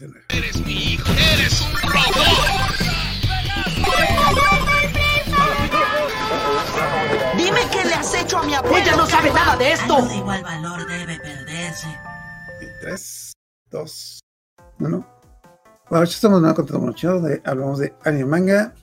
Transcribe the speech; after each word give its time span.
Eres 0.00 0.64
mi 0.64 0.92
hijo, 0.92 1.10
eres 1.10 1.60
un 1.60 1.72
robot. 1.90 2.08
Dime 7.36 7.60
qué 7.72 7.84
le 7.84 7.94
has 7.94 8.14
hecho 8.14 8.38
a 8.38 8.44
mi 8.44 8.54
abuela. 8.54 8.78
Ella 8.78 8.96
no 8.96 9.06
sabe 9.06 9.32
nada 9.32 9.56
de 9.56 9.72
esto. 9.72 9.96
Algo 9.96 10.08
de 10.08 10.16
igual 10.16 10.42
valor 10.44 10.86
debe 10.86 11.18
perderse. 11.18 11.88
Tres, 12.80 13.32
dos, 13.70 14.20
uno. 14.78 15.04
Bueno, 15.90 16.04
ya 16.04 16.14
estamos 16.14 16.42
en 16.44 16.76
un 16.76 16.86
mucho 16.86 17.20
de 17.20 17.42
hablamos 17.44 17.80
de 17.80 17.92
anime 18.04 18.26
manga 18.26 18.74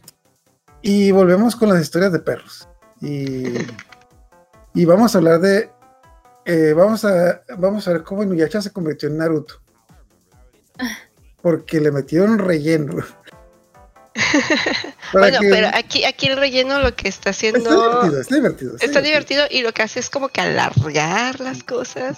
y 0.81 1.11
volvemos 1.11 1.55
con 1.55 1.69
las 1.69 1.81
historias 1.81 2.11
de 2.11 2.19
perros. 2.19 2.67
Y, 2.99 3.53
y 4.73 4.83
vamos 4.83 5.15
a 5.15 5.19
hablar 5.19 5.39
de 5.39 5.71
eh, 6.43 6.73
vamos 6.73 7.05
a 7.05 7.41
vamos 7.57 7.87
a 7.87 7.93
ver 7.93 8.03
cómo 8.03 8.21
Inuyasha 8.21 8.61
se 8.61 8.73
convirtió 8.73 9.07
en 9.07 9.17
Naruto. 9.17 9.61
Porque 11.45 11.79
le 11.79 11.91
metieron 11.91 12.39
relleno. 12.39 13.03
Bueno, 15.13 15.39
que- 15.39 15.49
pero 15.49 15.67
aquí, 15.75 16.03
aquí 16.03 16.25
el 16.27 16.37
relleno 16.37 16.79
lo 16.79 16.95
que 16.95 17.07
está 17.07 17.29
haciendo 17.29 17.59
Está 17.59 17.75
divertido, 17.75 18.21
está 18.21 18.35
divertido. 18.35 18.75
está 18.81 19.01
divertido 19.01 19.43
y 19.51 19.61
lo 19.61 19.71
que 19.73 19.83
hace 19.83 19.99
es 19.99 20.09
como 20.09 20.29
que 20.29 20.41
alargar 20.41 21.39
las 21.39 21.61
cosas. 21.63 22.17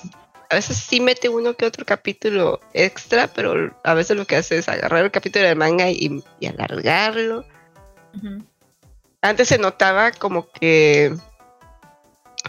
A 0.50 0.56
veces 0.56 0.78
sí 0.78 1.02
mete 1.02 1.28
uno 1.28 1.56
que 1.56 1.66
otro 1.66 1.86
capítulo 1.86 2.62
extra, 2.74 3.28
pero 3.28 3.78
a 3.84 3.94
veces 3.94 4.16
lo 4.16 4.26
que 4.26 4.38
hace 4.38 4.58
es 4.60 4.70
agarrar 4.70 5.04
el 5.04 5.12
capítulo 5.12 5.46
del 5.46 5.58
manga 5.58 5.90
y, 5.92 6.24
y 6.40 6.46
alargarlo. 6.48 7.44
Antes 9.22 9.50
se 9.50 9.58
notaba 9.58 10.12
como 10.12 10.50
que 10.52 11.14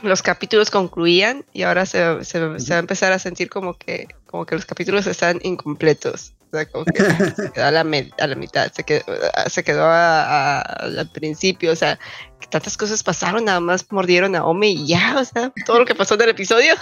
los 0.02 0.22
capítulos 0.22 0.70
concluían 0.70 1.44
y 1.52 1.62
ahora 1.64 1.84
se, 1.86 2.24
se- 2.24 2.60
se 2.60 2.70
va 2.70 2.76
a 2.76 2.80
empezar 2.80 3.12
a 3.12 3.18
sentir 3.18 3.50
como 3.50 3.76
que, 3.76 4.06
como 4.26 4.46
que 4.46 4.54
los 4.54 4.64
capítulos 4.64 5.06
están 5.08 5.40
incompletos. 5.42 6.34
O 6.50 6.56
sea, 6.56 6.66
como 6.66 6.84
que 6.86 7.02
se 7.02 7.52
quedó 7.52 7.64
a 7.66 7.70
la, 7.70 7.84
me- 7.84 8.10
a 8.18 8.26
la 8.26 8.34
mitad, 8.34 8.72
se 8.72 8.82
quedó, 8.84 9.04
se 9.48 9.62
quedó 9.64 9.84
a- 9.84 10.22
a- 10.60 10.62
al 10.62 11.10
principio. 11.10 11.72
O 11.72 11.76
sea, 11.76 11.98
que 12.40 12.46
tantas 12.46 12.76
cosas 12.76 13.02
pasaron, 13.02 13.44
nada 13.44 13.60
más 13.60 13.90
mordieron 13.92 14.34
a 14.36 14.44
Ome 14.44 14.68
y 14.68 14.86
ya. 14.86 15.16
O 15.18 15.24
sea, 15.24 15.52
todo 15.66 15.78
lo 15.80 15.84
que 15.84 15.94
pasó 15.94 16.14
en 16.14 16.22
el 16.22 16.28
episodio. 16.30 16.74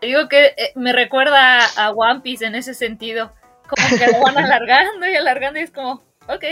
Te 0.00 0.06
Digo 0.08 0.28
que 0.28 0.46
eh, 0.56 0.72
me 0.76 0.92
recuerda 0.92 1.64
a 1.76 1.90
One 1.90 2.20
Piece 2.20 2.44
en 2.46 2.54
ese 2.54 2.74
sentido. 2.74 3.32
Como 3.68 3.98
que 3.98 4.06
lo 4.06 4.20
van 4.20 4.38
alargando 4.38 5.06
y 5.08 5.14
alargando 5.16 5.58
y 5.58 5.62
es 5.62 5.70
como, 5.70 6.02
ok. 6.28 6.44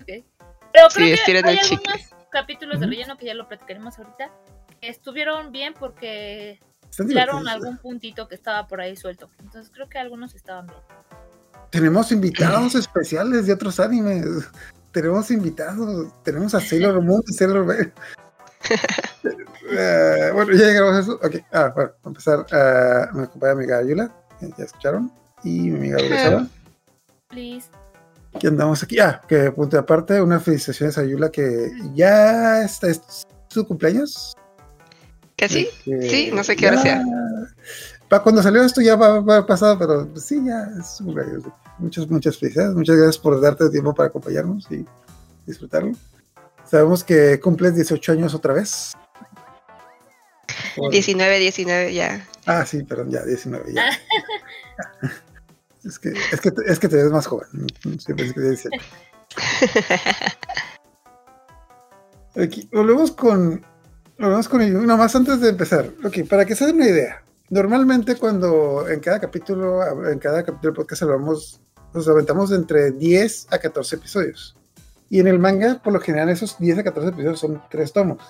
Ok. 0.00 0.06
Pero 0.06 0.24
creo 0.72 0.90
Sí, 0.90 1.00
que 1.04 1.12
estiran 1.14 1.44
hay 1.46 1.58
el 1.58 1.60
algunos 1.60 1.82
chicle. 1.94 2.06
capítulos 2.30 2.80
de 2.80 2.86
relleno 2.86 3.18
que 3.18 3.26
ya 3.26 3.34
lo 3.34 3.46
platicaremos 3.46 3.98
ahorita. 3.98 4.30
Que 4.80 4.88
estuvieron 4.88 5.52
bien 5.52 5.74
porque 5.78 6.58
divertidos. 6.98 7.46
algún 7.48 7.76
puntito 7.78 8.26
que 8.28 8.34
estaba 8.34 8.66
por 8.68 8.80
ahí 8.80 8.96
suelto. 8.96 9.28
Entonces 9.40 9.70
creo 9.74 9.88
que 9.88 9.98
algunos 9.98 10.34
estaban 10.34 10.66
bien. 10.66 10.78
Tenemos 11.72 12.12
invitados 12.12 12.74
especiales 12.76 13.46
de 13.46 13.54
otros 13.54 13.80
animes. 13.80 14.26
Tenemos 14.92 15.30
invitados. 15.30 16.12
Tenemos 16.22 16.54
a 16.54 16.60
Sailor 16.60 17.02
Moon 17.02 17.22
y 17.26 17.32
Sailor 17.32 17.64
Moon. 17.64 17.92
Eh, 19.74 20.30
bueno, 20.34 20.52
ya 20.52 20.66
llegamos 20.66 20.94
a 20.94 21.00
eso. 21.00 21.14
Ok, 21.22 21.36
ah, 21.52 21.72
bueno, 21.74 21.90
a 22.04 22.08
empezar. 22.08 22.46
ah, 22.52 23.08
me 23.14 23.22
acompaña 23.22 23.54
mi 23.54 23.62
amiga 23.62 23.78
Ayula. 23.78 24.14
eh, 24.42 24.50
Ya 24.58 24.64
escucharon. 24.64 25.10
Y 25.44 25.70
mi 25.70 25.78
amiga 25.78 25.96
Urizaba. 26.06 26.46
Please. 27.28 27.68
Y 28.40 28.46
andamos 28.46 28.82
aquí. 28.82 28.98
Ah, 29.00 29.20
que 29.26 29.50
punto 29.50 29.76
de 29.76 29.80
aparte, 29.80 30.20
una 30.20 30.40
felicitación 30.40 30.92
a 30.94 31.00
Ayula 31.00 31.30
que 31.30 31.72
ya 31.94 32.62
está, 32.64 32.88
es 32.88 33.00
su 33.48 33.66
cumpleaños. 33.66 34.36
¿Que 35.36 35.48
sí? 35.48 35.68
Sí, 35.84 36.30
no 36.34 36.44
sé 36.44 36.54
qué 36.54 36.68
hora 36.68 36.82
sea. 36.82 37.02
Para 38.08 38.22
cuando 38.22 38.42
salió 38.42 38.62
esto 38.62 38.82
ya 38.82 38.94
va, 38.94 39.20
va 39.20 39.46
pasado, 39.46 39.78
pero 39.78 40.08
sí, 40.16 40.42
ya 40.44 40.68
es 40.78 40.96
su 40.98 41.04
cumpleaños. 41.06 41.44
Muchas, 41.78 42.08
muchas 42.08 42.38
felicidades. 42.38 42.74
Muchas 42.74 42.96
gracias 42.96 43.18
por 43.18 43.40
darte 43.40 43.68
tiempo 43.70 43.94
para 43.94 44.08
acompañarnos 44.08 44.66
y 44.70 44.84
disfrutarlo. 45.46 45.92
Sabemos 46.64 47.02
que 47.04 47.40
cumples 47.40 47.74
18 47.74 48.12
años 48.12 48.34
otra 48.34 48.54
vez. 48.54 48.92
Por- 50.76 50.90
19, 50.90 51.38
19, 51.38 51.92
ya. 51.94 52.26
Ah, 52.46 52.64
sí, 52.64 52.82
perdón, 52.82 53.10
ya, 53.10 53.22
19, 53.24 53.72
ya. 53.74 53.84
es, 55.84 55.98
que, 55.98 56.10
es, 56.32 56.40
que, 56.40 56.50
te- 56.50 56.70
es 56.72 56.78
que 56.78 56.88
te 56.88 56.96
ves 56.96 57.10
más 57.10 57.26
joven. 57.26 57.48
Siempre 57.98 58.26
es 58.26 58.32
que 58.32 58.40
18. 58.40 58.70
Aquí, 62.36 62.68
volvemos 62.72 63.12
con. 63.12 63.64
Volvemos 64.18 64.48
con 64.48 64.60
ello. 64.62 64.80
Nada 64.82 64.96
más 64.98 65.14
antes 65.16 65.40
de 65.40 65.48
empezar. 65.48 65.90
Ok, 66.04 66.28
para 66.28 66.44
que 66.44 66.54
se 66.54 66.66
den 66.66 66.76
una 66.76 66.86
idea. 66.88 67.21
Normalmente, 67.52 68.16
cuando 68.16 68.88
en 68.88 68.98
cada 69.00 69.20
capítulo, 69.20 70.08
en 70.08 70.18
cada 70.18 70.42
capítulo 70.42 70.72
del 70.72 70.72
podcast 70.72 71.02
hablamos, 71.02 71.60
nos 71.92 72.08
aventamos 72.08 72.48
de 72.48 72.56
entre 72.56 72.92
10 72.92 73.48
a 73.50 73.58
14 73.58 73.96
episodios. 73.96 74.56
Y 75.10 75.20
en 75.20 75.26
el 75.26 75.38
manga, 75.38 75.78
por 75.84 75.92
lo 75.92 76.00
general, 76.00 76.30
esos 76.30 76.58
10 76.58 76.78
a 76.78 76.82
14 76.82 77.10
episodios 77.10 77.40
son 77.40 77.62
tres 77.70 77.92
tomos. 77.92 78.22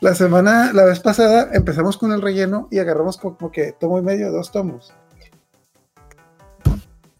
La 0.00 0.14
semana, 0.14 0.72
la 0.72 0.84
vez 0.84 1.00
pasada, 1.00 1.50
empezamos 1.54 1.98
con 1.98 2.12
el 2.12 2.22
relleno 2.22 2.68
y 2.70 2.78
agarramos 2.78 3.16
como, 3.16 3.50
que 3.50 3.72
tomo 3.72 3.98
y 3.98 4.02
medio, 4.02 4.30
dos 4.30 4.52
tomos. 4.52 4.94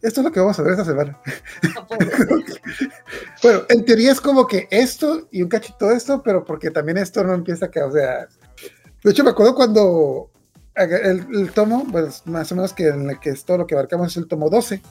Esto 0.01 0.21
es 0.21 0.23
lo 0.23 0.31
que 0.31 0.39
vamos 0.39 0.57
a 0.57 0.63
ver 0.63 0.71
esta 0.71 0.85
semana. 0.85 1.19
No. 1.75 1.87
Bueno, 3.43 3.63
en 3.67 3.83
teoría 3.83 4.13
es 4.13 4.21
como 4.21 4.47
que 4.47 4.69
esto 4.71 5.27
y 5.29 5.43
un 5.43 5.49
cachito 5.49 5.89
de 5.89 5.95
esto, 5.95 6.23
pero 6.23 6.45
porque 6.45 6.71
también 6.71 6.97
esto 6.97 7.21
no 7.25 7.33
empieza 7.33 7.65
a 7.65 7.85
o 7.85 7.91
sea. 7.91 8.27
De 9.03 9.11
hecho, 9.11 9.25
me 9.25 9.31
acuerdo 9.31 9.53
cuando 9.53 10.31
el, 10.83 11.27
el 11.33 11.51
tomo, 11.53 11.85
pues 11.91 12.21
más 12.25 12.51
o 12.51 12.55
menos 12.55 12.73
que 12.73 12.87
en 12.87 13.09
el 13.09 13.19
que 13.19 13.29
es 13.31 13.43
todo 13.45 13.57
lo 13.59 13.67
que 13.67 13.75
abarcamos 13.75 14.07
es 14.11 14.17
el 14.17 14.27
tomo 14.27 14.49
12. 14.49 14.81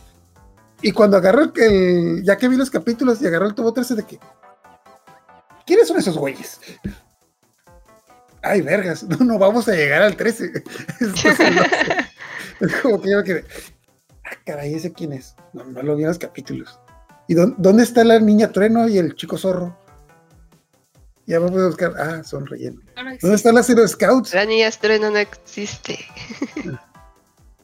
Y 0.83 0.93
cuando 0.93 1.17
agarró 1.17 1.53
el, 1.57 2.23
ya 2.25 2.37
que 2.37 2.49
vi 2.49 2.57
los 2.57 2.71
capítulos 2.71 3.21
y 3.23 3.27
agarró 3.27 3.47
el 3.47 3.55
tomo 3.55 3.73
13 3.73 3.95
de 3.95 4.03
que. 4.05 4.19
¿Quiénes 5.67 5.89
son 5.89 5.97
esos 5.99 6.17
güeyes? 6.19 6.61
Ay, 8.43 8.61
vergas, 8.63 9.03
no, 9.09 9.17
no 9.19 9.39
vamos 9.39 9.69
a 9.69 9.73
llegar 9.73 10.03
al 10.03 10.17
13. 10.17 10.53
Esto 11.01 11.29
es 11.31 11.41
el 11.41 11.55
12. 11.57 11.69
Es 12.61 12.75
como 12.83 13.01
que 13.01 13.11
yo 13.11 13.19
me 13.19 13.25
quedé. 13.25 13.45
Ah, 14.25 14.37
caray, 14.45 14.75
¿ese 14.75 14.93
quién 14.93 15.13
es? 15.13 15.35
No, 15.53 15.65
no 15.65 15.83
lo 15.83 15.97
vi 15.97 16.03
en 16.03 16.09
los 16.09 16.19
capítulos. 16.19 16.79
¿Y 17.29 17.35
dó- 17.35 17.55
dónde 17.59 17.83
está 17.83 18.05
la 18.05 18.19
niña 18.21 18.53
trueno 18.53 18.89
y 18.89 18.99
el 18.99 19.15
chico 19.17 19.37
zorro? 19.39 19.79
Ya 21.27 21.41
vamos 21.41 21.61
a 21.61 21.67
buscar. 21.67 21.93
Ah, 21.99 22.23
son 22.23 22.47
relleno. 22.47 22.81
No, 22.97 23.03
¿Dónde 23.21 23.37
están 23.37 23.55
las 23.55 23.69
Hero 23.69 23.87
Scouts? 23.87 24.33
La 24.33 24.45
niña 24.45 24.69
estreno 24.69 25.11
no 25.11 25.19
existe. 25.19 25.99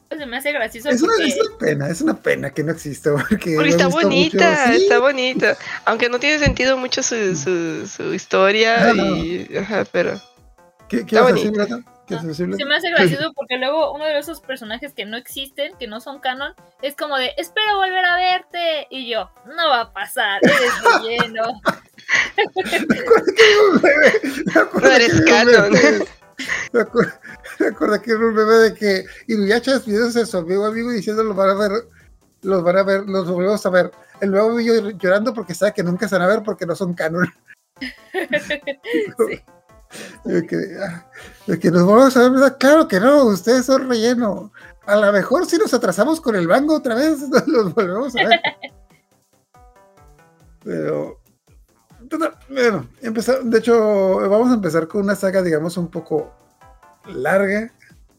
Pues 0.09 0.21
se 0.21 0.27
me 0.27 0.37
hace 0.37 0.51
gracioso 0.51 0.89
Es 0.89 1.01
una, 1.01 1.13
porque 1.13 1.27
es 1.27 1.39
una 1.39 1.57
pena, 1.57 1.89
es 1.89 2.01
una 2.01 2.13
pena 2.21 2.49
que 2.51 2.63
no 2.63 2.71
exista. 2.71 3.13
Porque, 3.29 3.55
está 3.67 3.87
bonita, 3.87 4.67
mucho. 4.67 4.77
Sí, 4.77 4.83
está 4.83 4.99
bonita. 4.99 5.57
Aunque 5.85 6.07
no 6.07 6.19
tiene 6.19 6.37
sentido 6.37 6.77
mucho 6.77 7.01
su, 7.01 7.35
su, 7.35 7.87
su 7.87 8.13
historia, 8.13 8.93
No, 8.93 9.05
no. 9.05 9.17
y, 9.17 9.57
ajá, 9.57 9.85
pero 9.91 10.21
¿Qué, 10.87 11.03
qué 11.03 11.15
está 11.15 12.33
se 12.33 12.65
me 12.65 12.75
hace 12.75 12.89
gracioso 12.89 13.31
porque 13.33 13.57
luego 13.57 13.93
uno 13.93 14.05
de 14.05 14.19
esos 14.19 14.41
personajes 14.41 14.93
que 14.93 15.05
no 15.05 15.15
existen, 15.15 15.73
que 15.79 15.87
no 15.87 16.01
son 16.01 16.19
canon, 16.19 16.53
es 16.81 16.95
como 16.95 17.17
de 17.17 17.31
espero 17.37 17.77
volver 17.77 18.05
a 18.05 18.17
verte 18.17 18.87
y 18.89 19.09
yo, 19.09 19.31
no 19.45 19.69
va 19.69 19.81
a 19.81 19.93
pasar, 19.93 20.41
eres 20.43 20.73
relleno. 21.01 21.61
No 24.81 24.89
eres 24.89 25.11
que 25.11 25.13
vi 25.13 25.19
un 25.19 25.25
canon. 25.25 25.73
acuerdo 27.67 28.01
que 28.01 28.11
era 28.11 28.19
un 28.19 28.35
bebé 28.35 28.55
de 28.57 28.73
que 28.73 29.05
Inuyasha 29.27 29.73
despidiéndose 29.73 30.19
de 30.19 30.25
su 30.25 30.37
amigo 30.37 30.65
amigo 30.65 30.91
diciendo 30.91 31.23
los 31.23 31.35
van 31.35 31.49
a 31.49 31.53
ver, 31.53 31.71
los 32.41 32.63
van 32.63 32.77
a 32.77 32.83
ver, 32.83 33.03
los 33.07 33.29
volvemos 33.29 33.65
a 33.65 33.69
ver. 33.69 33.91
El 34.21 34.31
nuevo 34.31 34.59
yo 34.59 34.91
llorando 34.91 35.33
porque 35.33 35.53
sabe 35.53 35.73
que 35.73 35.83
nunca 35.83 36.07
se 36.07 36.15
van 36.15 36.23
a 36.23 36.27
ver 36.27 36.43
porque 36.43 36.65
no 36.65 36.75
son 36.75 36.93
canon. 36.93 37.27
Sí. 39.17 39.41
De 40.23 40.45
que, 40.45 40.57
ah, 40.81 41.05
de 41.47 41.59
que 41.59 41.71
nos 41.71 41.83
volvemos 41.83 42.15
a 42.17 42.21
ver, 42.21 42.31
¿verdad? 42.31 42.57
Claro 42.59 42.87
que 42.87 42.99
no, 42.99 43.25
ustedes 43.25 43.65
son 43.65 43.89
relleno. 43.89 44.51
A 44.85 44.95
lo 44.95 45.11
mejor 45.11 45.45
si 45.45 45.57
nos 45.57 45.73
atrasamos 45.73 46.19
con 46.19 46.35
el 46.35 46.47
banco 46.47 46.75
otra 46.75 46.95
vez, 46.95 47.19
los 47.47 47.73
volvemos 47.73 48.15
a 48.15 48.27
ver. 48.27 48.39
Pero, 50.63 51.19
bueno, 52.49 52.87
empezar, 53.01 53.43
de 53.43 53.57
hecho, 53.59 54.17
vamos 54.29 54.51
a 54.51 54.55
empezar 54.55 54.87
con 54.87 55.01
una 55.01 55.15
saga, 55.15 55.41
digamos, 55.41 55.77
un 55.77 55.89
poco 55.89 56.33
larga, 57.07 57.71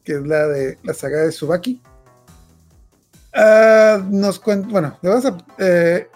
que 0.02 0.12
es 0.14 0.26
la 0.26 0.46
de 0.48 0.78
la 0.82 0.94
saga 0.94 1.18
de 1.22 1.32
Subaki. 1.32 1.80
Ah, 3.32 4.00
nos 4.10 4.38
cuenta, 4.38 4.68
bueno, 4.68 4.98
le 5.02 5.08
vamos 5.08 5.24
a, 5.26 5.36
eh, 5.58 6.08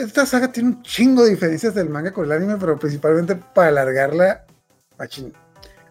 esta 0.00 0.26
saga 0.26 0.52
tiene 0.52 0.70
un 0.70 0.82
chingo 0.82 1.22
de 1.24 1.30
diferencias 1.30 1.74
del 1.74 1.88
manga 1.88 2.12
con 2.12 2.24
el 2.26 2.32
anime, 2.32 2.56
pero 2.58 2.78
principalmente 2.78 3.36
para 3.36 3.68
alargarla, 3.68 4.44
machín. 4.98 5.32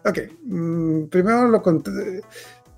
Ok, 0.04 0.18
mm, 0.44 1.04
primero 1.06 1.48
lo, 1.48 1.62
cont- 1.62 2.22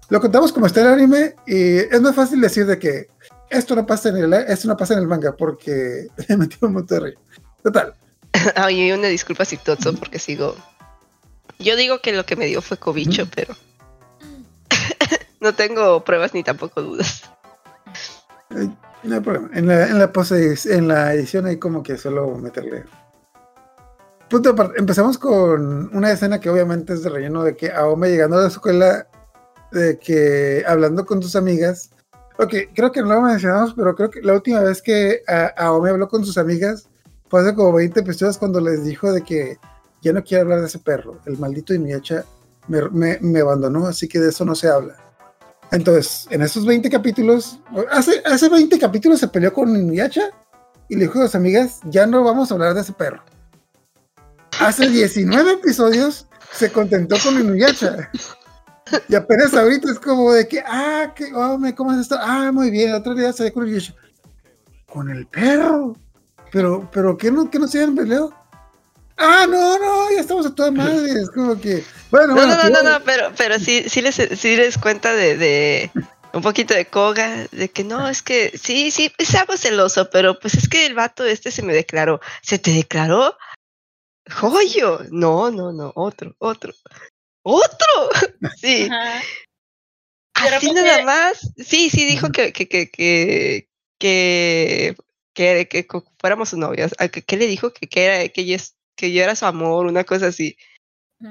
lo 0.08 0.20
contamos 0.20 0.52
como 0.52 0.66
está 0.66 0.80
el 0.82 0.86
anime 0.86 1.34
y 1.46 1.78
es 1.78 2.00
más 2.00 2.14
fácil 2.14 2.40
decir 2.40 2.64
de 2.66 2.78
que 2.78 3.08
esto 3.50 3.74
no 3.76 3.86
pasa 3.86 4.08
en 4.10 4.16
el, 4.16 4.32
esto 4.32 4.68
no 4.68 4.76
pasa 4.76 4.94
en 4.94 5.00
el 5.00 5.06
manga 5.06 5.34
porque 5.36 6.08
le 6.28 6.36
metí 6.36 6.56
un 6.60 6.72
montón 6.74 6.98
de 6.98 7.00
relleno. 7.04 7.20
Total, 7.62 7.94
Ay, 8.54 8.92
una 8.92 9.08
disculpa 9.08 9.44
si 9.44 9.56
Totso 9.56 9.94
porque 9.94 10.18
sigo. 10.18 10.54
Yo 11.58 11.74
digo 11.76 12.00
que 12.00 12.12
lo 12.12 12.26
que 12.26 12.36
me 12.36 12.46
dio 12.46 12.60
fue 12.60 12.76
cobicho, 12.76 13.26
pero 13.34 13.54
no 15.40 15.54
tengo 15.54 16.04
pruebas 16.04 16.34
ni 16.34 16.42
tampoco 16.44 16.82
dudas. 16.82 17.22
No 19.02 19.14
hay 19.14 19.20
problema. 19.20 19.50
En 19.54 19.66
la, 19.66 19.86
en 19.86 19.98
la, 19.98 20.12
pose- 20.12 20.54
en 20.74 20.88
la 20.88 21.14
edición 21.14 21.46
hay 21.46 21.58
como 21.58 21.82
que 21.82 21.96
solo 21.96 22.36
meterle. 22.36 22.84
Punto 24.28 24.50
aparte. 24.50 24.78
Empezamos 24.78 25.18
con 25.18 25.94
una 25.96 26.10
escena 26.12 26.40
que 26.40 26.50
obviamente 26.50 26.92
es 26.92 27.02
de 27.02 27.10
relleno 27.10 27.42
de 27.44 27.56
que 27.56 27.70
Aome 27.72 28.08
llegando 28.10 28.36
a 28.38 28.42
la 28.42 28.48
escuela, 28.48 29.06
de 29.72 29.98
que 29.98 30.64
hablando 30.66 31.06
con 31.06 31.22
sus 31.22 31.36
amigas. 31.36 31.90
Ok, 32.38 32.54
creo 32.74 32.92
que 32.92 33.00
no 33.02 33.08
lo 33.14 33.22
mencionamos, 33.22 33.72
pero 33.74 33.94
creo 33.94 34.10
que 34.10 34.20
la 34.22 34.34
última 34.34 34.60
vez 34.60 34.82
que 34.82 35.22
a- 35.26 35.52
Aome 35.56 35.90
habló 35.90 36.08
con 36.08 36.24
sus 36.24 36.36
amigas 36.36 36.88
fue 37.28 37.40
hace 37.40 37.54
como 37.54 37.72
20 37.72 38.00
episodios 38.00 38.36
cuando 38.38 38.60
les 38.60 38.84
dijo 38.84 39.10
de 39.12 39.22
que 39.22 39.58
ya 40.02 40.12
no 40.12 40.22
quiere 40.22 40.42
hablar 40.42 40.60
de 40.60 40.66
ese 40.66 40.78
perro. 40.78 41.18
El 41.24 41.38
maldito 41.38 41.72
Inuyasha 41.72 42.24
me, 42.68 42.82
me- 42.90 43.18
me 43.20 43.40
abandonó, 43.40 43.86
así 43.86 44.06
que 44.06 44.20
de 44.20 44.28
eso 44.28 44.44
no 44.44 44.54
se 44.54 44.68
habla. 44.68 44.96
Entonces, 45.72 46.26
en 46.30 46.42
esos 46.42 46.64
20 46.66 46.88
capítulos, 46.90 47.58
hace, 47.90 48.22
hace 48.24 48.48
20 48.48 48.78
capítulos 48.78 49.18
se 49.18 49.28
peleó 49.28 49.52
con 49.52 49.74
Inuyasha 49.74 50.30
y 50.88 50.94
le 50.96 51.02
dijo 51.06 51.18
a 51.20 51.22
sus 51.26 51.34
amigas, 51.34 51.80
ya 51.86 52.06
no 52.06 52.22
vamos 52.22 52.50
a 52.50 52.54
hablar 52.54 52.74
de 52.74 52.82
ese 52.82 52.92
perro. 52.92 53.22
Hace 54.60 54.88
19 54.88 55.52
episodios 55.52 56.28
se 56.52 56.70
contentó 56.70 57.16
con 57.24 57.40
Inuyasha. 57.40 58.10
Y 59.08 59.14
apenas 59.14 59.52
ahorita 59.54 59.90
es 59.90 59.98
como 59.98 60.32
de 60.32 60.46
que, 60.46 60.60
ah, 60.66 61.12
que, 61.14 61.32
oh, 61.34 61.58
¿cómo 61.76 61.92
es 61.92 62.00
esto? 62.00 62.16
Ah, 62.20 62.50
muy 62.52 62.70
bien, 62.70 62.94
otro 62.94 63.14
día 63.14 63.32
se 63.32 63.52
con 63.52 63.66
Inuyasha. 63.66 63.94
Con 64.86 65.10
el 65.10 65.26
perro. 65.26 65.96
Pero, 66.52 66.88
pero, 66.92 67.16
¿qué 67.16 67.30
no, 67.30 67.50
qué 67.50 67.58
no 67.58 67.66
se 67.68 67.78
habían 67.82 67.96
peleado? 67.96 68.32
Ah, 69.16 69.46
no, 69.48 69.78
no, 69.78 70.10
ya 70.12 70.20
estamos 70.20 70.46
a 70.46 70.54
toda 70.54 70.70
madre. 70.70 71.10
Es 71.20 71.30
como 71.30 71.60
que, 71.60 71.82
bueno, 72.10 72.28
No, 72.28 72.34
bueno, 72.34 72.56
no, 72.56 72.56
no, 72.56 72.62
que- 72.78 72.84
no, 72.84 72.98
no, 72.98 73.04
pero, 73.04 73.32
pero 73.36 73.58
sí, 73.58 73.84
sí 73.88 74.00
les, 74.02 74.14
sí 74.14 74.56
les 74.56 74.78
cuenta 74.78 75.14
de, 75.14 75.36
de 75.36 75.90
un 76.32 76.42
poquito 76.42 76.74
de 76.74 76.86
Koga, 76.86 77.46
de 77.50 77.68
que 77.70 77.82
no, 77.82 78.06
es 78.08 78.22
que 78.22 78.56
sí, 78.56 78.90
sí, 78.90 79.10
pues 79.16 79.30
estaba 79.34 79.56
celoso, 79.56 80.08
pero 80.10 80.38
pues 80.38 80.54
es 80.54 80.68
que 80.68 80.86
el 80.86 80.94
vato 80.94 81.24
este 81.24 81.50
se 81.50 81.62
me 81.62 81.72
declaró. 81.74 82.20
¿Se 82.42 82.58
te 82.58 82.70
declaró? 82.72 83.36
¡Joyo! 84.30 85.00
No, 85.10 85.50
no, 85.50 85.72
no, 85.72 85.92
otro, 85.94 86.34
otro. 86.38 86.72
¡Otro! 87.48 88.10
Sí, 88.56 88.88
Ajá. 88.90 89.22
Así 90.34 90.72
nada 90.72 91.02
más. 91.04 91.52
Sí, 91.56 91.90
sí, 91.90 92.04
dijo 92.04 92.30
que, 92.30 92.52
que, 92.52 92.68
que, 92.68 92.90
que, 92.90 93.68
que, 93.98 94.96
que, 95.34 95.66
que 95.68 95.86
fuéramos 96.18 96.50
sus 96.50 96.58
novios. 96.58 96.94
¿A 96.98 97.08
¿Qué, 97.08 97.36
le 97.36 97.46
dijo? 97.46 97.72
Que, 97.72 97.86
que, 97.86 98.04
era, 98.04 98.28
que, 98.28 98.44
yo, 98.44 98.56
que 98.96 99.12
yo 99.12 99.22
era 99.22 99.34
su 99.36 99.46
amor, 99.46 99.86
una 99.86 100.04
cosa 100.04 100.26
así. 100.28 100.56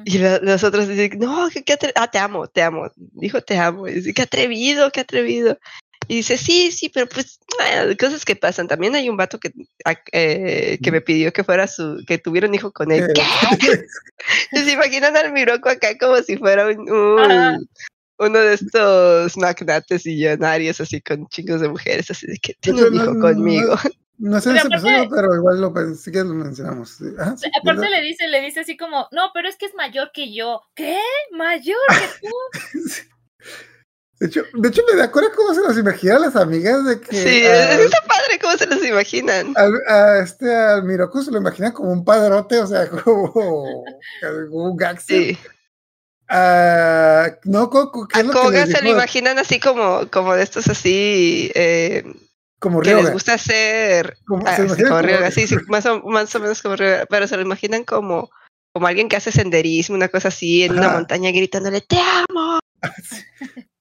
Y 0.05 0.17
la- 0.17 0.39
los 0.39 0.63
otros 0.63 0.87
dicen, 0.87 1.19
no, 1.19 1.47
que, 1.49 1.63
que 1.63 1.77
ah, 1.95 2.09
te 2.09 2.17
amo, 2.17 2.47
te 2.47 2.63
amo. 2.63 2.89
Dijo, 2.95 3.41
te 3.41 3.57
amo. 3.57 3.87
Y 3.87 3.95
dice, 3.95 4.13
qué 4.13 4.23
atrevido, 4.23 4.91
qué 4.91 5.01
atrevido. 5.01 5.59
Y 6.07 6.15
dice, 6.17 6.37
sí, 6.37 6.71
sí, 6.71 6.89
pero 6.89 7.07
pues, 7.07 7.39
cosas 7.99 8.25
que 8.25 8.35
pasan. 8.35 8.67
También 8.67 8.95
hay 8.95 9.09
un 9.09 9.17
vato 9.17 9.39
que, 9.39 9.51
a- 9.85 9.95
eh, 10.11 10.77
que 10.83 10.91
me 10.91 11.01
pidió 11.01 11.31
que 11.33 11.43
fuera 11.43 11.67
su, 11.67 12.03
que 12.07 12.17
tuviera 12.17 12.47
un 12.47 12.55
hijo 12.55 12.71
con 12.71 12.91
él. 12.91 13.07
¿Qué? 13.13 13.21
Y 14.51 14.57
se 14.59 14.71
imaginan 14.71 15.15
al 15.17 15.31
Miroco 15.33 15.69
acá 15.69 15.97
como 15.99 16.17
si 16.21 16.37
fuera 16.37 16.67
un, 16.67 16.89
un- 16.89 17.19
Ajá. 17.31 17.57
uno 18.19 18.39
de 18.39 18.53
estos 18.55 19.35
magnates 19.37 20.05
y 20.05 20.09
millonarios 20.15 20.79
así 20.81 21.01
con 21.01 21.27
chingos 21.27 21.61
de 21.61 21.69
mujeres, 21.69 22.09
así 22.11 22.27
de 22.27 22.37
que 22.37 22.53
tiene 22.59 22.83
un 22.83 22.95
hijo 22.95 23.13
no- 23.13 23.21
conmigo. 23.21 23.75
No 24.17 24.39
sé 24.39 24.51
Pero 24.51 24.59
ese 24.59 24.67
aparte- 24.67 24.87
episodio, 24.87 25.09
pero 25.13 25.35
igual 25.35 25.59
lo 25.61 25.73
pensé 25.73 26.09
que 26.11 26.19
lo 26.19 26.33
mencionamos. 26.33 26.89
Sí, 26.91 27.03
Aparte 27.19 27.41
¿verdad? 27.65 27.89
le 27.89 28.01
dice, 28.01 28.27
le 28.29 28.41
dice 28.41 28.61
así 28.61 28.77
como, 28.77 29.07
no, 29.11 29.31
pero 29.33 29.49
es 29.49 29.57
que 29.57 29.65
es 29.65 29.75
mayor 29.75 30.11
que 30.13 30.33
yo. 30.33 30.61
¿Qué? 30.73 30.97
¿Mayor 31.31 31.75
que 31.89 32.27
tú? 32.27 32.79
De 34.19 34.27
hecho, 34.27 34.43
de 34.53 34.69
hecho, 34.69 34.81
me 34.89 34.97
da 34.97 35.11
cuenta 35.11 35.31
cómo 35.35 35.53
se 35.53 35.61
los 35.61 35.77
imagina 35.77 36.15
a 36.15 36.19
las 36.19 36.35
amigas 36.37 36.85
de 36.85 37.01
que 37.01 37.15
Sí, 37.15 37.45
a, 37.45 37.73
está 37.81 37.97
padre 38.07 38.39
cómo 38.41 38.57
se 38.57 38.65
los 38.67 38.85
imaginan. 38.85 39.53
al- 39.57 39.81
a 39.89 40.19
este 40.19 40.55
al 40.55 40.83
Miroku 40.83 41.21
se 41.21 41.31
lo 41.31 41.37
imagina 41.37 41.73
como 41.73 41.91
un 41.91 42.05
padrote, 42.05 42.59
o 42.59 42.65
sea, 42.67 42.87
como, 42.89 43.33
como 43.33 44.63
un. 44.71 44.77
Sí. 45.05 45.37
Ah, 46.29 47.27
no, 47.43 47.69
Coco, 47.69 48.07
¿qué 48.07 48.17
A 48.17 48.21
es 48.21 48.27
lo 48.27 48.33
Koga 48.33 48.65
se 48.65 48.81
lo 48.81 48.89
imaginan 48.89 49.37
así 49.37 49.59
como, 49.59 50.09
como 50.09 50.33
de 50.33 50.43
estos 50.43 50.67
así, 50.69 51.51
eh, 51.53 52.03
Como 52.59 52.79
que 52.81 52.89
les 52.89 52.97
Ryoga. 52.97 53.11
gusta 53.13 53.33
hacer 53.33 54.17
Como- 54.25 54.47
ah, 54.47 54.55
se 54.55 54.63
imaginan 54.63 54.89
como 54.91 55.01
Ryoga, 55.03 55.29
sí, 55.31 55.45
sí, 55.47 55.55
más 55.67 55.85
o, 55.85 55.99
más 56.03 56.33
o 56.33 56.39
menos 56.39 56.61
como 56.61 56.77
Ryoga, 56.77 57.05
pero 57.09 57.27
se 57.27 57.35
lo 57.35 57.43
imaginan 57.43 57.83
como, 57.83 58.31
como 58.73 58.87
alguien 58.87 59.07
que 59.09 59.17
hace 59.17 59.31
senderismo, 59.31 59.95
una 59.95 60.07
cosa 60.07 60.29
así, 60.29 60.63
en 60.63 60.71
una 60.79 60.89
montaña 60.89 61.29
gritándole, 61.31 61.81
te 61.81 61.97
amo. 61.99 62.59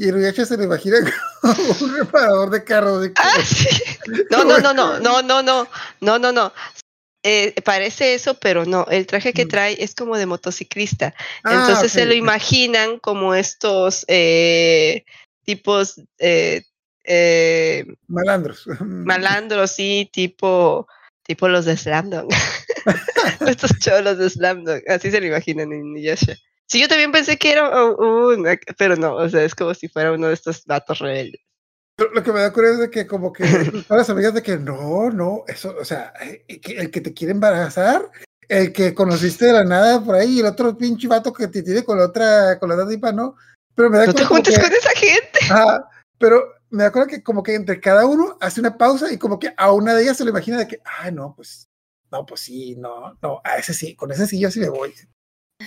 Y 0.00 0.08
Inuyasha 0.08 0.46
se 0.46 0.56
lo 0.56 0.64
imagina 0.64 0.96
como 1.42 1.62
un 1.82 1.94
reparador 1.98 2.48
de 2.48 2.64
carros. 2.64 3.02
de- 3.02 3.12
Ah, 3.16 3.44
sí. 3.44 3.68
No, 4.30 4.44
no, 4.44 4.58
no, 4.58 4.72
no, 4.72 4.98
no, 4.98 5.20
no, 5.22 5.42
no, 5.42 5.68
no, 6.00 6.18
no, 6.18 6.32
no. 6.32 6.52
Eh, 7.22 7.54
parece 7.62 8.14
eso, 8.14 8.32
pero 8.34 8.64
no. 8.64 8.86
El 8.90 9.06
traje 9.06 9.34
que 9.34 9.44
Mm. 9.44 9.48
trae 9.48 9.84
es 9.84 9.94
como 9.94 10.16
de 10.16 10.24
motociclista. 10.24 11.12
Ah, 11.44 11.52
Entonces 11.66 11.92
se 11.92 12.06
lo 12.06 12.14
imaginan 12.14 12.98
como 12.98 13.34
estos 13.34 14.06
eh, 14.08 15.04
tipos 15.44 16.00
eh, 16.18 16.62
eh, 17.04 17.84
Malandros. 18.08 18.64
malandros, 18.80 19.70
sí, 19.72 20.08
tipo, 20.10 20.86
tipo 21.24 21.46
los 21.48 21.66
de 21.66 21.76
Slamdog. 21.76 22.26
estos 23.46 23.78
cholos 23.80 24.16
de 24.16 24.30
Slamdog. 24.30 24.80
Así 24.88 25.10
se 25.10 25.20
lo 25.20 25.26
imaginan 25.26 25.70
en 25.74 25.80
Inuyasha. 25.88 26.36
Sí, 26.70 26.80
yo 26.80 26.86
también 26.86 27.10
pensé 27.10 27.36
que 27.36 27.50
era 27.50 27.84
un, 27.84 28.46
pero 28.78 28.94
no, 28.94 29.16
o 29.16 29.28
sea, 29.28 29.42
es 29.42 29.56
como 29.56 29.74
si 29.74 29.88
fuera 29.88 30.12
uno 30.12 30.28
de 30.28 30.34
estos 30.34 30.64
datos 30.64 31.00
rebeldes. 31.00 31.40
Lo 31.98 32.22
que 32.22 32.32
me 32.32 32.40
da 32.40 32.52
curiosidad 32.52 32.84
es 32.84 32.90
de 32.90 32.90
que 32.92 33.06
como 33.08 33.32
que 33.32 33.42
todas 33.88 34.02
las 34.02 34.10
amigas 34.10 34.34
de 34.34 34.42
que 34.42 34.56
no, 34.56 35.10
no, 35.10 35.42
eso, 35.48 35.74
o 35.76 35.84
sea, 35.84 36.12
eh, 36.22 36.44
el 36.46 36.92
que 36.92 37.00
te 37.00 37.12
quiere 37.12 37.32
embarazar, 37.32 38.08
el 38.48 38.72
que 38.72 38.94
conociste 38.94 39.46
de 39.46 39.52
la 39.52 39.64
nada 39.64 40.00
por 40.00 40.14
ahí, 40.14 40.38
el 40.38 40.46
otro 40.46 40.78
pinche 40.78 41.08
vato 41.08 41.32
que 41.32 41.48
te 41.48 41.64
tiene 41.64 41.82
con 41.82 41.98
la 41.98 42.04
otra, 42.04 42.56
con 42.60 42.68
la 42.68 42.76
otra 42.76 42.88
tipa, 42.88 43.10
no. 43.10 43.34
Pero 43.74 43.90
me 43.90 43.98
da 43.98 44.06
No 44.06 44.14
te 44.14 44.24
juntes 44.24 44.54
que- 44.54 44.62
con 44.62 44.72
esa 44.72 44.90
gente. 44.90 45.40
Pero 46.18 46.54
me 46.70 46.84
da 46.84 46.92
cuenta 46.92 47.10
que 47.10 47.20
como 47.22 47.42
que 47.42 47.56
entre 47.56 47.80
cada 47.80 48.06
uno 48.06 48.38
hace 48.40 48.60
una 48.60 48.78
pausa 48.78 49.12
y 49.12 49.18
como 49.18 49.40
que 49.40 49.52
a 49.56 49.72
una 49.72 49.92
de 49.94 50.02
ellas 50.04 50.16
se 50.18 50.24
lo 50.24 50.30
imagina 50.30 50.58
de 50.58 50.68
que, 50.68 50.80
ah, 50.84 51.10
no, 51.10 51.34
pues, 51.34 51.68
no, 52.12 52.24
pues 52.24 52.42
sí, 52.42 52.76
no, 52.76 53.18
no, 53.20 53.40
a 53.42 53.56
ese 53.56 53.74
sí, 53.74 53.96
con 53.96 54.12
ese 54.12 54.28
sí 54.28 54.38
yo 54.38 54.52
sí 54.52 54.60
me 54.60 54.68
voy. 54.68 54.94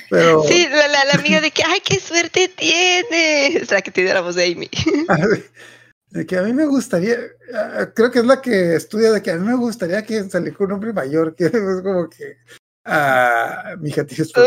Pero, 0.09 0.43
Sí, 0.43 0.67
la, 0.69 0.87
la, 0.87 1.05
la 1.05 1.13
amiga 1.13 1.41
de 1.41 1.51
que, 1.51 1.63
ay, 1.63 1.81
qué 1.81 1.99
suerte 1.99 2.47
tiene. 2.49 3.57
Es 3.57 3.71
la 3.71 3.81
que 3.81 3.91
tiene 3.91 4.13
la 4.13 4.21
voz 4.21 4.35
de 4.35 4.45
Amy. 4.45 4.69
de 6.13 6.25
que 6.27 6.37
a 6.37 6.43
mí 6.43 6.53
me 6.53 6.65
gustaría, 6.67 7.17
creo 7.95 8.11
que 8.11 8.19
es 8.19 8.25
la 8.25 8.39
que 8.39 8.75
estudia 8.75 9.11
de 9.11 9.23
que 9.23 9.31
a 9.31 9.35
mí 9.35 9.47
me 9.47 9.55
gustaría 9.55 10.03
que 10.03 10.23
saliera 10.29 10.55
un 10.59 10.73
hombre 10.73 10.93
mayor, 10.93 11.35
que 11.35 11.45
es 11.47 11.81
como 11.81 12.07
que, 12.07 12.37
ah, 12.85 13.75
mi 13.79 13.89
hija 13.89 14.05
tienes. 14.05 14.31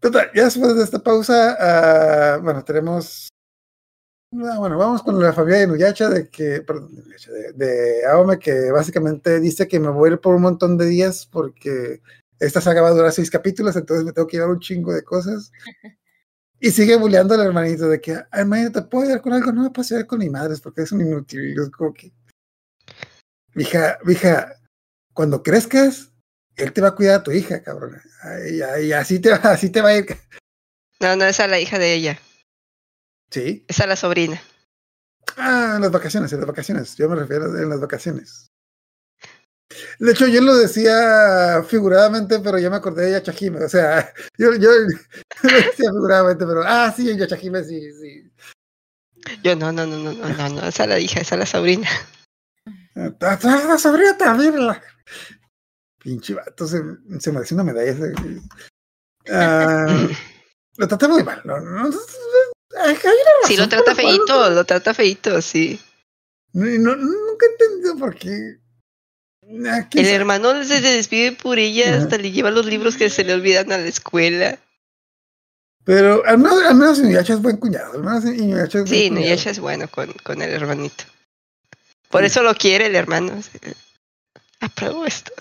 Total, 0.00 0.30
ya 0.34 0.44
después 0.44 0.76
de 0.76 0.82
esta 0.82 0.98
pausa, 0.98 1.56
ah, 1.58 2.38
bueno, 2.38 2.64
tenemos. 2.64 3.28
ah, 4.32 4.58
bueno, 4.58 4.76
vamos 4.76 5.04
con 5.04 5.20
la 5.22 5.32
familia 5.32 5.60
de 5.60 5.68
Nuyacha, 5.68 6.08
de 6.08 6.28
que, 6.28 6.60
perdón, 6.62 6.90
de, 6.96 7.52
de 7.52 8.04
Aome, 8.06 8.40
que 8.40 8.72
básicamente 8.72 9.38
dice 9.38 9.68
que 9.68 9.78
me 9.78 9.90
voy 9.90 10.10
a 10.10 10.12
ir 10.14 10.20
por 10.20 10.34
un 10.34 10.42
montón 10.42 10.76
de 10.76 10.86
días 10.86 11.24
porque 11.30 12.02
esta 12.40 12.60
saga 12.60 12.82
va 12.82 12.88
a 12.88 12.92
durar 12.92 13.12
seis 13.12 13.30
capítulos, 13.30 13.76
entonces 13.76 14.04
me 14.04 14.12
tengo 14.12 14.26
que 14.26 14.36
llevar 14.36 14.50
un 14.50 14.60
chingo 14.60 14.92
de 14.92 15.02
cosas. 15.04 15.50
Y 16.58 16.70
sigue 16.70 16.96
bulleando 16.96 17.34
al 17.34 17.42
hermanito 17.42 17.86
de 17.86 18.00
que, 18.00 18.12
"Ay, 18.14 18.40
hermanito, 18.40 18.82
¿te 18.82 18.88
puedo 18.88 19.04
ayudar 19.04 19.20
con 19.20 19.34
algo? 19.34 19.52
No 19.52 19.62
me 19.64 19.70
puedo 19.70 19.84
ayudar 19.84 20.06
con 20.06 20.20
mi 20.20 20.30
madre 20.30 20.56
porque 20.62 20.82
es 20.82 20.90
un 20.90 21.02
inútil. 21.02 21.54
Y 21.54 21.60
es 21.60 21.68
como 21.68 21.92
que, 21.92 22.14
hija, 23.56 23.98
hija, 24.08 24.54
cuando 25.12 25.42
crezcas, 25.42 26.12
él 26.56 26.72
te 26.72 26.80
va 26.80 26.88
a 26.88 26.94
cuidar 26.94 27.20
a 27.20 27.22
tu 27.22 27.30
hija, 27.30 27.62
cabrón. 27.62 28.00
Ay, 28.22 28.90
así, 28.92 29.18
te 29.18 29.30
va, 29.30 29.36
así 29.36 29.68
te 29.68 29.82
va 29.82 29.90
a 29.90 29.98
ir. 29.98 30.06
No, 30.98 31.14
no, 31.14 31.26
esa 31.26 31.44
es 31.44 31.50
la 31.50 31.60
hija 31.60 31.78
de 31.78 31.92
ella. 31.92 32.18
Sí. 33.30 33.66
Es 33.68 33.86
la 33.86 33.96
sobrina. 33.96 34.40
Ah, 35.36 35.74
en 35.76 35.82
las 35.82 35.90
vacaciones, 35.90 36.32
en 36.32 36.38
las 36.38 36.46
vacaciones. 36.48 36.96
Yo 36.96 37.08
me 37.08 37.16
refiero 37.16 37.52
a 37.52 37.62
en 37.62 37.68
las 37.68 37.80
vacaciones. 37.80 38.45
De 39.98 40.12
hecho, 40.12 40.26
yo 40.26 40.40
lo 40.40 40.56
decía 40.56 41.62
figuradamente, 41.66 42.38
pero 42.40 42.58
ya 42.58 42.70
me 42.70 42.76
acordé 42.76 43.06
de 43.06 43.12
Yachajime. 43.12 43.64
O 43.64 43.68
sea, 43.68 44.12
yo, 44.38 44.54
yo 44.54 44.70
lo 45.42 45.50
decía 45.54 45.90
figuradamente, 45.90 46.46
pero 46.46 46.62
ah, 46.64 46.92
sí, 46.96 47.16
Yachajime 47.16 47.64
sí, 47.64 47.92
sí. 47.92 48.30
Yo, 49.42 49.56
no, 49.56 49.72
no, 49.72 49.86
no, 49.86 49.96
no, 49.98 50.12
no, 50.12 50.28
no, 50.28 50.48
no, 50.48 50.66
esa 50.68 50.84
es 50.84 50.88
la 50.88 51.00
hija, 51.00 51.20
esa 51.20 51.34
es 51.34 51.38
la 51.40 51.46
sobrina. 51.46 51.88
Ah, 52.94 53.12
ah, 53.20 53.64
La 53.68 53.78
sobrina 53.78 54.16
también. 54.16 54.64
La... 54.66 54.80
Pinche 55.98 56.34
vato, 56.34 56.66
se, 56.66 56.80
se 57.18 57.32
merece 57.32 57.54
una 57.54 57.64
medalla. 57.64 58.12
Ah, 59.28 60.06
lo 60.76 60.88
trata 60.88 61.08
muy 61.08 61.24
mal. 61.24 61.42
No, 61.44 61.58
no, 61.60 61.88
no, 61.88 61.92
Sí, 63.46 63.56
lo 63.56 63.68
trata 63.68 63.94
feito, 63.94 64.50
lo 64.50 64.64
trata 64.64 64.94
feito, 64.94 65.40
sí. 65.42 65.80
No- 66.52 66.94
nunca 66.96 67.46
he 67.46 67.50
entendido 67.50 67.96
por 67.96 68.14
qué. 68.14 68.58
Ah, 69.68 69.88
El 69.92 70.06
hermano 70.06 70.64
se 70.64 70.80
despide 70.80 71.32
por 71.32 71.58
ella, 71.58 71.96
hasta 71.98 72.18
le 72.18 72.32
lleva 72.32 72.50
los 72.50 72.66
libros 72.66 72.96
que 72.96 73.08
se 73.10 73.22
le 73.24 73.34
olvidan 73.34 73.70
a 73.72 73.78
la 73.78 73.86
escuela. 73.86 74.58
Pero 75.84 76.24
al 76.26 76.38
menos, 76.38 76.62
al 76.64 76.74
menos 76.74 76.98
Inuyasha 76.98 77.34
es 77.34 77.42
buen 77.42 77.58
cuñado. 77.58 77.92
Al 77.92 78.02
menos 78.02 78.24
Inuyasha 78.24 78.80
es 78.80 78.90
Sí, 78.90 79.08
cuñado. 79.08 79.20
Nuyasha 79.20 79.50
es 79.50 79.60
bueno 79.60 79.88
con, 79.88 80.12
con 80.24 80.42
el 80.42 80.50
hermanito. 80.50 81.04
Por 82.10 82.22
Sí. 82.22 82.26
eso 82.26 82.42
lo 82.42 82.54
quiere 82.54 82.86
el 82.86 82.96
hermano. 82.96 83.40
Apruebo 84.60 85.06
esto. 85.06 85.32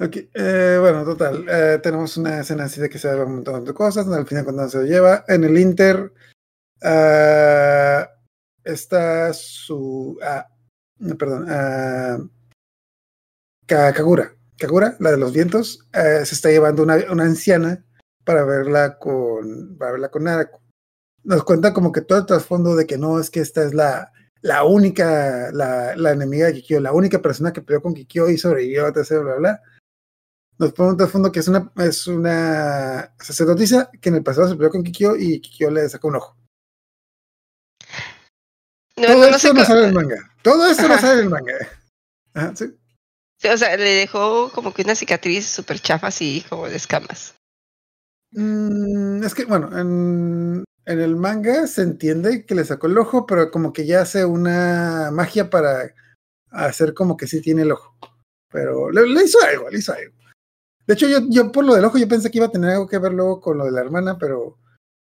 Ok, 0.00 0.16
eh, 0.34 0.78
bueno, 0.80 1.04
total. 1.04 1.46
eh, 1.48 1.78
tenemos 1.80 2.16
una 2.16 2.40
escena 2.40 2.64
así 2.64 2.80
de 2.80 2.88
que 2.88 2.98
se 2.98 3.06
va 3.14 3.24
un 3.24 3.36
montón 3.36 3.64
de 3.64 3.72
cosas. 3.72 4.08
Al 4.08 4.26
final, 4.26 4.42
cuando 4.42 4.68
se 4.68 4.78
lo 4.78 4.84
lleva, 4.84 5.24
en 5.28 5.44
el 5.44 5.56
Inter 5.58 6.12
ah, 6.82 8.08
está 8.64 9.32
su. 9.32 10.18
ah, 10.24 10.48
perdón. 11.18 11.46
ah, 11.48 12.18
Ka- 13.66 13.92
Kagura. 13.92 14.34
Kagura, 14.58 14.96
la 15.00 15.10
de 15.10 15.16
los 15.16 15.32
vientos, 15.32 15.86
eh, 15.92 16.24
se 16.24 16.34
está 16.34 16.50
llevando 16.50 16.82
una, 16.82 16.96
una 17.10 17.24
anciana 17.24 17.84
para 18.24 18.44
verla 18.44 18.98
con. 18.98 19.76
Para 19.78 19.92
verla 19.92 20.10
con 20.10 20.24
Naraku. 20.24 20.60
Nos 21.24 21.44
cuenta 21.44 21.72
como 21.72 21.92
que 21.92 22.00
todo 22.02 22.18
el 22.18 22.26
trasfondo 22.26 22.74
de 22.76 22.86
que 22.86 22.98
no 22.98 23.18
es 23.18 23.30
que 23.30 23.40
esta 23.40 23.62
es 23.64 23.74
la, 23.74 24.12
la 24.40 24.64
única, 24.64 25.50
la, 25.52 25.94
la 25.96 26.12
enemiga 26.12 26.46
de 26.46 26.54
Kikyo, 26.54 26.80
la 26.80 26.92
única 26.92 27.20
persona 27.22 27.52
que 27.52 27.62
peleó 27.62 27.80
con 27.82 27.94
Kikyo 27.94 28.28
y 28.28 28.38
sobrevivió, 28.38 28.86
etc. 28.88 29.08
Bla, 29.10 29.20
bla, 29.22 29.34
bla. 29.36 29.62
Nos 30.58 30.72
pone 30.74 30.90
un 30.90 30.96
trasfondo 30.96 31.32
que 31.32 31.40
es 31.40 31.48
una, 31.48 31.72
es 31.78 32.06
una 32.06 33.14
sacerdotisa 33.18 33.90
que 34.00 34.08
en 34.10 34.16
el 34.16 34.22
pasado 34.22 34.48
se 34.48 34.54
peleó 34.56 34.70
con 34.70 34.82
Kikyo 34.84 35.16
y 35.16 35.40
Kikyo 35.40 35.70
le 35.70 35.88
sacó 35.88 36.08
un 36.08 36.16
ojo. 36.16 36.36
No, 38.96 39.06
Todo 39.06 39.14
no, 39.16 39.20
no 39.30 39.36
esto 39.36 39.48
sé 39.48 39.54
no 39.54 39.64
sale 39.64 39.80
en 39.82 39.86
el 39.88 39.94
manga. 39.94 40.30
Todo 40.42 40.66
esto 40.70 40.86
no 40.88 40.94
Ajá. 40.94 41.00
sale 41.00 41.12
en 41.14 41.24
el 41.24 41.30
manga. 41.30 41.52
Ajá, 42.34 42.56
sí. 42.56 42.66
Sí, 43.40 43.48
O 43.48 43.56
sea, 43.58 43.76
le 43.76 43.84
dejó 43.90 44.50
como 44.52 44.72
que 44.72 44.82
una 44.82 44.94
cicatriz 44.94 45.46
súper 45.46 45.80
chafa 45.80 46.08
así, 46.08 46.44
como 46.48 46.68
de 46.68 46.76
escamas. 46.76 47.34
Mm, 48.32 49.22
es 49.24 49.34
que, 49.34 49.44
bueno, 49.44 49.76
en, 49.78 50.64
en 50.86 51.00
el 51.00 51.16
manga 51.16 51.66
se 51.66 51.82
entiende 51.82 52.46
que 52.46 52.54
le 52.54 52.64
sacó 52.64 52.86
el 52.86 52.96
ojo, 52.98 53.26
pero 53.26 53.50
como 53.50 53.72
que 53.72 53.84
ya 53.86 54.02
hace 54.02 54.24
una 54.24 55.10
magia 55.12 55.50
para 55.50 55.92
hacer 56.50 56.94
como 56.94 57.16
que 57.16 57.26
sí 57.26 57.40
tiene 57.40 57.62
el 57.62 57.72
ojo. 57.72 57.96
Pero 58.50 58.90
le, 58.90 59.06
le 59.06 59.24
hizo 59.24 59.38
algo, 59.42 59.68
le 59.70 59.78
hizo 59.78 59.92
algo. 59.92 60.14
De 60.86 60.94
hecho, 60.94 61.08
yo, 61.08 61.18
yo 61.28 61.50
por 61.52 61.64
lo 61.64 61.74
del 61.74 61.84
ojo, 61.84 61.98
yo 61.98 62.08
pensé 62.08 62.30
que 62.30 62.38
iba 62.38 62.46
a 62.46 62.50
tener 62.52 62.70
algo 62.70 62.86
que 62.88 62.98
ver 62.98 63.12
luego 63.12 63.40
con 63.40 63.58
lo 63.58 63.64
de 63.64 63.72
la 63.72 63.80
hermana, 63.80 64.18
pero 64.18 64.58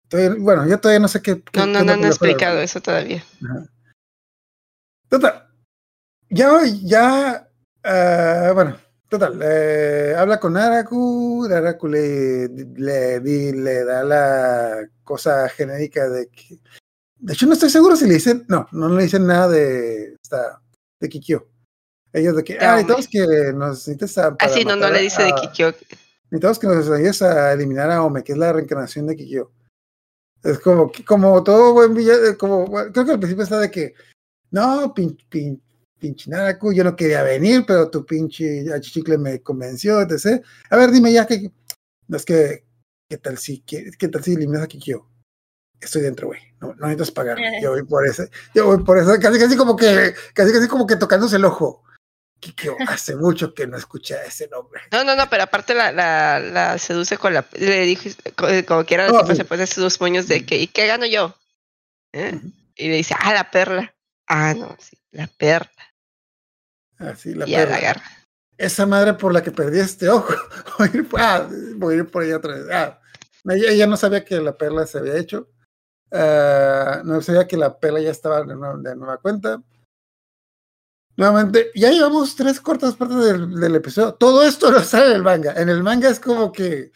todavía- 0.08 0.36
bueno, 0.42 0.66
yo 0.68 0.78
todavía 0.80 1.00
no 1.00 1.08
sé 1.08 1.22
qué. 1.22 1.42
qué- 1.42 1.58
No, 1.60 1.66
no, 1.66 1.82
no 1.84 1.92
ojo 1.92 1.96
de 1.96 2.02
la 2.02 2.08
explicado 2.08 2.60
eso 2.60 2.80
todavía. 2.80 3.24
Total. 5.08 5.48
Ya, 6.30 6.60
ya, 6.82 7.48
ah, 7.84 8.52
bueno, 8.54 8.76
total. 9.08 9.40
eh, 9.42 10.14
habla 10.16 10.38
con 10.38 10.56
Araku, 10.56 11.48
Araku 11.50 11.88
le, 11.88 12.48
le, 12.48 13.20
le 13.20 13.84
da 13.84 14.04
la 14.04 14.88
cosa 15.04 15.48
genérica 15.48 16.08
de 16.08 16.28
que. 16.28 16.58
De 17.16 17.32
hecho, 17.32 17.46
no 17.46 17.54
estoy 17.54 17.70
seguro 17.70 17.96
si 17.96 18.06
le 18.06 18.14
dicen. 18.14 18.44
No, 18.48 18.68
no 18.72 18.88
le 18.90 19.04
dicen 19.04 19.26
nada 19.26 19.48
de 19.48 20.14
esta, 20.22 20.60
de 21.00 21.08
Kikyo. 21.08 21.48
Ellos 22.12 22.36
de 22.36 22.44
que, 22.44 22.58
ah, 22.60 22.76
hombre. 22.78 22.94
necesitamos 22.94 23.08
que 23.08 23.52
nos 23.54 23.70
necesites 23.70 24.18
a. 24.18 24.36
para 24.36 24.52
Así 24.52 24.64
no, 24.64 24.76
no 24.76 24.90
le 24.90 25.00
dice 25.00 25.22
de 25.22 25.32
Kikyo. 25.34 25.74
Necesitamos 26.30 26.58
que 26.58 26.66
nos 26.66 26.90
ayudes 26.90 27.22
a 27.22 27.52
eliminar 27.54 27.90
a 27.90 28.02
Ome, 28.02 28.22
que 28.22 28.32
es 28.32 28.38
la 28.38 28.52
reencarnación 28.52 29.06
de 29.06 29.16
Kikyo. 29.16 29.50
Es 30.42 30.58
como, 30.60 30.92
como 31.06 31.42
todo 31.42 31.72
buen 31.72 31.94
villano, 31.94 32.36
como, 32.38 32.66
creo 32.92 33.04
que 33.04 33.12
al 33.12 33.18
principio 33.18 33.44
está 33.44 33.58
de 33.58 33.70
que, 33.70 33.94
no, 34.50 34.92
pin, 34.94 35.16
pin- 35.28 35.60
pinche 35.98 36.30
Naraku, 36.30 36.72
yo 36.72 36.84
no 36.84 36.94
quería 36.96 37.22
venir, 37.22 37.64
pero 37.66 37.90
tu 37.90 38.04
pinche 38.06 38.72
achichicle 38.72 39.18
me 39.18 39.40
convenció, 39.42 40.00
etc. 40.00 40.42
A 40.70 40.76
ver, 40.76 40.90
dime 40.90 41.12
ya 41.12 41.26
que, 41.26 41.50
no 42.06 42.16
es 42.16 42.24
que, 42.24 42.64
¿qué 43.08 43.18
tal 43.18 43.36
si, 43.38 43.60
qué, 43.60 43.90
qué 43.98 44.08
tal 44.08 44.22
si 44.22 44.32
eliminas 44.34 44.62
a 44.62 44.66
Kikyo? 44.68 45.06
Estoy 45.80 46.02
dentro, 46.02 46.28
güey, 46.28 46.40
no, 46.60 46.68
no 46.74 46.86
necesitas 46.86 47.10
pagarme, 47.12 47.60
yo 47.62 47.70
voy 47.70 47.84
por 47.84 48.06
ese, 48.06 48.30
yo 48.54 48.66
voy 48.66 48.82
por 48.84 48.98
eso, 48.98 49.12
casi 49.20 49.38
casi 49.38 49.56
como 49.56 49.76
que, 49.76 50.14
casi 50.34 50.52
casi 50.52 50.66
como 50.68 50.86
que 50.86 50.96
tocándose 50.96 51.36
el 51.36 51.44
ojo. 51.44 51.84
Kikyo, 52.40 52.76
hace 52.88 53.16
mucho 53.16 53.52
que 53.52 53.66
no 53.66 53.76
escucha 53.76 54.22
ese 54.24 54.46
nombre. 54.48 54.80
No, 54.92 55.02
no, 55.04 55.16
no, 55.16 55.28
pero 55.28 55.42
aparte 55.44 55.74
la, 55.74 55.90
la, 55.90 56.38
la 56.38 56.78
seduce 56.78 57.18
con 57.18 57.34
la. 57.34 57.44
Le 57.54 57.80
dije, 57.82 58.12
co- 58.36 58.46
como 58.66 58.84
quiera, 58.84 59.08
No, 59.08 59.26
sí. 59.26 59.34
se 59.34 59.44
pone 59.44 59.66
sus 59.66 60.00
moños 60.00 60.28
de 60.28 60.46
que, 60.46 60.56
¿y 60.58 60.68
qué 60.68 60.86
gano 60.86 61.04
yo? 61.06 61.34
¿Eh? 62.12 62.40
Y 62.76 62.88
le 62.88 62.94
dice, 62.96 63.14
ah, 63.18 63.32
la 63.34 63.50
perla. 63.50 63.92
Ah, 64.28 64.54
no, 64.54 64.76
sí, 64.78 64.96
la 65.12 65.26
perla. 65.26 65.70
Así, 66.98 67.34
la 67.34 67.46
y 67.46 67.52
ya 67.52 67.60
la 67.60 67.64
perra. 67.64 67.76
agarra. 67.76 68.02
esa 68.58 68.86
madre 68.86 69.14
por 69.14 69.32
la 69.32 69.42
que 69.42 69.50
perdí 69.52 69.78
este 69.80 70.08
ojo. 70.08 70.34
voy, 70.78 70.88
a 70.92 70.96
ir, 70.96 71.08
por- 71.08 71.20
ah, 71.20 71.48
voy 71.76 71.94
a 71.94 71.98
ir 71.98 72.10
por 72.10 72.22
ella 72.24 72.36
otra 72.38 72.54
vez. 72.54 72.66
Ah, 72.72 73.00
ella, 73.44 73.70
ella 73.70 73.86
no 73.86 73.96
sabía 73.96 74.24
que 74.24 74.40
la 74.40 74.56
perla 74.58 74.86
se 74.86 74.98
había 74.98 75.16
hecho. 75.16 75.48
Ah, 76.10 77.02
no 77.04 77.20
sabía 77.22 77.46
que 77.46 77.56
la 77.56 77.78
perla 77.78 78.00
ya 78.00 78.10
estaba 78.10 78.42
de 78.42 78.54
nueva, 78.54 78.76
de 78.78 78.96
nueva 78.96 79.18
cuenta. 79.18 79.62
Nuevamente, 81.16 81.70
ya 81.74 81.90
llevamos 81.90 82.36
tres 82.36 82.60
cortas 82.60 82.94
partes 82.94 83.16
del, 83.18 83.54
del 83.58 83.74
episodio. 83.74 84.14
Todo 84.14 84.44
esto 84.44 84.70
no 84.70 84.80
sale 84.80 85.06
en 85.06 85.12
el 85.16 85.22
manga. 85.22 85.52
En 85.56 85.68
el 85.68 85.82
manga 85.82 86.08
es 86.08 86.20
como 86.20 86.52
que 86.52 86.92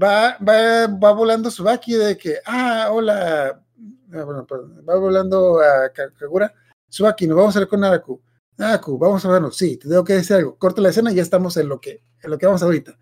va, 0.00 0.38
va, 0.38 0.86
va 0.86 1.12
volando 1.12 1.50
Subaki 1.50 1.94
de 1.94 2.16
que, 2.16 2.38
ah, 2.46 2.88
hola. 2.90 3.61
Ah, 4.12 4.24
bueno, 4.24 4.46
perdón, 4.46 4.84
va 4.88 4.96
volando 4.96 5.60
a 5.60 5.90
Ka- 5.92 6.10
Kagura. 6.18 6.52
Subaki, 6.88 7.26
nos 7.26 7.36
vamos 7.36 7.56
a 7.56 7.60
ver 7.60 7.68
con 7.68 7.80
Naraku. 7.80 8.20
Naraku, 8.58 8.98
vamos 8.98 9.24
a 9.24 9.30
vernos. 9.30 9.56
Sí, 9.56 9.78
te 9.78 9.88
tengo 9.88 10.04
que 10.04 10.14
decir 10.14 10.36
algo. 10.36 10.56
Corta 10.58 10.82
la 10.82 10.90
escena 10.90 11.10
y 11.10 11.14
ya 11.14 11.22
estamos 11.22 11.56
en 11.56 11.68
lo 11.68 11.80
que, 11.80 12.02
en 12.22 12.30
lo 12.30 12.36
que 12.38 12.46
vamos 12.46 12.62
ahorita. 12.62 12.98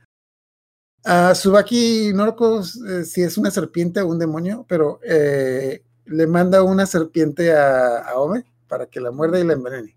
A 1.05 1.35
Subaki, 1.35 2.13
no 2.15 2.27
recuerdo 2.27 2.61
eh, 2.89 3.05
si 3.05 3.23
es 3.23 3.37
una 3.39 3.51
serpiente 3.51 4.01
o 4.01 4.07
un 4.07 4.19
demonio, 4.19 4.65
pero 4.69 5.01
eh, 5.03 5.83
le 6.05 6.27
manda 6.27 6.63
una 6.63 6.87
serpiente 6.87 7.53
a, 7.53 7.99
a 7.99 8.21
Ome 8.21 8.45
para 8.69 8.87
que 8.87 9.01
la 9.01 9.11
muerda 9.11 9.41
y 9.41 9.45
la 9.45 9.55
envenene. 9.55 9.97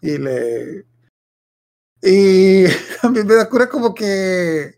Y 0.00 0.16
le. 0.18 0.86
Y 2.02 2.64
también 3.02 3.26
me 3.26 3.34
da 3.34 3.48
cura 3.48 3.68
como 3.68 3.92
que 3.94 4.75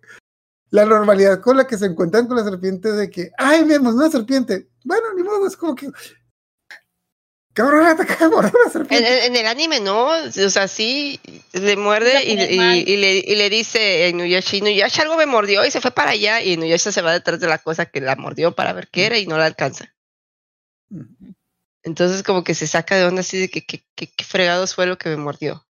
la 0.70 0.84
normalidad 0.84 1.40
con 1.40 1.56
la 1.56 1.66
que 1.66 1.78
se 1.78 1.86
encuentran 1.86 2.26
con 2.26 2.36
la 2.36 2.44
serpiente 2.44 2.92
de 2.92 3.10
que, 3.10 3.30
ay, 3.38 3.64
vemos 3.64 3.94
una 3.94 4.10
serpiente. 4.10 4.68
Bueno, 4.84 5.14
ni 5.16 5.22
modo, 5.22 5.46
es 5.46 5.56
como 5.56 5.74
que. 5.74 5.90
Cabrón, 7.54 7.86
ataca 7.86 8.26
a 8.26 8.28
morder 8.28 8.52
una 8.54 8.66
En, 8.66 8.70
serpiente. 8.72 9.26
en- 9.26 9.32
en 9.34 9.36
el 9.40 9.46
anime 9.48 9.80
no, 9.80 10.10
o 10.10 10.30
sea, 10.50 10.68
sí, 10.68 11.18
le 11.52 11.76
muerde 11.76 12.22
y, 12.24 12.96
le, 12.96 13.16
y 13.18 13.34
le 13.34 13.50
dice 13.50 14.04
a 14.04 14.08
Inuyasha, 14.10 14.56
Inuyasha 14.58 15.02
algo 15.02 15.16
me 15.16 15.26
mordió 15.26 15.64
y 15.66 15.70
se 15.72 15.80
fue 15.80 15.90
para 15.90 16.12
allá 16.12 16.40
y 16.40 16.52
Inuyasha 16.52 16.92
se 16.92 17.02
va 17.02 17.12
detrás 17.12 17.40
de 17.40 17.48
la 17.48 17.58
cosa 17.58 17.86
que 17.86 18.00
la 18.00 18.14
mordió 18.14 18.54
para 18.54 18.72
ver 18.74 18.88
qué 18.88 19.06
era 19.06 19.18
y 19.18 19.26
no 19.26 19.36
la 19.38 19.46
alcanza. 19.46 19.92
Entonces 21.82 22.22
como 22.22 22.44
que 22.44 22.54
se 22.54 22.66
saca 22.66 22.96
de 22.96 23.04
onda 23.06 23.20
así 23.22 23.38
de 23.38 23.48
que 23.48 23.64
qué 23.66 23.84
que, 23.96 24.06
que 24.06 24.24
fregados 24.24 24.74
fue 24.74 24.86
lo 24.86 24.96
que 24.98 25.08
me 25.08 25.16
mordió. 25.16 25.66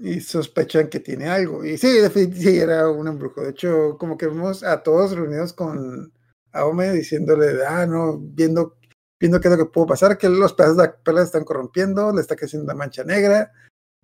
Y 0.00 0.20
sospechan 0.20 0.88
que 0.88 1.00
tiene 1.00 1.28
algo. 1.28 1.64
Y 1.64 1.78
sí, 1.78 1.88
definitivamente 1.98 2.62
era 2.62 2.88
un 2.90 3.08
embrujo. 3.08 3.40
De 3.40 3.50
hecho, 3.50 3.96
como 3.98 4.18
que 4.18 4.26
vemos 4.26 4.62
a 4.62 4.82
todos 4.82 5.12
reunidos 5.12 5.52
con 5.52 6.12
Aome 6.52 6.92
diciéndole, 6.92 7.64
ah, 7.66 7.86
no, 7.86 8.18
viendo, 8.18 8.76
viendo 9.18 9.40
qué 9.40 9.48
es 9.48 9.56
lo 9.56 9.64
que 9.64 9.72
pudo 9.72 9.86
pasar, 9.86 10.18
que 10.18 10.28
los 10.28 10.52
pedazos 10.52 10.76
de 10.76 10.82
la 10.84 10.96
perla 10.96 11.20
se 11.20 11.26
están 11.26 11.44
corrompiendo, 11.44 12.12
le 12.12 12.20
está 12.20 12.36
creciendo 12.36 12.64
una 12.64 12.74
mancha 12.74 13.04
negra. 13.04 13.52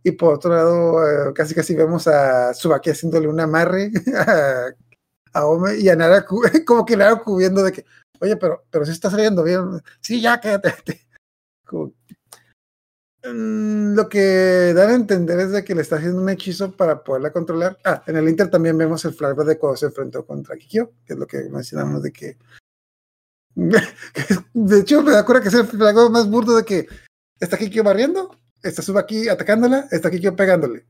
Y 0.03 0.13
por 0.13 0.35
otro 0.35 0.55
lado, 0.55 1.31
eh, 1.31 1.33
casi 1.35 1.55
casi 1.55 1.75
vemos 1.75 2.07
a 2.07 2.55
Subaki 2.55 2.91
haciéndole 2.91 3.29
un 3.29 3.41
amarre 3.41 3.91
a 4.17 4.73
Aome 5.35 5.77
y 5.77 5.89
a 5.89 5.97
Naraku, 5.97 6.43
como 6.67 6.85
que 6.87 6.97
Naraku 6.97 7.37
viendo 7.37 7.63
de 7.63 7.73
que, 7.73 7.85
oye, 8.21 8.37
pero, 8.37 8.65
pero 8.71 8.87
sí 8.87 8.93
está 8.93 9.11
saliendo 9.11 9.43
bien. 9.43 9.83
Sí, 10.01 10.21
ya, 10.21 10.41
quédate. 10.41 11.09
Lo 13.35 14.09
que 14.09 14.73
dan 14.75 14.91
a 14.91 14.95
entender 14.95 15.39
es 15.41 15.51
de 15.53 15.65
que 15.65 15.75
le 15.75 15.83
está 15.83 15.97
haciendo 15.97 16.21
un 16.21 16.29
hechizo 16.29 16.73
para 16.73 17.03
poderla 17.03 17.33
controlar. 17.33 17.79
Ah, 17.85 18.03
en 18.07 18.17
el 18.17 18.29
Inter 18.29 18.51
también 18.51 18.77
vemos 18.79 19.05
el 19.05 19.15
flashback 19.15 19.47
de 19.47 19.59
cuando 19.59 19.77
se 19.77 19.87
enfrentó 19.87 20.25
contra 20.27 20.57
Kikyo, 20.57 20.93
que 21.07 21.13
es 21.15 21.19
lo 21.19 21.27
que 21.27 21.39
mencionamos 21.51 22.03
de 22.03 22.13
que. 22.13 22.37
De 24.55 24.81
hecho, 24.81 25.03
me 25.03 25.13
da 25.13 25.25
cuenta 25.25 25.43
que 25.43 25.49
es 25.49 25.55
el 25.55 25.67
flashback 25.67 26.11
más 26.11 26.29
burdo 26.29 26.57
de 26.57 26.65
que 26.65 26.87
está 27.41 27.57
Kikyo 27.59 27.83
barriendo, 27.83 28.37
está 28.63 28.83
Subaki 28.83 29.29
atacándola, 29.29 29.89
está 29.91 30.11
Kikyo 30.11 30.37
pegándole. 30.37 30.87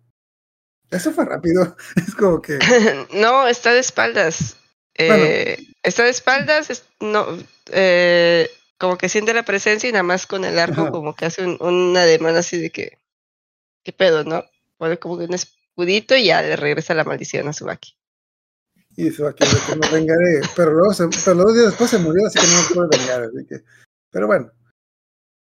Eso 0.91 1.13
fue 1.13 1.25
rápido. 1.25 1.77
Es 1.97 2.15
como 2.15 2.41
que. 2.41 2.59
no, 3.15 3.47
está 3.49 3.73
de 3.73 3.81
espaldas. 3.81 4.57
Eh, 4.95 5.57
Está 5.85 6.03
de 6.05 6.11
espaldas, 6.11 6.71
es- 6.71 6.85
no, 7.01 7.25
eh, 7.71 8.51
como 8.79 8.97
que 8.97 9.09
siente 9.09 9.35
la 9.35 9.45
presencia 9.45 9.89
y 9.89 9.93
nada 9.93 10.05
más 10.05 10.27
con 10.27 10.45
el 10.45 10.59
arco 10.59 10.83
Ajá. 10.83 10.91
como 10.91 11.15
que 11.15 11.27
hace 11.27 11.45
un, 11.45 11.57
un 11.61 11.97
ademán 11.97 12.37
así 12.37 12.59
de 12.61 12.71
que, 12.71 12.99
¿qué 13.85 13.93
pedo, 13.93 14.25
no? 14.25 14.45
Pone 14.77 14.99
como 14.99 15.19
que 15.19 15.25
un 15.25 15.35
escudito 15.35 16.15
y 16.17 16.27
ya 16.27 16.41
le 16.43 16.57
regresa 16.57 16.95
la 16.95 17.05
maldición 17.05 17.49
a 17.49 17.53
Subaki. 17.53 17.97
Y 18.97 19.11
Subaki 19.11 19.45
de 19.45 19.51
que 19.67 19.77
no 19.77 19.93
vengaré. 19.93 20.41
Pero 20.57 20.73
luego, 20.73 20.93
se, 20.95 21.09
pero 21.25 21.35
luego 21.35 21.53
días 21.53 21.67
después 21.67 21.91
se 21.91 21.99
murió, 21.99 22.27
así 22.27 22.39
que 22.39 22.47
no 22.47 22.63
me 22.63 22.75
puedo 22.75 22.89
vengar. 22.89 23.23
Así 23.25 23.47
que, 23.47 23.65
pero 24.11 24.27
bueno. 24.27 24.51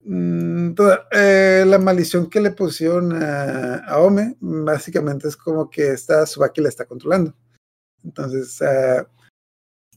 Mm, 0.02 0.72
toda- 0.74 1.06
eh, 1.12 1.64
la 1.66 1.78
maldición 1.78 2.30
que 2.30 2.40
le 2.40 2.52
pusieron 2.52 3.12
a, 3.22 3.76
a 3.84 3.98
Ome, 4.00 4.36
básicamente 4.40 5.28
es 5.28 5.36
como 5.36 5.68
que 5.68 5.88
esta 5.92 6.24
Subaki 6.26 6.62
la 6.62 6.70
está 6.70 6.86
controlando. 6.86 7.34
Entonces, 8.02 8.60
ah, 8.62 9.06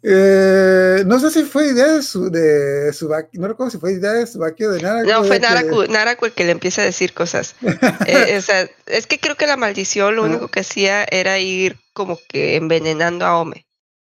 Eh, 0.05 1.03
no 1.05 1.17
sé 1.17 1.31
si 1.31 1.43
fue 1.43 1.67
idea 1.69 1.93
de 1.93 2.03
su 2.03 2.29
de 2.29 2.91
Subaki, 2.91 3.37
no 3.37 3.47
recuerdo 3.47 3.71
si 3.71 3.77
fue 3.77 3.93
idea 3.93 4.11
de 4.11 4.27
Subaki 4.27 4.65
o 4.65 4.71
de 4.71 4.81
Naraku. 4.81 5.09
No, 5.09 5.23
fue 5.23 5.37
que- 5.39 5.47
Naraku, 5.47 5.83
Naraku 5.85 6.25
el 6.25 6.33
que 6.33 6.43
le 6.43 6.51
empieza 6.51 6.81
a 6.81 6.85
decir 6.85 7.13
cosas. 7.13 7.55
Eh, 8.07 8.37
o 8.37 8.41
sea, 8.41 8.69
es 8.85 9.07
que 9.07 9.19
creo 9.19 9.35
que 9.37 9.47
la 9.47 9.55
maldición 9.55 10.15
lo 10.17 10.23
único 10.23 10.49
que 10.49 10.59
hacía 10.59 11.05
era 11.05 11.39
ir 11.39 11.79
como 11.93 12.19
que 12.27 12.57
envenenando 12.57 13.25
a 13.25 13.39
Ome. 13.39 13.65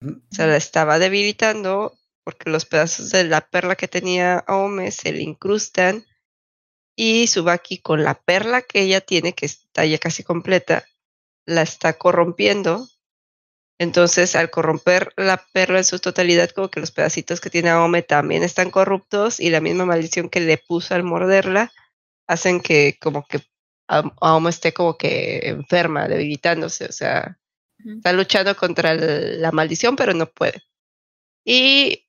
O 0.06 0.14
sea, 0.36 0.46
la 0.48 0.58
estaba 0.58 1.00
debilitando 1.00 1.98
porque 2.24 2.52
los 2.52 2.66
pedazos 2.66 3.10
de 3.10 3.24
la 3.24 3.42
perla 3.42 3.76
que 3.76 3.88
tenía 3.88 4.46
Ome 4.48 4.92
se 4.92 5.12
le 5.12 5.22
incrustan 5.24 6.06
y 6.96 7.26
Subaki 7.28 7.80
con 7.82 8.04
la 8.04 8.14
perla 8.14 8.62
que 8.62 8.82
ella 8.82 9.02
tiene, 9.02 9.34
que 9.34 9.48
está 9.48 9.86
ya 9.86 9.98
casi 9.98 10.24
completa, 10.24 10.86
la 11.48 11.64
está 11.64 11.94
corrompiendo. 11.94 12.88
Entonces, 13.80 14.36
al 14.36 14.50
corromper 14.50 15.14
la 15.16 15.38
perla 15.54 15.78
en 15.78 15.86
su 15.86 16.00
totalidad, 16.00 16.50
como 16.50 16.70
que 16.70 16.82
los 16.82 16.92
pedacitos 16.92 17.40
que 17.40 17.50
tiene 17.50 17.74
Ome 17.74 18.02
también 18.02 18.44
están 18.44 18.72
corruptos 18.72 19.40
y 19.40 19.50
la 19.50 19.62
misma 19.62 19.86
maldición 19.86 20.30
que 20.30 20.42
le 20.42 20.58
puso 20.58 20.96
al 20.96 21.04
morderla 21.04 21.72
hacen 22.28 22.60
que 22.60 22.98
como 23.02 23.26
que 23.26 23.42
Aomo 23.88 24.50
esté 24.50 24.74
como 24.74 24.98
que 24.98 25.48
enferma, 25.48 26.08
debilitándose, 26.08 26.86
o 26.86 26.92
sea, 26.92 27.40
está 27.84 28.14
luchando 28.14 28.56
contra 28.56 28.94
la 28.94 29.52
maldición, 29.52 29.96
pero 29.96 30.14
no 30.14 30.28
puede. 30.28 30.62
Y 31.46 32.06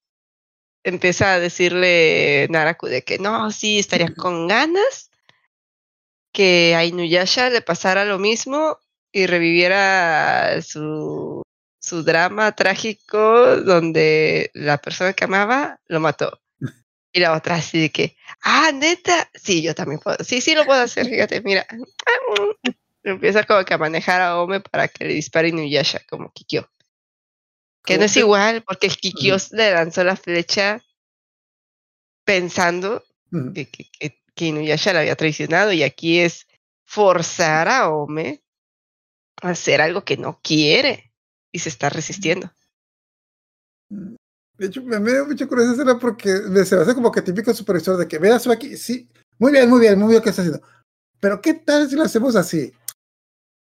empieza 0.83 1.35
a 1.35 1.41
decirle 1.41 2.49
Naraku 2.50 2.89
de 2.89 3.03
que 3.03 3.19
no, 3.19 3.50
sí, 3.53 3.79
estaría 3.79 4.12
con 4.15 4.49
ganas 4.49 5.11
que 6.33 6.75
a 6.75 6.85
Inuyasha 6.85 7.49
le 7.49 7.62
pasara 7.62 8.05
lo 8.05 8.19
mismo 8.19 8.79
y 9.12 9.27
reviviera 9.27 10.61
su, 10.62 11.40
su 11.81 12.03
drama 12.05 12.53
trágico 12.53 13.57
donde 13.57 14.51
la 14.55 14.79
persona 14.79 15.13
que 15.15 15.25
amaba 15.25 15.81
lo 15.87 15.99
mató. 15.99 16.41
Y 17.13 17.19
la 17.19 17.33
otra 17.35 17.57
así 17.57 17.81
de 17.81 17.91
que, 17.91 18.17
ah, 18.45 18.71
neta, 18.73 19.29
sí, 19.35 19.63
yo 19.63 19.75
también 19.75 19.99
puedo, 19.99 20.17
sí, 20.23 20.41
sí 20.41 20.55
lo 20.55 20.65
puedo 20.65 20.81
hacer, 20.81 21.07
fíjate, 21.09 21.41
mira. 21.41 21.67
Empieza 23.03 23.45
como 23.45 23.65
que 23.65 23.75
a 23.75 23.79
manejar 23.79 24.21
a 24.21 24.39
Ome 24.41 24.61
para 24.61 24.87
que 24.87 25.07
le 25.07 25.15
dispare 25.15 25.49
Inuyasha, 25.49 26.03
como 26.09 26.31
Kikyo. 26.33 26.71
Que 27.85 27.97
no 27.99 28.05
es 28.05 28.13
que- 28.13 28.21
igual, 28.21 28.63
porque 28.63 28.89
Kikyo 28.89 29.37
le 29.53 29.73
lanzó 29.73 30.05
la 30.05 30.15
flecha 30.17 30.81
pensando 32.25 33.03
que, 33.55 33.67
que- 33.69 34.21
que 34.35 34.45
Inuyasha 34.45 34.93
la 34.93 35.01
había 35.01 35.17
traicionado 35.17 35.73
y 35.73 35.83
aquí 35.83 36.21
es 36.21 36.47
forzar 36.85 37.69
a 37.69 37.89
Ome 37.89 38.43
a 39.43 39.51
hacer 39.51 39.81
algo 39.81 40.05
que 40.05 40.17
no 40.17 40.41
quiere 40.43 41.10
y 41.52 41.59
se 41.59 41.69
está 41.69 41.88
resistiendo. 41.88 42.52
De 43.88 44.66
hecho, 44.66 44.83
me, 44.83 44.99
dio 44.99 45.26
mucha 45.26 45.47
curiosidad 45.47 45.99
porque 45.99 46.28
se 46.64 46.76
hace 46.76 46.95
como 46.95 47.11
que 47.11 47.23
típico 47.23 47.52
supervisor 47.54 47.97
de 47.97 48.07
que 48.07 48.19
veas 48.19 48.47
aquí, 48.47 48.76
sí, 48.76 49.09
muy 49.38 49.52
bien, 49.52 49.71
muy 49.71 49.80
bien, 49.80 49.99
muy 49.99 50.11
bien 50.11 50.23
que 50.23 50.30
está 50.30 50.42
haciendo. 50.42 50.62
Pero 51.19 51.40
¿qué 51.40 51.54
tal 51.54 51.88
si 51.88 51.97
lo 51.97 52.02
hacemos 52.02 52.37
así? 52.37 52.73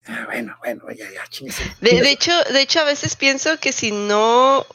Ah, 0.06 0.24
bueno, 0.26 0.56
bueno, 0.60 0.84
ya, 0.92 1.10
ya, 1.12 1.28
chingues. 1.28 1.58
De, 1.80 2.02
de 2.02 2.12
hecho, 2.12 2.32
de 2.52 2.62
hecho, 2.62 2.80
a 2.80 2.86
veces 2.86 3.16
pienso 3.16 3.60
que 3.60 3.72
si 3.72 3.92
no 3.92 4.66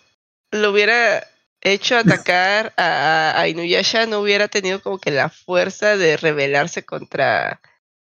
lo 0.53 0.71
hubiera 0.71 1.27
hecho 1.61 1.97
atacar 1.97 2.73
a, 2.77 3.41
a 3.41 3.49
Inuyasha, 3.49 4.07
no 4.07 4.21
hubiera 4.21 4.47
tenido 4.47 4.81
como 4.81 4.99
que 4.99 5.11
la 5.11 5.29
fuerza 5.29 5.97
de 5.97 6.17
rebelarse 6.17 6.85
contra 6.85 7.61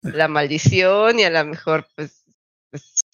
la 0.02 0.28
maldición 0.28 1.18
y 1.18 1.24
a 1.24 1.30
lo 1.30 1.44
mejor, 1.44 1.88
pues, 1.96 2.17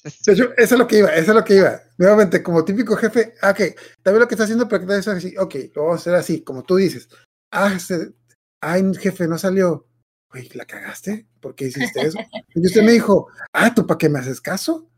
De 0.26 0.32
hecho, 0.32 0.52
eso 0.56 0.74
es 0.74 0.78
lo 0.78 0.86
que 0.86 0.98
iba, 0.98 1.08
eso 1.14 1.30
es 1.30 1.36
lo 1.36 1.44
que 1.44 1.56
iba. 1.56 1.80
Nuevamente, 1.98 2.42
como 2.42 2.64
típico 2.64 2.96
jefe, 2.96 3.34
ah, 3.42 3.50
ok, 3.50 3.60
también 4.02 4.20
lo 4.20 4.28
que 4.28 4.34
está 4.34 4.44
haciendo, 4.44 4.68
pero 4.68 4.80
que 4.80 4.86
tal 4.86 4.96
vez 4.96 5.08
así, 5.08 5.34
ok, 5.38 5.54
lo 5.74 5.82
vamos 5.84 5.96
a 5.98 6.00
hacer 6.00 6.14
así, 6.14 6.42
como 6.42 6.62
tú 6.62 6.76
dices. 6.76 7.08
Ah, 7.50 7.78
se- 7.78 8.12
ay, 8.60 8.82
jefe, 9.00 9.26
no 9.28 9.38
salió. 9.38 9.86
Güey, 10.30 10.48
¿la 10.54 10.64
cagaste? 10.66 11.26
¿Por 11.40 11.54
qué 11.54 11.66
hiciste 11.66 12.00
eso? 12.02 12.18
Y 12.54 12.66
usted 12.66 12.82
me 12.82 12.92
dijo, 12.92 13.28
ah, 13.52 13.74
¿tú 13.74 13.86
para 13.86 13.98
qué 13.98 14.08
me 14.08 14.18
haces 14.18 14.40
caso? 14.40 14.90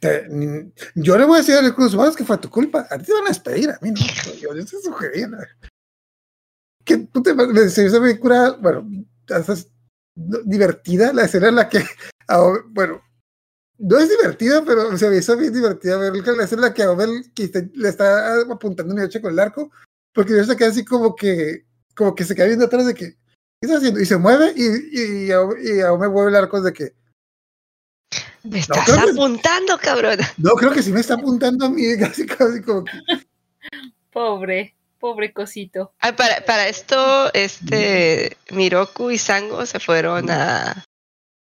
Te- 0.00 0.26
yo 0.94 1.16
le 1.18 1.24
voy 1.24 1.36
a 1.36 1.38
decir 1.38 1.54
a 1.54 1.62
los 1.62 1.70
recursos 1.70 1.94
humanos 1.94 2.16
que 2.16 2.24
fue 2.24 2.38
tu 2.38 2.50
culpa. 2.50 2.86
A 2.90 2.98
ti 2.98 3.04
te 3.04 3.12
van 3.12 3.24
a 3.24 3.28
despedir, 3.28 3.70
a 3.70 3.78
mí 3.82 3.90
no. 3.90 4.00
Yo, 4.40 4.54
yo 4.54 4.64
te 4.64 4.80
sugerí. 4.82 5.26
¿no? 5.26 5.38
Que 6.84 6.96
tú 6.98 7.22
te 7.22 7.34
me 7.34 7.68
se 7.68 8.00
me 8.00 8.18
curada, 8.18 8.56
bueno, 8.56 8.86
divertida 10.44 11.12
la 11.12 11.24
escena 11.24 11.48
en 11.48 11.54
la 11.56 11.68
que, 11.68 11.78
ah, 12.28 12.52
bueno, 12.68 13.02
no 13.80 13.98
es 13.98 14.08
divertida, 14.10 14.62
pero 14.64 14.96
se 14.98 15.08
me 15.08 15.16
hizo 15.16 15.36
bien 15.36 15.52
divertida 15.52 15.96
ver 15.96 16.12
la 16.36 16.44
escena 16.44 16.74
que 16.74 16.82
a 16.82 16.90
Obel 16.90 17.32
que 17.34 17.44
está- 17.44 17.62
le 17.74 17.88
está 17.88 18.40
apuntando 18.42 18.94
un 18.94 19.00
hecho 19.00 19.20
con 19.22 19.32
el 19.32 19.38
arco, 19.38 19.70
porque 20.12 20.36
yo 20.36 20.44
se 20.44 20.56
queda 20.56 20.68
así 20.68 20.84
como 20.84 21.16
que, 21.16 21.64
como 21.96 22.14
que 22.14 22.24
se 22.24 22.34
queda 22.34 22.46
viendo 22.46 22.66
atrás 22.66 22.86
de 22.86 22.94
que, 22.94 23.12
¿qué 23.12 23.16
está 23.62 23.78
haciendo? 23.78 23.98
Y 24.00 24.06
se 24.06 24.16
mueve 24.18 24.52
y, 24.54 25.26
y, 25.26 25.32
a- 25.32 25.48
y 25.62 25.80
a 25.80 25.92
Ome 25.92 26.08
mueve 26.08 26.30
el 26.30 26.36
arco 26.36 26.60
de 26.60 26.72
que, 26.72 26.94
me 28.44 28.58
estás 28.58 28.84
que- 28.84 28.92
apuntando, 28.92 29.78
cabrón. 29.78 30.18
no, 30.38 30.52
creo 30.52 30.72
que 30.72 30.82
sí 30.82 30.92
me 30.92 31.00
está 31.00 31.14
apuntando 31.14 31.66
a 31.66 31.70
mí, 31.70 31.82
casi, 31.98 32.26
casi 32.26 32.60
como 32.62 32.84
que, 32.84 32.92
Pobre, 34.12 34.74
pobre 34.98 35.32
cosito. 35.32 35.92
Ah, 36.00 36.14
para, 36.16 36.44
para 36.44 36.68
esto, 36.68 37.32
este 37.32 38.36
Miroku 38.50 39.10
y 39.10 39.18
Sango 39.18 39.64
se 39.66 39.78
fueron 39.80 40.28
a, 40.30 40.84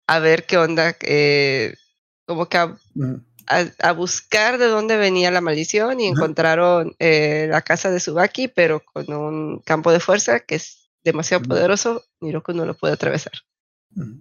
a 0.07 0.19
ver 0.19 0.45
qué 0.47 0.59
onda, 0.59 0.95
eh, 1.01 1.75
como 2.33 2.49
que 2.49 2.59
a, 2.59 2.67
"Mm, 2.95 3.15
a- 3.47 3.89
a 3.89 3.93
buscar 3.93 4.59
de 4.59 4.67
dónde 4.67 4.97
venía 4.97 5.31
la 5.31 5.41
maldición 5.41 6.01
y 6.01 6.07
encontraron 6.07 6.95
eh, 6.99 7.47
la 7.51 7.61
casa 7.63 7.91
de 7.91 8.01
Subaki, 8.01 8.49
pero 8.49 8.81
con 8.81 9.13
un 9.13 9.59
campo 9.61 9.93
de 9.93 10.01
fuerza 10.01 10.41
que 10.41 10.55
es 10.57 10.89
demasiado 11.05 11.43
poderoso, 11.45 12.05
Miroku 12.21 12.53
no 12.53 12.65
lo 12.65 12.75
puede 12.75 12.95
atravesar. 12.95 13.33
mm". 13.95 14.21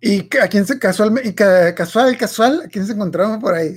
Y 0.00 0.28
a 0.38 0.48
quién 0.48 0.66
se 0.66 0.78
casual, 0.78 1.18
y 1.24 1.32
ca- 1.32 1.74
casual, 1.74 2.16
casual, 2.18 2.62
a 2.66 2.68
quién 2.68 2.86
se 2.86 2.92
encontraron 2.92 3.40
por 3.40 3.54
ahí. 3.54 3.74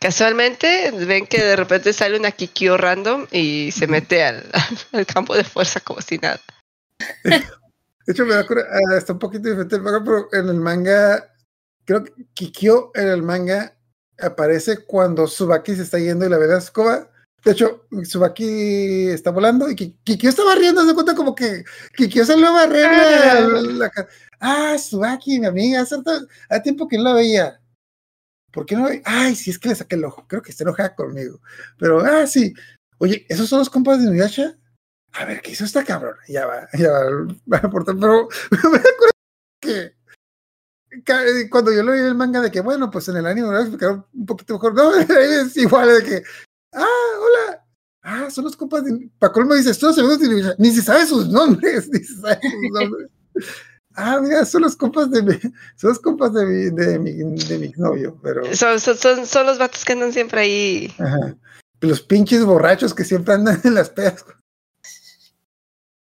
Casualmente 0.00 0.90
ven 1.06 1.26
que 1.26 1.42
de 1.42 1.56
repente 1.56 1.92
sale 1.92 2.18
una 2.18 2.30
Kikyo 2.30 2.76
random 2.78 3.26
y 3.30 3.70
se 3.72 3.86
mete 3.86 4.24
al, 4.24 4.42
al 4.92 5.06
campo 5.06 5.36
de 5.36 5.44
fuerza 5.44 5.80
como 5.80 6.00
si 6.00 6.16
nada. 6.18 6.40
De 8.06 8.12
hecho, 8.12 8.26
me 8.26 8.34
da 8.34 8.46
cura- 8.46 8.66
ah, 8.70 8.98
está 8.98 9.14
un 9.14 9.18
poquito 9.18 9.48
diferente 9.48 9.76
el 9.76 9.82
manga, 9.82 10.02
pero 10.04 10.28
en 10.32 10.48
el 10.48 10.60
manga, 10.60 11.33
creo 11.84 12.04
que 12.04 12.12
Kikyo 12.34 12.90
en 12.94 13.08
el 13.08 13.22
manga 13.22 13.76
aparece 14.18 14.84
cuando 14.84 15.26
Subaki 15.26 15.74
se 15.76 15.82
está 15.82 15.98
yendo 15.98 16.26
y 16.26 16.28
la 16.28 16.38
ve 16.38 16.46
la 16.48 16.58
escoba. 16.58 17.10
De 17.44 17.52
hecho, 17.52 17.86
Subaki 18.04 19.08
está 19.08 19.30
volando 19.30 19.68
y 19.68 19.76
Ki- 19.76 19.98
Kikyo 20.04 20.30
está 20.30 20.44
barriendo, 20.44 20.86
se 20.86 20.94
cuenta 20.94 21.14
como 21.14 21.34
que 21.34 21.62
Kikyo 21.96 22.24
salió 22.24 22.46
a 22.48 22.52
barrer 22.52 22.90
la, 22.90 23.40
la- 23.40 23.60
la 23.72 23.90
ca- 23.90 24.08
Ah, 24.40 24.76
Subaki, 24.78 25.38
mi 25.40 25.46
amiga, 25.46 25.82
hace, 25.82 25.96
tiempo 26.62 26.88
que 26.88 26.96
no 26.96 27.04
la 27.04 27.14
veía. 27.14 27.60
¿Por 28.52 28.66
qué 28.66 28.76
no? 28.76 28.88
Ay, 29.04 29.34
sí, 29.34 29.50
es 29.50 29.58
que 29.58 29.68
le 29.68 29.74
saqué 29.74 29.96
el 29.96 30.04
ojo. 30.04 30.26
Creo 30.28 30.40
que 30.40 30.50
está 30.52 30.62
enojada 30.64 30.94
conmigo. 30.94 31.40
Pero, 31.78 32.00
ah, 32.00 32.26
sí. 32.26 32.54
Oye, 32.98 33.26
¿esos 33.28 33.48
son 33.48 33.58
los 33.58 33.68
compas 33.68 33.98
de 33.98 34.04
Inuyasha? 34.04 34.56
A 35.12 35.24
ver, 35.24 35.40
¿qué 35.42 35.50
hizo 35.52 35.64
esta 35.64 35.84
cabrón? 35.84 36.16
Ya 36.28 36.46
va, 36.46 36.68
ya 36.78 36.90
va, 36.90 37.00
va 37.52 37.56
a 37.58 37.66
aportar, 37.66 37.96
pero 37.98 38.28
me 38.50 38.78
acuerdo 38.78 39.10
que 39.60 39.94
cuando 41.50 41.72
yo 41.72 41.80
en 41.80 42.06
el 42.06 42.14
manga 42.14 42.40
de 42.40 42.50
que, 42.50 42.60
bueno, 42.60 42.90
pues 42.90 43.08
en 43.08 43.16
el 43.16 43.26
anime 43.26 43.48
me 43.48 43.54
lo 43.54 43.60
explicaron 43.60 44.06
un 44.12 44.26
poquito 44.26 44.54
mejor. 44.54 44.74
No, 44.74 44.94
es 44.94 45.56
igual 45.56 45.88
de 45.88 46.04
que, 46.04 46.22
ah, 46.72 46.86
hola. 47.20 47.64
Ah, 48.02 48.30
son 48.30 48.44
los 48.44 48.56
compas 48.56 48.84
de. 48.84 49.08
Pacol 49.18 49.46
me 49.46 49.56
dice, 49.56 49.74
todos 49.74 49.98
amigos 49.98 50.20
de. 50.20 50.54
Ni 50.58 50.70
se 50.70 50.82
sabe 50.82 51.06
sus 51.06 51.28
nombres, 51.28 51.88
ni 51.92 52.00
se 52.00 52.20
sabe 52.20 52.38
sus 52.42 52.70
nombres. 52.70 53.10
Ah, 53.94 54.20
mira, 54.20 54.44
son 54.44 54.62
los 54.62 54.76
compas 54.76 55.10
de 55.10 55.22
mi, 55.22 55.38
son 55.76 55.90
los 55.90 56.00
compas 56.00 56.34
de 56.34 56.44
mi, 56.44 56.70
de 56.70 56.98
mi, 56.98 57.12
de 57.12 57.58
mi 57.58 57.72
novio, 57.76 58.18
pero. 58.22 58.44
Son, 58.54 58.78
son, 58.78 58.96
son, 58.96 59.26
son 59.26 59.46
los 59.46 59.58
vatos 59.58 59.84
que 59.84 59.92
andan 59.94 60.12
siempre 60.12 60.40
ahí. 60.40 60.94
Ajá. 60.98 61.36
Los 61.80 62.02
pinches 62.02 62.44
borrachos 62.44 62.92
que 62.92 63.04
siempre 63.04 63.34
andan 63.34 63.60
en 63.64 63.74
las 63.74 63.90
pedas. 63.90 64.24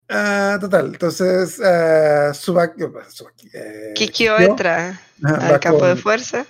Ah, 0.09 0.59
total. 0.61 0.87
Entonces, 0.87 1.61
ah, 1.61 2.33
Subaki, 2.33 2.83
Subaki, 3.09 3.49
eh, 3.53 3.93
Kikyo 3.95 4.37
Kikyo, 4.37 4.51
entra 4.51 5.01
ajá, 5.23 5.49
al 5.49 5.61
campo 5.61 5.87
de 5.87 5.97
fuerza. 5.97 6.47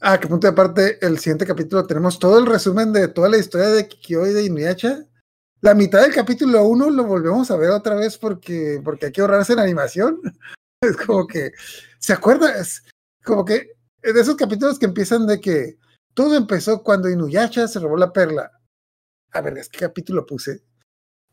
Ah, 0.00 0.20
que 0.20 0.28
punto 0.28 0.46
de 0.46 0.52
aparte, 0.52 0.98
el 1.04 1.18
siguiente 1.18 1.46
capítulo 1.46 1.86
tenemos 1.86 2.18
todo 2.18 2.38
el 2.38 2.46
resumen 2.46 2.92
de 2.92 3.08
toda 3.08 3.28
la 3.28 3.38
historia 3.38 3.68
de 3.68 3.88
Kikyo 3.88 4.26
y 4.26 4.34
de 4.34 4.44
Inuyasha. 4.44 5.06
La 5.62 5.72
mitad 5.74 6.02
del 6.02 6.12
capítulo 6.12 6.62
1 6.64 6.90
lo 6.90 7.04
volvemos 7.04 7.50
a 7.50 7.56
ver 7.56 7.70
otra 7.70 7.94
vez 7.94 8.18
porque, 8.18 8.82
porque 8.84 9.06
hay 9.06 9.12
que 9.12 9.22
ahorrarse 9.22 9.54
en 9.54 9.60
animación. 9.60 10.20
Es 10.82 10.98
como 10.98 11.26
que, 11.26 11.52
¿se 11.98 12.12
acuerda? 12.12 12.58
Es 12.58 12.84
como 13.24 13.42
que 13.42 13.70
de 14.02 14.20
esos 14.20 14.36
capítulos 14.36 14.78
que 14.78 14.84
empiezan 14.84 15.26
de 15.26 15.40
que 15.40 15.78
todo 16.12 16.36
empezó 16.36 16.82
cuando 16.82 17.08
Inuyasha 17.08 17.66
se 17.66 17.80
robó 17.80 17.96
la 17.96 18.12
perla. 18.12 18.52
A 19.32 19.40
ver, 19.40 19.56
¿es 19.56 19.70
qué 19.70 19.78
capítulo 19.78 20.26
puse? 20.26 20.62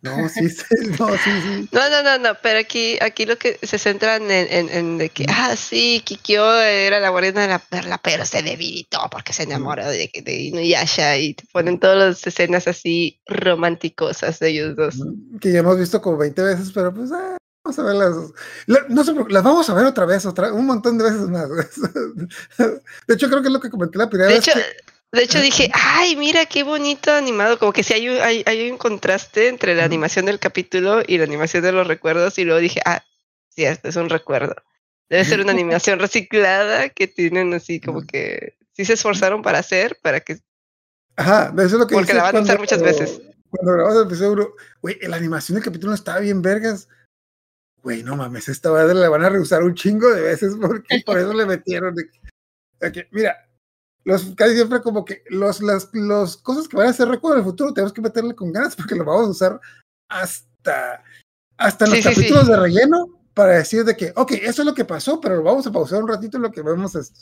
No, 0.04 0.28
sí, 0.30 0.50
sí, 0.50 0.64
no, 1.00 1.10
sí, 1.18 1.30
sí. 1.44 1.70
No, 1.72 1.90
no, 1.90 2.02
no, 2.04 2.18
no, 2.18 2.30
pero 2.42 2.60
aquí, 2.60 2.98
aquí 3.02 3.26
lo 3.26 3.38
que 3.38 3.60
se 3.62 3.78
centran 3.78 4.24
en, 4.32 4.48
en, 4.52 4.70
en 4.70 4.98
de 4.98 5.10
que, 5.10 5.26
ah, 5.30 5.56
sí, 5.56 6.02
Kikyo 6.04 6.60
era 6.60 7.00
la 7.00 7.10
guardiana 7.10 7.42
de 7.44 7.48
la 7.50 7.60
perla, 7.60 8.00
pero 8.04 8.26
se 8.26 8.42
debilitó 8.42 9.00
porque 9.12 9.32
se 9.34 9.44
enamoró 9.44 9.88
de, 9.88 10.10
de 10.24 10.34
Inuyasha 10.34 11.18
y 11.18 11.36
te 11.36 11.44
ponen 11.52 11.80
todas 11.80 11.98
las 11.98 12.26
escenas 12.28 12.68
así 12.68 13.22
románticosas 13.28 14.40
de 14.40 14.50
ellos 14.50 14.76
dos. 14.76 14.96
Que 15.40 15.52
ya 15.52 15.60
hemos 15.60 15.78
visto 15.78 16.02
como 16.02 16.18
20 16.18 16.42
veces, 16.42 16.72
pero 16.74 16.92
pues, 16.94 17.12
ah, 17.12 17.38
vamos 17.64 17.78
a 17.80 17.84
verlas. 17.84 18.16
La- 18.66 18.86
no 18.90 19.04
sé, 19.04 19.14
las 19.30 19.44
vamos 19.44 19.70
a 19.70 19.74
ver 19.76 19.86
otra 19.86 20.06
vez, 20.06 20.26
otra, 20.26 20.52
un 20.52 20.66
montón 20.66 20.98
de 20.98 21.04
veces 21.04 21.22
más. 21.30 21.48
De 23.08 23.14
hecho, 23.14 23.30
creo 23.30 23.42
que 23.42 23.48
es 23.50 23.54
lo 23.54 23.60
que 23.60 23.70
comenté 23.70 23.98
la 23.98 24.10
primera 24.10 24.30
De 24.30 24.36
vez. 24.36 24.48
hecho, 24.48 24.58
que- 24.58 24.91
de 25.12 25.24
hecho 25.24 25.42
dije, 25.42 25.70
ay, 25.74 26.16
mira 26.16 26.46
qué 26.46 26.64
bonito 26.64 27.12
animado, 27.12 27.60
como 27.60 27.74
que 27.74 27.84
sí 27.84 27.94
hay 27.94 28.10
un, 28.10 28.22
hay, 28.22 28.44
hay 28.46 28.72
un 28.72 28.78
contraste 28.78 29.50
entre 29.50 29.76
la 29.76 29.84
animación 29.84 30.26
del 30.26 30.40
capítulo 30.40 31.02
y 31.06 31.18
la 31.18 31.26
animación 31.26 31.64
de 31.64 31.72
los 31.74 31.88
recuerdos 31.88 32.38
y 32.38 32.46
luego 32.46 32.60
dije, 32.60 32.82
ah, 32.86 33.04
sí, 33.50 33.66
este 33.66 33.90
es 33.90 33.96
un 33.98 34.10
recuerdo. 34.10 34.56
Debe 35.10 35.26
ser 35.26 35.42
una 35.42 35.52
animación 35.52 36.00
reciclada 36.00 36.90
que 36.90 37.08
tienen 37.08 37.54
así 37.54 37.82
como 37.82 38.02
que 38.04 38.56
sí 38.72 38.86
se 38.86 38.94
esforzaron 38.94 39.42
para 39.42 39.60
hacer, 39.60 39.98
para 40.02 40.22
que 40.22 40.40
Ajá, 41.18 41.54
eso 41.58 41.66
es 41.66 41.72
lo 41.74 41.88
que 41.88 41.96
Porque 41.96 42.14
la 42.14 42.24
van 42.24 42.38
a 42.38 42.42
usar 42.42 42.60
muchas 42.60 42.82
veces. 42.82 43.22
Cuando 43.50 43.74
grabamos 43.74 43.98
el 43.98 44.08
episodio, 44.08 44.56
güey, 44.82 44.98
la 45.02 45.18
animación 45.18 45.56
del 45.56 45.66
capítulo 45.66 45.94
estaba 45.94 46.20
bien 46.20 46.42
vergas. 46.42 46.88
Güey, 47.84 48.02
no 48.04 48.16
mames, 48.16 48.48
esta 48.48 48.72
madre 48.72 48.94
la 48.94 49.10
van 49.10 49.26
a 49.26 49.30
reusar 49.30 49.64
un 49.64 49.76
chingo 49.76 50.10
de 50.10 50.22
veces 50.22 50.56
porque 50.60 51.02
por 51.06 51.20
eso 51.20 51.34
le 51.34 51.46
metieron. 51.46 51.94
de 51.96 52.92
que, 52.92 53.08
mira, 53.12 53.38
los 54.04 54.24
casi 54.36 54.56
siempre 54.56 54.82
como 54.82 55.06
que 55.06 55.24
los, 55.30 55.62
las 55.62 55.90
los 55.94 56.38
cosas 56.38 56.68
que 56.68 56.78
van 56.78 56.88
a 56.88 56.94
ser 56.94 57.08
recuerdo 57.08 57.36
del 57.38 57.46
futuro 57.46 57.74
tenemos 57.74 57.94
que 57.94 58.02
meterle 58.02 58.36
con 58.36 58.52
ganas 58.52 58.76
porque 58.76 58.96
lo 58.96 59.06
vamos 59.06 59.28
a 59.28 59.32
usar 59.32 59.60
hasta, 60.10 61.04
hasta 61.58 61.86
los 61.86 61.96
Sí, 61.96 62.04
sí, 62.04 62.10
sí. 62.10 62.16
capítulos 62.16 62.48
de 62.48 62.58
relleno 62.58 63.22
para 63.34 63.54
decir 63.54 63.86
de 63.86 63.96
que, 63.96 64.12
ok, 64.16 64.32
eso 64.34 64.62
es 64.62 64.66
lo 64.66 64.74
que 64.74 64.86
pasó, 64.86 65.20
pero 65.22 65.38
lo 65.38 65.44
vamos 65.44 65.66
a 65.66 65.72
pausar 65.72 66.02
un 66.04 66.10
ratito 66.10 66.38
en 66.38 66.44
lo 66.44 66.52
que 66.52 66.62
vemos 66.62 66.96
esto. 66.96 67.22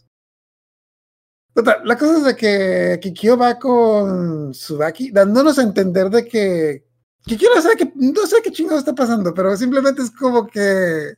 Total, 1.53 1.81
la 1.83 1.97
cosa 1.97 2.17
es 2.17 2.23
de 2.23 2.35
que 2.35 2.99
Kikyo 3.01 3.37
va 3.37 3.59
con 3.59 4.51
Tsubaki, 4.51 5.11
dándonos 5.11 5.59
a 5.59 5.63
entender 5.63 6.09
de 6.09 6.25
que 6.25 6.85
Kikyo 7.25 7.49
no 7.53 7.61
sabe 7.61 7.75
que, 7.75 7.91
no 7.95 8.25
sé 8.25 8.37
qué 8.43 8.51
chingado 8.51 8.79
está 8.79 8.93
pasando, 8.93 9.33
pero 9.33 9.55
simplemente 9.57 10.01
es 10.01 10.11
como 10.11 10.47
que, 10.47 11.15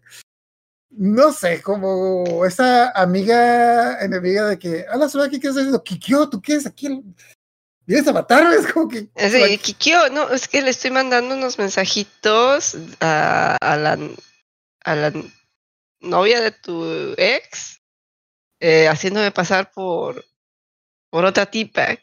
no 0.91 1.32
sé, 1.32 1.62
como 1.62 2.45
esa 2.45 2.91
amiga 2.91 4.04
enemiga 4.04 4.47
de 4.47 4.60
que, 4.60 4.86
hola 4.93 5.08
Tsubaki, 5.08 5.39
¿qué 5.39 5.47
estás 5.47 5.62
haciendo? 5.62 5.84
Kikyo, 5.84 6.30
¿tú 6.30 6.41
qué 6.41 6.56
es 6.56 6.65
aquí? 6.65 7.01
¿Vienes 7.86 8.08
a 8.08 8.13
matarme? 8.13 8.56
Es 8.56 8.71
como 8.71 8.88
que... 8.88 9.10
De, 9.15 9.58
Kikyo, 9.58 10.10
no, 10.10 10.30
es 10.30 10.47
que 10.47 10.62
le 10.62 10.69
estoy 10.69 10.91
mandando 10.91 11.36
unos 11.36 11.58
mensajitos 11.58 12.77
a, 12.99 13.58
a 13.60 13.77
la 13.77 13.97
a 14.84 14.95
la 14.95 15.13
novia 15.99 16.41
de 16.41 16.51
tu 16.51 17.13
ex, 17.17 17.82
eh, 18.60 18.88
haciéndome 18.88 19.32
pasar 19.32 19.71
por 19.71 20.25
por 21.10 21.25
otra 21.25 21.45
tipa 21.45 21.97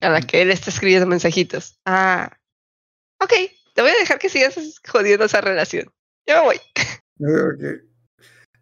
a 0.00 0.08
la 0.08 0.20
que 0.20 0.42
él 0.42 0.50
está 0.50 0.70
escribiendo 0.70 1.06
mensajitos. 1.06 1.78
Ah, 1.84 2.38
ok, 3.20 3.32
te 3.74 3.82
voy 3.82 3.90
a 3.90 3.98
dejar 3.98 4.18
que 4.18 4.28
sigas 4.28 4.56
jodiendo 4.86 5.24
esa 5.24 5.40
relación. 5.40 5.92
Yo 6.26 6.36
me 6.36 6.40
voy. 6.42 6.60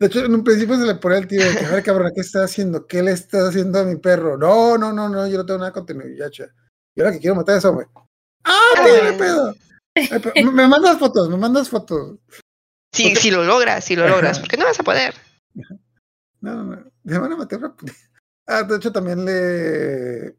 De 0.01 0.07
hecho, 0.07 0.25
en 0.25 0.35
un 0.35 0.43
principio 0.43 0.77
se 0.79 0.87
le 0.87 0.95
pone 0.95 1.19
el 1.19 1.27
tío 1.29 1.45
de 1.47 1.57
que, 1.59 1.67
a 1.67 1.71
ver, 1.73 1.83
cabrón, 1.85 2.11
¿qué 2.15 2.23
está 2.23 2.43
haciendo? 2.45 2.87
¿Qué 2.87 3.03
le 3.03 3.13
está 3.13 3.47
haciendo 3.49 3.81
a 3.81 3.85
mi 3.85 3.97
perro? 3.97 4.39
No, 4.39 4.79
no, 4.79 4.95
no, 4.95 5.11
no, 5.11 5.29
yo 5.29 5.37
no 5.37 5.45
tengo 5.45 5.59
nada 5.59 5.73
con 5.73 5.87
Yacha. 5.87 6.47
Yo 6.97 7.05
ahora 7.05 7.13
que 7.13 7.21
quiero 7.21 7.37
matar 7.37 7.57
a 7.57 7.59
ese 7.59 7.69
hombre. 7.69 7.87
¡Ah, 8.45 8.59
bueno. 8.81 9.19
pedo! 9.19 9.55
Me- 10.53 10.67
mandas 10.69 10.99
fotos, 10.99 11.29
me 11.29 11.37
mandas 11.37 11.69
fotos. 11.69 12.17
Si, 12.95 13.13
Ok. 13.13 13.19
si 13.19 13.31
lo 13.31 13.45
logras, 13.45 13.85
si 13.85 13.95
lo 13.95 14.09
logras, 14.09 14.39
porque 14.39 14.57
no 14.57 14.65
vas 14.65 14.81
a 14.81 14.85
poder. 14.85 15.15
No, 16.41 16.55
no, 16.55 16.65
no. 16.65 16.91
Me 17.05 17.19
van 17.19 17.33
a 17.33 17.37
matar 17.37 17.61
rápido. 17.61 17.93
Ah, 18.47 18.63
de 18.63 18.77
hecho, 18.77 18.91
también 18.93 19.25
le. 19.25 20.35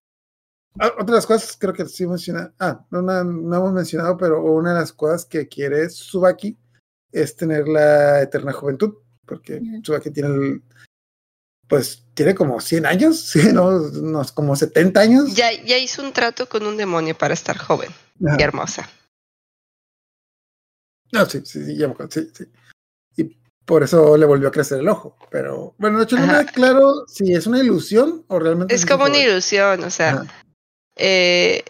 Ah, 0.80 0.88
otra 0.94 1.06
de 1.06 1.12
las 1.12 1.28
cosas, 1.28 1.56
creo 1.60 1.74
que 1.74 1.86
sí 1.86 2.08
menciona. 2.08 2.52
Ah, 2.60 2.84
no, 2.90 3.02
no, 3.04 3.24
no 3.24 3.56
hemos 3.58 3.74
mencionado, 3.74 4.18
pero 4.18 4.42
una 4.42 4.74
de 4.74 4.80
las 4.80 4.92
cosas 4.94 5.26
que 5.26 5.48
quiere 5.48 5.88
Tsubaki 5.88 6.58
es 7.12 7.36
tener 7.36 7.68
la 7.68 8.22
eterna 8.22 8.54
juventud. 8.54 8.96
Porque 9.32 9.60
Ujú. 9.62 9.82
Tsubaki 9.82 10.12
tiene 10.12 10.30
el. 10.30 10.62
Pues 11.70 12.04
tiene 12.14 12.36
como 12.36 12.60
100 12.60 12.86
años, 12.86 13.18
sí, 13.32 13.54
no, 13.54 13.68
unos 13.68 14.34
como 14.34 14.58
70 14.58 15.00
años. 15.00 15.34
Ya, 15.34 15.54
ya 15.54 15.78
hizo 15.78 16.04
un 16.04 16.12
trato 16.12 16.50
con 16.50 16.66
un 16.68 16.76
demonio 16.76 17.18
para 17.18 17.34
estar 17.34 17.58
joven 17.58 17.90
Ajá. 18.28 18.36
y 18.38 18.44
hermosa. 18.44 18.90
No, 21.14 21.26
sí, 21.26 21.42
sí, 21.46 21.64
sí, 21.66 21.78
ya 21.78 21.88
me 21.88 21.94
acuerdo, 21.94 22.12
sí, 22.12 22.30
sí. 22.34 22.46
Y 23.16 23.38
por 23.66 23.84
eso 23.84 24.18
le 24.18 24.26
volvió 24.26 24.50
a 24.50 24.52
crecer 24.52 24.80
el 24.80 24.90
ojo. 24.90 25.16
Pero 25.30 25.76
bueno, 25.78 25.98
de 25.98 26.04
hecho 26.04 26.18
no 26.18 26.28
me 26.28 26.46
claro 26.48 27.06
si 27.08 27.34
es 27.34 27.48
una 27.48 27.60
ilusión 27.60 28.26
o 28.28 28.38
realmente 28.38 28.76
Es 28.76 28.86
como 28.86 29.06
una 29.06 29.14
joven. 29.14 29.30
ilusión, 29.30 29.84
o 29.86 29.90
sea, 29.90 30.24
eh, 30.98 31.64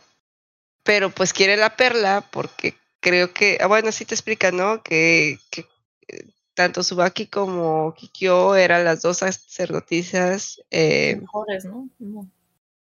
pero 0.84 1.12
pues 1.12 1.32
quiere 1.32 1.58
la 1.58 1.76
perla 1.76 2.28
porque 2.32 2.76
creo 3.02 3.34
que, 3.34 3.60
ah, 3.62 3.68
bueno, 3.68 3.92
sí 3.92 4.06
te 4.06 4.16
explica, 4.16 4.52
¿no? 4.52 4.82
Que, 4.82 5.40
que 5.52 5.68
eh, 6.08 6.26
tanto 6.54 6.84
Subaki 6.84 7.28
como 7.28 7.94
Kikyo 7.94 8.56
eran 8.56 8.84
las 8.84 9.02
dos 9.02 9.18
sacerdotisas, 9.18 10.62
eh, 10.70 11.18
Mejores, 11.22 11.66
¿no? 11.66 11.90
No. 12.00 12.30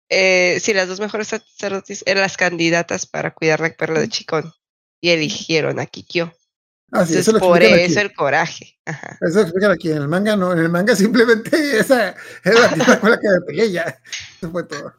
eh, 0.09 0.59
sí, 0.61 0.73
las 0.75 0.89
dos 0.89 1.01
mejores 1.01 1.29
sacerdotisas 1.29 2.05
eran 2.07 2.23
las 2.23 2.37
candidatas 2.37 3.07
para 3.07 3.33
cuidar 3.35 3.61
la 3.61 3.71
perla 3.75 4.01
de 4.01 4.09
Chicón 4.09 4.53
y 5.01 5.11
eligieron 5.11 5.79
a 5.81 5.87
Kikyo. 5.87 6.33
Ah, 6.93 7.05
sí, 7.05 7.15
Entonces, 7.15 7.17
eso 7.19 7.33
lo 7.33 7.39
por 7.41 7.63
eso 7.63 7.99
aquí. 7.99 8.07
el 8.07 8.15
coraje. 8.15 8.79
Ajá. 8.85 9.19
Eso 9.21 9.35
lo 9.37 9.41
explican 9.43 9.73
aquí. 9.73 9.91
En 9.91 9.97
el 9.99 10.09
manga 10.09 10.37
no. 10.37 10.53
En 10.53 10.61
el 10.61 10.69
manga 10.69 10.95
simplemente 10.95 11.51
esa 11.81 12.15
era 12.45 12.61
la 12.61 12.73
tipa 12.75 13.01
con 13.01 13.11
la 13.11 13.19
que 13.19 13.27
peleé 13.45 13.73
ya. 13.73 14.01
Eso 14.37 14.51
fue 14.53 14.63
todo. 14.63 14.95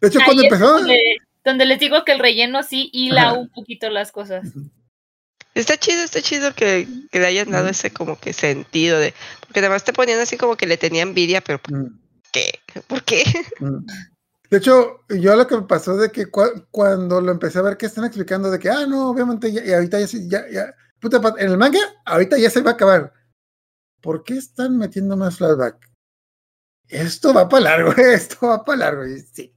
De 0.00 0.08
hecho, 0.08 0.18
Ahí 0.20 0.24
cuando 0.24 0.42
empezó. 0.44 0.72
donde, 0.78 0.98
donde 1.44 1.66
les 1.66 1.78
digo 1.78 2.04
que 2.06 2.12
el 2.12 2.18
relleno 2.20 2.62
sí 2.62 2.88
hila 2.94 3.28
Ajá. 3.30 3.32
un 3.34 3.50
poquito 3.50 3.90
las 3.90 4.12
cosas. 4.12 4.48
Está 5.54 5.76
chido, 5.76 6.02
está 6.02 6.22
chido 6.22 6.54
que, 6.54 6.86
que 7.10 7.18
le 7.18 7.26
hayan 7.26 7.50
dado 7.50 7.68
ese 7.68 7.90
como 7.90 8.18
que 8.18 8.32
sentido 8.32 8.98
de, 8.98 9.12
porque 9.40 9.60
además 9.60 9.84
te 9.84 9.92
ponían 9.92 10.20
así 10.20 10.36
como 10.36 10.56
que 10.56 10.66
le 10.66 10.76
tenía 10.76 11.02
envidia, 11.02 11.40
pero 11.40 11.58
¿por 11.60 11.74
Mm, 11.74 11.98
qué? 12.32 12.60
¿Por 12.86 13.02
qué? 13.02 13.24
mm. 13.60 13.84
De 14.50 14.58
hecho, 14.58 15.00
yo 15.10 15.36
lo 15.36 15.46
que 15.46 15.56
me 15.56 15.62
pasó 15.62 15.96
de 15.96 16.10
que 16.10 16.30
cua- 16.30 16.66
cuando 16.70 17.20
lo 17.20 17.32
empecé 17.32 17.58
a 17.58 17.62
ver 17.62 17.76
que 17.76 17.86
están 17.86 18.04
explicando 18.04 18.50
de 18.50 18.58
que, 18.58 18.70
ah, 18.70 18.86
no, 18.86 19.10
obviamente, 19.10 19.52
ya, 19.52 19.62
y 19.64 19.72
ahorita 19.72 20.00
ya, 20.00 20.06
ya, 20.28 20.48
ya, 20.50 20.74
puta, 21.00 21.20
en 21.38 21.50
el 21.50 21.58
manga, 21.58 21.80
ahorita 22.06 22.38
ya 22.38 22.48
se 22.48 22.62
va 22.62 22.70
a 22.70 22.74
acabar. 22.74 23.12
¿Por 24.00 24.22
qué 24.24 24.34
están 24.38 24.78
metiendo 24.78 25.16
más 25.16 25.36
flashback? 25.36 25.90
Esto 26.88 27.34
va 27.34 27.48
para 27.48 27.64
largo, 27.64 27.92
esto 27.96 28.46
va 28.46 28.64
para 28.64 28.78
largo, 28.78 29.06
y 29.06 29.20
sí. 29.20 29.54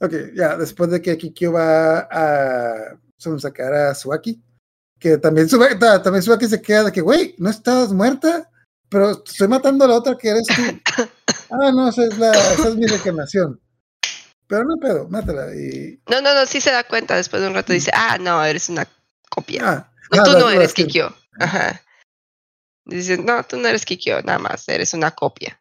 Ok, 0.00 0.12
ya, 0.34 0.56
después 0.56 0.90
de 0.90 1.00
que 1.00 1.16
Kikyo 1.16 1.52
va 1.52 2.00
a 2.10 2.98
sacar 3.38 3.72
a 3.72 3.94
Suaki, 3.94 4.42
que 5.00 5.16
también 5.18 5.48
ta- 5.48 6.02
también 6.02 6.22
Suaki 6.22 6.46
se 6.46 6.60
queda 6.62 6.84
de 6.84 6.92
que, 6.92 7.00
güey, 7.00 7.34
no 7.38 7.48
estás 7.50 7.92
muerta, 7.92 8.48
pero 8.88 9.22
estoy 9.24 9.48
matando 9.48 9.84
a 9.84 9.88
la 9.88 9.94
otra 9.94 10.16
que 10.16 10.28
eres 10.28 10.46
tú. 10.46 10.62
ah, 11.50 11.72
no, 11.72 11.88
esa 11.88 12.04
es, 12.04 12.18
la, 12.18 12.30
esa 12.30 12.68
es 12.68 12.76
mi 12.76 12.86
reencarnación. 12.86 13.60
Pero 14.46 14.64
no 14.64 14.76
pedo, 14.76 15.08
mátala. 15.08 15.54
Y, 15.54 16.00
No, 16.08 16.20
no, 16.20 16.34
no, 16.34 16.44
sí 16.44 16.60
se 16.60 16.70
da 16.70 16.84
cuenta 16.84 17.16
después 17.16 17.40
de 17.40 17.48
un 17.48 17.54
rato, 17.54 17.72
dice, 17.72 17.90
ah, 17.94 18.18
no, 18.18 18.44
eres 18.44 18.68
una 18.68 18.86
copia. 19.30 19.62
ah, 19.64 19.92
no, 20.12 20.20
ah, 20.22 20.24
tú 20.24 20.32
no 20.38 20.50
eres 20.50 20.74
que- 20.74 20.84
Kikyo. 20.86 21.14
Ajá. 21.38 21.80
Dice, 22.84 23.16
no, 23.18 23.42
tú 23.44 23.56
no 23.56 23.68
eres 23.68 23.84
Kikyo, 23.86 24.20
nada 24.22 24.38
más, 24.38 24.68
eres 24.68 24.92
una 24.92 25.12
copia. 25.12 25.60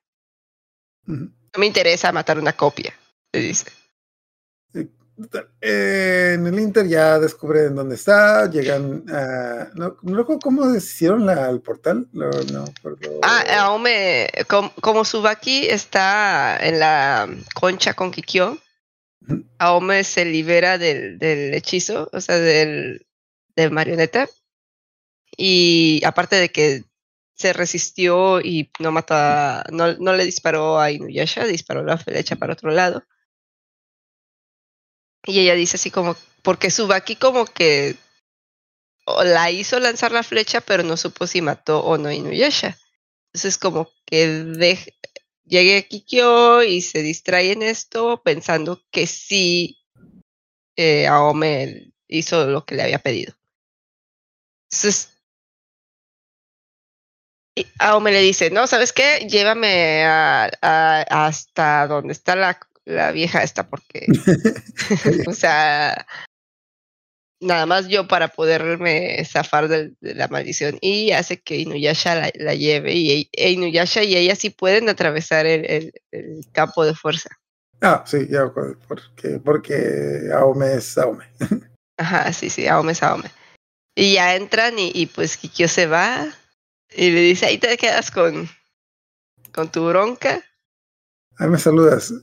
No 1.06 1.30
me 1.58 1.66
interesa 1.66 2.12
matar 2.12 2.38
una 2.40 2.54
copia, 2.54 2.94
le 3.32 3.40
dice. 3.42 3.72
Eh, 5.62 6.32
en 6.36 6.48
el 6.48 6.60
Inter 6.60 6.88
ya 6.88 7.20
descubren 7.20 7.76
dónde 7.76 7.96
está, 7.96 8.50
llegan 8.50 9.04
a... 9.10 9.70
No, 9.76 9.98
cómo 10.42 10.74
hicieron 10.74 11.26
la, 11.26 11.48
al 11.48 11.62
portal. 11.62 12.08
No, 12.14 12.30
no. 12.52 12.66
Ah, 13.24 13.44
Aome, 13.66 14.30
com- 14.48 14.72
como 14.82 15.04
Subaki 15.04 15.68
está 15.68 16.58
en 16.62 16.80
la 16.80 17.28
concha 17.54 17.94
con 17.94 18.12
Kikyo. 18.12 18.58
Aome 19.58 20.04
se 20.04 20.26
libera 20.26 20.78
del, 20.78 21.20
del 21.20 21.54
hechizo, 21.54 22.10
o 22.14 22.22
sea, 22.22 22.40
del, 22.40 23.06
del 23.56 23.72
marioneta. 23.72 24.28
Y 25.36 26.02
aparte 26.06 26.38
de 26.38 26.50
que 26.50 26.84
se 27.36 27.54
resistió 27.54 28.42
y 28.42 28.72
no 28.80 28.92
mató 28.92 29.14
a, 29.16 29.64
no, 29.72 29.94
no 29.98 30.14
le 30.14 30.26
disparó 30.26 30.80
a 30.80 30.92
Inuyasha, 30.92 31.46
disparó 31.46 31.84
la 31.84 31.98
flecha 31.98 32.36
para 32.38 32.54
otro 32.54 32.72
lado. 32.72 33.04
Y 35.26 35.40
ella 35.40 35.56
dice 35.56 35.78
así 35.78 35.92
como, 35.92 36.16
porque 36.42 36.72
Subaki 36.72 37.16
como 37.16 37.46
que 37.46 37.96
la 39.24 39.52
hizo 39.52 39.80
lanzar 39.80 40.12
la 40.12 40.24
flecha, 40.24 40.62
pero 40.62 40.84
no 40.84 40.98
supo 40.98 41.28
si 41.28 41.42
mató 41.42 41.84
o 41.84 41.98
no 41.98 42.12
Inuyasha. 42.12 42.78
Entonces 43.34 43.58
como 43.58 43.90
que 44.06 44.88
llegue 45.46 45.88
Kikyo 45.88 46.64
y 46.64 46.82
se 46.82 47.02
distrae 47.02 47.52
en 47.52 47.64
esto 47.64 48.22
pensando 48.24 48.82
que 48.92 49.08
sí 49.08 49.80
eh, 50.76 51.08
Aome 51.08 51.92
hizo 52.08 52.48
lo 52.48 52.66
que 52.66 52.76
le 52.76 52.84
había 52.84 53.00
pedido. 53.00 53.34
Entonces, 54.72 55.20
Aome 57.80 58.12
le 58.12 58.22
dice, 58.22 58.52
no, 58.52 58.68
¿sabes 58.68 58.94
qué? 58.94 59.28
Llévame 59.30 60.06
hasta 60.62 61.88
donde 61.88 62.14
está 62.14 62.36
la, 62.36 62.60
la 62.90 63.12
vieja 63.12 63.44
esta, 63.44 63.70
porque, 63.70 64.08
o 65.28 65.34
sea, 65.34 66.06
nada 67.42 67.66
más 67.66 67.88
yo 67.88 68.08
para 68.08 68.28
poderme 68.30 69.24
zafar 69.26 69.68
de, 69.68 69.94
la 70.02 70.28
maldición. 70.28 70.78
Y 70.82 71.12
hace 71.12 71.42
que 71.42 71.58
Inuyasha 71.58 72.16
la, 72.16 72.32
la 72.36 72.54
lleve 72.56 72.94
y 72.94 73.30
e- 73.32 73.52
Inuyasha 73.52 74.04
y 74.04 74.16
ella 74.16 74.36
sí 74.36 74.50
pueden 74.50 74.90
atravesar 74.90 75.46
el, 75.46 75.66
el- 75.66 75.94
el 76.12 76.42
campo 76.52 76.86
de 76.86 76.96
fuerza. 76.96 77.30
Ah, 77.82 78.04
sí, 78.06 78.28
ya, 78.30 78.52
porque, 78.54 79.40
porque 79.40 80.30
Aome 80.34 80.74
es 80.74 80.98
Aome. 80.98 81.26
Ajá, 81.98 82.34
sí, 82.34 82.50
sí, 82.50 82.68
Aome 82.68 82.92
es 82.92 83.02
Aome. 83.04 83.32
Y 83.96 84.16
ya 84.16 84.36
entran 84.36 84.78
y, 84.78 84.92
y 84.94 85.06
pues 85.06 85.38
Kikyo 85.38 85.68
se 85.68 85.86
va 85.86 86.28
y 86.96 87.12
le 87.12 87.22
dice, 87.22 87.46
ahí 87.46 87.58
te 87.58 87.78
quedas 87.78 88.12
con, 88.12 88.50
con 89.54 89.72
tu 89.72 89.88
bronca. 89.88 90.44
Ahí 91.38 91.48
me 91.48 91.58
saludas. 91.58 92.14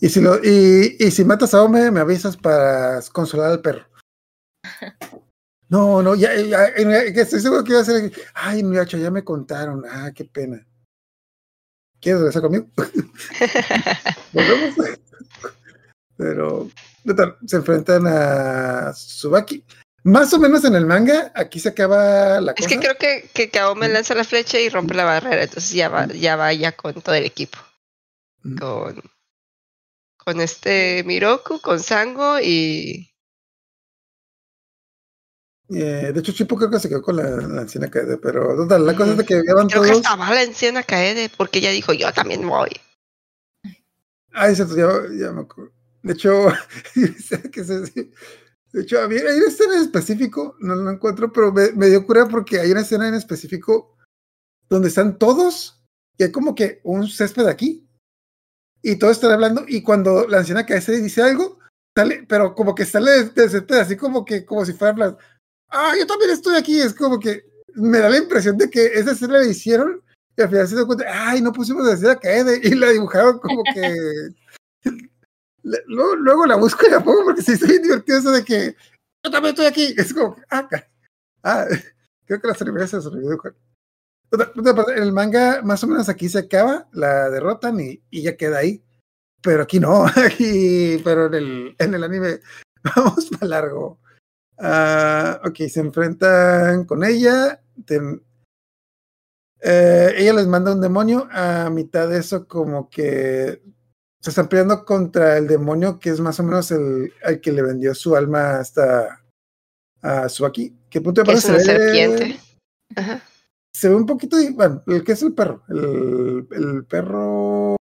Y 0.00 0.08
si, 0.08 0.20
lo, 0.20 0.42
y, 0.42 0.96
y 0.98 1.10
si 1.10 1.24
matas 1.24 1.52
a 1.54 1.58
Aome, 1.58 1.90
me 1.90 2.00
avisas 2.00 2.36
para 2.36 3.00
consolar 3.12 3.50
al 3.50 3.60
perro. 3.60 3.86
No, 5.70 6.02
no, 6.02 6.16
ya, 6.16 6.34
ya, 6.34 6.64
estoy 6.66 7.38
seguro 7.38 7.62
que 7.62 7.70
iba 7.70 7.80
a 7.80 7.84
ser. 7.84 8.10
Ay, 8.34 8.64
muchacho, 8.64 8.98
ya 8.98 9.08
me 9.08 9.22
contaron. 9.22 9.84
Ah, 9.88 10.10
qué 10.12 10.24
pena. 10.24 10.66
¿Quieres 12.00 12.20
regresar 12.22 12.42
conmigo? 12.42 12.66
Volvemos. 14.32 14.74
Pero, 16.16 16.68
se 17.46 17.56
enfrentan 17.56 18.02
a 18.04 18.90
Tsubaki. 18.92 19.64
Más 20.02 20.32
o 20.32 20.40
menos 20.40 20.64
en 20.64 20.74
el 20.74 20.86
manga, 20.86 21.30
aquí 21.36 21.60
se 21.60 21.68
acaba 21.68 22.40
la 22.40 22.50
Es 22.50 22.66
cosa. 22.66 22.68
que 22.68 22.78
creo 22.80 22.96
que, 22.98 23.30
que 23.32 23.50
Kaome 23.50 23.88
lanza 23.88 24.16
la 24.16 24.24
flecha 24.24 24.58
y 24.58 24.70
rompe 24.70 24.94
la 24.94 25.04
barrera, 25.04 25.44
entonces 25.44 25.70
ya 25.70 25.88
va, 25.88 26.06
ya 26.06 26.34
va 26.34 26.52
ya 26.52 26.72
con 26.72 26.94
todo 26.94 27.14
el 27.14 27.26
equipo. 27.26 27.58
Con, 28.58 29.00
con 30.30 30.40
este 30.40 31.02
Miroku, 31.04 31.60
con 31.60 31.80
Sango 31.80 32.38
y. 32.40 33.10
Eh, 35.70 36.10
de 36.12 36.20
hecho, 36.20 36.32
Chipo 36.32 36.56
creo 36.56 36.70
que 36.70 36.78
se 36.78 36.88
quedó 36.88 37.02
con 37.02 37.16
la, 37.16 37.24
la 37.30 37.62
anciana 37.62 37.90
Kaede, 37.90 38.16
pero 38.18 38.54
total, 38.56 38.86
la 38.86 38.94
cosa 38.94 39.14
es 39.14 39.26
que 39.26 39.42
van 39.52 39.68
Creo 39.68 39.82
que 39.82 39.88
todos. 39.88 40.06
hasta 40.06 40.16
va 40.16 40.32
la 40.34 40.42
anciana 40.42 40.82
Kaede, 40.84 41.30
porque 41.36 41.58
ella 41.58 41.70
dijo, 41.70 41.92
yo 41.92 42.12
también 42.12 42.46
voy. 42.46 42.70
Ay, 44.32 44.54
cierto, 44.54 44.76
ya, 44.76 44.88
ya 45.18 45.32
me 45.32 45.40
acuerdo. 45.42 45.72
De 46.02 46.12
hecho, 46.12 46.46
que 47.52 47.64
se- 47.64 47.80
de 48.72 48.82
hecho, 48.82 49.00
había, 49.00 49.22
hay 49.22 49.36
una 49.38 49.48
escena 49.48 49.74
en 49.76 49.82
específico, 49.82 50.54
no 50.60 50.76
la 50.76 50.92
encuentro, 50.92 51.32
pero 51.32 51.52
me, 51.52 51.72
me 51.72 51.88
dio 51.88 52.06
cura 52.06 52.28
porque 52.28 52.60
hay 52.60 52.70
una 52.70 52.82
escena 52.82 53.08
en 53.08 53.14
específico 53.14 53.96
donde 54.68 54.88
están 54.88 55.18
todos 55.18 55.82
y 56.16 56.22
hay 56.22 56.30
como 56.30 56.54
que 56.54 56.80
un 56.84 57.08
césped 57.08 57.46
aquí 57.48 57.89
y 58.82 58.96
todos 58.96 59.12
están 59.12 59.32
hablando 59.32 59.64
y 59.66 59.82
cuando 59.82 60.26
la 60.28 60.38
anciana 60.38 60.66
que 60.66 60.80
se 60.80 61.00
dice 61.00 61.22
algo, 61.22 61.58
sale, 61.96 62.24
pero 62.28 62.54
como 62.54 62.74
que 62.74 62.84
sale 62.84 63.30
césped 63.34 63.76
así 63.76 63.96
como 63.96 64.24
que, 64.24 64.44
como 64.44 64.64
si 64.64 64.72
fuera, 64.72 65.16
ah, 65.68 65.94
yo 65.98 66.06
también 66.06 66.30
estoy 66.30 66.56
aquí, 66.56 66.80
es 66.80 66.94
como 66.94 67.18
que 67.18 67.44
me 67.74 67.98
da 67.98 68.08
la 68.08 68.18
impresión 68.18 68.56
de 68.58 68.70
que 68.70 68.86
esa 68.86 69.12
escena 69.12 69.38
la 69.38 69.46
hicieron 69.46 70.02
y 70.36 70.42
al 70.42 70.48
final 70.48 70.68
se 70.68 70.76
dio 70.76 70.86
cuenta, 70.86 71.04
ay, 71.08 71.40
no 71.40 71.52
pusimos 71.52 71.86
la 71.86 71.94
escena 71.94 72.16
Kaede 72.16 72.60
y 72.62 72.74
la 72.74 72.90
dibujaron 72.90 73.38
como 73.38 73.62
que 73.74 73.94
Luego, 75.62 76.46
la 76.46 76.56
busco 76.56 76.86
y 76.86 76.90
la 76.90 77.00
pongo 77.00 77.24
porque 77.24 77.40
está 77.40 77.66
bien 77.66 77.82
divertido 77.82 78.18
eso 78.18 78.30
de 78.30 78.44
que 78.44 78.76
yo 79.24 79.30
también 79.30 79.54
estoy 79.54 79.66
aquí. 79.66 79.94
Es 79.96 80.14
como, 80.14 80.34
que, 80.34 80.42
ah, 80.50 80.68
ah, 81.42 81.66
creo 82.26 82.40
que 82.40 82.48
la 82.48 82.54
cerveza 82.54 83.00
se 83.00 83.08
olvidó 83.08 83.38
el 84.96 85.12
manga, 85.12 85.62
más 85.62 85.82
o 85.82 85.86
menos 85.86 86.08
aquí 86.08 86.28
se 86.28 86.38
acaba, 86.40 86.88
la 86.92 87.28
derrotan 87.30 87.80
y, 87.80 88.02
y 88.10 88.22
ya 88.22 88.36
queda 88.36 88.58
ahí. 88.58 88.82
Pero 89.42 89.62
aquí 89.62 89.80
no, 89.80 90.06
aquí, 90.16 91.00
pero 91.04 91.26
en 91.26 91.34
el, 91.34 91.76
en 91.78 91.94
el 91.94 92.04
anime 92.04 92.40
vamos 92.96 93.26
para 93.30 93.46
largo. 93.46 93.98
Ah, 94.58 95.40
ok, 95.44 95.56
se 95.68 95.80
enfrentan 95.80 96.84
con 96.84 97.02
ella. 97.02 97.62
eh, 99.62 100.12
ella 100.16 100.32
les 100.34 100.46
manda 100.46 100.72
un 100.72 100.80
demonio. 100.80 101.28
A 101.30 101.70
mitad 101.70 102.08
de 102.08 102.18
eso, 102.18 102.46
como 102.46 102.90
que 102.90 103.62
se 104.20 104.30
están 104.30 104.48
peleando 104.48 104.84
contra 104.84 105.38
el 105.38 105.46
demonio 105.46 105.98
que 105.98 106.10
es 106.10 106.20
más 106.20 106.38
o 106.40 106.42
menos 106.42 106.70
el, 106.72 107.10
el 107.22 107.40
que 107.40 107.52
le 107.52 107.62
vendió 107.62 107.94
su 107.94 108.14
alma 108.14 108.58
hasta 108.58 109.22
a 110.02 110.28
Suaki. 110.28 110.76
¿Qué 110.90 111.00
punto 111.00 111.22
de 111.22 111.32
es 111.32 111.44
una 111.46 111.60
serpiente. 111.60 112.38
Ajá. 112.96 113.22
Se 113.72 113.88
ve 113.88 113.94
un 113.94 114.06
poquito, 114.06 114.36
bueno, 114.54 114.82
el 114.86 115.04
que 115.04 115.12
es 115.12 115.22
el 115.22 115.32
perro, 115.34 115.62
el, 115.68 116.46
el 116.50 116.84
perro 116.86 117.76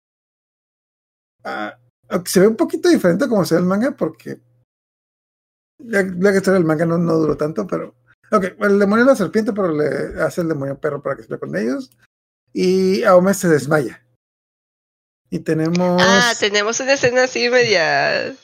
ah, 1.44 1.78
se 2.26 2.40
ve 2.40 2.48
un 2.48 2.56
poquito 2.56 2.90
diferente 2.90 3.28
como 3.28 3.46
se 3.46 3.56
ve 3.56 3.62
el 3.62 3.68
manga 3.68 3.92
porque 3.96 4.40
ya, 5.80 6.02
ya 6.02 6.32
que 6.32 6.38
está 6.38 6.56
el 6.58 6.66
manga 6.66 6.86
no, 6.86 6.98
no 6.98 7.14
duró 7.16 7.38
tanto, 7.38 7.68
pero 7.68 7.96
ok, 8.32 8.44
el 8.62 8.80
demonio 8.80 9.04
es 9.06 9.10
la 9.10 9.16
serpiente, 9.16 9.54
pero 9.54 9.72
le 9.72 10.22
hace 10.22 10.42
el 10.42 10.48
demonio 10.48 10.80
perro 10.80 11.02
para 11.02 11.16
que 11.16 11.22
se 11.24 11.28
pelee 11.28 11.40
con 11.40 11.56
ellos 11.56 11.92
y 12.54 13.04
Aome 13.04 13.34
se 13.34 13.48
desmaya. 13.48 14.02
Y 15.30 15.40
tenemos 15.40 16.02
Ah, 16.02 16.34
tenemos 16.40 16.80
una 16.80 16.94
escena 16.94 17.24
así 17.24 17.50
media 17.50 18.36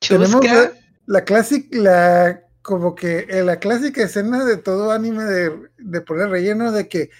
Tenemos 0.00 0.40
chusca. 0.40 0.54
la, 0.54 0.72
la 1.06 1.24
clásica, 1.24 1.76
la 1.78 2.47
como 2.62 2.94
que 2.94 3.26
eh, 3.28 3.44
la 3.44 3.58
clásica 3.58 4.02
escena 4.02 4.44
de 4.44 4.56
todo 4.56 4.90
anime 4.90 5.24
de, 5.24 5.70
de 5.78 6.00
poner 6.00 6.28
relleno 6.28 6.72
de 6.72 6.88
que 6.88 7.10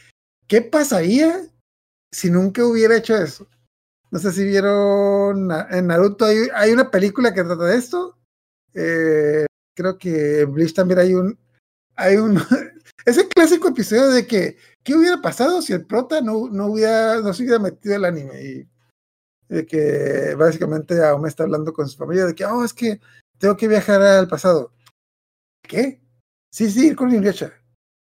¿qué 0.46 0.62
pasaría 0.62 1.46
si 2.12 2.30
nunca 2.30 2.64
hubiera 2.64 2.96
hecho 2.96 3.16
eso? 3.16 3.48
No 4.10 4.18
sé 4.18 4.32
si 4.32 4.44
vieron 4.44 5.50
en 5.70 5.86
Naruto 5.86 6.24
hay, 6.24 6.48
hay 6.54 6.72
una 6.72 6.90
película 6.90 7.34
que 7.34 7.44
trata 7.44 7.64
de 7.64 7.76
esto. 7.76 8.16
Eh, 8.74 9.46
creo 9.76 9.98
que 9.98 10.40
en 10.40 10.54
Bleach 10.54 10.74
también 10.74 11.00
hay 11.00 11.14
un 11.14 11.38
hay 11.96 12.16
un 12.16 12.40
ese 13.06 13.28
clásico 13.28 13.68
episodio 13.68 14.08
de 14.08 14.26
que 14.26 14.56
¿qué 14.82 14.94
hubiera 14.94 15.20
pasado 15.20 15.62
si 15.62 15.72
el 15.72 15.84
prota 15.86 16.20
no, 16.20 16.48
no 16.48 16.66
hubiera 16.68 17.20
no 17.20 17.34
se 17.34 17.42
hubiera 17.42 17.58
metido 17.58 17.96
el 17.96 18.04
anime? 18.04 18.42
Y 18.42 18.68
de 19.48 19.66
que 19.66 20.34
básicamente 20.36 21.02
Aome 21.04 21.28
está 21.28 21.44
hablando 21.44 21.72
con 21.72 21.88
su 21.88 21.96
familia 21.96 22.26
de 22.26 22.34
que, 22.34 22.44
oh, 22.44 22.64
es 22.64 22.74
que 22.74 23.00
tengo 23.38 23.56
que 23.56 23.68
viajar 23.68 24.02
al 24.02 24.28
pasado. 24.28 24.72
¿Qué? 25.68 26.00
Sí, 26.50 26.70
sí, 26.70 26.88
ir 26.88 26.96
con 26.96 27.12
Inuyasha. 27.14 27.52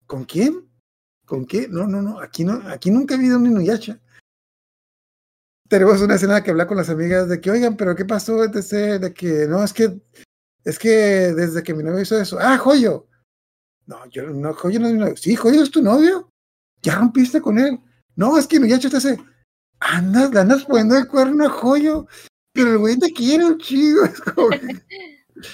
¿Con 0.06 0.26
quién? 0.26 0.70
¿Con 1.26 1.46
qué? 1.46 1.68
No, 1.70 1.88
no, 1.88 2.02
no, 2.02 2.20
aquí 2.20 2.44
no, 2.44 2.62
aquí 2.70 2.92
nunca 2.92 3.16
ha 3.16 3.18
habido 3.18 3.38
un 3.38 3.48
Inuyasha. 3.48 4.00
Tenemos 5.70 6.02
una 6.02 6.16
escena 6.16 6.44
que 6.44 6.52
habla 6.52 6.68
con 6.68 6.78
las 6.78 6.90
amigas 6.90 7.30
de 7.30 7.40
que, 7.42 7.50
oigan, 7.50 7.78
pero 7.78 7.96
¿qué 7.96 8.06
pasó? 8.06 8.44
Etc, 8.44 9.00
de 9.02 9.14
que, 9.14 9.48
no, 9.48 9.64
es 9.64 9.74
que, 9.74 10.00
es 10.66 10.78
que 10.78 10.90
desde 10.90 11.64
que 11.64 11.74
mi 11.74 11.84
novio 11.84 12.02
hizo 12.02 12.20
eso, 12.20 12.38
ah, 12.40 12.58
Joyo. 12.58 13.08
No, 13.88 14.06
yo, 14.10 14.24
no, 14.30 14.54
Joyo 14.54 14.80
no 14.80 14.88
es 14.88 14.94
mi 14.94 15.00
novio. 15.00 15.18
Sí, 15.18 15.36
Joyo 15.36 15.64
es 15.64 15.72
tu 15.72 15.82
novio. 15.82 16.30
Ya 16.82 16.96
rompiste 16.96 17.42
con 17.42 17.58
él. 17.58 17.80
No, 18.16 18.38
es 18.38 18.46
que 18.46 18.58
Inuyasha 18.58 18.90
te 18.90 18.98
hace, 18.98 19.18
andas, 19.80 20.32
le 20.32 20.40
andas 20.42 20.66
poniendo 20.66 20.98
el 20.98 21.08
cuerno 21.08 21.46
a 21.46 21.50
Joyo, 21.50 22.08
pero 22.54 22.72
el 22.74 22.78
güey 22.78 23.00
te 23.00 23.12
quiere 23.14 23.46
un 23.46 23.58
chido. 23.58 24.04
Es 24.06 24.20
como 24.20 24.50
que- 24.50 24.84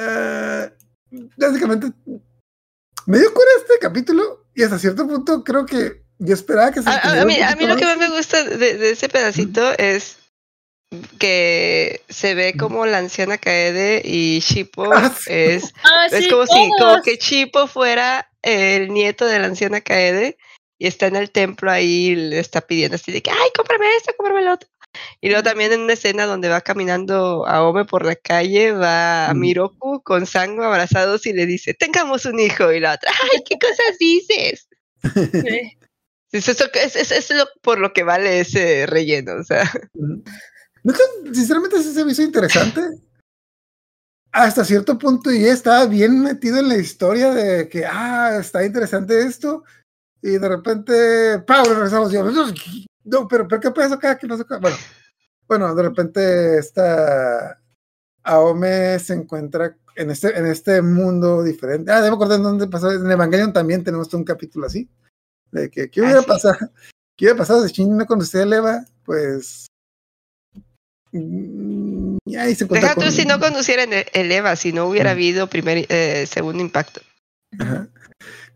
Ah, 0.00 0.47
básicamente, 1.38 1.88
me 3.06 3.18
dio 3.18 3.32
cura 3.32 3.46
este 3.58 3.78
capítulo 3.80 4.46
y 4.54 4.62
hasta 4.62 4.78
cierto 4.78 5.06
punto 5.06 5.42
creo 5.44 5.64
que 5.66 6.02
yo 6.18 6.34
esperaba 6.34 6.72
que 6.72 6.82
se 6.82 6.88
A, 6.90 6.96
a- 6.98 7.24
mí, 7.24 7.40
a 7.40 7.56
mí 7.56 7.66
lo 7.66 7.76
que 7.76 7.84
más. 7.86 7.98
me 7.98 8.08
gusta 8.10 8.42
de, 8.44 8.74
de 8.76 8.90
ese 8.90 9.08
pedacito 9.08 9.72
es 9.78 10.18
que 11.18 12.02
se 12.08 12.34
ve 12.34 12.54
como 12.58 12.86
la 12.86 12.98
anciana 12.98 13.38
Kaede 13.38 14.02
y 14.04 14.40
Shippo 14.40 14.92
Ah, 14.92 15.10
sí. 15.16 15.24
es, 15.32 15.72
Ah, 15.84 16.06
es 16.10 16.24
sí, 16.24 16.30
como 16.30 16.46
si 16.46 16.70
como 16.78 17.02
que 17.02 17.16
Shippo 17.16 17.66
fuera 17.66 18.30
el 18.42 18.88
nieto 18.92 19.26
de 19.26 19.38
la 19.38 19.46
anciana 19.46 19.80
Kaede 19.80 20.38
y 20.78 20.86
está 20.86 21.06
en 21.06 21.16
el 21.16 21.30
templo 21.30 21.70
ahí 21.70 22.08
y 22.08 22.16
le 22.16 22.38
está 22.38 22.60
pidiendo 22.62 22.94
así 22.96 23.12
de 23.12 23.22
que 23.22 23.30
ay 23.30 23.50
cómprame 23.56 23.86
esto, 23.96 24.12
cómprame 24.16 24.42
lo 24.44 24.54
otro. 24.54 24.68
Y 25.20 25.28
luego 25.28 25.42
también 25.42 25.72
en 25.72 25.80
una 25.80 25.92
escena 25.94 26.26
donde 26.26 26.48
va 26.48 26.60
caminando 26.60 27.46
Aome 27.46 27.84
por 27.84 28.04
la 28.04 28.16
calle, 28.16 28.72
va 28.72 29.28
a 29.28 29.34
Mm. 29.34 29.38
Miroku 29.40 30.02
con 30.02 30.26
Sango 30.26 30.64
abrazados 30.64 31.26
y 31.26 31.32
le 31.32 31.46
dice, 31.46 31.74
tengamos 31.74 32.24
un 32.24 32.38
hijo. 32.40 32.72
Y 32.72 32.80
la 32.80 32.94
otra, 32.94 33.10
ay, 33.32 33.42
¿qué 33.44 33.56
cosas 33.58 33.98
dices? 33.98 34.68
Es, 36.30 36.46
eso, 36.46 36.66
es, 36.74 36.94
es- 36.94 37.10
es 37.10 37.30
lo, 37.30 37.46
por 37.62 37.78
lo 37.78 37.94
que 37.94 38.02
vale 38.02 38.40
ese 38.40 38.84
relleno, 38.86 39.36
o 39.40 39.44
sea. 39.44 39.64
No 39.94 40.92
sinceramente 41.32 41.82
sí 41.82 41.94
se 41.94 42.04
me 42.04 42.12
hizo 42.12 42.20
interesante. 42.22 42.82
Hasta 44.30 44.62
cierto 44.64 44.98
punto 44.98 45.32
y 45.32 45.46
estaba 45.46 45.86
bien 45.86 46.20
metido 46.20 46.58
en 46.58 46.68
la 46.68 46.76
historia 46.76 47.32
de 47.32 47.66
que, 47.70 47.86
ah, 47.86 48.36
está 48.38 48.62
interesante 48.64 49.22
esto. 49.22 49.64
Y 50.20 50.32
de 50.32 50.48
repente, 50.48 51.38
¡pau! 51.46 51.64
Regresamos. 51.64 52.12
Yo, 52.12 52.24
no, 53.08 53.28
pero, 53.28 53.46
pero 53.48 53.60
¿qué 53.60 53.70
pasó 53.70 53.94
acá? 53.94 54.16
¿Qué 54.18 54.26
acá? 54.32 54.58
Bueno, 54.58 54.76
bueno, 55.46 55.74
de 55.74 55.82
repente 55.82 56.58
está 56.58 57.60
Aome 58.22 58.98
se 58.98 59.14
encuentra 59.14 59.76
en 59.96 60.10
este, 60.10 60.36
en 60.38 60.46
este 60.46 60.82
mundo 60.82 61.42
diferente. 61.42 61.90
Ah, 61.90 62.00
debo 62.02 62.16
acordar 62.16 62.40
dónde 62.42 62.68
pasó. 62.68 62.90
En 62.92 63.10
Evangelion 63.10 63.52
también 63.52 63.82
tenemos 63.82 64.12
un 64.14 64.24
capítulo 64.24 64.66
así. 64.66 64.88
De 65.50 65.70
que, 65.70 65.90
¿qué 65.90 66.02
hubiera 66.02 66.18
Ah, 66.18 66.22
sí. 66.22 66.28
pasado? 66.28 66.56
¿Qué 67.16 67.24
hubiera 67.24 67.38
pasado 67.38 67.66
si 67.66 67.72
Shin 67.72 67.96
no 67.96 68.06
conocía 68.06 68.40
a 68.40 68.42
Eleva? 68.44 68.84
Pues. 69.04 69.66
mm, 71.12 72.18
Y 72.26 72.36
ahí 72.36 72.54
se 72.54 72.66
Deja 72.66 72.94
tú 72.94 73.00
con- 73.00 73.12
si 73.12 73.24
no 73.24 73.40
conduciera 73.40 73.82
en 73.84 73.92
el, 73.92 74.06
el 74.12 74.30
EVA, 74.30 74.54
si 74.56 74.72
no 74.72 74.86
hubiera 74.86 75.12
habido 75.12 75.48
primer, 75.48 75.86
eh, 75.88 76.26
segundo 76.26 76.62
impacto. 76.62 77.00
Ajá. 77.58 77.88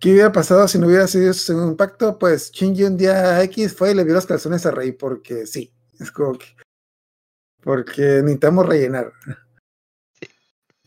¿Qué 0.03 0.11
hubiera 0.11 0.33
pasado 0.33 0.67
si 0.67 0.81
no 0.81 0.89
hubiera 0.89 1.07
sido 1.07 1.33
su 1.33 1.39
segundo 1.39 1.71
impacto? 1.71 2.19
Pues 2.19 2.51
Shinji 2.51 2.83
un 2.83 2.97
día 2.97 3.41
X 3.45 3.73
fue 3.73 3.93
y 3.93 3.95
le 3.95 4.03
vio 4.03 4.15
los 4.15 4.27
calzones 4.27 4.67
a 4.67 4.73
Rey 4.73 4.91
porque 4.91 5.47
sí. 5.47 5.73
Es 6.01 6.11
como 6.11 6.37
que. 6.37 6.47
Porque 7.63 8.03
necesitamos 8.03 8.67
rellenar. 8.67 9.13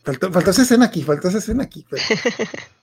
Faltó, 0.04 0.30
faltó 0.30 0.50
esa 0.50 0.60
escena 0.62 0.84
aquí, 0.84 1.02
faltó 1.02 1.28
esa 1.28 1.38
escena 1.38 1.64
aquí. 1.64 1.86
pero- 1.88 2.02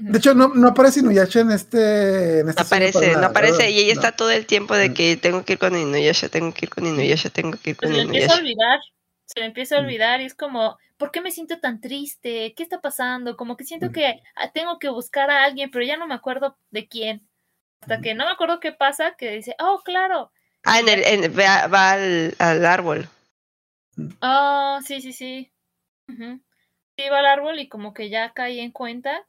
De 0.00 0.18
hecho, 0.18 0.32
no, 0.34 0.48
no 0.54 0.68
aparece 0.68 1.00
Inuyasha 1.00 1.40
en 1.40 1.50
este. 1.52 2.40
En 2.40 2.46
No 2.46 2.52
aparece, 2.56 3.12
no 3.16 3.26
aparece. 3.26 3.70
Y 3.70 3.78
ella 3.80 3.94
No. 3.94 4.00
está 4.00 4.16
todo 4.16 4.30
el 4.30 4.46
tiempo 4.46 4.74
de 4.74 4.90
Mm. 4.90 4.94
que 4.94 5.16
tengo 5.16 5.44
que 5.44 5.52
ir 5.54 5.58
con 5.60 5.76
Inuyasha, 5.76 6.28
tengo 6.28 6.52
que 6.52 6.66
ir 6.66 6.70
con 6.70 6.86
Inuyasha, 6.86 7.30
tengo 7.30 7.56
que 7.56 7.70
ir 7.70 7.76
Pues 7.76 7.90
con 7.92 8.00
empieza 8.00 8.34
a 8.34 8.38
Inuyasha. 8.38 8.40
olvidar. 8.40 8.78
Se 9.28 9.40
le 9.40 9.46
empieza 9.46 9.76
a 9.76 9.80
Mm. 9.80 9.84
olvidar 9.84 10.20
y 10.20 10.24
es 10.24 10.34
como, 10.34 10.78
¿por 10.96 11.10
qué 11.10 11.20
me 11.20 11.30
siento 11.30 11.60
tan 11.60 11.80
triste? 11.80 12.54
¿Qué 12.56 12.62
está 12.62 12.80
pasando? 12.80 13.36
Como 13.36 13.56
que 13.56 13.64
siento 13.64 13.88
Mm. 13.88 13.92
que 13.92 14.22
ah, 14.36 14.50
tengo 14.52 14.78
que 14.78 14.88
buscar 14.88 15.30
a 15.30 15.44
alguien, 15.44 15.70
pero 15.70 15.84
ya 15.84 15.96
no 15.98 16.06
me 16.06 16.14
acuerdo 16.14 16.56
de 16.70 16.88
quién. 16.88 17.28
Hasta 17.82 18.00
que 18.00 18.14
no 18.14 18.24
me 18.24 18.32
acuerdo 18.32 18.58
qué 18.58 18.72
pasa, 18.72 19.14
que 19.16 19.30
dice, 19.32 19.54
oh, 19.60 19.82
claro. 19.84 20.32
Ah, 20.64 20.80
en 20.80 20.88
el, 20.88 21.04
en- 21.04 21.38
va, 21.38 21.66
va 21.68 21.92
al, 21.92 22.34
al 22.38 22.64
árbol. 22.66 23.06
Oh, 24.22 24.78
sí, 24.84 25.00
sí, 25.00 25.12
sí. 25.12 25.52
Sí, 26.08 27.08
va 27.10 27.18
al 27.20 27.26
árbol 27.26 27.58
y 27.60 27.68
como 27.68 27.92
que 27.94 28.08
ya 28.08 28.32
cae 28.32 28.60
en 28.62 28.72
cuenta 28.72 29.26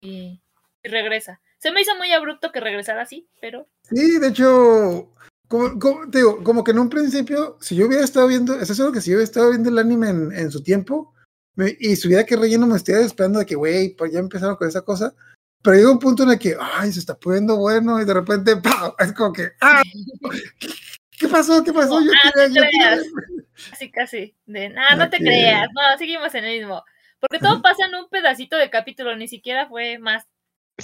y, 0.00 0.40
y 0.82 0.88
regresa. 0.88 1.40
Se 1.58 1.70
me 1.72 1.80
hizo 1.82 1.94
muy 1.96 2.12
abrupto 2.12 2.52
que 2.52 2.60
regresara 2.60 3.02
así, 3.02 3.28
pero 3.40 3.66
Sí, 3.82 4.18
de 4.18 4.28
hecho. 4.28 5.12
Como, 5.50 5.78
como- 5.80 6.08
te 6.08 6.18
digo, 6.18 6.44
como 6.44 6.62
que 6.62 6.70
en 6.70 6.78
un 6.78 6.88
principio, 6.88 7.58
si 7.60 7.74
yo 7.74 7.88
hubiera 7.88 8.04
estado 8.04 8.28
viendo, 8.28 8.54
eso 8.54 8.72
es 8.72 8.78
algo 8.78 8.92
que 8.92 9.00
si 9.00 9.10
yo 9.10 9.16
hubiera 9.16 9.24
estado 9.24 9.50
viendo 9.50 9.68
el 9.68 9.78
anime 9.78 10.08
en, 10.10 10.32
en 10.32 10.50
su 10.52 10.62
tiempo, 10.62 11.12
me- 11.56 11.76
y 11.80 11.96
si 11.96 12.06
hubiera 12.06 12.24
que 12.24 12.36
relleno 12.36 12.68
me 12.68 12.76
estuviera 12.76 13.04
esperando 13.04 13.40
de 13.40 13.46
que, 13.46 13.56
güey, 13.56 13.96
pues 13.96 14.12
ya 14.12 14.20
empezaron 14.20 14.54
con 14.54 14.68
esa 14.68 14.82
cosa, 14.82 15.12
pero 15.60 15.74
llega 15.76 15.90
un 15.90 15.98
punto 15.98 16.22
en 16.22 16.30
el 16.30 16.38
que, 16.38 16.56
ay, 16.60 16.92
se 16.92 17.00
está 17.00 17.18
poniendo 17.18 17.56
bueno, 17.56 18.00
y 18.00 18.04
de 18.04 18.14
repente, 18.14 18.56
¡pau! 18.58 18.94
Es 18.96 19.12
como 19.12 19.32
que, 19.32 19.48
¡ah! 19.60 19.82
¿Qué 21.18 21.26
pasó? 21.26 21.64
¿Qué 21.64 21.72
pasó? 21.72 22.00
Yo 22.00 22.12
Ah, 22.24 22.30
quería, 22.32 22.62
creas. 22.70 23.00
casi, 23.70 23.90
casi. 23.90 24.36
De, 24.46 24.68
nada, 24.70 24.94
no 24.94 25.10
te 25.10 25.16
Ok. 25.16 25.22
creas. 25.22 25.66
No, 25.74 25.98
seguimos 25.98 26.32
en 26.36 26.44
el 26.44 26.60
mismo. 26.60 26.82
Porque 27.18 27.40
todo 27.40 27.60
pasa 27.60 27.86
en 27.86 27.94
un 27.96 28.08
pedacito 28.08 28.56
de 28.56 28.70
capítulo, 28.70 29.14
ni 29.16 29.26
siquiera 29.26 29.68
fue 29.68 29.98
más. 29.98 30.22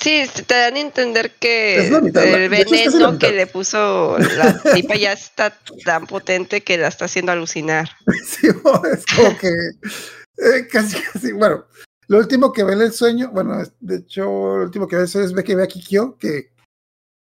Sí, 0.01 0.25
te 0.47 0.55
dan 0.55 0.75
a 0.77 0.81
entender 0.81 1.33
que 1.33 1.91
mitad, 2.03 2.25
el 2.25 2.53
es 2.53 2.71
veneno 2.71 3.19
que 3.19 3.33
le 3.33 3.47
puso 3.47 4.17
la 4.19 4.61
tipa 4.75 4.97
ya 4.97 5.13
está 5.13 5.57
tan 5.85 6.07
potente 6.07 6.63
que 6.63 6.77
la 6.77 6.89
está 6.89 7.07
haciendo 7.07 7.33
alucinar. 7.33 7.89
Sí, 8.27 8.49
es 8.49 9.07
como 9.15 9.39
que 9.39 9.49
eh, 9.49 10.67
casi, 10.71 11.01
casi, 11.01 11.33
bueno, 11.33 11.65
lo 12.09 12.19
último 12.19 12.53
que 12.53 12.63
ve 12.65 12.75
en 12.75 12.83
el 12.83 12.93
sueño, 12.93 13.31
bueno, 13.33 13.63
de 13.81 13.97
hecho, 13.97 14.23
lo 14.25 14.65
último 14.65 14.87
que 14.87 14.97
ve 14.97 15.05
es 15.05 15.33
ve 15.33 15.43
que 15.45 15.57
ve 15.57 15.65
a 15.65 15.67
Kikyo, 15.67 16.17
que, 16.19 16.53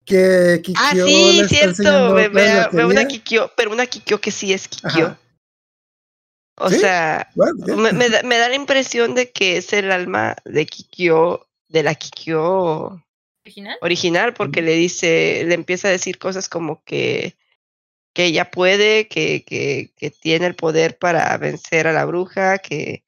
que 0.05 0.61
Kikyo 0.63 0.81
Ah, 0.81 0.91
sí, 0.93 1.41
cierto. 1.49 2.13
Ve, 2.13 2.85
una. 2.85 3.05
Kikyo, 3.05 3.51
pero 3.57 3.71
una 3.71 3.85
Kikyo 3.85 4.21
que 4.21 4.31
sí 4.31 4.53
es 4.53 4.67
Kikyo. 4.67 5.07
Ajá. 5.07 5.19
O 6.61 6.69
¿Sí? 6.69 6.79
sea, 6.79 7.29
Bueno, 7.35 7.65
ya. 7.65 7.75
me, 7.75 7.93
me 7.93 8.09
da, 8.09 8.21
me 8.23 8.37
da 8.37 8.49
la 8.49 8.55
impresión 8.55 9.15
de 9.15 9.31
que 9.31 9.57
es 9.57 9.71
el 9.73 9.91
alma 9.91 10.35
de 10.45 10.65
Kikyo, 10.65 11.47
de 11.69 11.83
la 11.83 11.95
Kikyo 11.95 13.01
¿Original? 13.45 13.77
original, 13.81 14.33
porque 14.33 14.61
le 14.61 14.73
dice, 14.73 15.43
le 15.45 15.55
empieza 15.55 15.87
a 15.87 15.91
decir 15.91 16.17
cosas 16.19 16.49
como 16.49 16.83
que, 16.83 17.37
que 18.13 18.25
ella 18.25 18.51
puede, 18.51 19.07
que, 19.07 19.43
que, 19.45 19.93
que 19.95 20.11
tiene 20.11 20.45
el 20.47 20.55
poder 20.55 20.97
para 20.97 21.35
vencer 21.37 21.87
a 21.87 21.93
la 21.93 22.05
bruja, 22.05 22.57
que 22.57 23.03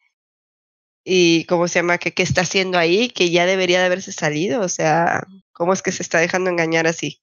y 1.03 1.45
cómo 1.45 1.67
se 1.67 1.79
llama, 1.79 1.97
que 1.97 2.13
qué 2.13 2.23
está 2.23 2.41
haciendo 2.41 2.77
ahí, 2.77 3.09
que 3.09 3.31
ya 3.31 3.45
debería 3.45 3.79
de 3.79 3.85
haberse 3.85 4.11
salido, 4.11 4.61
o 4.61 4.69
sea, 4.69 5.25
cómo 5.51 5.73
es 5.73 5.81
que 5.81 5.91
se 5.91 6.03
está 6.03 6.19
dejando 6.19 6.49
engañar 6.49 6.87
así. 6.87 7.21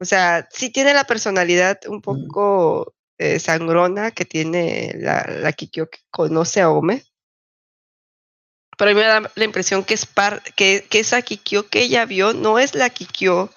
O 0.00 0.04
sea, 0.04 0.48
sí 0.50 0.70
tiene 0.70 0.94
la 0.94 1.04
personalidad 1.04 1.78
un 1.86 2.02
poco 2.02 2.94
eh, 3.18 3.38
sangrona 3.38 4.10
que 4.10 4.24
tiene 4.24 4.92
la, 4.96 5.24
la 5.24 5.52
Kikyo 5.52 5.88
que 5.88 6.00
conoce 6.10 6.60
a 6.60 6.70
Ome. 6.70 7.04
Pero 8.78 8.90
a 8.90 8.94
mí 8.94 9.00
me 9.00 9.06
da 9.06 9.30
la 9.34 9.44
impresión 9.44 9.84
que 9.84 9.94
es 9.94 10.06
par, 10.06 10.42
que, 10.56 10.86
que 10.88 11.00
esa 11.00 11.22
Kikyo 11.22 11.68
que 11.68 11.82
ella 11.82 12.04
vio 12.06 12.32
no 12.32 12.58
es 12.58 12.74
la 12.74 12.90
Kikyo 12.90 13.50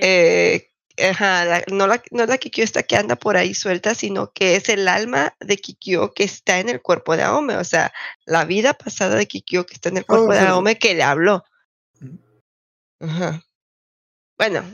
eh, 0.00 0.68
ajá, 1.10 1.44
la- 1.44 1.64
no, 1.68 1.86
la, 1.86 2.02
no 2.10 2.24
es 2.24 2.28
la 2.28 2.38
Kikyo 2.38 2.62
esta 2.64 2.82
que 2.82 2.96
anda 2.96 3.16
por 3.16 3.36
ahí 3.36 3.54
suelta, 3.54 3.94
sino 3.94 4.32
que 4.32 4.56
es 4.56 4.68
el 4.68 4.86
alma 4.88 5.34
de 5.40 5.56
Kikyo 5.56 6.12
que 6.12 6.24
está 6.24 6.58
en 6.58 6.68
el 6.68 6.82
cuerpo 6.82 7.16
de 7.16 7.22
Aome, 7.22 7.56
o 7.56 7.64
sea, 7.64 7.92
la 8.26 8.44
vida 8.44 8.74
pasada 8.74 9.16
de 9.16 9.26
Kikyo 9.26 9.64
que 9.64 9.74
está 9.74 9.88
en 9.88 9.98
el 9.98 10.06
cuerpo 10.06 10.26
Oh, 10.26 10.32
de 10.32 10.38
sí, 10.38 10.44
sí. 10.44 10.50
Aome 10.50 10.78
que 10.78 10.94
le 10.94 11.02
habló. 11.02 11.44
Ujú. 12.00 12.18
Ajá. 13.00 13.42
Bueno, 14.36 14.64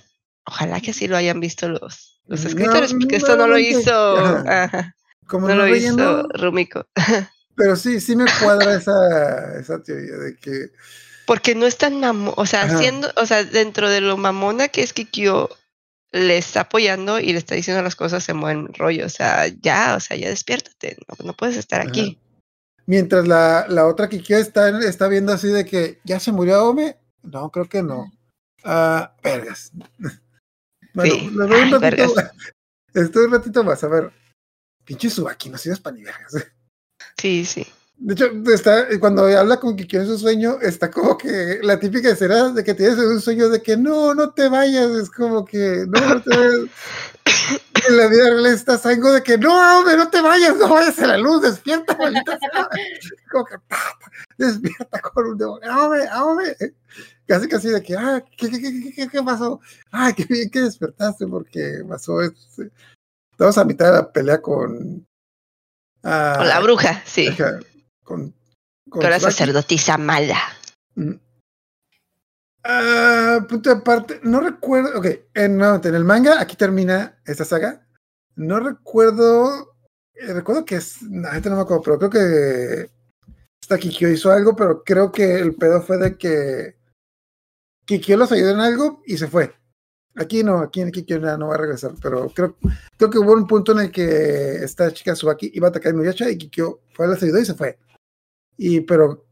ojalá 0.46 0.80
que 0.80 0.90
así 0.90 1.06
lo 1.08 1.16
hayan 1.16 1.40
visto 1.40 1.68
los, 1.68 2.20
los 2.26 2.40
No, 2.42 2.48
escritores, 2.48 2.92
porque 2.94 3.16
esto 3.16 3.36
no 3.36 3.46
lo 3.46 3.58
hizo, 3.58 4.18
ajá. 4.18 4.64
ajá, 4.64 4.96
Como 5.26 5.48
no 5.48 5.54
lo 5.54 5.64
relleno, 5.64 6.20
hizo 6.20 6.28
Rumiko. 6.34 6.86
pero 7.56 7.76
sí, 7.76 8.00
sí 8.00 8.16
me 8.16 8.24
cuadra 8.40 8.74
esa, 8.76 9.58
esa 9.58 9.82
teoría 9.82 10.16
de 10.16 10.36
que 10.36 10.70
Porque 11.26 11.54
no 11.54 11.66
es 11.66 11.78
tan 11.78 12.00
mamón, 12.00 12.34
o 12.36 12.46
sea, 12.46 12.62
Ajá. 12.64 12.78
siendo, 12.78 13.10
o 13.16 13.26
sea, 13.26 13.44
dentro 13.44 13.88
de 13.90 14.00
lo 14.00 14.16
mamona 14.16 14.68
que 14.68 14.82
es 14.82 14.92
Kikyo, 14.92 15.48
le 16.12 16.38
está 16.38 16.60
apoyando 16.62 17.18
y 17.18 17.32
le 17.32 17.38
está 17.38 17.54
diciendo 17.54 17.82
las 17.82 17.96
cosas 17.96 18.28
en 18.28 18.40
buen 18.40 18.72
rollo, 18.74 19.06
o 19.06 19.08
sea, 19.08 19.46
ya, 19.48 19.94
o 19.96 20.00
sea, 20.00 20.16
ya 20.16 20.28
despiértate, 20.28 20.96
no, 21.08 21.24
no 21.26 21.32
puedes 21.34 21.56
estar 21.56 21.80
Ajá. 21.80 21.88
aquí. 21.90 22.18
mientras 22.86 23.26
la, 23.26 23.66
la 23.68 23.86
otra 23.86 24.08
Kikyo 24.08 24.36
está, 24.36 24.68
está 24.86 25.08
viendo 25.08 25.32
así 25.32 25.48
de 25.48 25.64
que 25.64 26.00
ya 26.04 26.20
se 26.20 26.30
murió 26.32 26.56
Aome, 26.56 26.98
no, 27.22 27.50
creo 27.50 27.68
que 27.68 27.82
no. 27.82 28.12
Ah, 28.64 29.14
vergas. 29.22 29.72
Bueno, 30.94 31.12
Sí. 31.12 31.30
le 31.30 31.46
doy 31.48 31.60
un 31.72 31.80
ratito, 31.82 32.14
estoy 32.94 33.24
un 33.24 33.32
ratito 33.32 33.64
más, 33.64 33.82
a 33.82 33.88
ver. 33.88 34.12
Pinche 34.84 35.10
Subaki, 35.10 35.48
no 35.48 35.58
sirves 35.58 35.80
para 35.80 35.96
ni 35.96 36.04
vergas. 36.04 36.32
Sí, 37.18 37.44
sí. 37.44 37.66
De 37.96 38.14
hecho, 38.14 38.26
está, 38.52 38.86
cuando 38.98 39.24
habla 39.24 39.58
con 39.58 39.76
Kikyo 39.76 40.00
en 40.00 40.06
su 40.06 40.18
sueño, 40.18 40.58
está 40.60 40.90
como 40.90 41.16
que 41.16 41.60
la 41.62 41.78
típica 41.78 42.10
escena 42.10 42.50
de 42.50 42.64
que 42.64 42.74
tienes 42.74 42.98
un 42.98 43.20
sueño 43.20 43.48
de 43.48 43.62
que 43.62 43.76
no, 43.76 44.14
no 44.14 44.32
te 44.32 44.48
vayas, 44.48 44.90
es 44.90 45.10
como 45.10 45.44
que 45.44 45.86
no, 45.88 46.14
no 46.14 46.22
te 46.22 46.36
vayas. 46.36 46.70
en 47.88 47.96
la 47.96 48.08
vida 48.08 48.30
real 48.30 48.46
estás 48.46 48.84
algo 48.86 49.12
de 49.12 49.22
que 49.22 49.38
no, 49.38 49.78
hombre, 49.78 49.96
no 49.96 50.08
te 50.08 50.20
vayas, 50.20 50.56
no 50.56 50.68
vayas 50.68 50.98
a 50.98 51.06
la 51.06 51.18
luz, 51.18 51.42
despierta, 51.42 51.96
maldita. 51.98 52.38
Como 53.30 53.44
que 53.44 53.56
despierta 54.38 55.00
con 55.00 55.26
un 55.26 55.38
demonio, 55.38 55.78
hombre, 55.78 56.08
hombre. 56.14 56.56
Casi, 57.26 57.48
casi 57.48 57.68
de 57.68 57.82
que, 57.82 57.96
ah, 57.96 58.22
¿qué, 58.36 58.50
qué, 58.50 58.60
qué, 58.60 58.92
qué, 58.94 59.08
qué 59.08 59.22
pasó? 59.22 59.60
Ah, 59.90 60.12
qué 60.14 60.24
bien 60.24 60.50
que 60.50 60.60
despertaste 60.60 61.26
porque 61.26 61.82
pasó 61.88 62.20
esto. 62.20 62.64
Estamos 63.30 63.58
a 63.58 63.64
mitad 63.64 63.86
de 63.86 63.92
la 63.92 64.12
pelea 64.12 64.40
con. 64.40 65.06
Ah, 66.04 66.34
Con 66.38 66.48
la 66.48 66.60
bruja, 66.60 67.02
sí. 67.04 67.28
Ajá, 67.28 67.60
con, 68.02 68.34
con 68.88 69.02
la 69.02 69.18
sacerdotisa 69.18 69.98
mala. 69.98 70.38
Mm. 70.94 71.14
Ah, 72.66 73.44
punto 73.48 73.68
de 73.68 73.76
aparte, 73.76 74.20
no 74.22 74.40
recuerdo, 74.40 74.98
ok, 74.98 75.06
en, 75.34 75.58
nuevamente, 75.58 75.88
en 75.88 75.96
el 75.96 76.04
manga, 76.04 76.40
aquí 76.40 76.56
termina 76.56 77.20
esta 77.26 77.44
saga, 77.44 77.86
no 78.36 78.58
recuerdo, 78.58 79.76
eh, 80.14 80.32
recuerdo 80.32 80.64
que 80.64 80.76
es, 80.76 81.02
no, 81.02 81.28
ahorita 81.28 81.50
no 81.50 81.56
me 81.56 81.62
acuerdo, 81.62 81.82
pero 81.82 81.98
creo 81.98 82.10
que 82.10 82.90
esta 83.60 83.76
Kikyo 83.76 84.08
hizo 84.08 84.32
algo, 84.32 84.56
pero 84.56 84.82
creo 84.82 85.12
que 85.12 85.38
el 85.38 85.54
pedo 85.56 85.82
fue 85.82 85.98
de 85.98 86.16
que 86.16 86.76
Kikyo 87.84 88.16
los 88.16 88.32
ayudó 88.32 88.52
en 88.52 88.60
algo 88.60 89.02
y 89.04 89.18
se 89.18 89.28
fue. 89.28 89.54
Aquí 90.16 90.44
no, 90.44 90.58
aquí 90.58 90.80
en 90.80 90.92
ya 90.92 91.36
no 91.36 91.48
va 91.48 91.54
a 91.56 91.58
regresar, 91.58 91.92
pero 92.00 92.28
creo, 92.28 92.56
creo 92.96 93.10
que 93.10 93.18
hubo 93.18 93.32
un 93.32 93.48
punto 93.48 93.72
en 93.72 93.80
el 93.80 93.90
que 93.90 94.56
esta 94.62 94.92
chica 94.92 95.16
Subaki 95.16 95.50
iba 95.54 95.66
a 95.66 95.70
atacar 95.70 95.92
a 95.92 95.94
Inuyasha 95.94 96.30
y 96.30 96.38
Kikyo 96.38 96.80
fue, 96.92 97.08
los 97.08 97.20
ayudó 97.22 97.40
y 97.40 97.44
se 97.44 97.54
fue. 97.54 97.78
Y, 98.56 98.82
pero 98.82 99.26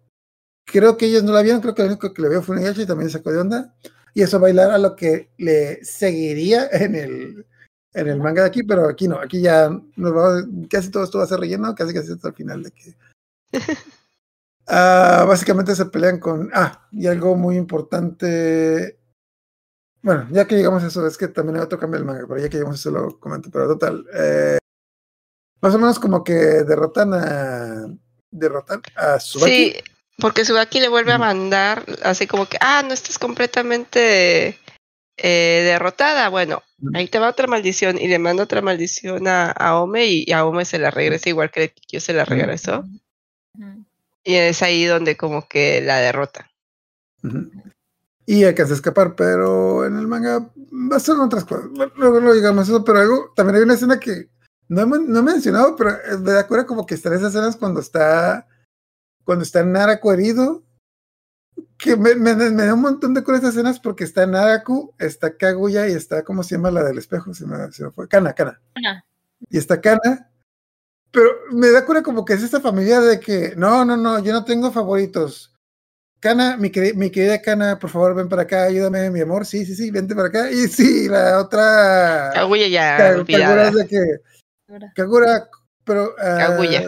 creo 0.64 0.96
que 0.96 1.06
ellos 1.06 1.22
no 1.22 1.32
la 1.32 1.42
vieron, 1.42 1.60
creo 1.60 1.74
que 1.74 1.82
lo 1.82 1.88
único 1.88 2.12
que 2.12 2.22
le 2.22 2.28
vio 2.28 2.42
fue 2.42 2.56
Inuyasha 2.56 2.82
y 2.82 2.86
también 2.86 3.10
se 3.10 3.18
sacó 3.18 3.30
de 3.30 3.38
onda. 3.38 3.74
Y 4.14 4.22
eso 4.22 4.40
bailar 4.40 4.72
a 4.72 4.78
lo 4.78 4.96
que 4.96 5.30
le 5.38 5.84
seguiría 5.84 6.68
en 6.72 6.96
el, 6.96 7.46
en 7.94 8.08
el 8.08 8.18
manga 8.18 8.42
de 8.42 8.48
aquí, 8.48 8.62
pero 8.64 8.88
aquí 8.88 9.06
no, 9.06 9.18
aquí 9.20 9.40
ya 9.40 9.70
nos 9.96 10.44
casi 10.68 10.90
todo 10.90 11.04
esto 11.04 11.18
va 11.18 11.24
a 11.24 11.28
ser 11.28 11.38
relleno, 11.40 11.74
casi 11.74 11.94
casi 11.94 12.12
hasta 12.12 12.28
el 12.28 12.34
final 12.34 12.62
de 12.62 12.70
que. 12.72 12.94
Ah, 14.66 15.24
básicamente 15.26 15.74
se 15.74 15.86
pelean 15.86 16.20
con. 16.20 16.48
Ah, 16.54 16.86
y 16.92 17.08
algo 17.08 17.34
muy 17.34 17.56
importante. 17.56 18.96
Bueno, 20.02 20.26
ya 20.30 20.46
que 20.46 20.56
llegamos 20.56 20.82
a 20.82 20.88
eso, 20.88 21.06
es 21.06 21.16
que 21.16 21.28
también 21.28 21.56
hay 21.56 21.62
otro 21.62 21.78
cambio 21.78 21.98
del 21.98 22.06
manga, 22.06 22.26
pero 22.26 22.40
ya 22.40 22.48
que 22.48 22.56
llegamos 22.56 22.76
a 22.76 22.80
eso 22.80 22.90
lo 22.90 23.20
comento, 23.20 23.50
pero 23.50 23.68
total. 23.68 24.04
eh, 24.14 24.58
Más 25.60 25.74
o 25.74 25.78
menos 25.78 25.98
como 25.98 26.24
que 26.24 26.34
derrotan 26.34 27.14
a. 27.14 27.86
Derrotan 28.30 28.82
a 28.96 29.20
Subaki. 29.20 29.52
Sí, 29.52 29.74
porque 30.18 30.44
Subaki 30.44 30.80
le 30.80 30.88
vuelve 30.88 31.12
a 31.12 31.18
mandar 31.18 31.84
así 32.02 32.26
como 32.26 32.46
que, 32.46 32.56
ah, 32.60 32.82
no 32.84 32.94
estás 32.94 33.18
completamente 33.18 34.58
eh, 35.18 35.62
derrotada. 35.64 36.28
Bueno, 36.30 36.62
ahí 36.94 37.06
te 37.08 37.18
va 37.18 37.28
otra 37.28 37.46
maldición 37.46 37.98
y 37.98 38.08
le 38.08 38.18
manda 38.18 38.42
otra 38.42 38.62
maldición 38.62 39.28
a, 39.28 39.50
a 39.52 39.80
Ome 39.80 40.06
y 40.06 40.32
a 40.32 40.44
Ome 40.44 40.64
se 40.64 40.78
la 40.78 40.90
regresa 40.90 41.28
igual 41.28 41.50
que 41.50 41.70
Kikyo 41.72 42.00
se 42.00 42.12
la 42.12 42.24
regresó. 42.24 42.84
Y 44.24 44.34
es 44.34 44.62
ahí 44.62 44.84
donde 44.86 45.16
como 45.16 45.46
que 45.46 45.80
la 45.82 45.98
derrota. 45.98 46.50
Ujú. 47.22 47.50
Y 48.24 48.44
alcanza 48.44 48.74
a 48.74 48.76
escapar, 48.76 49.16
pero 49.16 49.84
en 49.84 49.96
el 49.96 50.06
manga 50.06 50.48
son 51.00 51.20
otras 51.20 51.44
cosas. 51.44 51.68
Bueno, 51.70 51.92
luego 51.96 52.20
lo 52.20 52.32
digamos 52.32 52.68
eso, 52.68 52.84
pero 52.84 53.00
algo, 53.00 53.32
también 53.34 53.56
hay 53.56 53.62
una 53.62 53.74
escena 53.74 53.98
que 53.98 54.30
no, 54.68 54.86
no 54.86 55.18
he 55.18 55.22
mencionado, 55.22 55.74
pero 55.76 55.90
eh, 55.90 56.18
me 56.20 56.32
da 56.32 56.40
acuerdo 56.40 56.66
como 56.66 56.86
que 56.86 56.94
están 56.94 57.12
esas 57.12 57.34
escenas 57.34 57.56
cuando 57.56 57.80
está 57.80 58.46
cuando 59.24 59.44
está 59.44 59.64
Naraku 59.64 60.10
herido, 60.12 60.64
que 61.78 61.96
me, 61.96 62.14
me, 62.14 62.34
me 62.34 62.64
da 62.64 62.74
un 62.74 62.80
montón 62.80 63.14
de 63.14 63.22
cura 63.22 63.38
esas 63.38 63.50
escenas 63.50 63.80
porque 63.80 64.04
está 64.04 64.26
Naraku, 64.26 64.94
está 64.98 65.36
Kaguya 65.36 65.88
y 65.88 65.92
está, 65.92 66.24
¿cómo 66.24 66.42
se 66.42 66.56
llama 66.56 66.70
la 66.70 66.82
del 66.84 66.98
espejo? 66.98 67.32
Se 67.34 67.46
me, 67.46 67.70
se 67.72 67.84
me 67.84 67.90
fue, 67.90 68.08
Kana, 68.08 68.32
Kana. 68.32 68.60
Ana, 68.74 69.04
y 69.48 69.58
está 69.58 69.80
Kana. 69.80 70.30
Pero 71.10 71.28
me 71.52 71.70
da 71.70 71.84
cura 71.84 72.02
como 72.02 72.24
que 72.24 72.32
es 72.32 72.42
esta 72.42 72.60
familia 72.60 73.00
de 73.00 73.20
que, 73.20 73.54
no, 73.56 73.84
no, 73.84 73.96
no, 73.96 74.18
yo 74.20 74.32
no 74.32 74.44
tengo 74.44 74.72
favoritos. 74.72 75.51
Kana, 76.22 76.56
mi, 76.56 76.70
queri- 76.70 76.94
mi 76.94 77.10
querida 77.10 77.42
Kana, 77.42 77.80
por 77.80 77.90
favor, 77.90 78.14
ven 78.14 78.28
para 78.28 78.42
acá, 78.42 78.62
ayúdame, 78.62 79.10
mi 79.10 79.20
amor. 79.20 79.44
Sí, 79.44 79.66
sí, 79.66 79.74
sí, 79.74 79.90
vente 79.90 80.14
para 80.14 80.28
acá. 80.28 80.52
Y 80.52 80.68
sí, 80.68 81.08
la 81.08 81.40
otra. 81.40 82.30
Kaguya 82.32 82.68
ya 82.68 82.96
Ka- 82.96 83.24
Kagura 83.24 83.68
es 83.68 83.74
de 83.74 83.86
que. 83.88 83.98
Kagura, 84.94 85.48
pero. 85.84 86.14
ah, 86.20 86.36
Kaguya. 86.38 86.82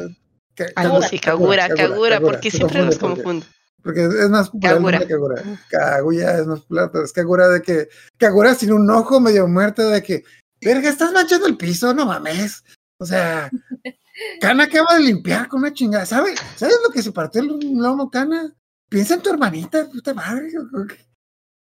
Ka- 0.54 0.66
Algo 0.76 0.98
así, 0.98 1.18
Kagura, 1.18 1.68
Kagura, 1.68 2.20
porque 2.20 2.48
siempre 2.52 2.84
los 2.84 2.96
confunde 2.96 3.24
confundo. 3.24 3.46
Porque 3.82 4.04
es 4.04 4.30
más 4.30 4.50
popular 4.50 4.76
Kagura. 4.76 4.98
nombre 4.98 5.14
Kagura. 5.14 5.42
Kaguya 5.68 6.38
es 6.38 6.46
más 6.46 6.60
popular, 6.60 6.90
pero 6.92 7.04
es 7.04 7.12
Kagura 7.12 7.48
de 7.48 7.60
que. 7.62 7.88
Kagura 8.16 8.54
sin 8.54 8.72
un 8.72 8.88
ojo 8.88 9.18
medio 9.18 9.48
muerto 9.48 9.88
de 9.90 10.00
que. 10.00 10.22
Verga, 10.60 10.88
estás 10.88 11.12
manchando 11.12 11.48
el 11.48 11.56
piso, 11.56 11.92
no 11.92 12.06
mames. 12.06 12.62
O 12.98 13.04
sea, 13.04 13.50
Kana 14.40 14.64
acaba 14.64 14.94
de 14.94 15.00
limpiar 15.02 15.48
con 15.48 15.58
una 15.60 15.72
chingada. 15.72 16.06
¿Sabes? 16.06 16.38
¿Sabes 16.54 16.78
lo 16.86 16.90
que 16.92 17.02
se 17.02 17.10
partió 17.10 17.40
el 17.42 17.48
lomo, 17.76 18.08
Kana? 18.12 18.54
Piensa 18.94 19.14
en 19.14 19.22
tu 19.22 19.30
hermanita, 19.30 19.90
puta 19.90 20.14
madre. 20.14 20.52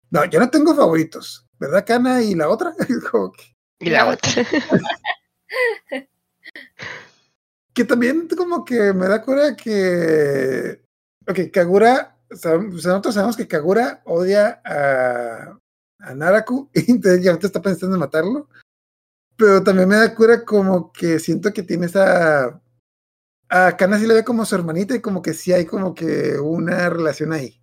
No, 0.09 0.25
yo 0.25 0.39
no 0.39 0.49
tengo 0.49 0.75
favoritos, 0.75 1.45
¿verdad, 1.59 1.85
Kana? 1.85 2.23
Y 2.23 2.33
la 2.33 2.49
otra, 2.49 2.73
Y 3.79 3.91
la 3.91 4.07
otra. 4.07 4.31
que 7.71 7.85
también 7.85 8.27
como 8.35 8.65
que 8.65 8.93
me 8.93 9.07
da 9.07 9.21
cura 9.21 9.55
que. 9.55 10.81
Ok, 11.27 11.51
Kagura, 11.53 12.17
sea, 12.31 12.57
nosotros 12.57 13.13
sabemos 13.13 13.37
que 13.37 13.47
Kagura 13.47 14.01
odia 14.05 14.59
a, 14.65 15.55
a 15.99 16.15
Naraku 16.15 16.71
y 16.73 16.89
entonces 16.89 17.23
ya 17.23 17.29
ahorita 17.29 17.45
está 17.45 17.61
pensando 17.61 17.95
en 17.95 17.99
matarlo. 17.99 18.49
Pero 19.37 19.63
también 19.63 19.87
me 19.87 19.97
da 19.97 20.15
cura 20.15 20.43
como 20.43 20.91
que 20.91 21.19
siento 21.19 21.53
que 21.53 21.61
tiene 21.61 21.85
esa. 21.85 22.59
A 23.49 23.75
Kana 23.75 23.97
sí 23.97 24.05
le 24.05 24.13
ve 24.13 24.23
como 24.23 24.45
su 24.45 24.53
hermanita 24.53 24.95
y 24.95 25.01
como 25.01 25.21
que 25.21 25.33
sí 25.33 25.51
hay 25.51 25.65
como 25.65 25.95
que 25.95 26.37
una 26.37 26.87
relación 26.89 27.33
ahí. 27.33 27.59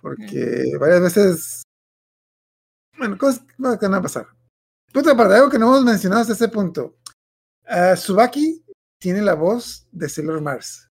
Porque 0.00 0.72
varias 0.80 1.00
veces. 1.00 1.62
Bueno, 2.98 3.16
cosas 3.16 3.44
que 3.44 3.86
van 3.86 3.94
a 3.94 4.02
pasar. 4.02 4.26
Puta, 4.92 5.12
aparte, 5.12 5.34
algo 5.34 5.48
que 5.48 5.58
no 5.58 5.66
hemos 5.66 5.84
mencionado 5.84 6.22
hasta 6.22 6.34
ese 6.34 6.48
punto. 6.48 6.96
Ah, 7.64 7.94
Tsubaki 7.94 8.64
tiene 9.00 9.22
la 9.22 9.34
voz 9.34 9.86
de 9.92 10.08
Sailor 10.08 10.40
Mars. 10.40 10.88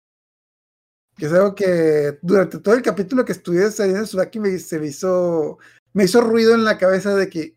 Que 1.16 1.26
es 1.26 1.32
algo 1.32 1.54
que 1.54 2.18
durante 2.22 2.58
todo 2.58 2.74
el 2.74 2.82
capítulo 2.82 3.24
que 3.24 3.32
estudié 3.32 3.70
saliendo 3.70 4.04
Tsubaki 4.04 4.40
me, 4.40 4.58
se 4.58 4.78
me 4.78 4.86
hizo, 4.86 5.58
me 5.92 6.04
hizo 6.04 6.22
ruido 6.22 6.54
en 6.54 6.64
la 6.64 6.78
cabeza 6.78 7.14
de 7.14 7.28
que, 7.28 7.56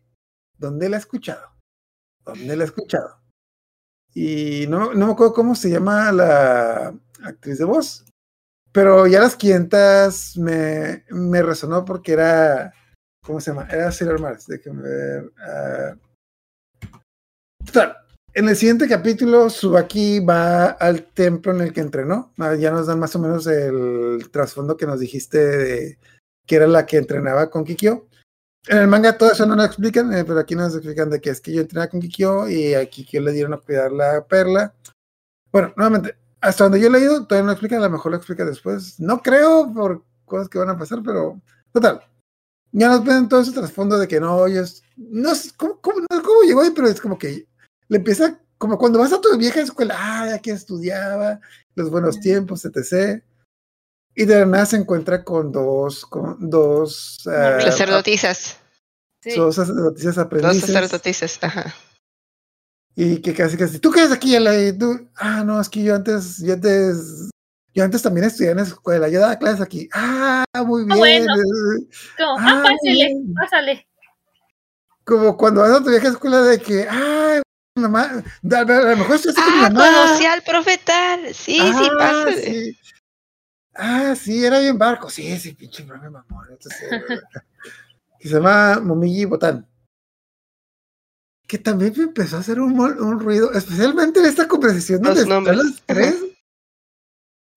¿dónde 0.58 0.90
la 0.90 0.96
he 0.96 1.00
escuchado? 1.00 1.48
¿Dónde 2.24 2.54
la 2.54 2.64
he 2.64 2.66
escuchado? 2.66 3.25
Y 4.16 4.66
no, 4.68 4.94
no 4.94 5.06
me 5.08 5.12
acuerdo 5.12 5.34
cómo 5.34 5.54
se 5.54 5.68
llama 5.68 6.10
la 6.10 6.94
actriz 7.22 7.58
de 7.58 7.66
voz, 7.66 8.02
pero 8.72 9.06
ya 9.06 9.20
las 9.20 9.36
500 9.36 10.38
me, 10.38 11.04
me 11.10 11.42
resonó 11.42 11.84
porque 11.84 12.12
era, 12.12 12.72
¿cómo 13.22 13.42
se 13.42 13.50
llama? 13.50 13.68
Era 13.70 13.92
Sailor 13.92 14.18
Mars, 14.18 14.46
déjenme 14.46 14.88
ver. 14.88 15.30
Total, 17.66 17.94
en 18.32 18.48
el 18.48 18.56
siguiente 18.56 18.88
capítulo, 18.88 19.50
Subaki 19.50 20.20
va 20.20 20.68
al 20.68 21.12
templo 21.12 21.52
en 21.52 21.60
el 21.60 21.74
que 21.74 21.82
entrenó. 21.82 22.32
Ah, 22.38 22.54
Ya 22.54 22.70
nos 22.70 22.86
dan 22.86 22.98
más 22.98 23.14
o 23.16 23.18
menos 23.18 23.46
el 23.46 24.30
trasfondo 24.30 24.78
que 24.78 24.86
nos 24.86 24.98
dijiste 24.98 25.38
de 25.38 25.98
que 26.46 26.56
era 26.56 26.66
la 26.66 26.86
que 26.86 26.96
entrenaba 26.96 27.50
con 27.50 27.64
Kikyo. 27.64 28.06
En 28.68 28.78
el 28.78 28.88
manga 28.88 29.16
todo 29.16 29.30
eso 29.30 29.46
no 29.46 29.54
lo 29.54 29.64
explican, 29.64 30.12
eh, 30.12 30.24
pero 30.24 30.40
aquí 30.40 30.56
nos 30.56 30.74
explican 30.74 31.08
de 31.08 31.20
que 31.20 31.30
es 31.30 31.40
que 31.40 31.52
yo 31.52 31.60
entrenaba 31.60 31.88
con 31.88 32.00
Kikyo 32.00 32.48
y 32.48 32.74
a 32.74 32.84
Kikyo 32.86 33.20
le 33.20 33.32
dieron 33.32 33.54
a 33.54 33.58
cuidar 33.58 33.92
la 33.92 34.24
perla. 34.26 34.74
Bueno, 35.52 35.72
nuevamente, 35.76 36.16
hasta 36.40 36.64
donde 36.64 36.80
yo 36.80 36.88
he 36.88 36.90
leído, 36.90 37.26
todavía 37.26 37.42
no 37.42 37.46
lo 37.46 37.52
explican, 37.52 37.78
a 37.80 37.86
lo 37.86 37.90
mejor 37.90 38.10
lo 38.10 38.18
explica 38.18 38.44
después. 38.44 38.98
No 38.98 39.22
creo 39.22 39.72
por 39.72 40.04
cosas 40.24 40.48
que 40.48 40.58
van 40.58 40.70
a 40.70 40.78
pasar, 40.78 41.00
pero 41.04 41.40
total. 41.72 42.02
Ya 42.72 42.88
nos 42.88 43.04
ven 43.04 43.28
todo 43.28 43.40
ese 43.40 43.52
trasfondo 43.52 43.98
de 43.98 44.08
que 44.08 44.20
no, 44.20 44.46
ellos, 44.46 44.82
no 44.96 45.34
sé 45.34 45.50
cómo, 45.56 45.80
cómo, 45.80 46.00
no 46.00 46.22
cómo 46.22 46.42
llegó 46.42 46.62
ahí, 46.62 46.70
pero 46.74 46.88
es 46.88 47.00
como 47.00 47.16
que 47.16 47.46
le 47.88 47.96
empieza 47.98 48.38
como 48.58 48.78
cuando 48.78 48.98
vas 48.98 49.12
a 49.12 49.20
tu 49.20 49.36
vieja 49.36 49.60
escuela, 49.60 49.94
ah, 49.98 50.34
aquí 50.34 50.50
estudiaba, 50.50 51.40
los 51.74 51.90
buenos 51.90 52.20
tiempos, 52.20 52.64
etc. 52.64 53.22
Y 54.18 54.24
de 54.24 54.40
la 54.40 54.46
nada 54.46 54.64
se 54.66 54.76
encuentra 54.76 55.22
con 55.22 55.52
dos, 55.52 56.06
con 56.06 56.36
dos, 56.50 57.18
ah, 57.26 57.58
Sacerdotisas. 57.60 58.56
Sí. 59.20 59.36
dos 59.36 59.54
sacerdotisas 59.56 60.14
Dos 60.14 60.24
aprendices. 60.24 60.60
sacerdotisas. 60.72 61.38
Ajá. 61.42 61.74
Y 62.94 63.20
que 63.20 63.34
casi, 63.34 63.58
casi, 63.58 63.78
¿tú 63.78 63.90
qué 63.90 64.00
haces 64.00 64.12
aquí? 64.12 64.34
Tú, 64.78 65.10
ah, 65.16 65.44
no, 65.44 65.60
es 65.60 65.68
que 65.68 65.82
yo 65.82 65.94
antes, 65.94 66.38
yo 66.38 66.54
antes, 66.54 67.28
yo 67.74 67.84
antes 67.84 68.00
también 68.02 68.26
estudié 68.26 68.52
en 68.52 68.56
la 68.56 68.62
escuela, 68.62 69.08
yo 69.10 69.20
daba 69.20 69.36
clases 69.36 69.60
aquí. 69.60 69.86
Ah, 69.92 70.44
muy 70.64 70.84
bien. 70.86 70.96
bueno. 70.96 71.34
Como, 72.16 72.38
Ah, 72.38 72.46
ah, 72.58 72.62
pásale, 72.62 73.14
pásale. 73.38 73.86
Como 75.04 75.36
cuando 75.36 75.60
vas 75.60 75.72
a 75.72 75.84
tu 75.84 75.90
vieja 75.90 76.08
escuela 76.08 76.40
de 76.42 76.58
que, 76.58 76.86
ah, 76.88 77.42
mamá, 77.76 78.22
a 78.50 78.60
lo 78.64 78.96
mejor 78.96 79.16
estoy 79.16 79.32
así 79.32 79.42
con 79.42 79.58
mi 79.58 79.64
Ah, 79.66 79.70
mamá. 79.70 80.04
conocí 80.06 80.24
al 80.24 80.42
profetal. 80.42 81.20
Sí, 81.34 81.56
sí, 81.58 81.60
Ah, 81.60 81.96
pásale. 81.98 82.42
sí. 82.44 82.78
Ah, 83.78 84.14
sí, 84.16 84.44
era 84.44 84.58
bien 84.60 84.78
barco. 84.78 85.10
Sí, 85.10 85.38
sí, 85.38 85.52
pinche 85.52 85.84
profe 85.84 86.08
mamón. 86.10 86.46
Entonces, 86.50 86.88
que 88.20 88.28
se 88.28 88.34
llama 88.34 88.80
Momiji 88.80 89.24
Botán. 89.24 89.68
Que 91.46 91.58
también 91.58 91.92
me 91.96 92.04
empezó 92.04 92.36
a 92.36 92.40
hacer 92.40 92.60
un, 92.60 92.78
un 92.80 93.20
ruido, 93.20 93.52
especialmente 93.52 94.18
en 94.20 94.26
esta 94.26 94.48
conversación 94.48 95.02
Los 95.02 95.14
donde 95.16 95.34
están 95.34 95.56
los 95.56 95.82
tres. 95.86 96.16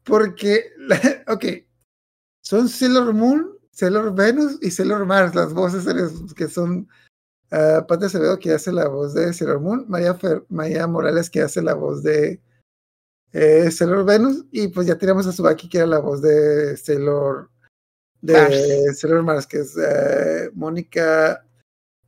Porque, 0.03 0.71
ok, 1.27 1.45
son 2.41 2.69
Sailor 2.69 3.13
Moon, 3.13 3.57
Sailor 3.71 4.13
Venus 4.13 4.57
y 4.61 4.71
Sailor 4.71 5.05
Mars, 5.05 5.35
las 5.35 5.53
voces 5.53 5.85
que 6.35 6.47
son 6.47 6.87
uh, 7.51 7.85
Pati 7.87 8.05
Acevedo 8.05 8.39
que 8.39 8.53
hace 8.53 8.71
la 8.71 8.87
voz 8.87 9.13
de 9.13 9.33
Sailor 9.33 9.59
Moon, 9.59 9.85
María, 9.87 10.17
Fer- 10.17 10.45
María 10.49 10.87
Morales 10.87 11.29
que 11.29 11.41
hace 11.41 11.61
la 11.61 11.73
voz 11.73 12.03
de 12.03 12.41
eh, 13.33 13.69
Sailor 13.71 14.05
Venus 14.05 14.45
y 14.51 14.67
pues 14.69 14.87
ya 14.87 14.97
tenemos 14.97 15.27
a 15.27 15.31
Subaki 15.31 15.69
que 15.69 15.77
era 15.79 15.87
la 15.87 15.99
voz 15.99 16.21
de 16.21 16.75
Sailor 16.77 17.49
de 18.21 18.33
Mars. 18.33 18.99
Sailor 18.99 19.23
Mars 19.23 19.47
que 19.47 19.59
es 19.59 19.75
eh, 19.77 20.49
Mónica 20.53 21.45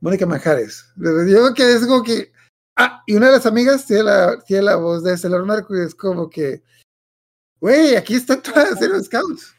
Mónica 0.00 0.26
Manjares. 0.26 0.84
Les 0.96 1.26
digo 1.26 1.54
que 1.54 1.72
es 1.74 1.86
como 1.86 2.02
que 2.02 2.32
ah 2.76 3.02
y 3.06 3.14
una 3.14 3.26
de 3.26 3.32
las 3.32 3.46
amigas 3.46 3.86
tiene 3.86 4.02
la 4.04 4.38
tiene 4.44 4.62
la 4.64 4.76
voz 4.76 5.02
de 5.04 5.16
Sailor 5.16 5.46
Mercury 5.46 5.82
es 5.84 5.94
como 5.94 6.28
que 6.28 6.62
güey 7.60 7.96
aquí 7.96 8.14
están 8.16 8.42
todas 8.42 8.70
las 8.70 8.78
Sailor 8.78 9.02
Scouts 9.04 9.56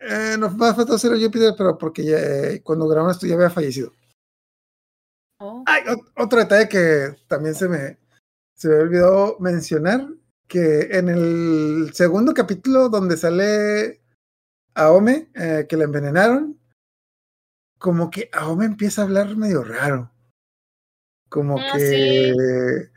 eh, 0.00 0.36
nos 0.38 0.56
más 0.56 0.76
faltó 0.76 0.98
Sailor 0.98 1.20
Jupiter 1.22 1.54
pero 1.56 1.76
porque 1.78 2.04
ya, 2.04 2.18
eh, 2.18 2.62
cuando 2.62 2.86
grabamos 2.88 3.16
esto 3.16 3.26
ya 3.26 3.34
había 3.34 3.50
fallecido 3.50 3.92
Oh. 5.42 5.64
Ay, 5.66 5.82
ot- 5.84 6.12
otro 6.18 6.38
detalle 6.38 6.68
que 6.68 7.16
también 7.26 7.54
se 7.54 7.66
me, 7.66 7.98
se 8.54 8.68
me 8.68 8.74
olvidó 8.74 9.38
mencionar, 9.40 10.06
que 10.50 10.88
en 10.98 11.08
el 11.08 11.90
segundo 11.94 12.34
capítulo 12.34 12.88
donde 12.88 13.16
sale 13.16 14.00
Aome, 14.74 15.30
eh, 15.36 15.66
que 15.68 15.76
la 15.76 15.84
envenenaron, 15.84 16.58
como 17.78 18.10
que 18.10 18.28
Aome 18.32 18.64
empieza 18.66 19.02
a 19.02 19.04
hablar 19.04 19.36
medio 19.36 19.62
raro. 19.62 20.10
Como 21.28 21.58
Ah, 21.60 21.66
que 21.76 22.90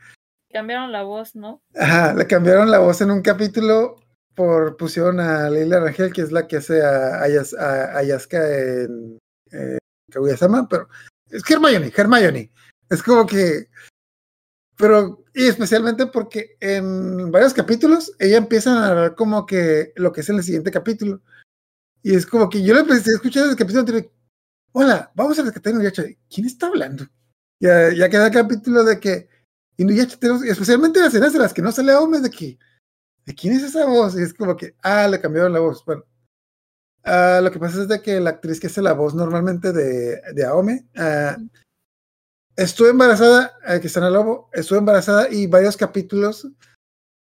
Cambiaron 0.52 0.90
la 0.92 1.02
voz, 1.04 1.34
¿no? 1.36 1.62
ajá, 1.74 2.14
le 2.14 2.26
cambiaron 2.26 2.70
la 2.70 2.80
voz 2.80 3.00
en 3.00 3.10
un 3.12 3.22
capítulo 3.22 3.96
por 4.34 4.76
pusieron 4.76 5.20
a 5.20 5.48
Leila 5.48 5.78
Rangel, 5.80 6.12
que 6.12 6.22
es 6.22 6.32
la 6.32 6.46
que 6.48 6.56
hace 6.56 6.82
a, 6.82 7.20
Ayas- 7.22 7.54
a 7.56 7.96
Ayaska 7.96 8.38
en 8.82 9.18
eh, 9.52 9.78
Kaguya-sama, 10.12 10.68
pero 10.68 10.88
es 11.30 11.48
Hermione, 11.48 11.92
Hermione. 11.96 12.50
Es 12.90 13.02
como 13.02 13.26
que 13.26 13.68
Pero, 14.76 15.24
y 15.34 15.46
especialmente 15.46 16.06
porque 16.06 16.56
en 16.60 17.30
varios 17.30 17.54
capítulos 17.54 18.12
ella 18.18 18.38
empieza 18.38 18.72
a 18.72 18.80
narrar 18.80 19.14
como 19.14 19.46
que 19.46 19.92
lo 19.96 20.12
que 20.12 20.22
es 20.22 20.28
en 20.28 20.36
el 20.36 20.42
siguiente 20.42 20.70
capítulo. 20.70 21.20
Y 22.02 22.14
es 22.14 22.26
como 22.26 22.48
que 22.48 22.62
yo 22.62 22.74
le 22.74 22.80
empecé 22.80 23.10
a 23.10 23.14
escuchar 23.14 23.48
el 23.48 23.56
capítulo 23.56 23.80
anterior. 23.80 24.10
Hola, 24.72 25.12
vamos 25.14 25.38
a 25.38 25.42
rescatar 25.42 25.72
a 25.72 25.76
Inuyasha. 25.76 26.04
¿Quién 26.28 26.46
está 26.46 26.66
hablando? 26.66 27.06
Ya, 27.60 27.92
ya 27.92 28.08
queda 28.10 28.26
el 28.26 28.32
capítulo 28.32 28.82
de 28.84 28.98
que 28.98 29.28
Inuyasha, 29.76 30.18
especialmente 30.46 31.00
las 31.00 31.08
escenas 31.08 31.32
de 31.32 31.38
las 31.38 31.54
que 31.54 31.62
no 31.62 31.70
sale 31.70 31.94
Ome, 31.94 32.20
de 32.20 32.30
que, 32.30 32.58
¿de 33.24 33.34
quién 33.34 33.54
es 33.54 33.62
esa 33.62 33.86
voz? 33.86 34.18
Y 34.18 34.22
es 34.22 34.34
como 34.34 34.56
que, 34.56 34.74
ah, 34.82 35.06
le 35.08 35.20
cambiaron 35.20 35.52
la 35.52 35.60
voz. 35.60 35.84
Bueno, 35.84 36.04
ah, 37.04 37.40
lo 37.42 37.50
que 37.52 37.60
pasa 37.60 37.82
es 37.82 37.88
de 37.88 38.02
que 38.02 38.20
la 38.20 38.30
actriz 38.30 38.58
que 38.58 38.66
hace 38.66 38.82
la 38.82 38.92
voz 38.92 39.14
normalmente 39.14 39.72
de, 39.72 40.20
de 40.34 40.44
Aome, 40.44 40.88
ah, 40.96 41.38
estuve 42.56 42.90
embarazada, 42.90 43.56
eh, 43.66 43.80
que 43.80 43.86
está 43.86 44.00
en 44.00 44.06
el 44.06 44.12
lobo, 44.14 44.48
estuve 44.52 44.78
embarazada 44.78 45.28
y 45.30 45.46
varios 45.46 45.76
capítulos 45.76 46.48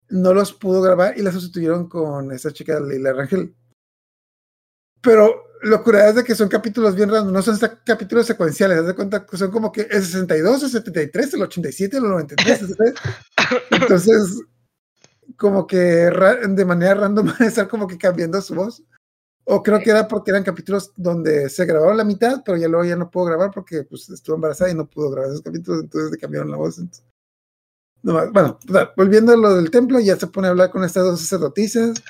no 0.08 0.34
los 0.34 0.52
pudo 0.52 0.82
grabar 0.82 1.18
y 1.18 1.22
la 1.22 1.32
sustituyeron 1.32 1.88
con 1.88 2.32
esa 2.32 2.52
chica 2.52 2.78
Leila 2.78 3.12
Rangel. 3.12 3.54
Pero 5.00 5.46
lo 5.62 5.82
curioso 5.82 6.08
es 6.08 6.14
de 6.16 6.24
que 6.24 6.34
son 6.34 6.48
capítulos 6.48 6.94
bien 6.94 7.10
raros, 7.10 7.32
no 7.32 7.42
son 7.42 7.58
capítulos 7.84 8.26
secuenciales, 8.26 8.78
haz 8.78 8.86
de 8.86 8.94
cuenta 8.94 9.26
que 9.26 9.36
son 9.36 9.50
como 9.50 9.72
que 9.72 9.82
el 9.82 10.02
62, 10.02 10.64
el 10.64 10.70
73, 10.70 11.34
el 11.34 11.42
87, 11.42 11.96
el 11.96 12.02
93, 12.02 12.58
¿sabes? 12.58 12.94
Entonces, 13.70 14.42
como 15.36 15.66
que 15.66 15.76
de 15.76 16.64
manera 16.64 16.94
random 16.94 17.26
van 17.38 17.42
a 17.42 17.46
estar 17.46 17.68
como 17.68 17.86
que 17.86 17.98
cambiando 17.98 18.40
su 18.40 18.54
voz. 18.54 18.82
O 19.48 19.62
creo 19.62 19.78
que 19.78 19.90
era 19.90 20.08
porque 20.08 20.32
eran 20.32 20.42
capítulos 20.42 20.92
donde 20.96 21.48
se 21.48 21.64
grabaron 21.64 21.96
la 21.96 22.04
mitad, 22.04 22.42
pero 22.44 22.58
ya 22.58 22.66
luego 22.66 22.84
ya 22.84 22.96
no 22.96 23.08
pudo 23.08 23.26
grabar 23.26 23.52
porque 23.52 23.84
pues, 23.84 24.08
estuvo 24.10 24.34
embarazada 24.34 24.72
y 24.72 24.74
no 24.74 24.88
pudo 24.88 25.10
grabar 25.10 25.30
esos 25.30 25.42
capítulos, 25.42 25.84
entonces 25.84 26.10
le 26.10 26.18
cambiaron 26.18 26.50
la 26.50 26.56
voz. 26.56 26.78
entonces. 26.78 27.04
No 28.02 28.32
bueno, 28.32 28.58
volviendo 28.96 29.32
a 29.32 29.36
lo 29.36 29.54
del 29.54 29.70
templo, 29.70 30.00
ya 30.00 30.16
se 30.16 30.26
pone 30.26 30.48
a 30.48 30.50
hablar 30.50 30.70
con 30.70 30.82
estas 30.82 31.04
dos 31.04 31.20
sacerdotisas. 31.20 32.02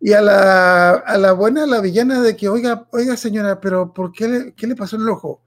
Y 0.00 0.14
a 0.14 0.22
la, 0.22 0.92
a 0.94 1.18
la 1.18 1.32
buena, 1.32 1.64
a 1.64 1.66
la 1.66 1.80
villana, 1.80 2.22
de 2.22 2.34
que, 2.34 2.48
oiga, 2.48 2.88
oiga, 2.92 3.16
señora, 3.16 3.60
pero 3.60 3.92
¿por 3.92 4.10
qué 4.10 4.26
le, 4.26 4.54
qué 4.54 4.66
le 4.66 4.74
pasó 4.74 4.96
en 4.96 5.02
el 5.02 5.10
ojo? 5.10 5.42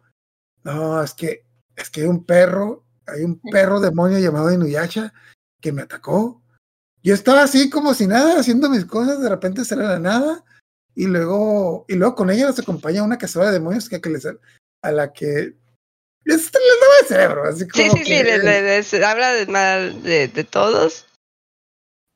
No, 0.63 1.01
es 1.01 1.13
que, 1.13 1.45
es 1.75 1.89
que 1.89 2.01
hay 2.01 2.07
un 2.07 2.25
perro, 2.25 2.85
hay 3.07 3.23
un 3.23 3.39
perro 3.51 3.79
demonio 3.79 4.19
llamado 4.19 4.53
Inuyasha 4.53 5.13
que 5.59 5.71
me 5.71 5.81
atacó. 5.81 6.41
Yo 7.03 7.13
estaba 7.13 7.43
así 7.43 7.69
como 7.69 7.93
si 7.93 8.07
nada, 8.07 8.39
haciendo 8.39 8.69
mis 8.69 8.85
cosas, 8.85 9.19
de 9.21 9.29
repente 9.29 9.65
sale 9.65 9.83
la 9.83 9.99
nada, 9.99 10.43
y 10.95 11.05
luego, 11.07 11.85
y 11.87 11.95
luego 11.95 12.15
con 12.15 12.29
ella 12.29 12.45
nos 12.47 12.59
acompaña 12.59 13.03
una 13.03 13.17
cazadora 13.17 13.51
de 13.51 13.59
demonios 13.59 13.89
que, 13.89 13.99
que 14.01 14.09
les, 14.09 14.25
a 14.25 14.91
la 14.91 15.11
que 15.13 15.53
les, 16.23 16.37
les 16.43 16.51
daba 16.51 16.93
el 17.01 17.07
cerebro, 17.07 17.43
así 17.43 17.65
Sí, 17.65 17.67
como 17.89 17.91
sí, 17.97 17.99
que- 18.03 18.17
sí, 18.17 18.23
le- 18.23 18.37
le- 18.39 18.61
les 18.61 18.93
habla 18.95 19.33
de 19.33 19.45
mal 19.47 20.01
de, 20.03 20.27
de 20.27 20.43
todos. 20.43 21.05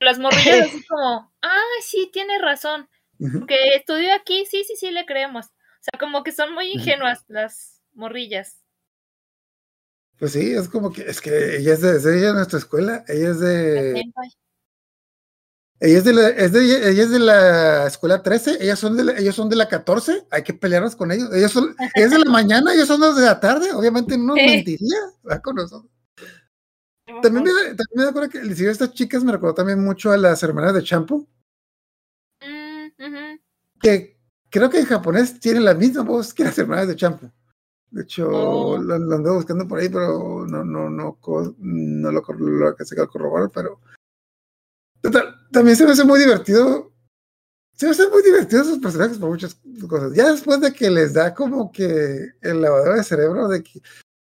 Las 0.01 0.17
morrillas 0.17 0.67
así 0.69 0.83
como, 0.87 1.33
ah, 1.41 1.61
sí, 1.83 2.09
tiene 2.13 2.39
razón. 2.39 2.87
Que 3.47 3.75
estudió 3.75 4.13
aquí, 4.15 4.45
sí, 4.49 4.63
sí, 4.65 4.75
sí, 4.77 4.91
le 4.91 5.05
creemos. 5.05 5.47
O 5.47 5.81
sea, 5.81 5.99
como 5.99 6.23
que 6.23 6.31
son 6.31 6.53
muy 6.53 6.71
ingenuas 6.71 7.25
las 7.27 7.81
morrillas. 7.93 8.61
Pues 10.17 10.31
sí, 10.33 10.53
es 10.53 10.69
como 10.69 10.91
que, 10.93 11.01
es 11.03 11.19
que 11.19 11.57
ella 11.57 11.73
es 11.73 11.81
de, 11.81 11.97
es 11.97 12.03
de 12.03 12.17
ella 12.17 12.31
nuestra 12.33 12.59
escuela, 12.59 13.03
ella 13.09 13.29
es 13.31 13.39
de. 13.41 14.03
Ella 15.81 15.97
es 15.97 16.03
de 16.03 16.13
la, 16.13 16.29
es 16.29 16.51
de, 16.51 16.89
ella 16.91 17.03
es 17.03 17.09
de 17.09 17.19
la 17.19 17.87
escuela 17.87 18.21
13, 18.21 18.57
ellas 18.61 18.79
son 18.79 18.97
de 18.97 19.03
la, 19.05 19.17
ellos 19.17 19.35
son 19.35 19.49
de 19.49 19.55
la 19.55 19.67
14, 19.67 20.25
hay 20.29 20.43
que 20.43 20.53
pelearnos 20.53 20.95
con 20.95 21.11
ellos, 21.11 21.29
ellos 21.33 21.51
son, 21.51 21.75
es 21.95 22.11
de 22.11 22.19
la 22.19 22.29
mañana, 22.29 22.73
ellos 22.73 22.87
son 22.87 22.99
los 22.99 23.15
de 23.15 23.25
la 23.25 23.39
tarde, 23.39 23.71
obviamente 23.73 24.17
no 24.17 24.35
nos 24.35 24.37
Sí. 24.37 24.45
mentiría, 24.45 24.97
va 25.29 25.39
con 25.39 25.55
nosotros. 25.55 25.91
También 27.21 27.43
me, 27.43 27.51
también 27.51 27.77
me 27.95 28.03
acuerdo 28.05 28.29
que 28.29 28.37
el 28.39 28.55
de 28.55 28.69
estas 28.71 28.93
chicas 28.93 29.23
me 29.23 29.31
recordó 29.31 29.53
también 29.55 29.83
mucho 29.83 30.11
a 30.11 30.17
las 30.17 30.43
hermanas 30.43 30.73
de 30.73 30.83
Champo, 30.83 31.27
Mm, 32.41 33.37
que 33.81 34.17
creo 34.49 34.69
que 34.69 34.79
en 34.79 34.85
japonés 34.85 35.39
tienen 35.39 35.63
la 35.63 35.73
misma 35.73 36.03
voz 36.03 36.33
que 36.33 36.43
las 36.43 36.57
hermanas 36.57 36.87
de 36.87 36.95
Champo. 36.95 37.31
De 37.91 38.03
hecho, 38.03 38.27
Oh. 38.29 38.77
lo, 38.77 38.97
lo 38.99 39.15
ando 39.15 39.33
buscando 39.35 39.67
por 39.67 39.79
ahí, 39.79 39.89
pero 39.89 40.45
no, 40.45 40.63
no, 40.63 40.89
no, 40.89 41.17
no 41.19 42.11
lo, 42.11 42.21
lo 42.21 42.75
que 42.75 42.85
se 42.85 42.95
corroborar, 43.07 43.49
pero. 43.53 43.79
Total, 45.01 45.35
también 45.51 45.77
se 45.77 45.85
me 45.85 45.91
hace 45.91 46.03
muy 46.03 46.19
divertido. 46.19 46.91
Se 47.75 47.85
me 47.85 47.91
hace 47.93 48.09
muy 48.09 48.21
divertido 48.21 48.61
esos 48.61 48.79
personajes 48.79 49.17
por 49.17 49.29
muchas 49.29 49.57
cosas. 49.87 50.13
Ya 50.13 50.31
después 50.31 50.59
de 50.59 50.73
que 50.73 50.89
les 50.89 51.13
da 51.13 51.33
como 51.33 51.71
que 51.71 52.31
el 52.41 52.61
lavadero 52.61 52.95
de 52.95 53.03
cerebro, 53.03 53.47
de 53.47 53.63
que. 53.63 53.79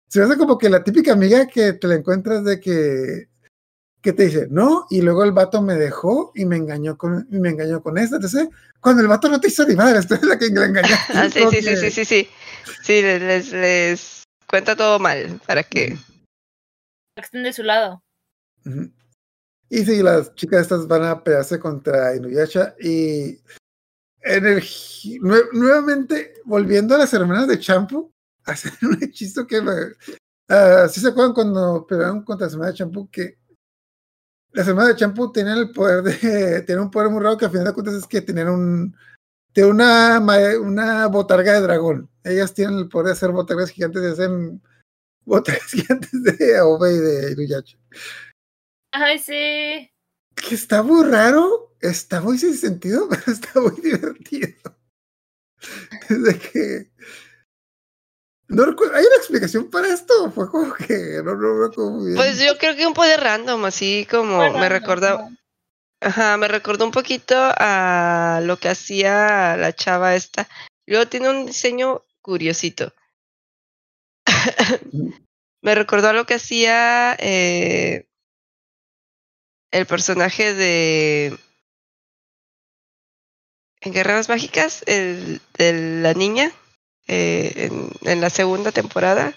Se 0.07 0.19
me 0.19 0.26
hace 0.26 0.38
como 0.38 0.57
que 0.57 0.69
la 0.69 0.84
típica 0.84 1.13
amiga 1.13 1.47
que 1.47 1.74
te 1.74 1.88
la 1.88 1.95
encuentras 1.95 2.43
de 2.43 2.59
que. 2.59 3.30
que 4.01 4.13
te 4.13 4.26
dice, 4.26 4.47
no, 4.49 4.88
y 4.89 5.01
luego 5.01 5.24
el 5.24 5.32
vato 5.32 5.61
me 5.61 5.76
dejó 5.76 6.32
y 6.34 6.45
me 6.45 6.57
engañó 6.57 6.97
con, 6.97 7.28
y 7.32 7.38
me 7.38 7.49
engañó 7.49 7.82
con 7.84 7.97
esta. 7.99 8.15
Entonces, 8.15 8.49
cuando 8.80 9.03
el 9.03 9.07
vato 9.07 9.30
no 9.30 9.39
te 9.39 9.49
hizo 9.49 9.65
ni 9.67 9.76
madre, 9.76 10.01
tú 10.07 10.15
eres 10.15 10.26
la 10.28 10.39
que 10.39 10.49
la 10.49 10.65
engañaste. 10.65 11.13
Ah, 11.13 11.30
sí, 11.30 11.41
sí, 11.51 11.61
sí, 11.61 11.76
sí, 11.78 11.91
sí, 11.91 12.05
sí. 12.05 12.30
Sí, 12.82 13.01
les, 13.01 13.51
les, 13.51 14.24
cuenta 14.47 14.76
todo 14.76 14.97
mal 14.97 15.39
para 15.45 15.61
que. 15.61 15.95
Que 17.15 17.21
estén 17.21 17.43
de 17.43 17.53
su 17.53 17.61
lado. 17.61 18.01
Ujú. 18.65 18.91
Y 19.74 19.84
sí, 19.86 20.03
las 20.03 20.36
chicas 20.36 20.61
estas 20.61 20.88
van 20.88 21.01
a 21.03 21.24
pelearse 21.24 21.59
contra 21.59 22.15
Inuyasha 22.15 22.76
y 22.80 23.39
en 24.21 24.45
el 24.45 24.63
nuevamente 25.51 26.36
volviendo 26.45 26.93
a 26.93 26.99
las 26.99 27.11
hermanas 27.11 27.47
de 27.47 27.57
Champu, 27.57 28.13
hacen 28.45 28.71
un 28.84 28.99
hechizo 29.01 29.47
que 29.47 29.63
me, 29.63 29.74
ah, 30.47 30.88
¿sí 30.88 31.01
se 31.01 31.07
acuerdan 31.07 31.34
cuando 31.34 31.88
pelearon 31.88 32.24
contra 32.24 32.45
las 32.45 32.53
hermanas 32.53 32.76
de 32.76 32.78
Champu 32.78 33.09
que 33.09 33.39
las 34.51 34.67
hermanas 34.67 34.89
de 34.89 34.95
Champu 34.97 35.32
tenían 35.32 35.57
el 35.57 35.71
poder 35.71 36.03
de 36.03 36.61
tenían 36.67 36.86
un 36.86 36.91
poder 36.91 37.09
muy 37.09 37.24
raro 37.24 37.36
que 37.36 37.45
al 37.45 37.51
final 37.51 37.65
de 37.65 37.74
cuentas 37.74 37.95
es 37.95 38.05
que 38.05 38.21
tenían 38.21 38.49
un 38.49 38.95
de 39.55 39.65
una 39.65 40.19
una 40.61 41.07
botarga 41.07 41.53
de 41.53 41.61
dragón. 41.61 42.11
Ellas 42.24 42.53
tienen 42.53 42.78
el 42.78 42.89
poder 42.89 43.07
de 43.07 43.13
hacer 43.13 43.32
botargas 43.32 43.71
gigantes 43.71 44.03
y 44.03 44.05
hacen 44.05 44.61
botargas 45.26 45.63
gigantes 45.71 46.24
de 46.24 46.57
Aobe 46.59 46.93
y 46.93 46.97
de 46.99 47.32
Inuyasha 47.32 47.80
Ay, 48.93 49.17
sí. 49.17 49.91
que 50.35 50.55
está 50.55 50.83
muy 50.83 51.03
raro, 51.09 51.75
está 51.81 52.21
muy 52.21 52.37
sin 52.37 52.55
sentido, 52.55 53.07
pero 53.09 53.23
está 53.27 53.59
muy 53.59 53.81
divertido. 53.81 54.77
Desde 56.09 56.39
que. 56.39 56.91
No 58.49 58.65
recuerdo, 58.65 58.95
¿hay 58.95 59.05
una 59.05 59.15
explicación 59.15 59.71
para 59.71 59.91
esto? 59.91 60.31
Fue 60.31 60.47
como 60.47 60.73
que 60.75 61.21
no 61.23 61.35
no 61.35 62.03
bien. 62.03 62.15
Pues 62.15 62.39
yo 62.39 62.55
creo 62.59 62.75
que 62.75 62.85
un 62.85 62.93
poder 62.93 63.19
random, 63.19 63.65
así 63.65 64.07
como 64.09 64.37
me 64.59 64.69
recordaba. 64.69 65.27
Ajá, 65.99 66.37
me 66.37 66.47
recordó 66.47 66.85
un 66.85 66.91
poquito 66.91 67.35
a 67.35 68.41
lo 68.43 68.57
que 68.57 68.69
hacía 68.69 69.57
la 69.57 69.73
chava 69.73 70.13
esta. 70.15 70.47
Luego 70.85 71.07
tiene 71.07 71.29
un 71.29 71.45
diseño 71.47 72.03
curiosito. 72.21 72.93
me 75.61 75.73
recordó 75.73 76.09
a 76.09 76.13
lo 76.13 76.25
que 76.25 76.35
hacía 76.35 77.15
eh, 77.19 78.07
el 79.74 79.86
personaje 79.86 80.53
de 80.53 81.38
en 83.82 83.91
Guerreras 83.91 84.30
Mágicas, 84.30 84.84
el 84.88 85.41
de 85.57 85.99
la 86.01 86.13
niña, 86.13 86.51
eh, 87.07 87.69
en, 87.69 87.89
en 88.09 88.21
la 88.21 88.30
segunda 88.30 88.71
temporada. 88.71 89.34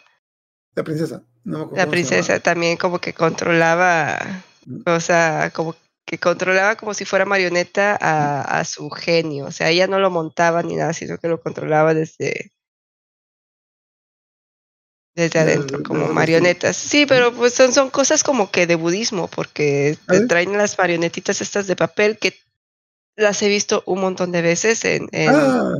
La 0.75 0.85
princesa. 0.85 1.23
No 1.43 1.59
me 1.59 1.65
acuerdo 1.65 1.85
La 1.85 1.91
princesa 1.91 2.39
también 2.41 2.77
como 2.77 3.01
que 3.01 3.13
controlaba, 3.13 4.45
Mm. 4.67 4.83
o 4.87 5.01
sea, 5.01 5.51
como 5.55 5.77
que 6.05 6.19
controlaba 6.19 6.77
como 6.77 6.93
si 6.93 7.05
fuera 7.05 7.25
marioneta 7.25 7.97
a, 8.01 8.61
a 8.61 8.65
su 8.65 8.91
genio. 8.91 9.47
O 9.47 9.53
sea, 9.53 9.71
ella 9.71 9.87
no 9.87 9.99
lo 9.99 10.11
montaba 10.11 10.63
ni 10.63 10.75
nada, 10.77 10.93
sino 10.93 11.19
que 11.19 11.29
lo 11.29 11.41
controlaba 11.41 11.95
desde 11.95 12.53
desde 15.17 15.39
adentro, 15.39 15.83
como 15.83 16.07
marionetas. 16.13 16.77
Sí, 16.77 17.07
pero 17.07 17.33
pues 17.33 17.55
son, 17.55 17.73
son 17.73 17.89
cosas 17.91 18.23
como 18.23 18.51
que 18.51 18.67
de 18.67 18.75
budismo, 18.75 19.29
porque 19.29 19.97
te 20.07 20.27
traen 20.27 20.57
las 20.57 20.79
marionetitas 20.79 21.41
estas 21.41 21.67
de 21.67 21.75
papel 21.75 22.19
que 22.19 22.35
las 23.17 23.41
he 23.43 23.49
visto 23.49 23.83
un 23.87 24.03
montón 24.03 24.31
de 24.31 24.43
veces 24.43 24.85
en, 24.85 25.09
en, 25.13 25.31
Ah, 25.35 25.73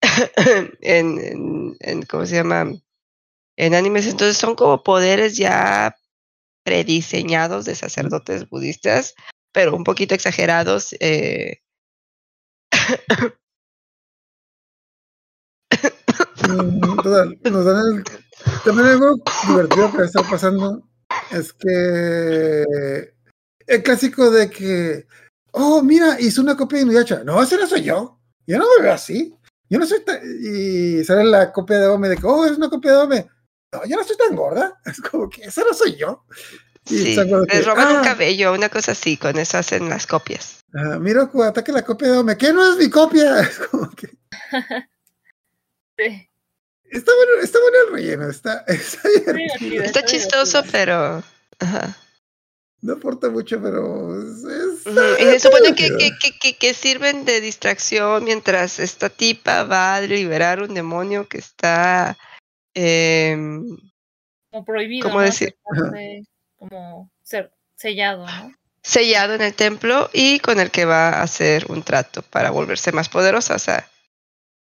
en, 0.80 1.18
en- 1.20 1.76
en- 1.80 2.02
¿cómo 2.02 2.24
se 2.24 2.36
llama? 2.36 2.72
En 3.56 3.74
animes, 3.74 4.06
entonces 4.06 4.38
son 4.38 4.54
como 4.54 4.82
poderes 4.82 5.36
ya 5.36 5.94
prediseñados 6.64 7.66
de 7.66 7.74
sacerdotes 7.74 8.48
budistas, 8.48 9.14
pero 9.52 9.76
un 9.76 9.84
poquito 9.84 10.14
exagerados. 10.14 10.96
eh, 11.00 11.58
mm, 16.48 16.80
nos 17.50 17.64
dan 17.64 17.76
el- 17.96 18.04
También 18.64 18.88
algo 18.88 19.16
divertido 19.48 19.92
que 19.92 20.02
está 20.04 20.22
pasando 20.22 20.88
es 21.30 21.52
que 21.52 22.64
el 23.66 23.82
clásico 23.82 24.30
de 24.30 24.50
que, 24.50 25.06
oh, 25.52 25.82
mira, 25.82 26.20
hizo 26.20 26.40
una 26.42 26.56
copia 26.56 26.78
de 26.78 26.84
Inuyasha. 26.84 27.22
No, 27.24 27.42
ese 27.42 27.56
no 27.56 27.66
soy 27.66 27.82
yo. 27.82 28.18
Yo 28.46 28.58
no 28.58 28.64
me 28.76 28.82
veo 28.84 28.92
así. 28.92 29.34
Yo 29.68 29.78
no 29.78 29.86
soy 29.86 30.04
tan... 30.04 30.20
Y 30.22 31.02
sale 31.04 31.24
la 31.24 31.52
copia 31.52 31.78
de 31.78 31.86
Ome 31.86 32.08
de 32.08 32.16
que, 32.16 32.26
oh, 32.26 32.44
es 32.44 32.52
una 32.56 32.68
copia 32.68 32.92
de 32.92 32.96
Ome. 32.98 33.28
no, 33.72 33.84
yo 33.86 33.96
no 33.96 34.02
estoy 34.02 34.16
tan 34.16 34.36
gorda. 34.36 34.80
Es 34.84 35.00
como 35.00 35.28
que 35.30 35.42
esa 35.42 35.62
no 35.62 35.72
soy 35.74 35.96
yo. 35.96 36.24
Y 36.90 37.14
Sí, 37.14 37.16
les 37.16 37.64
roban 37.64 37.92
un 37.92 37.96
"Ah, 37.98 38.02
cabello, 38.02 38.52
una 38.52 38.68
cosa 38.68 38.92
así, 38.92 39.16
con 39.16 39.38
eso 39.38 39.56
hacen 39.58 39.88
las 39.88 40.06
copias. 40.06 40.60
ah, 40.74 40.98
Miroku, 40.98 41.42
ataque 41.42 41.70
la 41.72 41.84
copia 41.84 42.10
de 42.10 42.18
Ome. 42.18 42.36
¿Qué 42.36 42.52
no 42.52 42.70
es 42.72 42.76
mi 42.78 42.90
copia? 42.90 43.40
Es 43.40 43.58
como 43.70 43.88
que 43.90 44.08
Sí, 45.98 46.28
está 46.96 47.12
bueno, 47.14 47.42
está 47.42 47.58
bueno 47.60 47.76
el 47.88 47.92
relleno, 47.94 48.28
está, 48.30 48.58
está 48.68 48.72
está 48.72 49.08
divertido. 49.08 49.58
divertido, 49.58 49.84
Está 49.84 50.04
chistoso, 50.04 50.62
pero... 50.70 51.22
Ajá. 51.58 51.96
No 52.80 52.94
aporta 52.94 53.30
mucho, 53.30 53.62
pero 53.62 54.20
es- 54.20 54.42
es- 54.44 54.86
Ujú, 54.86 54.98
Y 55.20 55.22
está 55.22 55.32
se 55.32 55.38
supone 55.40 55.74
que, 55.76 55.88
que, 55.96 56.10
que, 56.20 56.38
que, 56.38 56.56
que 56.56 56.74
sirven 56.74 57.24
de 57.24 57.40
distracción 57.40 58.24
mientras 58.24 58.80
esta 58.80 59.08
tipa 59.08 59.62
va 59.64 59.94
a 59.96 60.00
liberar 60.00 60.60
un 60.62 60.74
demonio 60.74 61.28
que 61.28 61.38
está... 61.38 62.18
em, 62.74 63.76
Como 64.50 64.64
prohibido. 64.64 65.08
¿Cómo 65.08 65.20
¿no? 65.20 65.26
decir? 65.26 65.54
Como 66.58 67.10
ser 67.22 67.52
sellado, 67.76 68.26
¿no? 68.26 68.52
sellado 68.84 69.34
en 69.34 69.42
el 69.42 69.54
templo 69.54 70.10
y 70.12 70.40
con 70.40 70.58
el 70.58 70.72
que 70.72 70.84
va 70.84 71.10
a 71.10 71.22
hacer 71.22 71.66
un 71.68 71.84
trato 71.84 72.22
para 72.22 72.50
volverse 72.50 72.90
más 72.90 73.08
poderosa. 73.08 73.54
O 73.54 73.58
sea, 73.60 73.88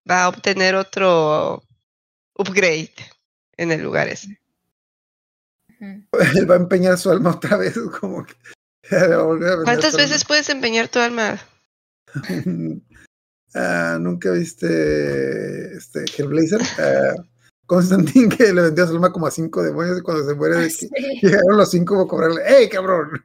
va 0.10 0.24
a 0.26 0.30
obtener 0.30 0.76
otro 0.76 1.64
upgrade 2.38 2.94
en 3.58 3.72
el 3.72 3.82
lugar 3.82 4.08
ese. 4.08 4.40
Él 5.80 6.50
va 6.50 6.56
a 6.56 6.60
empeñar 6.60 6.98
su 6.98 7.10
alma 7.12 7.32
otra 7.32 7.58
vez, 7.58 7.78
como 8.00 8.26
que. 8.26 8.34
a 8.96 9.06
a 9.06 9.64
¿Cuántas 9.64 9.96
veces 9.96 10.26
puedes 10.26 10.50
empeñar 10.50 10.88
tu 10.90 11.00
alma? 11.00 11.40
Ah, 13.56 14.00
Nunca 14.02 14.32
viste 14.32 15.78
este 15.78 16.06
Hellblazer. 16.18 16.60
Ah, 16.80 17.14
Constantine 17.68 18.36
que 18.36 18.52
le 18.52 18.64
vendió 18.64 18.88
su 18.88 18.94
alma 18.94 19.12
como 19.12 19.28
a 19.28 19.32
cinco 19.32 19.62
demonios 19.62 20.00
y 20.00 20.02
cuando 20.02 20.28
se 20.28 20.34
muere 20.34 20.58
de 20.58 20.70
Sí. 20.72 20.90
llegaron 21.22 21.58
los 21.58 21.70
cinco 21.70 21.96
para 21.96 22.08
cobrarle. 22.08 22.42
¡Ey, 22.48 22.68
cabrón! 22.68 23.24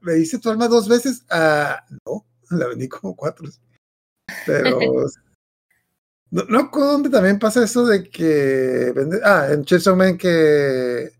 ¿Me 0.00 0.14
diste 0.14 0.38
tu 0.38 0.48
alma 0.48 0.68
dos 0.68 0.88
veces? 0.88 1.24
Ah, 1.28 1.84
no, 2.06 2.24
la 2.50 2.66
vendí 2.68 2.88
como 2.88 3.14
cuatro. 3.14 3.46
Pero. 4.46 4.78
No, 6.32 6.44
no, 6.48 6.70
¿con 6.70 6.82
¿dónde 6.82 7.10
también 7.10 7.38
pasa 7.38 7.62
eso 7.62 7.84
de 7.86 8.04
que 8.04 8.90
vende? 8.96 9.20
Ah, 9.22 9.48
en 9.50 9.64
Chainsaw 9.66 9.94
Man 9.94 10.16
que 10.16 11.12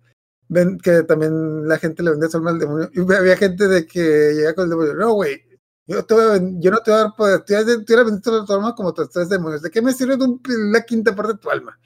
ven 0.48 0.78
que 0.78 1.02
también 1.02 1.68
la 1.68 1.78
gente 1.78 2.02
le 2.02 2.12
vendía 2.12 2.30
su 2.30 2.38
alma 2.38 2.50
al 2.50 2.58
demonio. 2.58 2.90
Y 2.94 3.00
había 3.12 3.36
gente 3.36 3.68
de 3.68 3.86
que 3.86 4.32
llega 4.34 4.54
con 4.54 4.64
el 4.64 4.70
demonio. 4.70 4.94
No, 4.94 5.12
güey, 5.12 5.42
yo, 5.86 6.02
te 6.06 6.14
yo 6.60 6.70
no 6.70 6.78
te 6.78 6.90
voy 6.90 7.00
a 7.00 7.02
dar 7.04 7.14
poder. 7.14 7.44
Voy 7.46 7.56
a 7.98 8.04
vender 8.04 8.22
tu 8.22 8.52
alma 8.54 8.74
como 8.74 8.94
tus 8.94 9.10
tres 9.10 9.28
demonios. 9.28 9.60
¿De 9.60 9.70
qué 9.70 9.82
me 9.82 9.92
sirve 9.92 10.16
la 10.46 10.82
quinta 10.82 11.14
parte 11.14 11.34
de 11.34 11.38
tu 11.38 11.50
alma? 11.50 11.78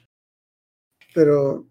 Pero. 1.13 1.67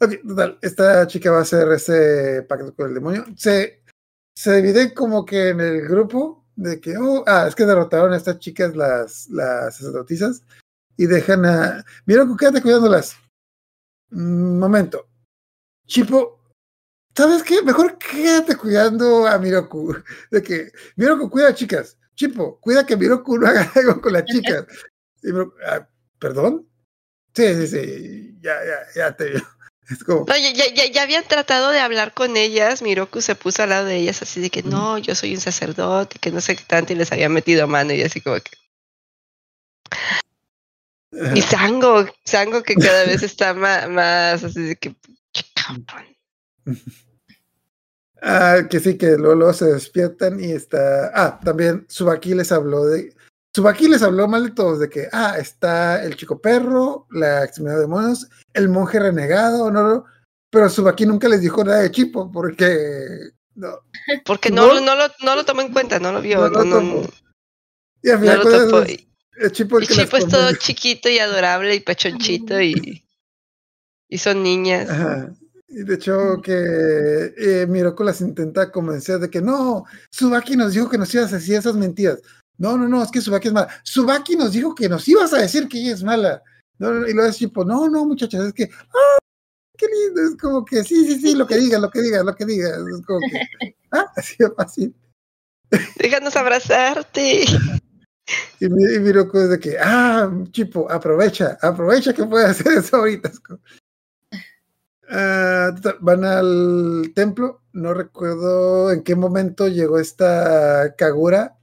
Ok, 0.00 0.12
total. 0.26 0.58
Esta 0.60 1.06
chica 1.06 1.30
va 1.30 1.38
a 1.38 1.42
hacer 1.42 1.70
ese 1.70 2.42
pacto 2.48 2.74
con 2.74 2.88
el 2.88 2.94
demonio. 2.94 3.24
Se, 3.36 3.84
se 4.34 4.56
divide 4.56 4.92
como 4.92 5.24
que 5.24 5.50
en 5.50 5.60
el 5.60 5.82
grupo 5.86 6.46
de 6.56 6.80
que, 6.80 6.96
oh, 6.96 7.22
ah, 7.26 7.46
es 7.46 7.54
que 7.54 7.64
derrotaron 7.64 8.12
a 8.12 8.16
estas 8.16 8.38
chicas, 8.38 8.74
las, 8.74 9.28
las 9.30 9.76
sacerdotisas, 9.76 10.42
y 11.00 11.06
dejan 11.06 11.46
a. 11.46 11.82
Mira, 12.04 12.26
quédate 12.38 12.60
cuidándolas. 12.60 13.16
Mm, 14.10 14.58
momento. 14.58 15.08
Chipo, 15.86 16.38
¿sabes 17.16 17.42
qué? 17.42 17.62
Mejor 17.62 17.96
quédate 17.96 18.54
cuidando 18.54 19.26
a 19.26 19.38
Miroku. 19.38 19.96
De 20.30 20.42
que 20.42 20.70
Miroku 20.96 21.30
cuida 21.30 21.48
a 21.48 21.54
chicas. 21.54 21.96
Chipo, 22.14 22.60
cuida 22.60 22.84
que 22.84 22.98
Miroku 22.98 23.38
no 23.38 23.46
haga 23.46 23.72
algo 23.76 23.98
con 24.02 24.12
las 24.12 24.26
chicas. 24.26 24.66
Y 25.22 25.28
Miroku, 25.28 25.56
"Ah, 25.66 25.88
¿Perdón? 26.18 26.68
Sí, 27.34 27.54
sí, 27.54 27.66
sí. 27.66 28.38
Ya, 28.42 28.56
ya, 28.62 28.78
ya 28.94 29.16
te. 29.16 29.32
Es 29.90 30.04
como, 30.04 30.26
No, 30.28 30.36
ya, 30.36 30.52
ya, 30.52 30.66
ya, 30.72 30.84
ya 30.86 31.02
habían 31.02 31.24
tratado 31.26 31.70
de 31.70 31.80
hablar 31.80 32.12
con 32.12 32.36
ellas. 32.36 32.82
Miroku 32.82 33.22
se 33.22 33.34
puso 33.36 33.62
al 33.62 33.70
lado 33.70 33.86
de 33.86 33.96
ellas 33.96 34.20
así 34.20 34.40
de 34.40 34.50
que 34.50 34.62
no, 34.62 34.98
yo 34.98 35.14
soy 35.14 35.34
un 35.34 35.40
sacerdote, 35.40 36.18
que 36.20 36.30
no 36.30 36.40
sé 36.42 36.54
qué 36.56 36.62
tanto, 36.64 36.92
y 36.92 36.96
les 36.96 37.10
había 37.10 37.28
metido 37.30 37.66
mano 37.66 37.92
y 37.94 38.02
así 38.02 38.20
como 38.20 38.36
que. 38.36 38.50
Y 41.12 41.42
Sango, 41.42 42.04
Sango 42.24 42.62
que 42.62 42.74
cada 42.76 43.04
vez 43.04 43.22
está 43.22 43.52
más, 43.54 43.88
más 43.88 44.44
así 44.44 44.60
de 44.62 44.76
que. 44.76 44.94
Ah, 48.22 48.58
que 48.68 48.80
sí, 48.80 48.98
que 48.98 49.16
luego, 49.16 49.34
luego 49.34 49.52
se 49.54 49.64
despiertan 49.64 50.38
y 50.44 50.50
está. 50.52 51.10
Ah, 51.14 51.40
también 51.42 51.86
Subaki 51.88 52.34
les 52.34 52.52
habló 52.52 52.84
de. 52.84 53.14
Subaki 53.54 53.88
les 53.88 54.02
habló 54.02 54.28
mal 54.28 54.44
de 54.44 54.50
todos, 54.50 54.78
de 54.78 54.90
que, 54.90 55.08
ah, 55.10 55.36
está 55.38 56.04
el 56.04 56.16
chico 56.16 56.38
perro, 56.38 57.06
la 57.10 57.44
extremidad 57.44 57.76
de 57.76 57.80
demonios, 57.80 58.28
el 58.52 58.68
monje 58.68 59.00
renegado, 59.00 59.70
no, 59.70 59.82
no, 59.82 60.04
pero 60.50 60.68
Subaki 60.68 61.06
nunca 61.06 61.28
les 61.28 61.40
dijo 61.40 61.64
nada 61.64 61.80
de 61.80 61.90
Chipo, 61.90 62.30
porque. 62.30 63.30
No, 63.54 63.80
Porque 64.26 64.50
¿No? 64.50 64.66
no, 64.66 64.74
lo- 64.74 64.80
no, 64.82 64.94
lo, 64.94 65.04
no 65.24 65.34
lo 65.36 65.44
tomó 65.46 65.62
en 65.62 65.72
cuenta, 65.72 65.98
no 65.98 66.12
lo 66.12 66.20
vio. 66.20 66.40
No 66.40 66.48
No, 66.50 66.58
lo 66.58 66.64
no, 66.66 66.76
tomó. 66.76 67.02
y 68.02 68.10
al 68.10 68.16
no 68.16 68.20
final 68.20 68.42
lo 69.40 69.46
el 69.46 69.52
Chipo 69.52 69.78
el 69.78 69.84
es 69.84 70.28
todo 70.28 70.52
chiquito 70.58 71.08
y 71.08 71.18
adorable 71.18 71.74
y 71.74 71.80
pechonchito 71.80 72.60
y, 72.60 73.04
y 74.08 74.18
son 74.18 74.42
niñas. 74.42 74.90
Ajá. 74.90 75.32
Y 75.68 75.84
de 75.84 75.94
hecho 75.94 76.42
que 76.42 77.32
eh, 77.36 77.66
Miroku 77.66 78.02
las 78.02 78.20
intenta 78.20 78.72
convencer 78.72 79.20
de 79.20 79.30
que 79.30 79.40
no, 79.40 79.84
Subaki 80.10 80.56
nos 80.56 80.74
dijo 80.74 80.90
que 80.90 80.98
nos 80.98 81.14
ibas 81.14 81.32
a 81.32 81.36
decir 81.36 81.54
esas 81.54 81.76
mentiras. 81.76 82.20
No, 82.58 82.76
no, 82.76 82.88
no, 82.88 83.02
es 83.02 83.10
que 83.10 83.20
Subaki 83.20 83.48
es 83.48 83.54
mala. 83.54 83.68
Subaki 83.84 84.36
nos 84.36 84.52
dijo 84.52 84.74
que 84.74 84.88
nos 84.88 85.06
ibas 85.08 85.32
a 85.32 85.38
decir 85.38 85.68
que 85.68 85.78
ella 85.78 85.94
es 85.94 86.02
mala. 86.02 86.42
No, 86.78 86.92
no, 86.92 87.08
y 87.08 87.14
luego 87.14 87.30
es 87.30 87.38
tipo, 87.38 87.64
no, 87.64 87.88
no, 87.88 88.04
muchachas, 88.04 88.46
es 88.46 88.52
que, 88.52 88.64
ah, 88.64 89.18
qué 89.76 89.86
lindo, 89.86 90.22
es 90.22 90.36
como 90.40 90.64
que, 90.64 90.82
sí, 90.82 91.06
sí, 91.06 91.20
sí, 91.20 91.34
lo 91.34 91.46
que 91.46 91.56
digas, 91.56 91.80
lo 91.80 91.90
que 91.90 92.02
digas, 92.02 92.24
lo 92.24 92.34
que 92.34 92.44
digas. 92.44 92.72
Es 92.72 93.06
como 93.06 93.20
que, 93.20 93.76
ah, 93.92 94.06
así 94.16 94.34
de 94.38 94.50
fácil. 94.50 94.94
Déjanos 95.96 96.36
abrazarte. 96.36 97.44
Y, 98.60 98.68
Mi- 98.68 98.82
y 98.84 98.96
es 99.42 99.48
de 99.50 99.58
que, 99.58 99.76
ah, 99.80 100.30
Chipo, 100.50 100.90
aprovecha, 100.90 101.58
aprovecha 101.60 102.12
que 102.12 102.24
puede 102.24 102.46
hacer 102.46 102.68
eso 102.78 102.96
ahorita. 102.98 103.30
Ah, 105.08 105.74
van 106.00 106.24
al 106.24 107.12
templo, 107.14 107.62
no 107.72 107.94
recuerdo 107.94 108.92
en 108.92 109.02
qué 109.02 109.16
momento 109.16 109.66
llegó 109.66 109.98
esta 109.98 110.94
Kagura 110.96 111.56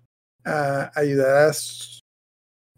a 0.44 0.92
ayudar 0.96 1.50
a, 1.50 1.54
Su- 1.54 2.02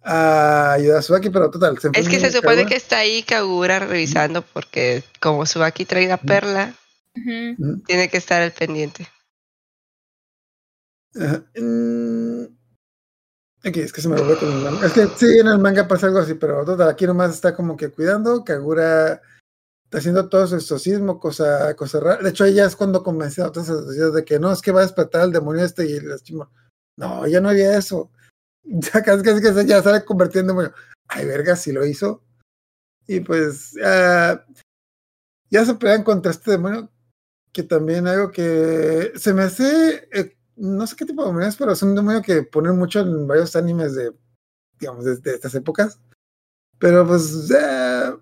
a 0.04 0.74
ayudar 0.74 1.00
a 1.00 1.02
Subaki, 1.02 1.30
pero 1.32 1.50
total. 1.50 1.80
se 1.80 1.90
Es 1.94 2.08
que 2.08 2.20
se 2.20 2.32
supone 2.32 2.56
Kagura. 2.58 2.70
que 2.70 2.76
está 2.76 3.00
ahí 3.00 3.24
Kagura 3.24 3.80
revisando 3.80 4.42
porque 4.44 5.04
como 5.20 5.46
Subaki 5.46 5.86
trae 5.86 6.08
la 6.08 6.18
perla, 6.18 6.74
tiene 7.86 8.10
que 8.10 8.18
estar 8.18 8.42
al 8.42 8.52
pendiente. 8.52 9.08
Ajá. 11.20 11.44
Ok, 13.66 13.76
es 13.78 13.92
que 13.92 14.02
se 14.02 14.08
me 14.08 14.16
volvió 14.16 14.40
con 14.40 14.52
el 14.52 14.64
manga. 14.64 14.86
Es 14.86 14.94
que 14.94 15.08
sí, 15.18 15.40
en 15.40 15.48
el 15.48 15.60
manga 15.60 15.88
pasa 15.88 16.08
algo 16.08 16.20
así, 16.20 16.34
pero 16.36 16.64
total, 16.64 16.88
aquí 16.90 17.06
nomás 17.06 17.32
está 17.32 17.54
como 17.54 17.76
que 17.76 17.90
cuidando. 17.90 18.44
Kagura 18.46 19.22
está 19.84 19.98
haciendo 19.98 20.30
todo 20.30 20.48
su 20.48 20.56
exorcismo, 20.56 21.20
cosa, 21.20 21.76
cosa 21.76 22.00
rara. 22.00 22.24
De 22.24 22.30
hecho, 22.30 22.46
ella 22.46 22.66
es 22.66 22.76
cuando 22.76 23.04
convenció 23.04 23.44
a 23.44 23.48
otras 23.48 23.70
asociadas 23.70 24.14
de 24.14 24.24
que 24.24 24.40
no, 24.40 24.52
es 24.52 24.62
que 24.62 24.72
va 24.72 24.80
a 24.80 24.84
despertar 24.84 25.22
al 25.22 25.34
demonio 25.34 25.66
este 25.66 25.86
y 25.90 25.94
el 25.94 26.16
chimo. 26.22 26.50
No, 26.96 27.26
ella 27.26 27.42
no 27.42 27.50
haría 27.50 27.78
eso. 27.78 28.12
Ya 28.64 29.02
casi, 29.02 29.24
casi 29.24 29.42
que 29.42 29.66
ya 29.66 29.82
sale 29.82 30.06
convirtiendo 30.06 30.52
en 30.52 30.58
demonio. 30.58 30.76
Ay, 31.08 31.26
verga, 31.26 31.56
si 31.56 31.72
lo 31.72 31.86
hizo. 31.86 32.22
Y 33.08 33.22
pues 33.22 33.74
ah, 33.84 34.46
ya 35.50 35.66
se 35.66 35.74
pelean 35.76 36.04
contra 36.04 36.32
este 36.32 36.52
demonio, 36.52 36.92
que 37.52 37.64
también 37.64 38.06
algo 38.08 38.30
que 38.30 39.14
se 39.16 39.34
me 39.34 39.44
hace, 39.44 40.08
eh, 40.12 40.38
no 40.60 40.86
sé 40.86 40.96
qué 40.96 41.06
tipo 41.06 41.22
de 41.22 41.30
demonio 41.30 41.48
es, 41.48 41.56
pero 41.56 41.72
es 41.72 41.82
un 41.82 41.96
demonio 41.96 42.22
que 42.22 42.44
ponen 42.44 42.78
mucho 42.78 43.00
en 43.00 43.28
varios 43.28 43.56
animes 43.56 43.96
de, 43.96 44.14
digamos, 44.80 45.06
de, 45.06 45.34
estas 45.34 45.56
épocas. 45.56 46.00
Pero 46.78 47.08
pues 47.08 47.50
eh, 47.52 48.14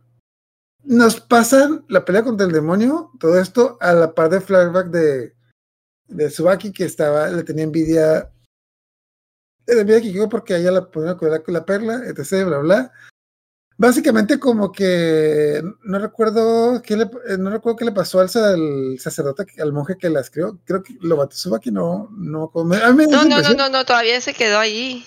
nos 0.84 1.20
pasan 1.20 1.86
la 1.90 2.06
pelea 2.06 2.24
contra 2.24 2.46
el 2.46 2.54
demonio, 2.54 3.12
todo 3.20 3.40
esto 3.40 3.78
a 3.82 3.94
la 3.94 4.14
par 4.14 4.30
de 4.30 4.42
flashback 4.42 4.88
de, 4.88 5.36
de 6.08 6.28
Tsubaki 6.30 6.72
que 6.72 6.86
estaba, 6.86 7.28
le 7.28 7.44
tenía 7.44 7.64
envidia. 7.64 8.32
Le 9.66 9.82
envidia 9.82 9.98
a 10.00 10.02
Kikyo 10.02 10.30
porque 10.30 10.56
ella 10.56 10.72
la 10.72 10.90
ponía 10.90 11.12
a 11.12 11.18
cuidar 11.18 11.44
con 11.44 11.54
la 11.54 11.66
perla, 11.66 12.04
etc, 12.06 12.46
bla, 12.46 12.60
bla. 12.60 12.92
Básicamente 13.80 14.40
como 14.40 14.72
que 14.72 15.62
no 15.84 16.00
recuerdo 16.00 16.82
qué 16.82 16.98
le, 16.98 17.04
eh, 17.04 17.38
no 17.38 17.52
recuerdo 17.52 17.78
qué 17.78 17.86
le 17.86 17.92
pasó 17.92 18.20
al, 18.20 18.30
sa- 18.30 18.50
al 18.50 18.98
sacerdote, 19.00 19.46
al 19.60 19.72
monje 19.72 19.98
que 19.98 20.10
las 20.10 20.32
crió. 20.32 20.60
Creo 20.66 20.82
que 20.82 20.96
lo 21.00 21.28
Tsubaki, 21.28 21.72
no, 21.72 22.10
no, 22.12 22.52
a 22.56 22.92
mí 22.92 23.06
No, 23.08 23.24
no, 23.26 23.42
no, 23.42 23.54
no, 23.54 23.70
no, 23.70 23.86
todavía 23.86 24.20
se 24.20 24.34
quedó 24.34 24.58
ahí. 24.58 25.06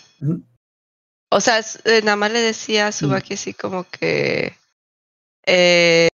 O 1.32 1.40
sea, 1.40 1.58
eh, 1.84 2.02
nada 2.02 2.16
más 2.16 2.30
le 2.30 2.40
decía 2.40 2.86
a 2.86 2.92
Subaki 2.92 3.34
así 3.34 3.54
como 3.54 3.84
que 3.90 4.56
eh, 5.46 6.08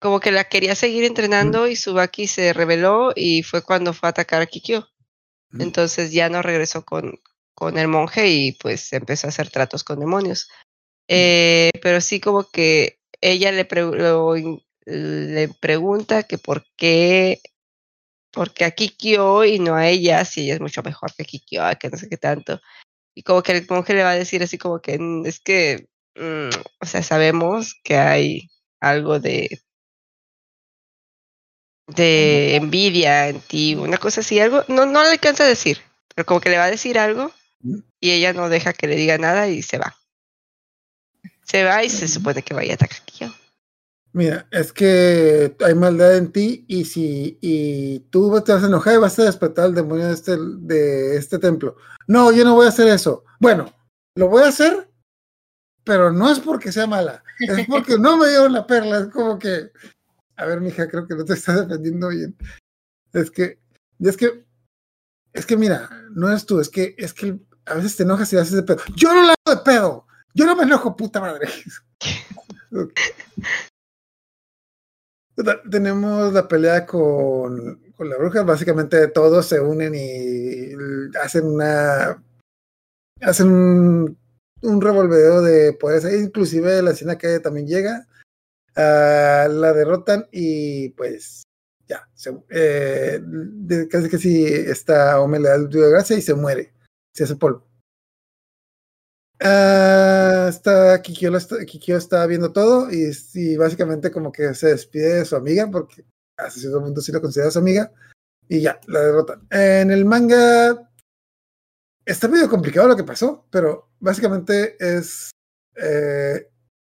como 0.00 0.20
que 0.20 0.32
la 0.32 0.44
quería 0.44 0.74
seguir 0.74 1.04
entrenando 1.04 1.66
y 1.68 1.76
Subaki 1.76 2.26
se 2.26 2.52
rebeló 2.52 3.12
y 3.14 3.42
fue 3.42 3.62
cuando 3.62 3.92
fue 3.92 4.08
a 4.08 4.10
atacar 4.10 4.42
a 4.42 4.46
Kikyo. 4.46 4.88
Entonces 5.58 6.12
ya 6.12 6.28
no 6.28 6.40
regresó 6.40 6.84
con, 6.84 7.20
con 7.54 7.78
el 7.78 7.88
monje 7.88 8.28
y 8.28 8.52
pues 8.52 8.92
empezó 8.92 9.26
a 9.26 9.30
hacer 9.30 9.50
tratos 9.50 9.84
con 9.84 10.00
demonios. 10.00 10.48
Eh, 11.08 11.70
pero 11.82 12.00
sí 12.00 12.20
como 12.20 12.44
que 12.50 12.98
ella 13.20 13.52
le, 13.52 13.64
pre- 13.64 13.82
lo 13.82 14.34
le 14.86 15.48
pregunta 15.60 16.24
que 16.24 16.38
por 16.38 16.64
qué, 16.76 17.40
por 18.32 18.52
qué 18.54 18.64
a 18.66 18.72
Kikyo 18.72 19.44
y 19.44 19.58
no 19.60 19.76
a 19.76 19.88
ella, 19.88 20.24
si 20.24 20.42
ella 20.42 20.54
es 20.56 20.60
mucho 20.60 20.82
mejor 20.82 21.12
que 21.16 21.24
Kikyo, 21.24 21.62
que 21.80 21.90
no 21.90 21.98
sé 21.98 22.08
qué 22.08 22.16
tanto. 22.18 22.60
Y 23.14 23.22
como 23.24 23.42
que 23.42 23.52
el 23.52 23.66
monje 23.70 23.94
le 23.94 24.04
va 24.04 24.12
a 24.12 24.16
decir 24.16 24.42
así 24.44 24.58
como 24.58 24.80
que 24.80 24.98
"Mm, 24.98 25.26
es 25.26 25.40
que, 25.40 25.88
mm, 26.16 26.50
o 26.82 26.86
sea, 26.86 27.02
sabemos 27.02 27.74
que 27.84 27.96
hay 27.96 28.50
algo 28.80 29.20
de 29.20 29.60
de 31.86 32.56
envidia 32.56 33.28
en 33.28 33.40
ti, 33.40 33.74
una 33.74 33.98
cosa 33.98 34.20
así, 34.20 34.40
algo, 34.40 34.64
no, 34.68 34.86
no 34.86 35.02
le 35.02 35.10
alcanza 35.10 35.44
a 35.44 35.48
decir, 35.48 35.78
pero 36.14 36.26
como 36.26 36.40
que 36.40 36.50
le 36.50 36.58
va 36.58 36.64
a 36.64 36.70
decir 36.70 36.98
algo 36.98 37.30
y 38.00 38.12
ella 38.12 38.32
no 38.34 38.48
deja 38.50 38.72
que 38.74 38.88
le 38.88 38.96
diga 38.96 39.18
nada 39.18 39.48
y 39.48 39.62
se 39.62 39.78
va. 39.78 39.96
Se 41.44 41.64
va 41.64 41.84
y 41.84 41.90
se 41.90 42.08
supone 42.08 42.42
que 42.42 42.54
vaya 42.54 42.72
a 42.72 42.74
atacar. 42.74 43.02
Mira, 44.14 44.46
es 44.50 44.72
que 44.74 45.56
hay 45.64 45.74
maldad 45.74 46.18
en 46.18 46.32
ti 46.32 46.66
y 46.68 46.84
si 46.84 47.38
y 47.40 48.00
tú 48.10 48.42
te 48.42 48.52
vas 48.52 48.62
a 48.62 48.66
enojar 48.66 48.94
y 48.94 48.98
vas 48.98 49.18
a 49.18 49.24
despertar 49.24 49.66
al 49.66 49.74
demonio 49.74 50.06
de 50.06 50.12
este, 50.12 50.36
de 50.38 51.16
este 51.16 51.38
templo. 51.38 51.76
No, 52.06 52.30
yo 52.30 52.44
no 52.44 52.54
voy 52.54 52.66
a 52.66 52.68
hacer 52.68 52.88
eso. 52.88 53.24
Bueno, 53.40 53.72
lo 54.14 54.28
voy 54.28 54.42
a 54.42 54.48
hacer, 54.48 54.90
pero 55.82 56.12
no 56.12 56.30
es 56.30 56.40
porque 56.40 56.72
sea 56.72 56.86
mala, 56.86 57.24
es 57.38 57.66
porque 57.66 57.96
no 57.98 58.18
me 58.18 58.28
dieron 58.28 58.52
la 58.52 58.66
perla. 58.66 58.98
Es 58.98 59.06
como 59.06 59.38
que, 59.38 59.70
a 60.36 60.44
ver, 60.44 60.60
mija, 60.60 60.86
creo 60.88 61.06
que 61.06 61.14
no 61.14 61.24
te 61.24 61.32
estás 61.32 61.66
defendiendo 61.66 62.08
bien. 62.08 62.36
Es 63.14 63.30
que, 63.30 63.60
es 63.98 64.16
que, 64.18 64.44
es 65.32 65.46
que 65.46 65.56
mira, 65.56 65.88
no 66.10 66.30
es 66.30 66.44
tú, 66.44 66.60
es 66.60 66.68
que, 66.68 66.94
es 66.98 67.14
que 67.14 67.40
a 67.64 67.74
veces 67.74 67.96
te 67.96 68.02
enojas 68.02 68.30
y 68.34 68.36
haces 68.36 68.56
de 68.56 68.62
pedo. 68.62 68.82
Yo 68.94 69.14
no 69.14 69.22
la 69.22 69.34
hago 69.46 69.58
de 69.58 69.64
pedo, 69.64 70.06
yo 70.34 70.46
no 70.46 70.56
me 70.56 70.62
enojo, 70.64 70.96
puta 70.96 71.20
madre. 71.20 71.48
Tenemos 75.70 76.32
la 76.32 76.46
pelea 76.46 76.86
con, 76.86 77.80
con 77.96 78.08
la 78.08 78.16
bruja. 78.16 78.42
Básicamente 78.42 79.08
todos 79.08 79.46
se 79.46 79.60
unen 79.60 79.94
y 79.94 80.72
hacen 81.18 81.46
una. 81.46 82.22
Hacen 83.20 83.48
un, 83.48 84.18
un 84.62 84.80
de 84.80 85.72
poderes. 85.78 86.22
Inclusive 86.22 86.82
la 86.82 86.90
escena 86.92 87.18
que 87.18 87.40
también 87.40 87.66
llega. 87.66 88.06
ah, 88.76 89.48
la 89.50 89.72
derrotan 89.72 90.28
y 90.32 90.90
pues. 90.90 91.42
Ya. 91.88 92.08
Eh, 92.50 93.20
casi 93.90 94.08
que 94.08 94.18
sí 94.18 94.46
está 94.46 95.20
Ome 95.20 95.40
le 95.40 95.48
da 95.48 95.56
el 95.56 95.68
de 95.68 95.90
gracia 95.90 96.16
y 96.16 96.22
se 96.22 96.34
muere. 96.34 96.72
Se 97.14 97.24
hace 97.24 97.36
polvo. 97.36 97.71
Ah, 99.44 100.46
está 100.48 101.02
Kikyo, 101.02 101.36
está, 101.96 102.26
viendo 102.26 102.52
todo 102.52 102.88
y, 102.92 103.56
básicamente 103.56 104.10
como 104.12 104.30
que 104.30 104.54
se 104.54 104.68
despide 104.68 105.14
de 105.14 105.24
su 105.24 105.34
amiga 105.34 105.68
porque 105.70 106.04
hasta 106.36 106.60
cierto 106.60 106.80
punto 106.80 107.00
sí 107.00 107.10
lo 107.10 107.20
considera 107.20 107.50
su 107.50 107.58
amiga 107.58 107.90
y 108.48 108.60
ya, 108.60 108.78
la 108.86 109.00
derrotan. 109.00 109.46
En 109.50 109.90
el 109.90 110.04
manga 110.04 110.88
está 112.04 112.28
medio 112.28 112.48
complicado 112.48 112.88
lo 112.88 112.96
que 112.96 113.04
pasó, 113.04 113.46
pero 113.50 113.90
básicamente 113.98 114.76
es 114.78 115.30
eh, 115.76 116.48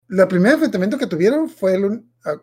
la 0.08 0.26
primer 0.26 0.54
enfrentamiento 0.54 0.96
que 0.96 1.06
tuvieron 1.06 1.50
fue 1.50 1.74
el, 1.74 1.84
un- 1.84 2.12
ah, 2.24 2.42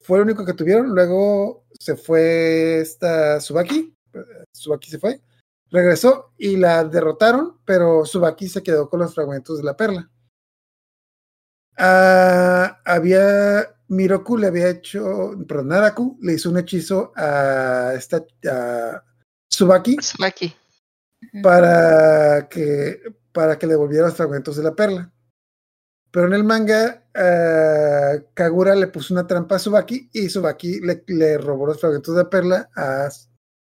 fue 0.00 0.18
el 0.18 0.24
único 0.24 0.44
que 0.44 0.54
tuvieron, 0.54 0.94
luego 0.94 1.64
se 1.78 1.96
fue 1.96 2.80
esta 2.80 3.40
Subaki, 3.40 3.92
eh, 4.14 4.44
Subaki 4.52 4.90
se 4.90 4.98
fue, 4.98 5.20
regresó 5.72 6.32
y 6.36 6.56
la 6.56 6.84
derrotaron, 6.84 7.58
pero 7.64 8.04
Subaki 8.04 8.48
se 8.48 8.62
quedó 8.62 8.88
con 8.88 9.00
los 9.00 9.14
fragmentos 9.14 9.58
de 9.58 9.64
la 9.64 9.76
perla. 9.76 10.10
Ah, 11.78 12.80
había 12.84 13.66
Miroku 13.88 14.36
le 14.36 14.46
había 14.46 14.68
hecho, 14.68 15.34
perdón, 15.48 15.68
Naraku 15.68 16.18
le 16.20 16.34
hizo 16.34 16.50
un 16.50 16.58
hechizo 16.58 17.12
a 17.16 17.94
esta 17.96 18.24
a 18.48 19.02
Subaki 19.48 19.96
Tsubaki. 19.96 20.54
para 21.42 22.48
que 22.48 23.00
para 23.32 23.58
que 23.58 23.66
le 23.66 23.72
devolviera 23.72 24.06
los 24.06 24.16
fragmentos 24.16 24.56
de 24.56 24.62
la 24.62 24.74
perla. 24.74 25.10
Pero 26.10 26.26
en 26.26 26.34
el 26.34 26.44
manga, 26.44 27.04
ah, 27.14 28.16
Kagura 28.34 28.74
le 28.74 28.88
puso 28.88 29.14
una 29.14 29.26
trampa 29.26 29.56
a 29.56 29.58
Subaki 29.58 30.10
y 30.12 30.28
Subaki 30.28 30.80
le, 30.80 31.02
le 31.06 31.38
robó 31.38 31.66
los 31.66 31.80
fragmentos 31.80 32.14
de 32.14 32.22
la 32.22 32.30
perla 32.30 32.70
a. 32.76 33.08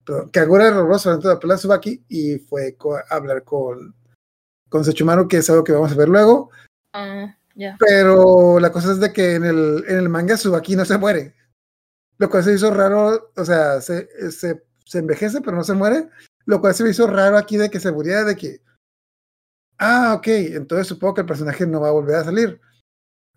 Perdón, 0.06 0.30
Kagura 0.30 0.70
fragmentos 0.70 1.24
de 1.24 1.28
la 1.28 1.40
perla 1.40 1.54
a 1.54 1.58
Subaki 1.58 2.04
y 2.08 2.38
fue 2.38 2.76
a 3.10 3.14
hablar 3.14 3.42
con, 3.42 3.92
con 4.68 4.84
Sechumaru, 4.84 5.26
que 5.26 5.38
es 5.38 5.50
algo 5.50 5.64
que 5.64 5.72
vamos 5.72 5.90
a 5.90 5.96
ver 5.96 6.08
luego. 6.08 6.50
Ah. 6.92 7.36
Pero 7.78 8.60
la 8.60 8.70
cosa 8.70 8.92
es 8.92 9.00
de 9.00 9.12
que 9.12 9.34
en 9.34 9.44
el, 9.44 9.84
en 9.88 9.98
el 9.98 10.08
manga 10.08 10.36
Subaki 10.36 10.76
no 10.76 10.84
se 10.84 10.96
muere. 10.96 11.34
Lo 12.18 12.30
cual 12.30 12.44
se 12.44 12.54
hizo 12.54 12.72
raro, 12.72 13.32
o 13.36 13.44
sea, 13.44 13.80
se, 13.80 14.08
se, 14.30 14.62
se 14.84 14.98
envejece 14.98 15.40
pero 15.40 15.56
no 15.56 15.64
se 15.64 15.74
muere. 15.74 16.08
Lo 16.44 16.60
cual 16.60 16.74
se 16.74 16.84
me 16.84 16.90
hizo 16.90 17.08
raro 17.08 17.36
aquí 17.36 17.56
de 17.56 17.68
que 17.68 17.80
se 17.80 17.90
muriera, 17.90 18.22
de 18.22 18.36
que, 18.36 18.60
ah, 19.78 20.14
ok, 20.16 20.26
entonces 20.28 20.86
supongo 20.86 21.14
que 21.14 21.20
el 21.22 21.26
personaje 21.26 21.66
no 21.66 21.80
va 21.80 21.88
a 21.88 21.92
volver 21.92 22.16
a 22.16 22.24
salir. 22.24 22.60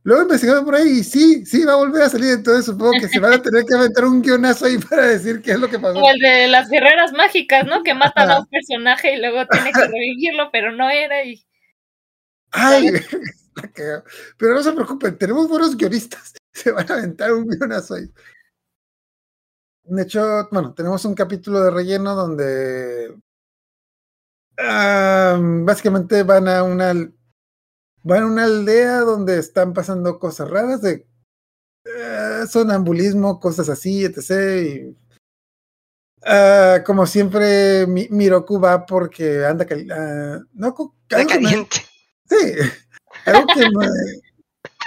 Luego 0.04 0.24
investigamos 0.24 0.64
por 0.64 0.76
ahí 0.76 1.00
y 1.00 1.04
sí, 1.04 1.46
sí 1.46 1.66
va 1.66 1.74
a 1.74 1.78
volver 1.78 2.04
a 2.04 2.10
salir, 2.10 2.32
entonces 2.32 2.66
supongo 2.66 2.94
que 3.02 3.10
se 3.10 3.20
van 3.20 3.34
a 3.34 3.42
tener 3.42 3.66
que 3.66 3.76
aventar 3.76 4.06
un 4.06 4.22
guionazo 4.22 4.66
ahí 4.66 4.78
para 4.78 5.08
decir 5.08 5.42
qué 5.42 5.52
es 5.52 5.60
lo 5.60 5.70
que 5.70 5.78
pasó. 5.78 5.96
Como 5.96 6.10
el 6.10 6.20
de 6.20 6.48
las 6.48 6.70
guerreras 6.70 7.12
mágicas, 7.12 7.66
¿no? 7.66 7.84
Que 7.84 7.94
matan 7.94 8.32
a 8.32 8.40
un 8.40 8.48
personaje 8.48 9.16
y 9.16 9.20
luego 9.20 9.46
tiene 9.48 9.72
que 9.72 9.82
revivirlo, 9.82 10.50
pero 10.52 10.72
no 10.72 10.90
era 10.90 11.24
y... 11.24 11.46
Ay, 12.52 12.92
la 13.56 14.04
pero 14.38 14.54
no 14.54 14.64
se 14.64 14.72
preocupen, 14.72 15.18
tenemos 15.18 15.50
buenos 15.50 15.76
guionistas. 15.76 16.34
Se 16.54 16.72
van 16.72 16.90
a 16.92 16.96
aventar 16.96 17.32
un 17.34 17.48
guionazo 17.48 17.96
ahí. 17.96 18.12
De 19.84 20.04
hecho, 20.04 20.48
bueno, 20.52 20.74
tenemos 20.74 21.04
un 21.06 21.16
capítulo 21.16 21.62
de 21.62 21.72
relleno 21.72 22.16
donde 22.16 23.16
básicamente 25.66 26.24
van 26.24 26.48
a 26.48 26.64
una 26.64 26.94
van 28.04 28.24
a 28.24 28.28
una 28.28 28.44
aldea 28.46 29.00
donde 29.02 29.40
están 29.40 29.74
pasando 29.74 30.20
cosas 30.20 30.50
raras 30.50 30.82
de 30.82 31.06
eh, 31.86 32.44
sonambulismo, 32.50 33.40
cosas 33.40 33.70
así, 33.70 34.06
etc. 34.06 34.62
Y, 34.66 34.98
ah, 36.24 36.84
como 36.86 37.06
siempre, 37.06 37.86
Mi- 37.88 38.08
Miroku 38.10 38.60
va 38.60 38.86
porque 38.86 39.46
anda 39.46 39.66
cali- 39.66 39.90
ah, 39.92 40.40
no, 40.54 40.76
me- 41.10 41.26
caliente. 41.28 41.78
Sí, 42.30 42.54
algo 43.26 43.48
que 43.54 43.62
me. 43.62 43.88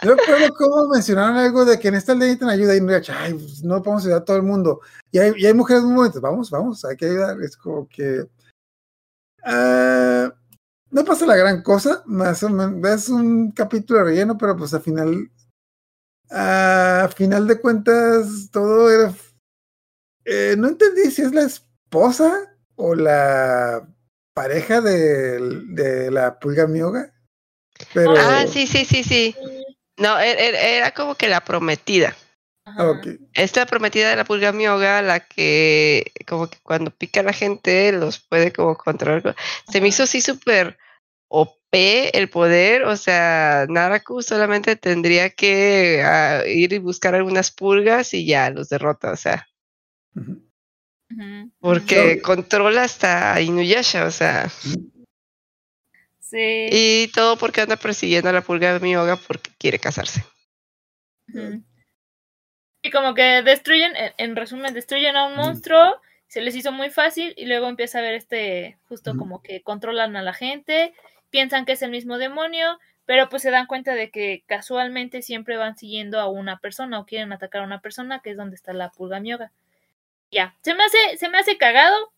Yo 0.04 0.14
recuerdo 0.16 0.52
cómo 0.58 0.88
mencionaron 0.88 1.36
algo 1.36 1.64
de 1.64 1.78
que 1.78 1.88
en 1.88 1.94
esta 1.94 2.12
ley 2.14 2.30
necesitan 2.30 2.48
ayuda 2.50 2.74
y 2.76 2.80
no, 2.80 2.92
ay, 3.18 3.34
pues, 3.34 3.62
no 3.62 3.82
podemos 3.82 4.02
ayudar 4.04 4.22
a 4.22 4.24
todo 4.24 4.36
el 4.36 4.42
mundo. 4.42 4.80
Y 5.12 5.18
hay, 5.18 5.32
y 5.36 5.46
hay 5.46 5.54
mujeres 5.54 5.82
muy 5.84 5.94
bonitas, 5.94 6.20
vamos, 6.20 6.50
vamos, 6.50 6.84
hay 6.84 6.96
que 6.96 7.06
ayudar. 7.06 7.40
Es 7.42 7.56
como 7.56 7.88
que. 7.88 8.26
ah, 9.44 10.32
no 10.92 11.04
pasa 11.04 11.26
la 11.26 11.36
gran 11.36 11.62
cosa, 11.62 12.02
más 12.06 12.42
o 12.44 12.48
menos. 12.50 12.88
Es 12.90 13.08
un 13.08 13.50
capítulo 13.50 13.98
de 13.98 14.04
relleno, 14.06 14.38
pero 14.38 14.56
pues 14.56 14.72
al 14.74 14.82
final. 14.82 15.28
A 16.30 17.10
final 17.14 17.46
de 17.46 17.60
cuentas, 17.60 18.48
todo 18.50 18.90
era. 18.90 19.12
eh, 20.24 20.54
no 20.56 20.68
entendí 20.68 21.10
si 21.10 21.22
es 21.22 21.32
la 21.34 21.42
esposa 21.42 22.54
o 22.76 22.94
la 22.94 23.86
pareja 24.34 24.80
de, 24.80 25.38
de 25.68 26.10
la 26.10 26.38
pulga 26.38 26.66
mioga. 26.66 27.12
Pero. 27.92 28.14
Ah, 28.16 28.46
sí, 28.46 28.66
sí, 28.66 28.84
sí, 28.86 29.02
sí. 29.02 29.34
No, 29.98 30.16
er- 30.18 30.38
er- 30.38 30.54
era 30.54 30.92
como 30.94 31.14
que 31.16 31.28
la 31.28 31.44
prometida. 31.44 32.16
Ajá. 32.72 32.90
ok. 32.90 33.06
Esta 33.34 33.66
prometida 33.66 34.10
de 34.10 34.16
la 34.16 34.24
pulga 34.24 34.52
mioga, 34.52 35.02
la 35.02 35.20
que 35.20 36.12
como 36.26 36.48
que 36.48 36.58
cuando 36.62 36.90
pica 36.90 37.20
a 37.20 37.24
la 37.24 37.32
gente 37.32 37.92
los 37.92 38.20
puede 38.20 38.52
como 38.52 38.76
controlar. 38.76 39.34
Se 39.70 39.80
me 39.80 39.88
hizo 39.88 40.02
así 40.04 40.20
súper 40.20 40.78
OP 41.28 42.16
el 42.18 42.28
poder, 42.28 42.84
o 42.84 42.96
sea, 42.96 43.66
Naraku 43.68 44.22
solamente 44.22 44.76
tendría 44.76 45.30
que 45.30 46.02
ah, 46.04 46.42
ir 46.46 46.72
y 46.74 46.78
buscar 46.78 47.14
algunas 47.14 47.50
pulgas 47.50 48.12
y 48.12 48.26
ya 48.26 48.50
los 48.50 48.68
derrota, 48.68 49.12
o 49.12 49.16
sea, 49.16 49.48
porque 51.58 52.16
No. 52.16 52.22
controla 52.22 52.84
hasta 52.84 53.40
Inuyasha, 53.40 54.04
o 54.04 54.10
sea, 54.10 54.50
Sí. 56.20 56.68
y 56.70 57.08
todo 57.08 57.36
porque 57.36 57.62
anda 57.62 57.76
persiguiendo 57.76 58.28
a 58.28 58.32
la 58.32 58.42
pulga 58.42 58.78
mioga 58.78 59.16
porque 59.16 59.50
quiere 59.58 59.78
casarse. 59.78 60.24
Y 62.82 62.90
como 62.90 63.14
que 63.14 63.42
destruyen, 63.42 63.94
en, 63.96 64.12
en 64.18 64.36
resumen, 64.36 64.74
destruyen 64.74 65.16
a 65.16 65.26
un 65.26 65.36
monstruo, 65.36 66.00
se 66.26 66.40
les 66.40 66.56
hizo 66.56 66.72
muy 66.72 66.90
fácil 66.90 67.32
y 67.36 67.46
luego 67.46 67.68
empieza 67.68 67.98
a 67.98 68.02
ver 68.02 68.14
este, 68.14 68.78
justo 68.88 69.16
como 69.16 69.42
que 69.42 69.62
controlan 69.62 70.16
a 70.16 70.22
la 70.22 70.32
gente, 70.34 70.92
piensan 71.30 71.64
que 71.64 71.72
es 71.72 71.82
el 71.82 71.90
mismo 71.90 72.18
demonio, 72.18 72.78
pero 73.06 73.28
pues 73.28 73.42
se 73.42 73.50
dan 73.50 73.66
cuenta 73.66 73.94
de 73.94 74.10
que 74.10 74.42
casualmente 74.46 75.22
siempre 75.22 75.56
van 75.56 75.76
siguiendo 75.76 76.20
a 76.20 76.28
una 76.28 76.58
persona 76.58 76.98
o 76.98 77.06
quieren 77.06 77.32
atacar 77.32 77.62
a 77.62 77.66
una 77.66 77.80
persona, 77.80 78.20
que 78.20 78.30
es 78.30 78.36
donde 78.36 78.56
está 78.56 78.72
la 78.72 78.90
pulga 78.90 79.20
mioga. 79.20 79.52
Ya, 80.30 80.56
se 80.62 80.74
me 80.74 80.84
hace, 80.84 81.18
se 81.18 81.28
me 81.28 81.38
hace 81.38 81.58
cagado, 81.58 82.12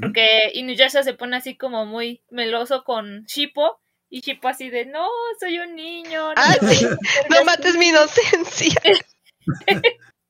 porque 0.00 0.50
Inuyasha 0.54 1.02
se 1.02 1.14
pone 1.14 1.36
así 1.36 1.56
como 1.56 1.86
muy 1.86 2.20
meloso 2.30 2.84
con 2.84 3.24
Shippo 3.24 3.80
Y 4.10 4.20
Chipo 4.22 4.48
así 4.48 4.70
de, 4.70 4.86
no, 4.86 5.06
soy 5.40 5.58
un 5.58 5.74
niño. 5.74 6.32
Ah, 6.36 6.56
no, 6.60 6.68
sí. 6.68 6.84
voy 6.84 6.92
a 6.92 6.94
hacer 6.94 7.30
No 7.30 7.36
así". 7.36 7.44
mates 7.46 7.76
mi 7.76 7.88
inocencia. 7.88 8.74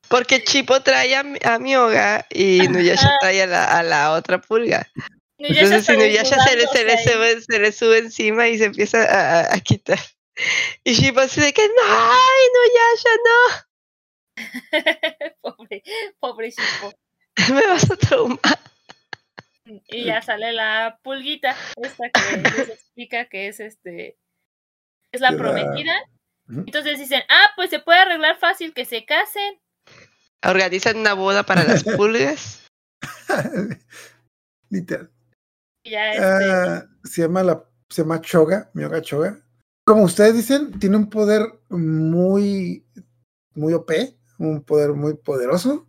Porque 0.09 0.43
Chipo 0.43 0.81
trae 0.81 1.15
a, 1.15 1.23
mi- 1.23 1.39
a 1.43 1.57
Mioga 1.59 2.25
y 2.29 2.67
Nuyasha 2.67 3.17
trae 3.19 3.41
a 3.43 3.47
la, 3.47 3.79
a 3.79 3.83
la 3.83 4.11
otra 4.11 4.39
pulga. 4.41 4.87
Nuyasha 5.39 5.61
Entonces, 5.63 5.85
si 5.85 5.97
Nuyasha 5.97 6.43
se 6.43 6.55
le, 6.55 6.67
se, 6.67 6.83
le 6.85 6.97
sube, 7.03 7.41
se 7.41 7.59
le 7.59 7.71
sube 7.71 7.97
encima 7.99 8.47
y 8.47 8.57
se 8.57 8.65
empieza 8.65 9.03
a, 9.03 9.39
a- 9.41 9.53
a 9.55 9.59
quitar. 9.59 9.99
Y 10.83 10.95
Chipo 10.95 11.19
así 11.21 11.41
de 11.41 11.53
que, 11.53 11.67
no, 11.67 11.73
ay, 11.87 12.43
pobre, 15.41 15.83
pobre 16.19 16.51
Chipo. 16.51 16.93
Nuyasha, 17.37 17.47
no, 17.49 17.55
me 17.55 17.67
vas 17.67 17.89
a 17.91 17.95
traumar. 17.95 18.59
Y 19.87 20.03
ya 20.03 20.21
sale 20.21 20.51
la 20.51 20.99
pulguita, 21.01 21.55
esta 21.81 22.09
que 22.09 22.37
les 22.37 22.69
explica 22.69 23.25
que 23.29 23.47
es 23.47 23.59
este 23.59 24.17
es 25.11 25.21
la- 25.21 25.31
prometida. 25.37 25.93
Entonces 26.65 26.99
dicen, 26.99 27.21
ah, 27.29 27.51
pues 27.55 27.69
se 27.69 27.79
puede 27.79 27.99
arreglar 27.99 28.37
fácil 28.37 28.73
que 28.73 28.85
se 28.85 29.05
casen. 29.05 29.59
Organizan 30.45 30.97
una 30.97 31.13
boda 31.13 31.43
para 31.43 31.63
las 31.63 31.83
pulgas. 31.97 32.67
Literal. 34.69 35.09
Ya 35.85 36.13
este, 36.13 36.25
Ah, 36.25 36.85
se 37.03 37.21
llama 37.21 37.43
la, 37.43 37.63
se 37.89 38.01
llama 38.01 38.21
Choga, 38.21 38.69
Myoga 38.73 39.01
Choga. 39.01 39.39
Como 39.85 40.03
ustedes 40.03 40.35
dicen, 40.35 40.79
tiene 40.79 40.97
un 40.97 41.09
poder 41.09 41.41
muy, 41.69 42.85
muy 43.53 43.73
OP, 43.73 43.91
un 44.37 44.63
poder 44.63 44.93
muy 44.93 45.15
poderoso, 45.15 45.87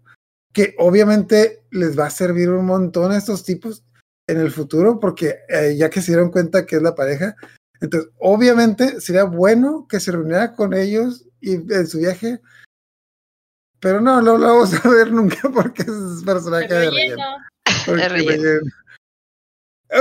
que 0.52 0.74
obviamente 0.78 1.64
les 1.70 1.98
va 1.98 2.06
a 2.06 2.10
servir 2.10 2.50
un 2.50 2.66
montón 2.66 3.12
a 3.12 3.16
estos 3.16 3.44
tipos 3.44 3.84
en 4.28 4.40
el 4.40 4.50
futuro, 4.50 4.98
porque 4.98 5.40
eh, 5.48 5.76
ya 5.76 5.90
que 5.90 6.00
se 6.00 6.12
dieron 6.12 6.30
cuenta 6.30 6.66
que 6.66 6.76
es 6.76 6.82
la 6.82 6.94
pareja, 6.94 7.36
entonces 7.84 8.10
obviamente 8.18 9.00
sería 9.00 9.24
bueno 9.24 9.86
que 9.88 10.00
se 10.00 10.12
reuniera 10.12 10.54
con 10.54 10.74
ellos 10.74 11.26
y 11.40 11.54
en 11.54 11.86
su 11.86 11.98
viaje, 11.98 12.40
pero 13.80 14.00
no, 14.00 14.22
no 14.22 14.38
lo 14.38 14.46
vamos 14.46 14.72
a 14.74 14.88
ver 14.88 15.12
nunca 15.12 15.48
porque 15.52 15.82
es 15.82 16.22
personaje 16.24 16.72
de 16.72 16.80
de 16.80 16.90
relleno. 16.90 17.22
De 17.86 18.08
relleno. 18.08 18.60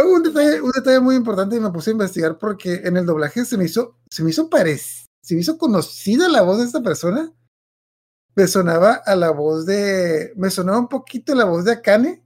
Un 0.05 0.23
detalle, 0.23 0.61
un 0.61 0.71
detalle 0.71 0.99
muy 0.99 1.15
importante 1.15 1.55
y 1.55 1.59
me 1.59 1.69
puse 1.71 1.91
a 1.91 1.93
investigar 1.93 2.37
porque 2.37 2.81
en 2.85 2.97
el 2.97 3.05
doblaje 3.05 3.45
se 3.45 3.57
me 3.57 3.65
hizo, 3.65 3.99
se 4.09 4.23
me 4.23 4.31
hizo 4.31 4.49
parec- 4.49 5.05
se 5.21 5.35
me 5.35 5.41
hizo 5.41 5.57
conocida 5.57 6.27
la 6.29 6.41
voz 6.41 6.59
de 6.59 6.65
esta 6.65 6.81
persona. 6.81 7.31
Me 8.35 8.47
sonaba 8.47 8.93
a 8.93 9.15
la 9.15 9.29
voz 9.29 9.65
de, 9.67 10.33
me 10.35 10.49
sonaba 10.49 10.79
un 10.79 10.87
poquito 10.87 11.35
la 11.35 11.45
voz 11.45 11.65
de 11.65 11.73
Akane, 11.73 12.23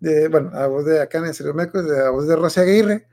de, 0.00 0.28
bueno, 0.28 0.50
a 0.54 0.60
la 0.60 0.66
voz 0.68 0.86
de 0.86 1.02
Akane 1.02 1.28
de 1.28 1.34
Serial 1.34 1.54
Mercury, 1.54 1.84
de 1.90 1.98
la 1.98 2.10
voz 2.10 2.26
de 2.26 2.36
Rosy 2.36 2.60
Aguirre, 2.60 3.08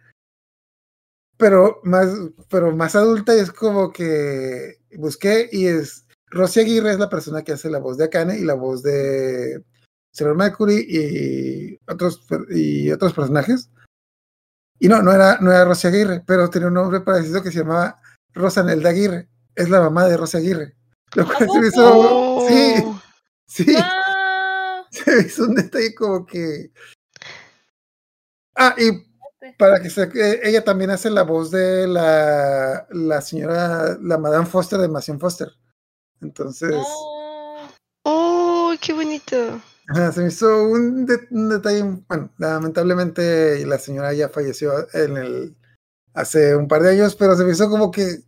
pero 1.39 1.79
más, 1.83 2.09
pero 2.49 2.75
más 2.75 2.95
adulta 2.95 3.33
y 3.33 3.39
es 3.39 3.51
como 3.51 3.93
que 3.93 4.75
busqué 4.97 5.47
y 5.53 5.67
es, 5.67 6.05
Rosy 6.27 6.59
Aguirre 6.59 6.91
es 6.91 6.99
la 6.99 7.09
persona 7.09 7.43
que 7.43 7.53
hace 7.53 7.69
la 7.69 7.79
voz 7.79 7.97
de 7.97 8.03
Akane 8.03 8.37
y 8.37 8.43
la 8.43 8.55
voz 8.55 8.83
de 8.83 9.63
Serial 10.11 10.35
Mercury 10.35 10.85
y 10.87 11.79
otros, 11.89 12.27
y 12.49 12.91
otros 12.91 13.13
personajes. 13.13 13.69
Y 14.79 14.89
no, 14.89 15.01
no 15.01 15.13
era, 15.13 15.39
no 15.39 15.51
era 15.51 15.63
Rosy 15.63 15.87
Aguirre, 15.87 16.23
pero 16.27 16.49
tenía 16.49 16.67
un 16.67 16.73
nombre 16.73 16.99
parecido 16.99 17.41
que 17.41 17.51
se 17.51 17.59
llamaba 17.59 18.01
Rosanelda 18.33 18.89
Aguirre. 18.89 19.29
Es 19.55 19.69
la 19.69 19.79
mamá 19.79 20.07
de 20.07 20.17
Rosy 20.17 20.37
Aguirre. 20.37 20.75
Lo 21.15 21.25
cual 21.25 21.49
se 21.49 21.59
me 21.61 21.67
hizo, 21.67 21.91
Oh. 21.95 22.47
sí, 23.47 23.65
sí, 23.65 23.75
se 24.91 25.15
me 25.15 25.21
hizo 25.21 25.43
un 25.43 25.55
detalle 25.55 25.95
como 25.95 26.25
que. 26.25 26.71
Ah, 28.55 28.75
y 28.77 29.09
para 29.57 29.81
que 29.81 29.89
se, 29.89 30.03
eh, 30.03 30.39
ella 30.43 30.63
también 30.63 30.89
hace 30.91 31.09
la 31.09 31.23
voz 31.23 31.51
de 31.51 31.87
la, 31.87 32.87
la 32.91 33.21
señora, 33.21 33.97
la 34.01 34.17
Madame 34.17 34.45
Foster 34.45 34.79
de 34.79 34.87
Mación 34.87 35.19
Foster. 35.19 35.49
Entonces, 36.21 36.71
No. 36.71 37.69
¡Oh, 38.03 38.73
qué 38.81 38.93
bonito! 38.93 39.61
se 40.13 40.21
me 40.21 40.27
hizo 40.27 40.63
un, 40.65 41.05
de- 41.05 41.27
un 41.31 41.49
detalle. 41.49 41.83
Bueno, 42.07 42.29
lamentablemente 42.37 43.65
la 43.65 43.79
señora 43.79 44.13
ya 44.13 44.29
falleció 44.29 44.87
en 44.93 45.17
el 45.17 45.57
hace 46.13 46.55
un 46.55 46.67
par 46.67 46.83
de 46.83 46.91
años, 46.91 47.15
pero 47.15 47.35
se 47.35 47.43
me 47.43 47.51
hizo 47.53 47.69
como 47.69 47.89
que. 47.91 48.19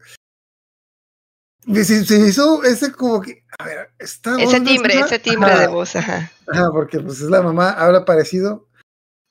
Se, 1.73 2.03
se 2.05 2.19
me 2.19 2.27
hizo 2.27 2.63
ese 2.63 2.91
como 2.91 3.21
que. 3.21 3.43
A 3.59 3.65
ver, 3.65 3.91
voz 3.99 4.37
Ese 4.55 4.61
timbre, 4.61 4.99
ese 4.99 5.19
timbre 5.19 5.51
Ajá. 5.51 5.61
de 5.61 5.67
voz, 5.67 5.95
ajá. 5.95 6.31
Ajá, 6.47 6.71
porque 6.71 6.99
pues 6.99 7.21
es 7.21 7.29
la 7.29 7.41
mamá, 7.43 7.69
habla 7.71 8.03
parecido 8.05 8.67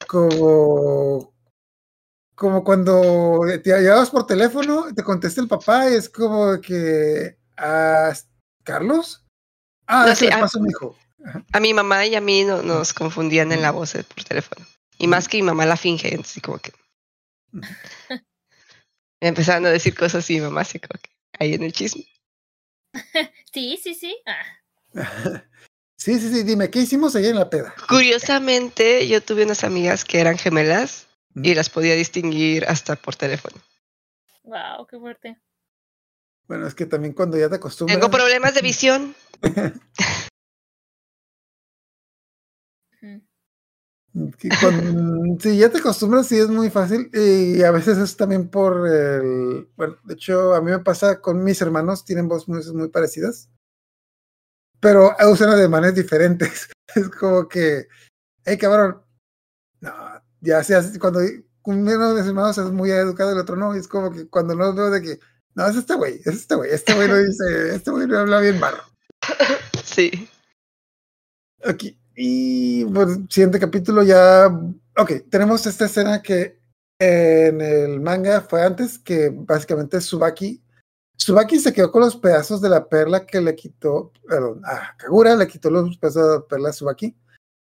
como 0.06 1.29
como 2.40 2.64
cuando 2.64 3.42
te 3.62 3.68
llamabas 3.82 4.08
por 4.08 4.26
teléfono, 4.26 4.86
te 4.94 5.02
contesta 5.02 5.42
el 5.42 5.46
papá 5.46 5.90
y 5.90 5.92
es 5.92 6.08
como 6.08 6.58
que 6.62 7.36
ah, 7.58 8.14
¿Carlos? 8.64 9.26
Ah, 9.86 10.06
No, 10.08 10.14
sí, 10.16 10.26
a 10.30 10.48
mi 10.58 10.70
hijo. 10.70 10.96
A 11.52 11.60
mi 11.60 11.74
mamá 11.74 12.06
y 12.06 12.14
a 12.14 12.22
mí 12.22 12.44
no, 12.44 12.62
nos 12.62 12.94
confundían 12.94 13.52
en 13.52 13.60
la 13.60 13.72
voz 13.72 13.94
eh, 13.94 14.04
por 14.04 14.24
teléfono. 14.24 14.64
Y 14.96 15.06
más 15.06 15.28
que 15.28 15.36
mi 15.36 15.42
mamá 15.42 15.66
la 15.66 15.76
finge, 15.76 16.18
así 16.18 16.40
como 16.40 16.58
que. 16.60 16.72
Me 19.20 19.28
empezaron 19.28 19.66
a 19.66 19.70
decir 19.70 19.94
cosas 19.94 20.30
y 20.30 20.36
mi 20.36 20.40
mamá 20.40 20.62
así 20.62 20.80
como 20.80 20.98
que 20.98 21.10
ahí 21.38 21.52
en 21.52 21.62
el 21.62 21.74
chisme. 21.74 22.06
Sí, 23.52 23.78
sí, 23.82 23.94
sí. 23.94 24.16
Ah, 24.24 25.44
Sí, 25.98 26.18
sí, 26.18 26.32
sí, 26.32 26.42
dime, 26.44 26.70
¿qué 26.70 26.78
hicimos 26.78 27.14
ayer 27.14 27.32
en 27.32 27.36
la 27.36 27.50
peda? 27.50 27.74
Curiosamente, 27.86 29.06
yo 29.06 29.22
tuve 29.22 29.44
unas 29.44 29.62
amigas 29.62 30.06
que 30.06 30.20
eran 30.20 30.38
gemelas 30.38 31.09
y 31.34 31.54
las 31.54 31.70
podía 31.70 31.94
distinguir 31.94 32.64
hasta 32.66 32.96
por 32.96 33.16
teléfono. 33.16 33.56
wow, 34.44 34.86
qué 34.86 34.98
fuerte. 34.98 35.38
Bueno, 36.48 36.66
es 36.66 36.74
que 36.74 36.86
también 36.86 37.12
cuando 37.14 37.38
ya 37.38 37.48
te 37.48 37.56
acostumbras. 37.56 37.96
Tengo 37.98 38.10
problemas 38.10 38.54
de 38.54 38.60
visión. 38.62 39.14
Que 44.38 44.48
cuando- 44.60 45.38
sí, 45.40 45.56
ya 45.56 45.70
te 45.70 45.78
acostumbras, 45.78 46.26
sí 46.26 46.36
es 46.36 46.48
muy 46.48 46.68
fácil. 46.70 47.08
Y 47.12 47.62
a 47.62 47.70
veces 47.70 47.96
es 47.98 48.16
también 48.16 48.48
por 48.48 48.88
el. 48.88 49.68
Bueno, 49.76 49.96
de 50.04 50.14
hecho, 50.14 50.54
a 50.54 50.60
mí 50.60 50.70
me 50.72 50.80
pasa 50.80 51.20
con 51.20 51.44
mis 51.44 51.62
hermanos, 51.62 52.04
tienen 52.04 52.26
voces 52.28 52.48
muy, 52.48 52.64
muy 52.74 52.88
parecidas, 52.88 53.48
pero 54.80 55.14
usan 55.30 55.50
ademanes 55.50 55.94
diferentes. 55.94 56.70
Es 56.96 57.08
como 57.08 57.46
que, 57.46 57.86
hey, 58.44 58.58
cabrón, 58.58 59.00
ya 60.40 60.62
sea 60.64 60.82
cuando 60.98 61.20
uno 61.64 62.14
de 62.14 62.20
mis 62.20 62.28
hermanos 62.28 62.58
es 62.58 62.70
muy 62.70 62.90
educado, 62.90 63.32
el 63.32 63.38
otro 63.38 63.56
no, 63.56 63.74
y 63.74 63.78
es 63.78 63.88
como 63.88 64.10
que 64.10 64.28
cuando 64.28 64.54
no 64.54 64.74
veo 64.74 64.90
de 64.90 65.02
que, 65.02 65.20
no, 65.54 65.66
es 65.66 65.76
este 65.76 65.94
güey, 65.94 66.20
es 66.24 66.34
este 66.34 66.54
güey, 66.54 66.70
este 66.70 66.94
güey 66.94 67.08
lo 67.08 67.18
dice, 67.18 67.74
este 67.74 67.90
güey 67.90 68.06
lo 68.06 68.18
habla 68.18 68.40
bien 68.40 68.60
barro. 68.60 68.82
Sí. 69.84 70.28
Ok, 71.64 71.84
y 72.14 72.84
bueno, 72.84 73.26
siguiente 73.28 73.58
capítulo 73.58 74.02
ya. 74.02 74.46
Ok, 74.96 75.12
tenemos 75.28 75.66
esta 75.66 75.86
escena 75.86 76.22
que 76.22 76.60
en 76.98 77.60
el 77.60 78.00
manga 78.00 78.42
fue 78.42 78.62
antes, 78.62 78.98
que 78.98 79.30
básicamente 79.30 80.00
Subaki. 80.00 80.62
Subaki 81.16 81.58
se 81.58 81.72
quedó 81.72 81.90
con 81.90 82.02
los 82.02 82.16
pedazos 82.16 82.60
de 82.60 82.68
la 82.68 82.88
perla 82.88 83.26
que 83.26 83.40
le 83.40 83.54
quitó. 83.54 84.12
Perdón, 84.28 84.62
a 84.64 84.96
Kagura 84.96 85.34
le 85.34 85.48
quitó 85.48 85.70
los 85.70 85.98
pedazos 85.98 86.22
de 86.22 86.34
la 86.36 86.46
perla 86.46 86.68
a 86.68 86.72
Subaki. 86.72 87.16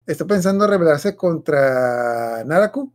Está 0.06 0.26
pensando 0.26 0.68
rebelarse 0.68 1.16
contra 1.16 2.44
Naraku 2.46 2.92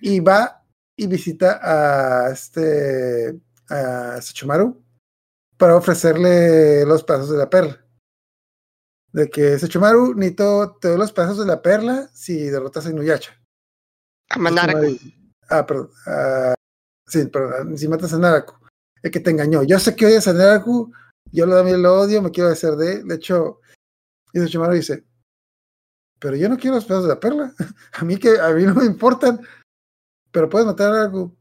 y 0.00 0.20
va 0.20 0.64
y 0.96 1.06
visita 1.06 1.60
a 1.62 2.30
este. 2.30 3.38
a 3.68 4.20
Sachumaru 4.20 4.82
para 5.56 5.76
ofrecerle 5.76 6.84
los 6.86 7.04
pedazos 7.04 7.30
de 7.30 7.38
la 7.38 7.48
perla 7.48 7.78
de 9.12 9.28
que 9.30 9.58
Sechumaru 9.58 10.14
necesito 10.14 10.76
te 10.80 10.88
doy 10.88 10.98
los 10.98 11.12
pedazos 11.12 11.38
de 11.38 11.46
la 11.46 11.60
perla 11.62 12.08
si 12.14 12.48
derrotas 12.48 12.86
a 12.86 12.90
Inuyasha. 12.90 13.32
A. 14.30 14.38
Sechumaru- 14.72 14.98
Ah, 15.50 15.66
perdón. 15.66 15.90
ah, 16.06 16.54
sí, 17.06 17.26
perdón. 17.26 17.76
Si 17.76 17.86
matas 17.88 18.14
a 18.14 18.18
Naraku. 18.18 18.54
El 19.02 19.10
que 19.10 19.20
te 19.20 19.30
engañó. 19.30 19.62
Yo 19.64 19.78
sé 19.78 19.94
que 19.94 20.06
odias 20.06 20.28
a 20.28 20.32
Naraku. 20.32 20.90
Yo 21.30 21.44
lo, 21.44 21.56
también 21.56 21.82
lo 21.82 22.00
odio. 22.00 22.22
Me 22.22 22.30
quiero 22.30 22.48
hacer 22.50 22.74
de 22.76 22.92
él. 22.94 23.06
De 23.08 23.16
hecho, 23.16 23.60
y 24.32 24.40
Sechumaru 24.40 24.72
dice: 24.74 25.04
Pero 26.22 26.36
yo 26.36 26.48
no 26.48 26.56
quiero 26.56 26.76
los 26.76 26.84
pedazos 26.84 27.04
de 27.08 27.14
la 27.14 27.20
perla. 27.20 27.52
A 27.92 28.04
mí, 28.04 28.16
que, 28.16 28.38
a 28.40 28.48
mí 28.50 28.62
no 28.62 28.74
me 28.74 28.86
importan. 28.86 29.40
Pero 30.30 30.48
puedes 30.48 30.64
matar 30.66 30.90
a 30.92 30.94
Naraku. 30.94 31.36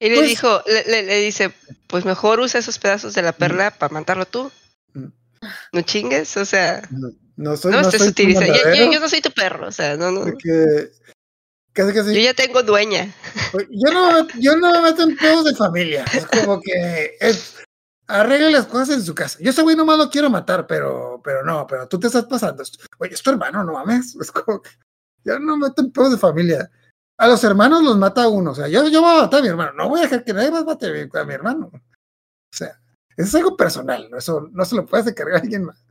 Y 0.00 0.08
le 0.10 0.14
Pues- 0.14 0.28
dijo, 0.28 0.62
le, 0.66 0.84
le- 0.84 1.02
le 1.02 1.20
dice, 1.20 1.52
pues 1.88 2.04
mejor 2.04 2.38
usa 2.40 2.60
esos 2.60 2.78
pedazos 2.78 3.12
de 3.14 3.22
la 3.22 3.32
perla 3.32 3.72
para 3.72 3.92
matarlo 3.92 4.24
tú. 4.24 4.50
Mm. 4.94 5.06
No 5.72 5.82
chingues, 5.82 6.36
o 6.36 6.44
sea, 6.44 6.82
No, 6.90 7.08
no 7.36 7.56
soy, 7.56 7.72
no, 7.72 7.82
no 7.82 7.88
estés 7.88 8.02
soy. 8.14 8.14
Yo, 8.34 8.74
yo- 8.76 8.92
yo 8.92 9.00
no 9.00 9.08
soy 9.08 9.20
tu 9.20 9.32
perro, 9.32 9.66
o 9.66 9.72
sea, 9.72 9.96
no, 9.96 10.10
no. 10.12 10.24
de 10.24 10.34
que 10.38 10.90
casi 11.72 11.92
casi 11.92 12.14
Yo 12.14 12.20
ya 12.20 12.34
tengo 12.34 12.62
dueña. 12.62 13.12
Yo 13.70 13.92
no, 13.92 14.28
yo 14.38 14.56
no 14.56 14.70
me 14.72 14.80
meto 14.90 15.02
en 15.02 15.16
pedos 15.16 15.44
de 15.44 15.54
familia. 15.56 16.04
Es 16.14 16.24
como 16.26 16.60
que 16.60 17.16
es, 17.20 17.56
arregle 18.08 18.50
las 18.50 18.66
cosas 18.66 18.90
en 18.90 19.02
su 19.02 19.14
casa. 19.14 19.38
Yo 19.40 19.50
ese 19.50 19.62
güey 19.62 19.76
nomás 19.76 19.98
lo 19.98 20.10
quiero 20.10 20.30
matar, 20.30 20.66
pero, 20.66 21.20
pero 21.22 21.44
no, 21.44 21.66
pero 21.66 21.86
tú 21.86 22.00
te 22.00 22.06
estás 22.08 22.24
pasando. 22.24 22.64
Oye, 22.98 23.14
es 23.14 23.22
tu 23.22 23.30
hermano, 23.30 23.62
no 23.62 23.74
mames. 23.74 24.16
Es 24.20 24.32
como 24.32 24.60
que 24.62 24.70
yo 25.24 25.38
no 25.38 25.56
me 25.56 25.68
meto 25.68 25.82
en 25.82 25.92
pedos 25.92 26.12
de 26.12 26.18
familia. 26.18 26.70
a 27.18 27.28
los 27.28 27.44
hermanos 27.44 27.82
los 27.84 27.98
mata 27.98 28.28
uno. 28.28 28.52
O 28.52 28.54
sea, 28.54 28.66
yo, 28.68 28.88
yo 28.88 29.02
voy 29.02 29.18
a 29.18 29.22
matar 29.22 29.40
a 29.40 29.42
mi 29.42 29.48
hermano. 29.48 29.72
No 29.74 29.88
voy 29.88 30.00
a 30.00 30.02
dejar 30.04 30.24
que 30.24 30.32
nadie 30.32 30.50
más 30.50 30.64
mate 30.64 30.86
a 30.86 31.24
mi, 31.24 31.34
hermano. 31.34 31.70
O 31.72 31.80
sea, 32.50 32.80
eso 33.16 33.28
es 33.28 33.34
algo 33.34 33.56
personal. 33.56 34.08
Eso 34.16 34.48
no 34.52 34.64
se 34.64 34.76
lo 34.76 34.86
puede 34.86 35.02
hacer 35.02 35.14
cargar 35.14 35.36
a 35.36 35.40
alguien 35.40 35.64
más. 35.64 35.84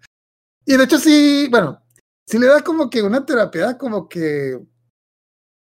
Y 0.66 0.76
de 0.76 0.84
hecho, 0.84 0.98
sí, 0.98 1.48
bueno, 1.52 1.82
sí 2.26 2.40
le 2.40 2.48
da 2.48 2.62
como 2.62 2.90
que 2.90 3.04
una 3.04 3.26
terapia, 3.26 3.78
como 3.78 4.10
que. 4.10 4.60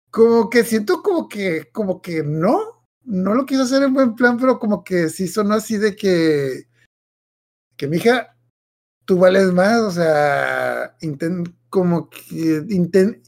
Como 0.09 0.49
que 0.49 0.63
siento 0.63 1.03
como 1.03 1.27
que, 1.27 1.69
como 1.71 2.01
que 2.01 2.23
no, 2.23 2.76
no 3.07 3.33
lo 3.33 3.45
quiso 3.45 3.63
hacer 3.63 3.83
en 3.83 3.93
buen 3.93 4.15
plan, 4.15 4.37
pero 4.37 4.59
como 4.59 4.83
que 4.83 5.09
sí 5.09 5.27
sonó 5.27 5.55
así 5.55 5.77
de 5.77 5.95
que, 5.95 6.67
que 7.77 7.87
mija, 7.87 8.37
tú 9.05 9.17
vales 9.17 9.53
más, 9.53 9.79
o 9.79 9.91
sea, 9.91 10.95
intent, 10.99 11.47
como 11.69 12.09
que 12.09 12.65
intent, 12.69 13.25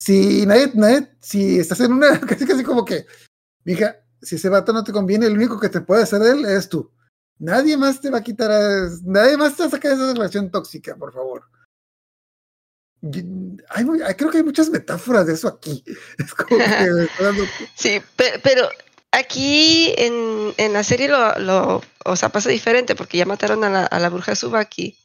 si 0.00 0.44
nadie, 0.44 0.72
nadie, 0.74 1.08
si 1.20 1.60
estás 1.60 1.80
en 1.80 1.92
una, 1.92 2.20
casi 2.26 2.44
casi 2.44 2.64
como 2.64 2.84
que, 2.84 3.06
mija, 3.64 3.96
si 4.20 4.34
ese 4.34 4.48
vato 4.48 4.72
no 4.72 4.82
te 4.82 4.92
conviene, 4.92 5.26
el 5.26 5.36
único 5.36 5.58
que 5.60 5.68
te 5.68 5.80
puede 5.80 6.02
hacer 6.02 6.20
él 6.22 6.44
es 6.44 6.68
tú. 6.68 6.90
Nadie 7.38 7.76
más 7.76 8.00
te 8.00 8.10
va 8.10 8.18
a 8.18 8.22
quitar, 8.22 8.50
a, 8.50 8.88
nadie 9.04 9.36
más 9.36 9.56
te 9.56 9.62
va 9.62 9.68
a 9.68 9.70
sacar 9.70 9.96
de 9.96 10.04
esa 10.04 10.14
relación 10.14 10.50
tóxica, 10.50 10.96
por 10.96 11.12
favor. 11.12 11.44
Hay, 13.70 13.84
creo 14.16 14.30
que 14.30 14.38
hay 14.38 14.44
muchas 14.44 14.70
metáforas 14.70 15.26
de 15.26 15.34
eso 15.34 15.48
aquí. 15.48 15.84
Es 16.18 16.34
como 16.34 16.58
que 16.58 17.08
sí, 17.76 18.00
pero 18.16 18.68
aquí 19.12 19.94
en, 19.96 20.54
en, 20.56 20.72
la 20.72 20.82
serie 20.82 21.08
lo, 21.08 21.38
lo, 21.38 21.82
o 22.04 22.16
sea, 22.16 22.30
pasa 22.30 22.48
diferente 22.48 22.96
porque 22.96 23.18
ya 23.18 23.26
mataron 23.26 23.62
a 23.62 23.70
la, 23.70 23.84
a 23.86 24.00
la 24.00 24.08
bruja 24.08 24.34
Subaki. 24.34 24.98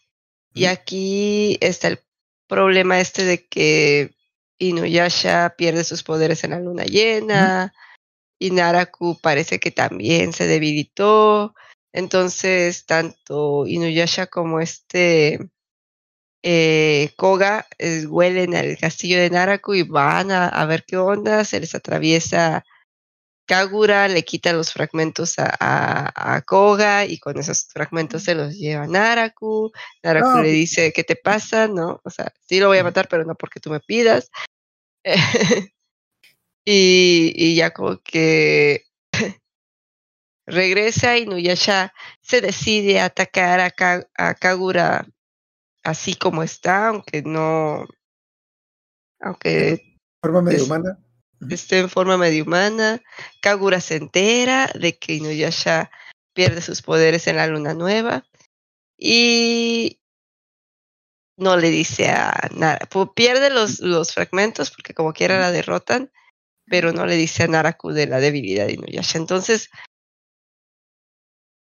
Y 0.54 0.66
aquí 0.66 1.58
está 1.62 1.90
el 1.90 2.00
problema 2.48 3.00
este 3.00 3.24
de 3.26 3.46
que 3.46 4.16
Inuyasha 4.58 5.54
pierde 5.58 5.84
sus 5.84 6.04
poderes 6.04 6.44
en 6.44 6.52
la 6.52 6.60
luna 6.60 6.86
llena. 6.86 7.74
Y 8.40 8.52
Naraku 8.52 9.20
parece 9.22 9.60
que 9.60 9.72
también 9.72 10.34
se 10.34 10.48
debilitó. 10.48 11.54
Entonces, 11.94 12.86
tanto 12.86 13.68
Inuyasha 13.68 14.28
como 14.28 14.60
este 14.60 15.40
eh, 16.44 17.12
Koga 17.18 17.68
eh, 17.78 18.06
huelen 18.08 18.56
al 18.56 18.78
castillo 18.78 19.20
de 19.20 19.30
Naraku 19.30 19.74
y 19.76 19.84
van 19.84 20.32
a, 20.32 20.48
a, 20.48 20.66
ver 20.66 20.86
qué 20.86 20.98
onda. 20.98 21.44
Se 21.46 21.60
les 21.60 21.76
atraviesa 21.76 22.64
Kagura, 23.48 24.08
le 24.10 24.24
quita 24.24 24.52
los 24.54 24.74
fragmentos 24.74 25.40
a, 25.40 25.50
a, 25.60 26.36
a 26.36 26.42
Koga 26.42 27.06
y 27.06 27.18
con 27.18 27.40
esos 27.40 27.68
fragmentos 27.72 28.24
se 28.24 28.36
los 28.36 28.56
lleva 28.56 28.84
a 28.84 28.88
Naraku. 28.88 29.72
Naraku 30.04 30.30
no. 30.30 30.44
le 30.44 30.50
dice, 30.50 30.92
¿qué 30.94 31.04
te 31.04 31.16
pasa? 31.16 31.68
No, 31.68 32.02
o 32.04 32.10
sea, 32.10 32.32
sí 32.48 32.60
lo 32.60 32.68
voy 32.68 32.78
a 32.80 32.84
matar, 32.84 33.08
pero 33.10 33.24
no 33.24 33.36
porque 33.36 33.62
tú 33.62 33.72
me 33.72 33.80
pidas. 33.80 34.30
y, 36.66 37.32
y 37.36 37.56
ya 37.56 37.72
como 37.72 37.98
que 38.04 38.84
regresa 40.46 41.18
y 41.18 41.26
Nuyasha 41.26 41.94
se 42.22 42.42
decide 42.42 43.00
a 43.00 43.06
atacar 43.06 43.62
a, 43.62 43.72
Ka 43.72 44.06
a, 44.18 44.34
Kagura 44.34 45.08
así 45.84 46.16
como 46.16 46.44
está, 46.44 46.90
aunque 46.90 47.22
no. 47.22 47.88
Aunque. 49.22 49.98
Forma 50.22 50.42
medio 50.42 50.66
humana. 50.66 51.00
Esté 51.50 51.80
en 51.80 51.90
forma 51.90 52.18
medio 52.18 52.44
humana. 52.44 53.02
Kagura 53.42 53.82
se 53.82 53.96
entera 53.96 54.72
de 54.74 54.98
que 54.98 55.16
Inuyasha 55.16 55.92
pierde 56.34 56.62
sus 56.62 56.82
poderes 56.82 57.28
en 57.28 57.38
la 57.38 57.48
luna 57.48 57.74
nueva. 57.74 58.26
Y 58.98 60.00
no 61.38 61.56
le 61.58 61.70
dice 61.70 62.10
a 62.10 62.50
nada. 62.56 62.80
Pierde 63.16 63.50
los, 63.50 63.80
los 63.80 64.14
fragmentos 64.14 64.72
porque 64.72 64.94
como 64.94 65.14
quiera 65.14 65.40
la 65.40 65.52
derrotan, 65.52 66.12
pero 66.66 66.92
no 66.92 67.06
le 67.06 67.16
dice 67.16 67.44
a 67.44 67.48
Naraku 67.48 67.92
de 67.92 68.08
la 68.08 68.20
debilidad 68.20 68.68
de 68.68 68.74
Inuyasha. 68.74 69.18
Entonces, 69.18 69.70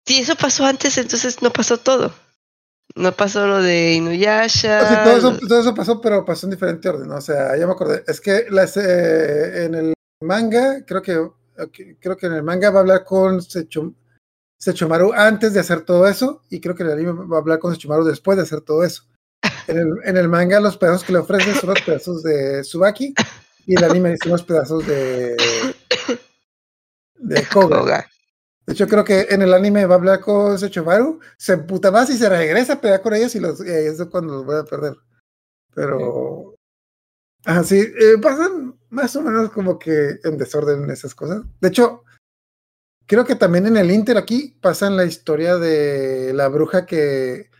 si 0.05 0.19
eso 0.19 0.35
pasó 0.35 0.65
antes, 0.65 0.97
entonces 0.97 1.41
no 1.41 1.51
pasó 1.51 1.77
todo. 1.77 2.13
No 2.95 3.11
pasó 3.11 3.45
lo 3.45 3.61
de 3.61 3.93
Inuyasha. 3.93 4.81
O 4.81 4.87
sea, 4.87 5.03
todo, 5.03 5.17
eso, 5.17 5.37
todo, 5.47 5.59
eso, 5.59 5.75
pasó, 5.75 5.99
pero 5.99 6.23
pasó 6.23 6.47
en 6.47 6.51
diferente 6.51 6.87
orden. 6.87 7.11
O 7.11 7.19
sea, 7.19 7.57
ya 7.57 7.67
me 7.67 7.73
acordé. 7.73 8.03
Es 8.07 8.21
que 8.21 8.45
las, 8.49 8.77
eh, 8.77 9.65
en 9.65 9.75
el 9.75 9.93
manga, 10.21 10.85
creo 10.85 11.01
que 11.01 11.29
creo 11.99 12.17
que 12.17 12.25
en 12.25 12.33
el 12.33 12.43
manga 12.43 12.69
va 12.69 12.79
a 12.79 12.81
hablar 12.81 13.03
con 13.03 13.41
Sechum, 13.41 13.93
Sechomaru 14.57 15.13
antes 15.13 15.53
de 15.53 15.59
hacer 15.59 15.81
todo 15.81 16.07
eso, 16.07 16.41
y 16.49 16.59
creo 16.59 16.75
que 16.75 16.83
en 16.83 16.89
el 16.89 16.95
anime 16.95 17.25
va 17.25 17.37
a 17.37 17.39
hablar 17.39 17.59
con 17.59 17.73
Sechomaru 17.73 18.03
después 18.03 18.37
de 18.37 18.43
hacer 18.43 18.61
todo 18.61 18.83
eso. 18.83 19.03
En 19.67 19.77
el, 19.77 19.87
en 20.03 20.17
el 20.17 20.27
manga, 20.27 20.59
los 20.59 20.77
pedazos 20.77 21.03
que 21.03 21.13
le 21.13 21.19
ofrecen 21.19 21.55
son 21.55 21.71
los 21.71 21.81
pedazos 21.81 22.23
de 22.23 22.63
Subaki, 22.63 23.13
y 23.65 23.75
el 23.75 23.83
anime 23.83 24.15
son 24.21 24.31
los 24.31 24.43
pedazos 24.43 24.85
de. 24.87 25.35
de 27.15 27.43
Koga. 27.47 27.79
Koga. 27.79 28.09
De 28.65 28.73
hecho, 28.73 28.87
creo 28.87 29.03
que 29.03 29.27
en 29.29 29.41
el 29.43 29.53
anime 29.53 29.85
va 29.85 29.95
a 29.95 29.97
hablar 29.97 30.21
con 30.21 30.57
Sechomaru, 30.57 31.19
se 31.37 31.53
emputa 31.53 31.91
más 31.91 32.09
y 32.09 32.17
se 32.17 32.27
regresa 32.27 32.73
a 32.73 32.81
pelear 32.81 33.01
con 33.01 33.13
ellos 33.13 33.35
y, 33.35 33.39
los, 33.39 33.65
y 33.65 33.69
ahí 33.69 33.85
es 33.85 34.03
cuando 34.05 34.33
los 34.33 34.45
voy 34.45 34.55
a 34.55 34.63
perder. 34.63 34.95
Pero. 35.73 36.55
Así, 37.43 37.77
eh, 37.79 38.17
pasan 38.19 38.75
más 38.89 39.15
o 39.15 39.21
menos 39.21 39.51
como 39.51 39.77
que 39.77 40.17
en 40.23 40.37
desorden 40.37 40.89
esas 40.89 41.13
cosas. 41.13 41.43
De 41.61 41.67
hecho, 41.67 42.03
creo 43.05 43.23
que 43.23 43.35
también 43.35 43.67
en 43.67 43.77
el 43.77 43.91
Inter 43.91 44.17
aquí 44.17 44.57
pasan 44.61 44.97
la 44.97 45.05
historia 45.05 45.57
de 45.57 46.33
la 46.33 46.47
bruja 46.47 46.85
que. 46.85 47.51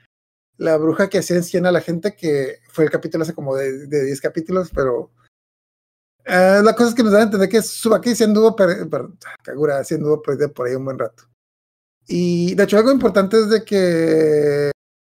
La 0.58 0.78
bruja 0.78 1.10
que 1.10 1.18
hacía 1.20 1.36
encien 1.36 1.66
a 1.66 1.72
la 1.72 1.82
gente, 1.82 2.16
que 2.16 2.60
fue 2.70 2.86
el 2.86 2.90
capítulo 2.90 3.24
hace 3.24 3.36
como 3.36 3.56
de, 3.56 3.88
de 3.88 4.06
10 4.06 4.22
capítulos, 4.22 4.72
pero. 4.74 5.12
Uh, 6.28 6.64
la 6.64 6.74
cosa 6.76 6.90
es 6.90 6.96
que 6.96 7.04
nos 7.04 7.12
da 7.12 7.20
a 7.20 7.24
entender 7.24 7.48
que 7.48 7.62
Subaki 7.62 8.16
se 8.16 8.24
anduvo, 8.24 8.56
Kagura 9.44 9.84
se 9.84 9.96
anduvo 9.96 10.24
perdido 10.24 10.52
por 10.52 10.68
ahí 10.68 10.76
un 10.76 10.86
buen 10.86 10.98
rato. 10.98 11.24
Y 12.08 12.56
de 12.56 12.64
hecho, 12.64 12.78
algo 12.78 12.92
importante 12.92 13.38
es 13.38 13.50
de 13.50 13.64
que 13.64 14.72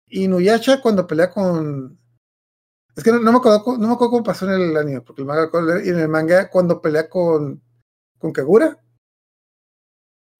Inuyasha, 0.07 0.81
cuando 0.81 1.07
pelea 1.07 1.29
con. 1.29 1.99
Es 2.95 3.03
que 3.03 3.11
no, 3.11 3.19
no, 3.19 3.31
me 3.31 3.37
acuerdo, 3.39 3.77
no 3.77 3.87
me 3.87 3.93
acuerdo 3.93 4.11
cómo 4.11 4.23
pasó 4.23 4.45
en 4.45 4.61
el 4.61 4.77
anime, 4.77 5.01
porque 5.01 5.21
el 5.21 5.27
manga, 5.27 5.49
y 5.83 5.89
en 5.89 5.99
el 5.99 6.07
manga, 6.09 6.49
cuando 6.49 6.81
pelea 6.81 7.09
con, 7.09 7.61
con 8.17 8.31
Kagura, 8.31 8.77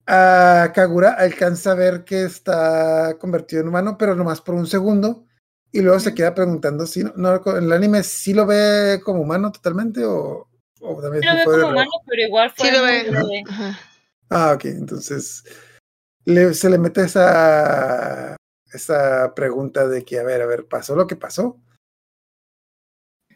a 0.06 0.72
Kagura 0.74 1.12
alcanza 1.12 1.72
a 1.72 1.74
ver 1.74 2.04
que 2.04 2.24
está 2.24 3.16
convertido 3.18 3.62
en 3.62 3.68
humano, 3.68 3.96
pero 3.98 4.14
nomás 4.14 4.40
por 4.40 4.54
un 4.54 4.66
segundo, 4.66 5.26
y 5.70 5.80
luego 5.80 6.00
se 6.00 6.14
queda 6.14 6.34
preguntando 6.34 6.86
si 6.86 7.04
no, 7.04 7.12
no, 7.16 7.56
en 7.56 7.64
el 7.64 7.72
anime 7.72 8.02
sí 8.02 8.34
lo 8.34 8.46
ve 8.46 9.00
como 9.04 9.22
humano 9.22 9.50
totalmente 9.52 10.04
o, 10.04 10.51
o 10.82 11.00
también 11.00 11.22
sí 11.22 11.28
lo 11.28 11.36
ve 11.36 11.44
como 11.44 11.72
humano, 11.72 11.90
pero 12.06 12.22
igual 12.22 12.50
fue 12.50 12.68
sí 12.68 12.74
lo 12.74 12.82
ve. 12.82 13.04
De... 13.04 13.44
Ah, 14.30 14.52
ok, 14.54 14.64
entonces 14.64 15.44
le, 16.24 16.54
se 16.54 16.70
le 16.70 16.78
mete 16.78 17.02
esa 17.02 18.36
esa 18.72 19.34
pregunta 19.34 19.86
de 19.86 20.04
que 20.04 20.18
a 20.18 20.24
ver, 20.24 20.42
a 20.42 20.46
ver, 20.46 20.66
pasó 20.66 20.96
lo 20.96 21.06
que 21.06 21.16
pasó. 21.16 21.60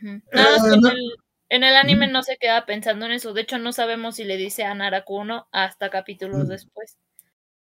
Uh 0.03 0.07
-huh. 0.07 0.23
no, 0.33 0.77
no. 0.77 0.89
El, 0.91 1.17
en 1.49 1.65
el 1.65 1.77
anime 1.77 2.07
uh 2.07 2.09
-huh. 2.09 2.13
no 2.13 2.23
se 2.23 2.37
queda 2.39 2.67
pensando 2.67 3.07
en 3.07 3.13
eso. 3.13 3.33
De 3.33 3.43
hecho, 3.43 3.59
no 3.59 3.73
sabemos 3.73 4.17
si 4.17 4.25
le 4.25 4.37
dice 4.37 4.65
a 4.65 4.75
Narakuno 4.75 5.49
hasta 5.53 5.91
capítulos 5.91 6.39
uh 6.39 6.45
-huh. 6.45 6.49
después. 6.49 6.97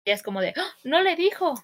Y 0.05 0.11
es 0.11 0.22
como 0.22 0.41
de, 0.41 0.55
¡Oh, 0.57 0.89
no 0.89 1.01
le 1.01 1.16
dijo. 1.16 1.55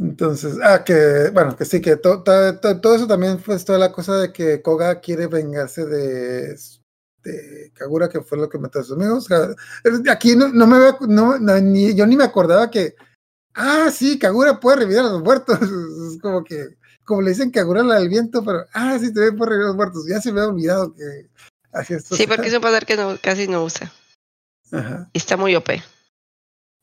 Entonces, 0.00 0.56
ah, 0.62 0.82
que, 0.82 1.30
bueno, 1.34 1.54
que 1.54 1.66
sí, 1.66 1.82
que 1.82 1.96
to, 1.96 2.22
to, 2.22 2.58
to, 2.58 2.80
todo 2.80 2.94
eso 2.94 3.06
también 3.06 3.38
fue 3.38 3.58
toda 3.58 3.78
la 3.78 3.92
cosa 3.92 4.16
de 4.16 4.32
que 4.32 4.62
Koga 4.62 4.98
quiere 4.98 5.26
vengarse 5.26 5.84
de, 5.84 6.56
de 7.22 7.70
Kagura, 7.74 8.08
que 8.08 8.22
fue 8.22 8.38
lo 8.38 8.48
que 8.48 8.58
mató 8.58 8.80
a 8.80 8.82
sus 8.82 8.96
amigos. 8.96 9.28
Aquí 10.10 10.34
no, 10.36 10.48
no 10.48 10.66
me 10.66 10.78
veo, 10.78 10.96
no, 11.06 11.38
no, 11.38 11.60
ni, 11.60 11.94
yo 11.94 12.06
ni 12.06 12.16
me 12.16 12.24
acordaba 12.24 12.70
que, 12.70 12.94
ah, 13.52 13.90
sí, 13.92 14.18
Kagura 14.18 14.58
puede 14.58 14.78
revivir 14.78 15.00
a 15.00 15.10
los 15.10 15.22
muertos. 15.22 15.58
Es 16.10 16.18
como 16.22 16.44
que, 16.44 16.78
como 17.04 17.20
le 17.20 17.30
dicen 17.32 17.50
Kagura 17.50 17.82
la 17.82 17.96
del 17.96 18.08
viento, 18.08 18.42
pero, 18.42 18.64
ah, 18.72 18.98
sí, 18.98 19.12
también 19.12 19.36
puede 19.36 19.50
revivir 19.50 19.66
a 19.66 19.68
los 19.68 19.76
muertos. 19.76 20.06
Ya 20.08 20.18
se 20.22 20.32
me 20.32 20.40
ha 20.40 20.46
olvidado 20.46 20.94
que 20.94 21.28
hacía 21.74 21.98
esto. 21.98 22.16
Sí, 22.16 22.26
porque 22.26 22.48
es 22.48 22.54
un 22.54 22.62
poder 22.62 22.86
que 22.86 22.96
no, 22.96 23.18
casi 23.22 23.48
no 23.48 23.64
usa. 23.64 23.92
Ajá. 24.72 25.10
Y 25.12 25.18
está 25.18 25.36
muy 25.36 25.54
OP. 25.56 25.68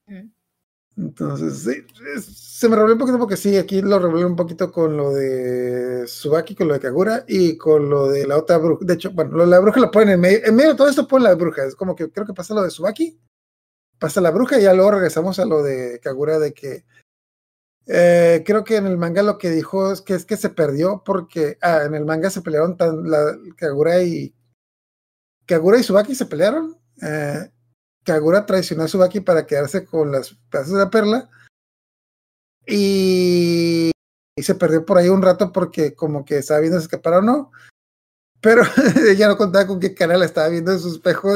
Mm. 0.06 0.37
Entonces, 0.98 1.60
sí, 1.60 2.22
se 2.22 2.68
me 2.68 2.76
revolvió 2.76 2.96
un 2.96 3.00
poquito 3.00 3.20
porque 3.20 3.38
sí, 3.38 3.56
aquí 3.56 3.84
lo 3.84 4.00
revolvió 4.00 4.26
un 4.26 4.36
poquito 4.36 4.72
con 4.72 4.98
lo 4.98 5.14
de 5.14 6.08
Subaki, 6.08 6.56
con 6.56 6.68
lo 6.68 6.74
de 6.74 6.80
Kagura 6.80 7.24
y 7.28 7.56
con 7.56 7.88
lo 7.88 8.10
de 8.10 8.26
la 8.26 8.38
otra 8.38 8.58
bruja. 8.58 8.84
De 8.84 8.96
hecho, 8.96 9.12
bueno, 9.12 9.38
lo 9.38 9.44
de 9.44 9.52
la 9.52 9.60
bruja 9.60 9.80
lo 9.80 9.92
ponen 9.92 10.10
en 10.10 10.20
medio. 10.20 10.40
En 10.44 10.56
medio 10.56 10.72
de 10.72 10.76
todo 10.76 10.90
esto 10.90 11.08
ponen 11.08 11.26
la 11.26 11.36
bruja. 11.36 11.66
Es 11.66 11.76
como 11.76 11.96
que 11.96 12.10
creo 12.12 12.26
que 12.26 12.34
pasa 12.34 12.56
lo 12.56 12.64
de 12.64 12.72
Subaki, 12.72 13.20
pasa 14.00 14.22
la 14.22 14.32
bruja 14.32 14.60
y 14.60 14.64
ya 14.64 14.74
luego 14.74 14.92
regresamos 14.92 15.38
a 15.38 15.46
lo 15.46 15.62
de 15.62 16.00
Kagura 16.02 16.40
de 16.40 16.54
que 16.54 16.84
eh, 17.86 18.44
creo 18.46 18.64
que 18.64 18.78
en 18.78 18.88
el 18.88 18.98
manga 18.98 19.22
lo 19.22 19.38
que 19.38 19.52
dijo 19.52 19.92
es 19.92 20.02
que 20.02 20.16
es 20.16 20.26
que 20.26 20.36
se 20.36 20.50
perdió 20.50 21.04
porque 21.06 21.58
ah, 21.62 21.84
en 21.86 21.94
el 21.94 22.06
manga 22.06 22.32
se 22.32 22.42
pelearon 22.42 22.76
tan 22.76 23.10
la 23.10 23.38
Kagura 23.56 24.02
y 24.02 24.34
Kagura 25.46 25.78
y 25.78 25.84
Subaki 25.84 26.16
se 26.16 26.26
pelearon. 26.26 26.76
Eh, 27.04 27.52
Kagura 28.08 28.46
traicionó 28.46 28.84
a 28.84 28.88
Subaki 28.88 29.20
para 29.20 29.46
quedarse 29.46 29.86
con 29.86 30.14
las 30.14 30.34
pedazos 30.50 30.74
de 30.74 30.80
la 30.80 30.90
perla 30.90 31.30
y, 32.66 33.92
se 34.42 34.56
perdió 34.56 34.86
por 34.86 34.98
ahí 34.98 35.10
un 35.10 35.22
rato 35.22 35.52
porque 35.52 35.94
como 35.94 36.24
que 36.24 36.38
estaba 36.38 36.62
viendo 36.62 36.80
si 36.80 36.86
escapar 36.86 37.16
o 37.16 37.22
no 37.22 37.52
Pero 38.40 38.64
ella 39.10 39.28
no 39.28 39.36
contaba 39.36 39.68
con 39.68 39.80
qué 39.82 39.94
cara 39.94 40.18
la 40.18 40.24
estaba 40.24 40.48
viendo 40.48 40.72
en 40.72 40.80
su 40.80 40.90
espejo, 40.90 41.36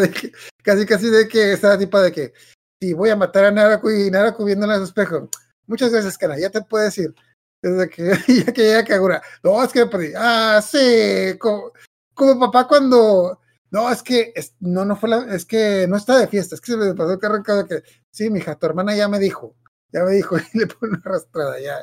casi 0.63 0.85
casi 0.85 1.09
de 1.09 1.27
que 1.27 1.51
estaba 1.51 1.77
tipo 1.77 1.99
de 1.99 2.11
que 2.13 2.33
si 2.81 2.93
voy 2.93 3.09
a 3.09 3.17
matar 3.17 3.45
a 3.45 3.51
Naraku 3.51 3.89
y 3.89 4.09
Naraku 4.09 4.45
viéndola 4.45 4.75
en 4.75 4.79
su 4.79 4.85
espejo. 4.85 5.29
Muchas 5.67 5.91
veces, 5.91 6.17
cara, 6.17 6.39
ya 6.39 6.49
te 6.49 6.61
puedo 6.61 6.85
decir. 6.85 7.13
Desde 7.61 7.89
que 7.89 8.03
ya 8.45 8.53
que 8.53 8.63
llega 8.63 8.85
Kagura. 8.85 9.21
No, 9.43 9.61
es 9.63 9.71
que 9.71 9.85
me 9.85 9.91
perdí. 9.91 10.13
Ah, 10.15 10.61
sí. 10.65 11.37
Como, 11.37 11.73
como 12.13 12.39
papá 12.39 12.67
cuando. 12.67 13.40
No, 13.71 13.89
es 13.91 14.03
que 14.03 14.33
no, 14.59 14.83
no 14.85 14.95
fue 14.97 15.09
la, 15.09 15.33
es 15.33 15.45
que 15.45 15.87
no 15.87 15.95
está 15.97 16.17
de 16.17 16.27
fiesta, 16.27 16.55
es 16.55 16.61
que 16.61 16.73
se 16.73 16.77
me 16.77 16.93
pasó 16.93 17.13
el 17.13 17.19
carro 17.19 17.37
en 17.37 17.43
casa 17.43 17.65
que 17.67 17.83
sí, 18.11 18.29
mija, 18.29 18.55
tu 18.57 18.65
hermana 18.65 18.95
ya 18.95 19.07
me 19.07 19.17
dijo, 19.19 19.55
ya 19.93 20.03
me 20.03 20.11
dijo, 20.11 20.35
y 20.53 20.57
le 20.59 20.67
pone 20.67 20.93
una 20.93 21.01
arrastrada 21.05 21.59
ya. 21.59 21.79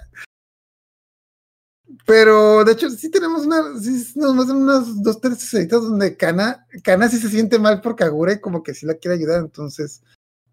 Pero 2.07 2.65
de 2.65 2.73
hecho, 2.73 2.91
sí 2.91 3.11
tenemos 3.11 3.47
una, 3.47 3.79
sí 3.81 4.13
nos 4.17 4.35
muestran 4.35 4.63
unas 4.63 5.03
dos, 5.03 5.21
tres 5.21 5.43
escenitas 5.43 5.83
donde 5.83 6.17
Kana, 6.17 6.67
Kana 6.85 7.09
sí 7.09 7.19
se 7.19 7.29
siente 7.31 7.59
mal 7.59 7.81
por 7.81 7.97
Kagura 7.97 8.33
y 8.35 8.41
como 8.41 8.63
que 8.63 8.75
sí 8.75 8.87
la 8.87 8.95
quiere 8.95 9.17
ayudar, 9.17 9.41
entonces. 9.41 10.03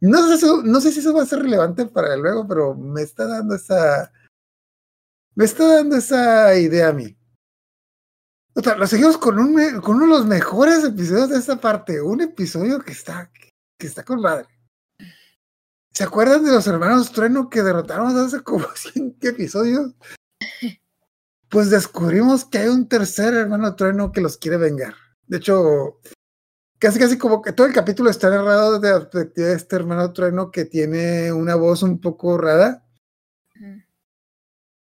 No 0.01 0.25
sé, 0.27 0.35
eso- 0.35 0.61
no 0.63 0.81
sé 0.81 0.91
si 0.91 0.99
eso 0.99 1.13
va 1.13 1.23
a 1.23 1.25
ser 1.25 1.39
relevante 1.39 1.85
para 1.87 2.15
luego, 2.17 2.47
pero 2.47 2.75
me 2.75 3.01
está 3.01 3.25
dando 3.27 3.55
esa. 3.55 4.11
Me 5.35 5.45
está 5.45 5.65
dando 5.75 5.95
esa 5.97 6.57
idea 6.57 6.89
a 6.89 6.93
mí. 6.93 7.14
O 8.57 8.61
sea, 8.61 8.75
lo 8.75 8.87
seguimos 8.87 9.17
con, 9.17 9.37
un, 9.37 9.53
me- 9.53 9.81
con 9.81 9.97
uno 9.97 10.05
de 10.05 10.11
los 10.19 10.25
mejores 10.25 10.83
episodios 10.83 11.29
de 11.29 11.37
esta 11.37 11.57
parte. 11.59 12.01
Un 12.01 12.21
episodio 12.21 12.79
que 12.79 12.93
está, 12.93 13.29
que 13.77 13.87
está 13.87 14.03
con 14.03 14.21
madre. 14.21 14.47
¿Se 15.91 16.03
acuerdan 16.03 16.43
de 16.43 16.51
los 16.51 16.65
hermanos 16.67 17.11
Trueno 17.11 17.49
que 17.49 17.61
derrotaron 17.63 18.17
hace 18.17 18.41
como 18.43 18.65
100 18.75 19.17
episodios? 19.21 19.93
Pues 21.49 21.69
descubrimos 21.69 22.45
que 22.45 22.59
hay 22.59 22.67
un 22.69 22.87
tercer 22.87 23.33
hermano 23.33 23.75
Trueno 23.75 24.11
que 24.11 24.21
los 24.21 24.37
quiere 24.37 24.57
vengar. 24.57 24.93
De 25.27 25.37
hecho, 25.37 25.99
casi 26.79 26.99
casi 26.99 27.17
como 27.17 27.41
que 27.41 27.51
todo 27.53 27.67
el 27.67 27.73
capítulo 27.73 28.09
está 28.09 28.29
narrado 28.29 28.79
desde 28.79 28.93
la 28.93 28.99
perspectiva 29.09 29.47
de 29.47 29.55
este 29.55 29.75
hermano 29.75 30.11
Trueno 30.13 30.51
que 30.51 30.65
tiene 30.65 31.31
una 31.33 31.55
voz 31.55 31.83
un 31.83 31.99
poco 31.99 32.37
rara. 32.37 32.83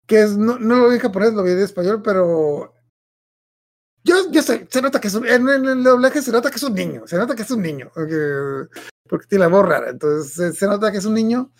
Que 0.05 0.21
es, 0.21 0.37
no, 0.37 0.57
no 0.59 0.77
lo 0.77 0.87
vi 0.89 0.95
en 0.95 1.01
japonés, 1.01 1.33
lo 1.33 1.43
vi 1.43 1.51
en 1.51 1.59
español, 1.59 2.01
pero 2.01 2.73
yo, 4.03 4.31
yo 4.31 4.41
sé, 4.41 4.67
se 4.69 4.81
nota 4.81 4.99
que 4.99 5.07
es 5.09 5.13
un, 5.15 5.27
en, 5.27 5.47
en 5.49 5.65
el 5.65 5.83
doblaje 5.83 6.21
se 6.21 6.31
nota 6.31 6.49
que 6.49 6.57
es 6.57 6.63
un 6.63 6.73
niño, 6.73 7.03
se 7.07 7.17
nota 7.17 7.35
que 7.35 7.41
es 7.43 7.51
un 7.51 7.61
niño, 7.61 7.91
porque, 7.93 8.67
porque 9.07 9.27
tiene 9.27 9.43
la 9.45 9.47
voz 9.49 9.67
rara, 9.67 9.89
entonces 9.89 10.33
se, 10.33 10.53
se 10.53 10.67
nota 10.67 10.91
que 10.91 10.97
es 10.99 11.05
un 11.05 11.13
niño 11.13 11.51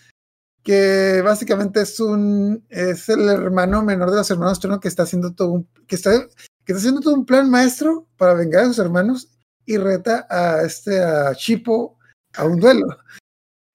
que 0.62 1.22
básicamente 1.24 1.80
es 1.82 1.98
un, 2.00 2.64
es 2.68 3.08
el 3.08 3.28
hermano 3.28 3.82
menor 3.82 4.10
de 4.10 4.16
los 4.18 4.30
hermanos 4.30 4.60
Trueno 4.60 4.78
que 4.80 4.88
está 4.88 5.04
haciendo 5.04 5.32
todo 5.32 5.48
un, 5.52 5.68
que 5.86 5.96
está, 5.96 6.10
que 6.10 6.72
está 6.72 6.78
haciendo 6.78 7.00
todo 7.00 7.14
un 7.14 7.24
plan 7.26 7.48
maestro 7.50 8.06
para 8.18 8.34
vengar 8.34 8.64
a 8.64 8.66
sus 8.66 8.78
hermanos 8.78 9.28
y 9.64 9.76
reta 9.78 10.26
a 10.28 10.62
este, 10.62 11.02
a 11.02 11.34
Chipo 11.34 11.98
a 12.34 12.44
un 12.44 12.60
duelo. 12.60 12.86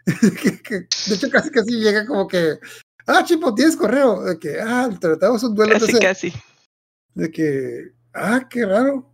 Que- 0.42 0.62
que, 0.62 0.76
de 1.10 1.16
hecho, 1.16 1.30
casi 1.32 1.50
casi 1.50 1.72
llega 1.80 2.06
como 2.06 2.28
que, 2.28 2.60
ah, 3.08 3.24
Chipo, 3.26 3.56
tienes 3.56 3.76
correo, 3.76 4.22
de 4.24 4.38
que, 4.38 4.60
ah, 4.62 4.88
tratamos 5.02 5.42
un 5.44 5.56
duelo, 5.56 5.74
Casi, 5.74 5.86
entonces, 5.86 6.08
casi. 6.08 6.34
de 7.16 7.32
que, 7.32 7.95
ah, 8.16 8.48
qué 8.50 8.66
raro. 8.66 9.12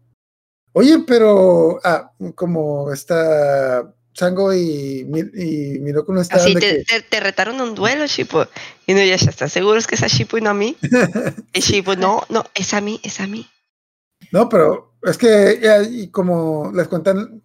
Oye, 0.73 1.03
pero, 1.05 1.79
ah, 1.83 2.13
como 2.35 2.93
está 2.93 3.93
Sango 4.13 4.53
y, 4.53 5.01
y 5.33 5.79
Miroku 5.79 6.13
no 6.13 6.21
estaban 6.21 6.45
Así 6.45 6.53
de 6.53 6.59
te, 6.59 6.77
que, 6.77 6.83
te, 6.83 7.01
te 7.01 7.19
retaron 7.19 7.59
un 7.61 7.75
duelo, 7.75 8.05
Shippo. 8.05 8.45
Y 8.85 8.93
no, 8.93 9.03
ya 9.03 9.15
¿estás 9.15 9.51
seguro 9.51 9.77
es 9.77 9.87
que 9.87 9.95
es 9.95 10.03
a 10.03 10.07
Shippo 10.07 10.37
y 10.37 10.41
no 10.41 10.49
a 10.49 10.53
mí? 10.53 10.77
Y 11.53 11.59
Shippo, 11.59 11.95
no, 11.95 12.23
no, 12.29 12.45
es 12.53 12.73
a 12.73 12.81
mí, 12.81 12.99
es 13.03 13.19
a 13.19 13.27
mí. 13.27 13.49
no, 14.31 14.49
pero 14.49 14.93
es 15.03 15.17
que, 15.17 15.59
ya, 15.61 15.81
y 15.81 16.09
como 16.09 16.71
les 16.73 16.87
cuentan, 16.87 17.41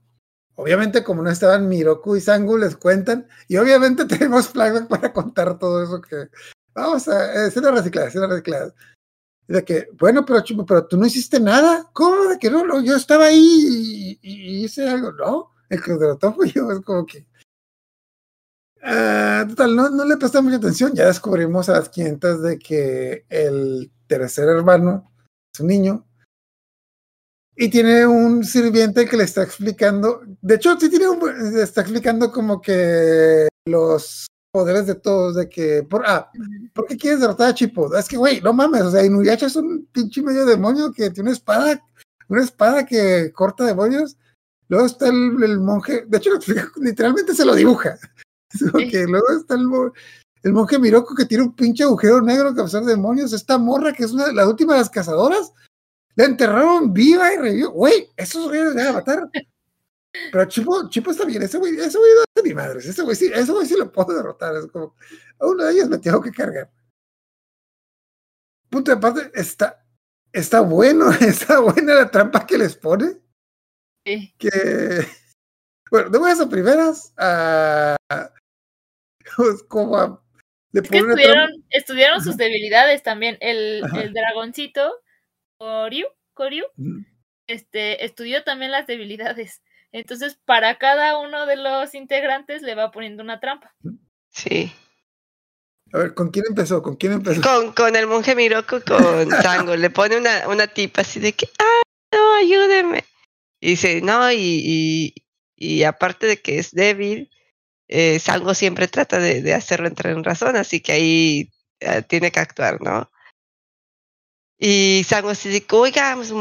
obviamente 0.57 1.03
como 1.03 1.23
no 1.23 1.31
estaban 1.31 1.69
Miroku 1.69 2.17
y 2.17 2.21
Sango, 2.21 2.59
les 2.59 2.77
cuentan, 2.77 3.29
y 3.49 3.57
obviamente 3.57 4.05
tenemos 4.07 4.49
flashback 4.49 4.89
para 4.89 5.13
contar 5.13 5.59
todo 5.59 5.83
eso 5.83 6.01
que, 6.01 6.29
vamos 6.75 7.09
a, 7.09 7.45
eh, 7.45 7.49
escena 7.49 7.71
reciclada, 7.71 8.09
escena 8.09 8.27
reciclada. 8.27 8.75
De 9.49 9.65
que, 9.65 9.89
bueno, 9.99 10.25
pero 10.25 10.43
pero 10.67 10.87
tú 10.87 10.97
no 10.97 11.07
hiciste 11.07 11.39
nada. 11.41 11.89
¿Cómo 11.93 12.25
de 12.27 12.39
que 12.39 12.51
no? 12.51 12.65
no 12.65 12.83
yo 12.83 12.97
estaba 12.97 13.27
ahí 13.27 14.19
y, 14.21 14.65
hice 14.65 14.89
algo. 14.89 15.13
No, 15.13 15.53
el 15.69 15.83
que 15.83 15.97
fui 16.33 16.51
yo. 16.55 16.71
Es 16.73 16.81
como 16.81 17.07
que. 17.07 17.27
Ah, 18.83 19.45
total, 19.49 19.77
no, 19.77 19.91
no 19.91 20.05
le 20.05 20.17
prestamos 20.17 20.47
mucha 20.53 20.59
atención. 20.59 20.95
Ya 20.95 21.07
descubrimos 21.07 21.69
a 21.69 21.73
las 21.73 21.89
500 21.89 22.43
de 22.43 22.59
que 22.59 23.25
el 23.29 23.91
tercer 24.07 24.49
hermano 24.49 25.13
es 25.55 25.61
un 25.61 25.67
niño 25.69 26.07
y 27.57 27.71
tiene 27.71 28.07
un 28.07 28.45
sirviente 28.45 29.07
que 29.07 29.17
le 29.17 29.25
está 29.25 29.43
explicando. 29.43 30.21
De 30.43 30.57
hecho, 30.57 30.79
sí 30.79 30.91
tiene 30.91 31.09
un. 31.09 31.57
está 31.59 31.81
explicando 31.81 32.31
como 32.31 32.61
que 32.61 33.49
los 33.67 34.27
poderes 34.57 34.87
de 34.87 34.95
todos, 34.95 35.35
de 35.35 35.51
que. 35.51 35.83
Por, 35.83 36.03
ah, 36.07 36.31
¿Por 36.73 36.87
qué 36.87 36.97
quieres 36.97 37.21
derrotar 37.21 37.51
a 37.51 37.55
Chipo? 37.55 37.95
Es 37.95 38.09
que, 38.09 38.17
güey, 38.17 38.41
no 38.41 38.55
mames, 38.55 38.83
o 38.83 38.91
sea, 38.91 39.05
Inuyasha 39.05 39.47
es 39.47 39.57
un 39.57 39.87
pinche 39.93 40.23
medio 40.23 40.47
demonio 40.47 40.93
que 40.93 41.11
tiene 41.11 41.29
una 41.29 41.37
espada, 41.37 41.85
una 42.29 42.43
espada 42.43 42.87
que 42.87 43.31
corta 43.35 43.67
demonios. 43.67 44.17
Luego 44.69 44.87
está 44.87 45.09
el, 45.09 45.43
el 45.43 45.61
monje, 45.61 46.07
de 46.07 46.17
hecho, 46.17 46.31
literalmente 46.77 47.35
se 47.35 47.45
lo 47.45 47.55
dibuja. 47.55 47.99
Luego 48.73 49.27
está 49.39 49.57
el, 49.57 49.69
el 50.43 50.53
monje 50.55 50.79
Miroko 50.79 51.15
que 51.15 51.27
tiene 51.27 51.45
un 51.45 51.55
pinche 51.55 51.85
agujero 51.85 52.23
negro 52.23 52.55
que 52.55 52.63
absorbe 52.63 52.93
demonios. 52.93 53.35
Esta 53.35 53.59
morra 53.59 53.93
que 53.93 54.05
es 54.05 54.13
una 54.13 54.29
de 54.29 54.33
las 54.33 54.47
últimas 54.47 54.77
de 54.77 54.81
las 54.81 54.91
cazadoras, 54.91 55.53
la 56.15 56.25
enterraron 56.25 56.95
viva 56.95 57.31
y 57.35 57.37
revivió. 57.37 57.73
Güey, 57.73 58.09
esos 58.17 58.49
güeyes 58.49 58.75
van 58.75 58.87
a 58.87 58.93
matar. 58.95 59.29
Pero 60.33 60.45
Chipo, 60.47 60.89
Chipo 60.89 61.11
está 61.11 61.25
bien, 61.25 61.43
ese 61.43 61.59
güey, 61.59 61.77
ese 61.77 61.99
güey 61.99 62.11
no 62.15 62.21
hace 62.23 62.49
ni 62.49 62.55
madres, 62.55 62.87
ese 62.87 63.03
güey 63.03 63.17
sí, 63.17 63.31
ese 63.33 63.53
güey 63.53 63.67
sí 63.67 63.77
lo 63.77 63.91
puedo 63.91 64.15
derrotar. 64.15 64.55
Es 64.57 64.67
como, 64.67 64.95
a 65.39 65.47
uno 65.47 65.65
de 65.65 65.73
ellos 65.73 65.89
me 65.89 65.99
tengo 65.99 66.21
que 66.21 66.33
cargar. 66.33 66.71
Punto 68.69 68.91
de 68.91 68.97
parte, 68.97 69.31
está, 69.35 69.85
está 70.33 70.61
bueno, 70.61 71.11
está 71.21 71.61
buena 71.61 71.95
la 71.95 72.11
trampa 72.11 72.47
que 72.47 72.59
les 72.59 72.77
pone. 72.77 73.19
Sí. 74.05 74.35
Que, 74.39 75.07
bueno, 75.91 76.11
de 76.11 76.19
buenas 76.19 76.41
a 76.41 76.49
primeras, 76.49 77.13
a, 77.17 77.97
pues, 79.37 79.63
como 79.65 79.97
a, 79.97 80.23
le 80.73 80.81
Es 80.81 80.91
que 80.91 80.99
estudiaron, 80.99 81.49
trampa. 81.49 81.67
estudiaron 81.71 82.23
sus 82.23 82.37
debilidades 82.37 83.03
también. 83.03 83.39
El, 83.41 83.85
Ajá. 83.85 84.03
el 84.03 84.13
dragoncito, 84.13 85.03
Koryu, 85.59 86.07
Koryu, 86.35 86.65
este, 87.47 88.05
estudió 88.05 88.45
también 88.45 88.73
las 88.73 88.87
debilidades. 88.87 89.63
Entonces, 89.97 90.39
para 90.45 90.77
cada 90.77 91.19
uno 91.19 91.47
de 91.47 91.57
los 91.57 91.95
integrantes 91.95 92.61
le 92.61 92.75
va 92.75 92.91
poniendo 92.91 93.23
una 93.23 93.41
trampa. 93.41 93.75
Sí. 94.29 94.71
A 95.91 95.99
ver, 95.99 96.13
¿con 96.13 96.31
quién 96.31 96.45
empezó? 96.47 96.83
¿Con 96.83 96.97
quién 96.97 97.13
empezó? 97.13 97.41
Con, 97.41 97.73
con 97.73 97.97
el 97.97 98.07
monje 98.07 98.35
Miroku, 98.35 98.83
con 98.87 99.31
Sango, 99.43 99.75
le 99.75 99.89
pone 99.89 100.19
una, 100.19 100.49
una 100.49 100.67
tipa 100.67 101.01
así 101.01 101.19
de 101.19 101.33
que, 101.33 101.49
ah, 101.59 101.83
no, 102.13 102.35
ayúdeme. 102.35 103.05
Y 103.59 103.71
dice, 103.71 104.03
no, 104.03 104.31
y, 104.31 104.37
y, 104.37 105.15
y 105.57 105.85
aparte 105.85 106.27
de 106.27 106.43
que 106.43 106.59
es 106.59 106.73
débil, 106.73 107.31
eh, 107.89 108.19
Sango 108.19 108.53
siempre 108.53 108.89
trata 108.89 109.19
de, 109.19 109.41
de 109.41 109.55
hacerlo 109.55 109.89
entrar 109.89 110.13
en 110.13 110.25
razón, 110.25 110.57
así 110.57 110.81
que 110.81 110.93
ahí 110.93 111.53
eh, 111.81 112.03
tiene 112.03 112.31
que 112.31 112.41
actuar, 112.41 112.83
¿no? 112.83 113.11
Y 114.59 115.05
Sango 115.07 115.31
así 115.31 115.51
de 115.51 115.65
oiga, 115.71 116.15
pues, 116.17 116.33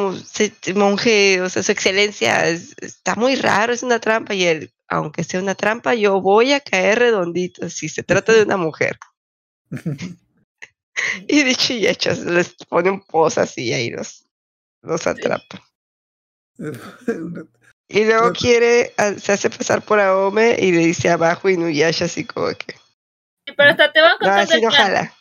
monje, 0.76 1.42
o 1.42 1.50
sea, 1.50 1.64
su 1.64 1.72
excelencia, 1.72 2.48
es- 2.48 2.74
está 2.80 3.16
muy 3.16 3.36
raro, 3.36 3.74
es 3.74 3.84
una 3.84 4.00
trampa. 4.00 4.34
Y 4.34 4.46
él, 4.46 4.72
aunque 4.88 5.24
sea 5.24 5.42
una 5.42 5.56
trampa, 5.56 5.94
yo 5.96 6.22
voy 6.22 6.54
a 6.54 6.62
caer 6.62 7.00
redondito 7.00 7.70
si 7.70 7.90
se 7.90 8.04
trata 8.04 8.32
de 8.34 8.44
una 8.44 8.58
mujer. 8.58 8.98
Y 11.28 11.44
dicho 11.44 11.74
y 11.74 11.86
hecho, 11.88 12.14
les 12.14 12.54
pone 12.70 12.90
un 12.90 13.02
pozo 13.02 13.42
así 13.42 13.66
y 13.66 13.74
ahí 13.74 13.90
los, 13.90 14.26
los 14.82 15.06
atrapa. 15.06 15.62
Y 17.90 18.06
luego 18.06 18.32
quiere, 18.40 18.94
se 19.22 19.34
hace 19.34 19.50
pasar 19.50 19.84
por 19.84 20.00
Aome 20.00 20.56
y 20.58 20.72
le 20.72 20.86
dice 20.86 21.10
abajo 21.10 21.50
Inuyasha 21.50 22.06
así 22.06 22.24
como 22.24 22.48
que, 22.48 22.76
Sí, 23.46 23.54
Pero 23.58 23.72
hasta 23.72 23.92
te 23.92 24.00
van 24.02 24.16
no, 24.22 24.30
así 24.30 24.54
el 24.56 24.62
no 24.62 24.70
plan. 24.70 24.82
jala. 24.84 25.14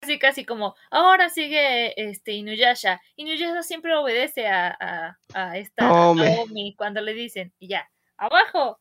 Casi, 0.00 0.18
casi 0.18 0.44
como, 0.44 0.74
ahora 0.90 1.30
sigue 1.30 1.94
este 2.10 2.32
Inuyasha. 2.32 3.00
Inuyasha 3.16 3.62
siempre 3.62 3.94
obedece 3.96 4.46
a, 4.46 4.76
a, 4.78 5.18
a 5.34 5.58
esta. 5.58 5.84
Naomi 5.84 6.74
cuando 6.76 7.00
le 7.00 7.14
dicen, 7.14 7.52
y 7.58 7.68
ya, 7.68 7.90
abajo. 8.16 8.80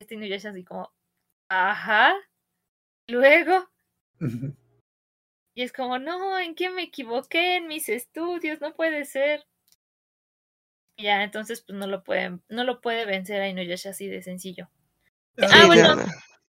Este 0.00 0.14
Inuyasha 0.14 0.50
así 0.50 0.64
como, 0.64 0.92
ajá. 1.48 2.14
Luego, 3.08 3.68
y 5.56 5.62
es 5.62 5.72
como, 5.72 5.98
no, 5.98 6.38
¿en 6.38 6.54
qué 6.54 6.68
me 6.70 6.82
equivoqué? 6.82 7.56
En 7.56 7.68
mis 7.68 7.88
estudios, 7.88 8.60
no 8.60 8.74
puede 8.74 9.04
ser. 9.04 9.46
Y 10.96 11.04
ya, 11.04 11.22
entonces 11.22 11.62
pues 11.62 11.78
no 11.78 11.86
lo 11.86 12.02
pueden, 12.02 12.42
no 12.48 12.64
lo 12.64 12.80
puede 12.80 13.04
vencer 13.04 13.40
a 13.40 13.48
Inuyasha 13.48 13.90
así 13.90 14.08
de 14.08 14.22
sencillo. 14.22 14.68
Sí, 15.36 15.46
Ah, 15.50 15.66
bueno, 15.66 15.96
no, 15.96 15.96
no. 15.96 16.12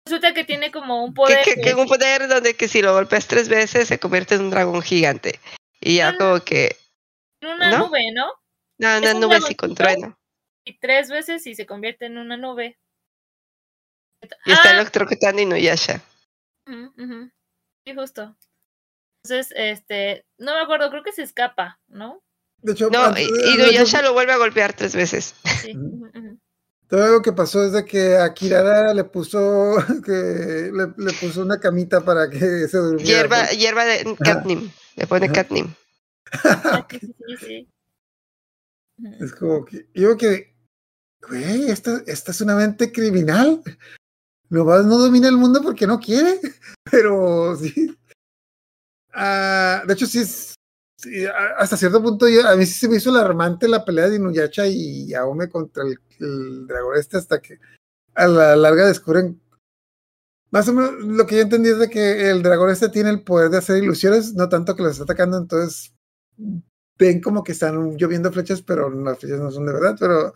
Resulta 0.09 0.33
que 0.33 0.45
tiene 0.45 0.71
como 0.73 1.05
un 1.05 1.13
poder. 1.13 1.45
que, 1.45 1.75
un 1.75 1.87
poder 1.87 2.29
donde 2.29 2.55
que 2.57 2.67
si 2.67 2.81
lo 2.81 2.95
golpeas 2.95 3.27
tres 3.27 3.51
veces 3.51 3.89
se 3.89 3.99
convierte 3.99 4.37
en 4.37 4.41
un 4.45 4.51
dragón 4.51 4.81
gigante. 4.81 5.39
Y 5.81 5.97
ya 5.97 6.09
Ah. 6.09 6.17
como 6.17 6.41
que, 6.43 6.79
en 7.43 7.51
una 7.51 7.71
¿no? 7.71 7.87
nube, 7.89 8.01
¿no? 8.15 8.27
No, 8.79 8.97
una 8.99 9.13
un 9.15 9.21
nube 9.21 9.37
así 9.37 9.55
con 9.55 9.75
trueno. 9.75 10.19
Y 10.65 10.79
tres 10.79 11.11
veces 11.11 11.47
y 11.47 11.55
se 11.55 11.67
convierte 11.67 12.07
en 12.07 12.17
una 12.17 12.39
nube. 12.39 12.79
Y 14.47 14.53
está 14.53 14.71
Ah, 14.71 14.73
electrocutando 14.77 15.43
Inuyasha. 15.43 16.01
ujú, 16.67 16.87
ujú. 16.97 17.31
Sí, 17.87 17.95
justo. 17.95 18.35
Entonces, 19.23 19.53
este, 19.57 20.25
no 20.39 20.55
me 20.55 20.61
acuerdo, 20.63 20.89
creo 20.91 21.03
que 21.03 21.13
se 21.13 21.23
escapa, 21.23 21.79
¿no? 21.87 22.23
De 22.63 22.73
hecho, 22.73 22.89
No, 22.89 23.13
Inuyasha 23.19 24.01
lo 24.01 24.15
vuelve 24.15 24.33
a 24.33 24.39
golpear 24.39 24.73
tres 24.73 24.97
veces. 24.97 25.35
Sí. 25.61 25.75
Todo 26.89 27.13
lo 27.13 27.23
que 27.23 27.33
pasó 27.33 27.65
es 27.65 27.73
de 27.73 27.85
que 27.85 28.17
a 28.17 28.33
Kirara 28.35 28.95
le 28.95 29.05
puso 29.05 29.77
que 30.05 30.71
le, 30.73 30.95
le 30.97 31.13
puso 31.21 31.43
una 31.43 31.61
camita 31.61 32.01
para 32.05 32.29
que 32.29 32.69
se 32.69 32.79
durmiera. 32.79 33.05
Hierba, 33.05 33.47
hierba 33.51 33.85
de 33.85 34.17
catnim. 34.19 34.71
Le 34.97 35.07
pone 35.07 35.31
catnim. 35.31 35.75
Es 39.21 39.33
como 39.33 39.65
que 39.65 39.89
yo 39.95 40.17
que 40.17 40.57
güey, 41.29 41.71
esta, 41.71 42.03
esta 42.07 42.31
es 42.33 42.41
una 42.41 42.57
mente 42.57 42.93
criminal. 42.93 43.63
Nomás 44.51 44.85
no 44.87 44.99
domina 44.99 45.29
el 45.29 45.37
mundo 45.37 45.61
porque 45.63 45.87
no 45.87 46.01
quiere, 46.01 46.41
pero 46.91 47.57
sí. 47.57 47.95
Ah, 49.13 49.83
de 49.87 49.93
hecho, 49.95 50.07
sí 50.07 50.21
es. 50.21 50.55
Hasta 51.57 51.77
cierto 51.77 52.03
punto, 52.03 52.29
yo- 52.29 52.47
a 52.47 52.57
mí 52.57 52.67
sí 52.67 52.73
se 52.75 52.89
me 52.89 52.97
hizo 52.97 53.11
alarmante 53.11 53.69
la 53.69 53.85
pelea 53.85 54.09
de 54.09 54.17
Inuyasha 54.17 54.67
y 54.67 55.15
Aome 55.15 55.49
contra 55.49 55.85
el, 55.85 55.99
el 56.21 56.67
dragón 56.67 56.97
este, 56.97 57.17
hasta 57.17 57.41
que 57.41 57.59
a 58.15 58.27
la 58.27 58.57
larga 58.57 58.87
descubren. 58.87 59.41
Más 60.51 60.67
o 60.69 60.73
menos 60.73 60.93
lo 61.05 61.27
que 61.27 61.37
yo 61.37 61.43
entendí 61.43 61.69
es 61.69 61.79
de 61.79 61.91
que 61.91 62.31
el 62.31 62.43
dragón 62.43 62.71
este 62.71 62.89
tiene 62.89 63.11
el 63.11 63.23
poder 63.23 63.51
de 63.51 63.59
hacer 63.59 63.83
ilusiones, 63.83 64.35
no 64.35 64.49
tanto 64.49 64.75
que 64.75 64.83
los 64.83 64.93
está 64.93 65.05
atacando, 65.05 65.37
entonces 65.37 65.93
ven 66.99 67.21
como 67.21 67.45
que 67.45 67.53
están 67.53 67.97
lloviendo 67.97 68.33
flechas, 68.33 68.63
pero 68.63 68.89
las 68.91 69.19
flechas 69.19 69.39
no 69.41 69.51
son 69.51 69.67
de 69.67 69.73
verdad, 69.73 69.97
pero 69.99 70.33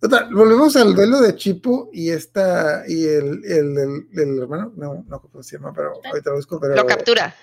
Total, 0.00 0.28
volvemos 0.34 0.76
al 0.76 0.94
duelo 0.94 1.20
de 1.20 1.34
Chipo 1.34 1.88
y 1.92 2.10
esta 2.10 2.84
y 2.86 3.04
el, 3.06 3.42
el, 3.44 3.78
el, 3.78 4.08
el 4.12 4.38
hermano, 4.38 4.72
no, 4.76 5.02
no 5.08 5.20
cómo 5.22 5.42
se 5.42 5.56
llama, 5.56 5.72
pero 5.74 5.94
ahorita 6.04 6.30
lo 6.30 6.36
busco, 6.36 6.60
pero 6.60 6.74
Lo 6.76 6.84
captura. 6.86 7.34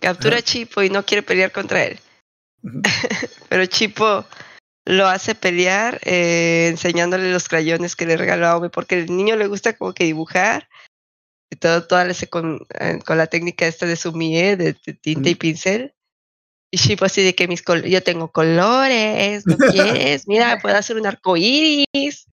Captura 0.00 0.38
a 0.38 0.42
Chipo 0.42 0.82
y 0.82 0.90
no 0.90 1.04
quiere 1.04 1.22
pelear 1.22 1.52
contra 1.52 1.84
él. 1.84 1.98
Pero 3.48 3.66
Chipo 3.66 4.24
lo 4.84 5.06
hace 5.08 5.34
pelear 5.34 6.00
eh, 6.04 6.68
enseñándole 6.68 7.32
los 7.32 7.48
crayones 7.48 7.96
que 7.96 8.06
le 8.06 8.16
regaló 8.16 8.46
a 8.46 8.56
Ome 8.56 8.70
porque 8.70 8.98
el 8.98 9.06
niño 9.06 9.36
le 9.36 9.48
gusta 9.48 9.76
como 9.76 9.92
que 9.92 10.04
dibujar 10.04 10.68
y 11.50 11.56
todo, 11.56 11.84
hace 11.96 12.28
con, 12.28 12.60
eh, 12.78 13.00
con 13.04 13.18
la 13.18 13.26
técnica 13.26 13.66
esta 13.66 13.86
de 13.86 13.96
sumie, 13.96 14.56
de, 14.56 14.76
de 14.84 14.92
tinta 14.94 15.28
y 15.28 15.34
pincel. 15.34 15.94
Y 16.70 16.78
Chipo 16.78 17.04
así 17.04 17.22
de 17.22 17.34
que 17.34 17.48
mis 17.48 17.62
col 17.62 17.84
yo 17.84 18.02
tengo 18.02 18.30
colores, 18.32 19.46
¿no 19.46 19.56
quieres? 19.56 20.26
Mira, 20.28 20.58
puedo 20.60 20.76
hacer 20.76 20.96
un 20.96 21.06
arco 21.06 21.36
iris. 21.36 22.26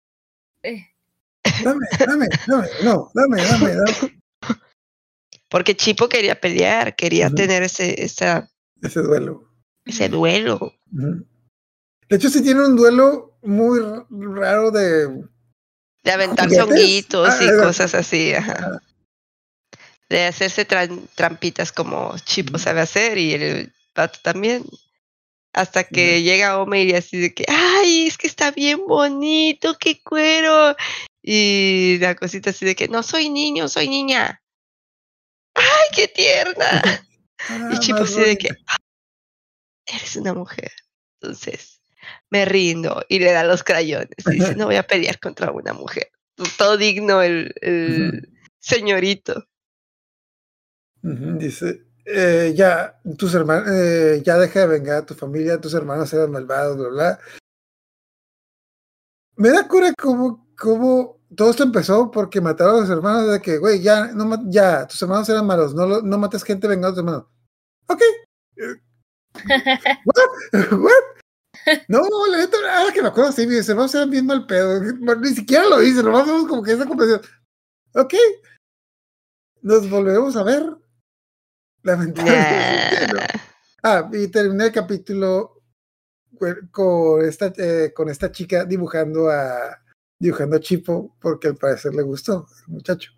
Eh, 0.63 0.87
dame, 1.63 1.87
dame, 1.99 2.29
dame, 2.47 2.69
no, 2.83 3.11
dame, 3.15 3.43
dame, 3.43 3.75
dame. 3.75 4.22
Porque 5.53 5.77
Chipo 5.77 6.09
quería 6.09 6.41
pelear, 6.41 6.97
quería 6.97 7.29
tener 7.29 7.63
ese, 7.63 8.03
esa, 8.03 8.51
Ese 8.81 9.03
duelo. 9.03 9.45
ese 9.85 10.09
duelo. 10.09 10.73
De 12.09 12.17
hecho, 12.17 12.31
sí 12.31 12.43
tiene 12.43 12.65
un 12.65 12.75
duelo 12.75 13.37
muy 13.43 13.79
raro 14.09 14.71
de. 14.71 15.09
De 16.05 16.11
aventar 16.11 16.49
honguitos 16.49 17.29
Ah, 17.29 17.45
y 17.45 17.61
cosas 17.61 17.95
así, 17.95 18.33
ajá. 18.33 18.81
De 20.09 20.25
hacerse 20.25 20.67
tran- 20.67 21.07
trampitas 21.15 21.71
como 21.71 22.17
Chipo 22.25 22.59
sabe 22.59 22.81
hacer 22.81 23.19
y 23.19 23.35
el 23.35 23.73
pato 23.93 24.21
también. 24.23 24.65
Hasta 25.53 25.85
que 25.85 26.23
llega 26.23 26.59
Ome 26.63 26.85
y 26.85 26.95
así 26.95 27.19
de 27.19 27.35
que, 27.35 27.45
ay, 27.47 28.07
es 28.07 28.17
que 28.17 28.27
está 28.27 28.53
bien 28.53 28.87
bonito, 28.87 29.77
qué 29.79 30.01
cuero. 30.03 30.75
Y 31.23 31.99
la 32.01 32.15
cosita 32.15 32.51
así 32.51 32.65
de 32.65 32.75
que, 32.75 32.89
no 32.89 33.03
soy 33.03 33.29
niño, 33.29 33.69
soy 33.69 33.87
niña. 33.91 34.42
Ay, 35.83 35.89
qué 35.95 36.09
tierna. 36.09 36.83
Ah, 37.49 37.71
Y 37.73 37.79
Chipo 37.81 38.01
más 38.01 38.11
así 38.11 38.21
de 38.21 38.39
que, 38.39 38.49
"Ah, 38.69 38.77
eres 39.87 40.17
una 40.17 40.35
mujer. 40.35 40.71
Entonces, 41.21 41.81
me 42.31 42.45
rindo 42.45 43.05
y 43.09 43.19
le 43.19 43.33
da 43.33 43.45
los 43.45 43.63
crayones. 43.63 44.11
Y 44.27 44.33
dice, 44.33 44.55
no 44.57 44.67
voy 44.67 44.77
a 44.77 44.83
pelear 44.87 45.19
contra 45.21 45.51
una 45.53 45.73
mujer. 45.73 46.09
Todo 46.59 46.77
digno 46.77 47.23
el, 47.23 47.55
el 47.61 48.29
señorito. 48.59 49.47
Dice, 51.03 51.85
eh, 52.05 52.53
ya, 52.57 53.01
tus 53.19 53.35
hermanos, 53.35 53.69
eh, 53.73 54.23
ya 54.25 54.39
deja 54.39 54.61
de 54.61 54.67
vengar 54.67 54.99
a 54.99 55.07
tu 55.07 55.15
familia, 55.15 55.61
tus 55.61 55.75
hermanos 55.75 56.13
eran 56.13 56.31
malvados, 56.31 56.77
bla, 56.77 56.89
bla. 56.89 57.21
Me 59.37 59.51
da 59.51 59.67
cura 59.67 59.93
cómo, 59.99 60.47
cómo 60.57 61.22
todo 61.37 61.51
esto 61.51 61.63
empezó 61.63 62.11
porque 62.11 62.41
mataron 62.41 62.77
a 62.77 62.81
los 62.81 62.91
hermanos 62.91 63.31
de 63.31 63.41
que, 63.41 63.59
güey, 63.59 63.81
ya, 63.81 64.07
no, 64.09 64.51
ya, 64.51 64.87
tus 64.87 65.01
hermanos 65.03 65.29
eran 65.29 65.47
malos, 65.47 65.75
no, 65.75 66.01
no 66.01 66.19
mates 66.19 66.45
gente 66.45 66.69
vengando 66.69 66.89
a 66.89 66.91
tus 66.93 66.99
hermanos. 66.99 67.27
Ok. 67.87 68.03
What? 70.05 70.73
What? 70.73 71.13
No, 71.89 72.03
la 72.29 72.39
neta, 72.39 72.57
ahora 72.79 72.93
que 72.93 73.03
me 73.03 73.09
acuerdo, 73.09 73.33
sí, 73.33 73.47
mis 73.47 73.69
hermanos 73.69 73.95
eran 73.95 74.11
bien 74.11 74.27
mal 74.27 74.47
pedo. 74.47 74.81
Ni 74.81 75.29
siquiera 75.29 75.65
lo 75.67 75.83
hice, 75.83 76.03
nomás 76.03 76.27
vemos 76.27 76.47
como 76.47 76.63
que 76.63 76.73
esa 76.73 76.87
conversación. 76.87 77.31
Ok. 77.95 78.15
Nos 79.63 79.89
volvemos 79.89 80.37
a 80.37 80.43
ver. 80.43 80.77
Lamentablemente. 81.83 82.63
Nah. 83.13 83.27
Ah, 83.85 84.09
y 84.13 84.29
terminé 84.29 84.67
el 84.67 84.73
capítulo 84.73 85.61
con 86.71 87.25
esta, 87.25 87.53
eh, 87.57 87.93
con 87.93 88.09
esta 88.09 88.31
chica 88.31 88.65
dibujando 88.65 89.29
a 89.29 89.82
dibujando 90.23 90.57
a 90.57 90.61
Chipo 90.61 91.17
porque 91.21 91.49
al 91.49 91.57
parecer 91.57 91.95
le 91.95 92.03
gustó 92.03 92.47
el 92.67 92.75
muchacho. 92.75 93.11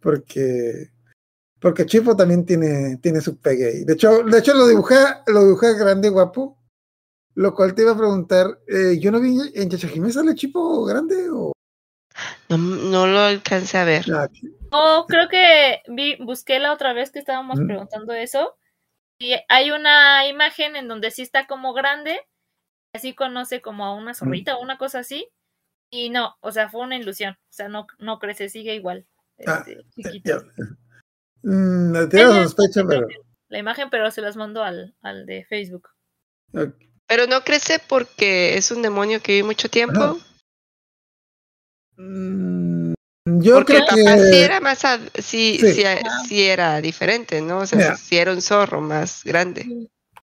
Porque 0.00 0.90
porque 1.58 1.86
Chipo 1.86 2.14
también 2.14 2.44
tiene, 2.44 2.98
tiene 2.98 3.20
su 3.20 3.38
pegue 3.38 3.66
ahí. 3.66 3.84
De 3.84 3.94
hecho, 3.94 4.24
de 4.24 4.38
hecho 4.38 4.52
lo 4.52 4.66
dibuja, 4.66 5.22
lo 5.28 5.44
dibuja 5.44 5.72
grande 5.72 6.08
guapo. 6.10 6.58
Lo 7.34 7.54
cual 7.54 7.74
te 7.74 7.82
iba 7.82 7.92
a 7.92 7.96
preguntar, 7.96 8.58
eh, 8.66 8.98
yo 9.00 9.10
no 9.10 9.18
vi 9.18 9.38
en 9.54 9.70
Chachajime 9.70 10.12
sale 10.12 10.34
Chipo 10.34 10.84
grande 10.84 11.30
o 11.30 11.52
No, 12.50 12.58
no 12.58 13.06
lo 13.06 13.20
alcancé 13.20 13.78
a 13.78 13.84
ver. 13.84 14.04
Ah, 14.12 14.28
No, 14.70 15.06
creo 15.06 15.28
que 15.30 15.80
vi, 15.88 16.16
busqué 16.16 16.58
la 16.58 16.74
otra 16.74 16.92
vez 16.92 17.10
que 17.10 17.20
estábamos 17.20 17.58
preguntando 17.58 18.12
eso. 18.12 18.56
Y 19.18 19.34
hay 19.48 19.70
una 19.70 20.26
imagen 20.26 20.76
en 20.76 20.88
donde 20.88 21.10
sí 21.10 21.22
está 21.22 21.46
como 21.46 21.72
grande, 21.72 22.20
así 22.94 23.14
conoce 23.14 23.62
como 23.62 23.86
a 23.86 23.94
una 23.94 24.12
zorrita 24.12 24.56
o 24.56 24.62
una 24.62 24.76
cosa 24.76 24.98
así. 24.98 25.28
Y 25.94 26.08
no, 26.08 26.34
o 26.40 26.50
sea, 26.50 26.70
fue 26.70 26.80
una 26.80 26.96
ilusión. 26.96 27.34
O 27.34 27.52
sea, 27.52 27.68
no, 27.68 27.86
no 27.98 28.18
crece, 28.18 28.48
sigue 28.48 28.74
igual. 28.74 29.06
Ah, 29.46 29.58
este, 29.66 29.72
eh, 29.80 29.84
chiquito. 29.94 30.30
ya. 30.56 30.64
Mm, 31.42 32.08
tenía 32.08 32.26
Ella- 32.26 32.42
sospecha, 32.44 32.82
pero 32.88 33.06
La 33.48 33.58
imagen, 33.58 33.90
pero 33.90 34.10
se 34.10 34.22
las 34.22 34.36
mando 34.36 34.62
al, 34.62 34.94
al 35.02 35.26
de 35.26 35.44
Facebook. 35.44 35.88
ok. 36.54 36.74
Pero 37.06 37.26
no 37.26 37.42
crece 37.42 37.78
porque 37.88 38.56
es 38.56 38.70
un 38.70 38.80
demonio 38.80 39.20
que 39.20 39.32
vive 39.32 39.46
mucho 39.48 39.68
tiempo. 39.68 40.00
Ajá. 40.00 40.16
Mm, 41.98 42.94
yo 43.26 43.54
porque 43.56 43.74
creo 43.74 43.86
papá 43.86 44.16
sí 44.18 44.30
que 44.30 44.44
era 44.44 44.60
más, 44.60 44.84
ad- 44.86 45.00
sí, 45.16 45.58
Sí. 45.60 45.72
sí, 45.74 45.82
sí 46.28 46.42
era 46.44 46.80
diferente, 46.80 47.42
¿no? 47.42 47.58
O 47.58 47.66
sea, 47.66 47.76
Mira. 47.78 47.96
sí 47.96 48.16
era 48.16 48.32
un 48.32 48.40
zorro 48.40 48.80
más 48.80 49.22
grande. 49.24 49.90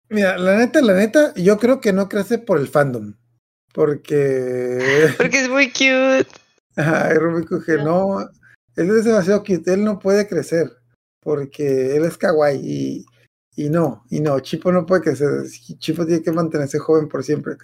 Mira, 0.08 0.36
la 0.36 0.56
neta, 0.56 0.82
la 0.82 0.94
neta, 0.94 1.32
yo 1.36 1.58
creo 1.58 1.80
que 1.80 1.92
no 1.92 2.08
crece 2.08 2.38
por 2.38 2.58
el 2.58 2.66
fandom. 2.66 3.14
Porque. 3.74 5.12
Porque 5.18 5.42
es 5.42 5.48
muy 5.50 5.70
cute. 5.70 6.26
Ay, 6.76 7.16
Rubik 7.16 7.66
que 7.66 7.76
no. 7.76 8.20
Él 8.76 8.96
es 8.96 9.04
demasiado 9.04 9.40
cute. 9.40 9.74
Él 9.74 9.84
no 9.84 9.98
puede 9.98 10.26
crecer. 10.26 10.72
Porque 11.20 11.96
él 11.96 12.04
es 12.04 12.16
kawaii. 12.16 12.60
Y, 12.62 13.06
y 13.56 13.68
no, 13.68 14.04
y 14.10 14.20
no. 14.20 14.38
Chipo 14.40 14.70
no 14.70 14.86
puede 14.86 15.02
crecer. 15.02 15.28
Chipo 15.78 16.06
tiene 16.06 16.22
que 16.22 16.30
mantenerse 16.30 16.78
joven 16.78 17.08
por 17.08 17.24
siempre. 17.24 17.56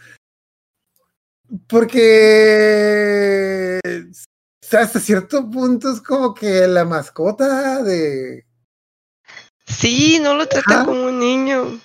Porque. 1.68 3.78
o 3.84 4.66
sea, 4.66 4.80
hasta 4.80 4.98
cierto 4.98 5.48
punto 5.48 5.92
es 5.92 6.00
como 6.00 6.34
que 6.34 6.66
la 6.66 6.84
mascota 6.84 7.84
de. 7.84 8.46
Sí, 9.64 10.18
no 10.20 10.34
lo 10.34 10.48
trata 10.48 10.74
Ajá. 10.74 10.84
como 10.86 11.06
un 11.06 11.20
niño. 11.20 11.80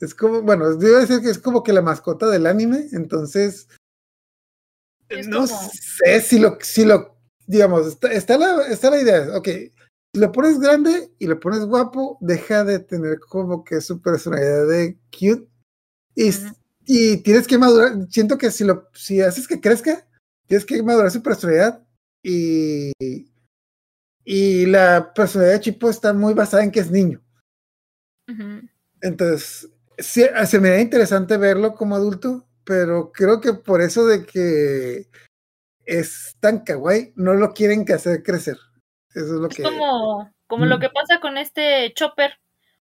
Es 0.00 0.14
como, 0.14 0.42
bueno, 0.42 0.74
debo 0.76 0.98
decir 0.98 1.20
que 1.20 1.30
es 1.30 1.38
como 1.38 1.62
que 1.62 1.72
la 1.72 1.82
mascota 1.82 2.26
del 2.28 2.46
anime, 2.46 2.88
entonces 2.92 3.68
Es 5.08 5.26
no 5.28 5.46
como- 5.46 5.70
sé 5.72 6.20
si 6.20 6.38
lo, 6.38 6.58
si 6.60 6.84
lo, 6.84 7.16
digamos, 7.46 7.86
está, 7.86 8.12
está 8.12 8.36
la, 8.36 8.66
está 8.68 8.90
la 8.90 9.00
idea, 9.00 9.36
ok, 9.36 9.48
si 9.48 10.20
lo 10.20 10.32
pones 10.32 10.58
grande 10.58 11.12
y 11.18 11.26
lo 11.26 11.38
pones 11.40 11.64
guapo, 11.64 12.18
deja 12.20 12.64
de 12.64 12.78
tener 12.80 13.20
como 13.20 13.64
que 13.64 13.80
su 13.80 14.00
personalidad 14.02 14.66
de 14.66 14.98
cute 15.12 15.48
y, 16.14 16.30
y 16.86 17.16
tienes 17.18 17.46
que 17.46 17.56
madurar, 17.58 18.06
siento 18.10 18.36
que 18.36 18.50
si 18.50 18.64
lo, 18.64 18.88
si 18.94 19.20
haces 19.20 19.46
que 19.48 19.60
crezca, 19.60 20.06
tienes 20.46 20.64
que 20.66 20.82
madurar 20.82 21.10
su 21.10 21.22
personalidad 21.22 21.82
y, 22.22 22.92
y 24.24 24.66
la 24.66 25.12
personalidad 25.14 25.54
de 25.54 25.60
Chipo 25.60 25.88
está 25.88 26.12
muy 26.12 26.34
basada 26.34 26.64
en 26.64 26.70
que 26.70 26.80
es 26.80 26.90
niño. 26.90 27.22
Entonces, 29.00 29.68
sí, 29.98 30.24
se 30.46 30.60
me 30.60 30.70
da 30.70 30.80
interesante 30.80 31.36
verlo 31.36 31.74
como 31.74 31.96
adulto, 31.96 32.46
pero 32.64 33.12
creo 33.12 33.40
que 33.40 33.52
por 33.54 33.80
eso 33.82 34.06
de 34.06 34.24
que 34.26 35.06
es 35.84 36.36
tan 36.40 36.64
kawaii, 36.64 37.12
no 37.16 37.34
lo 37.34 37.54
quieren 37.54 37.84
que 37.84 37.92
hacer 37.94 38.22
crecer. 38.22 38.58
Eso 39.14 39.24
es 39.36 39.40
lo 39.40 39.48
Es 39.48 39.56
que. 39.56 39.62
como, 39.62 40.32
como 40.46 40.66
lo 40.66 40.78
Mm. 40.78 40.80
que 40.80 40.90
pasa 40.90 41.20
con 41.20 41.38
este 41.38 41.92
Chopper. 41.94 42.38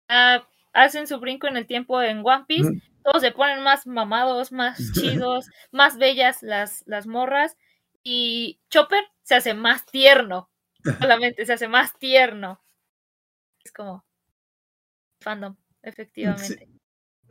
Ah, 0.09 0.47
hacen 0.73 1.07
su 1.07 1.19
brinco 1.19 1.47
en 1.47 1.57
el 1.57 1.67
tiempo 1.67 2.01
en 2.01 2.19
One 2.25 2.45
Piece. 2.47 2.71
Mm. 2.71 2.81
Todos 3.03 3.21
se 3.21 3.31
ponen 3.31 3.63
más 3.63 3.87
mamados, 3.87 4.51
más 4.51 4.77
chidos, 5.25 5.47
más 5.71 5.97
bellas 5.97 6.41
las, 6.43 6.83
las 6.87 7.07
morras. 7.07 7.57
Y 8.03 8.59
Chopper 8.69 9.03
se 9.23 9.35
hace 9.35 9.53
más 9.53 9.85
tierno. 9.85 10.49
Solamente 10.99 11.45
se 11.45 11.53
hace 11.53 11.67
más 11.67 11.97
tierno. 11.99 12.61
Es 13.63 13.71
como 13.71 14.03
fandom, 15.21 15.55
efectivamente. 15.83 16.67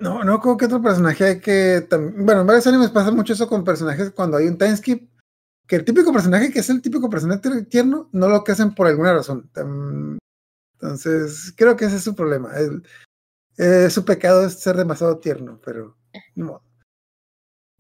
No, 0.01 0.23
no, 0.23 0.41
como 0.41 0.57
que 0.57 0.66
otro 0.66 0.81
personaje 0.81 1.25
hay 1.25 1.41
que. 1.41 1.87
Bueno, 1.91 2.43
en 2.43 2.47
varios 2.47 2.66
animes 2.66 2.91
pasa 2.91 3.11
mucho 3.11 3.33
eso 3.33 3.49
con 3.49 3.65
personajes 3.65 4.11
cuando 4.12 4.37
hay 4.37 4.47
un 4.47 4.57
time 4.59 4.77
skip. 4.77 5.11
Que 5.66 5.77
el 5.77 5.85
típico 5.85 6.12
personaje 6.12 6.51
que 6.53 6.61
es 6.61 6.70
el 6.70 6.81
típico 6.81 7.11
personaje 7.11 7.43
tier- 7.43 7.69
tierno, 7.69 8.09
no 8.12 8.29
lo 8.29 8.43
que 8.45 8.53
hacen 8.53 8.75
por 8.75 8.87
alguna 8.87 9.12
razón. 9.12 9.51
Entonces, 10.75 11.53
creo 11.57 11.77
que 11.77 11.87
ese 11.87 11.97
es 11.97 12.05
su 12.05 12.15
problema. 12.15 12.51
Eh, 13.59 13.91
su 13.91 14.05
pecado 14.05 14.47
es 14.47 14.55
ser 14.61 14.77
demasiado 14.77 15.19
tierno, 15.19 15.61
pero. 15.65 15.97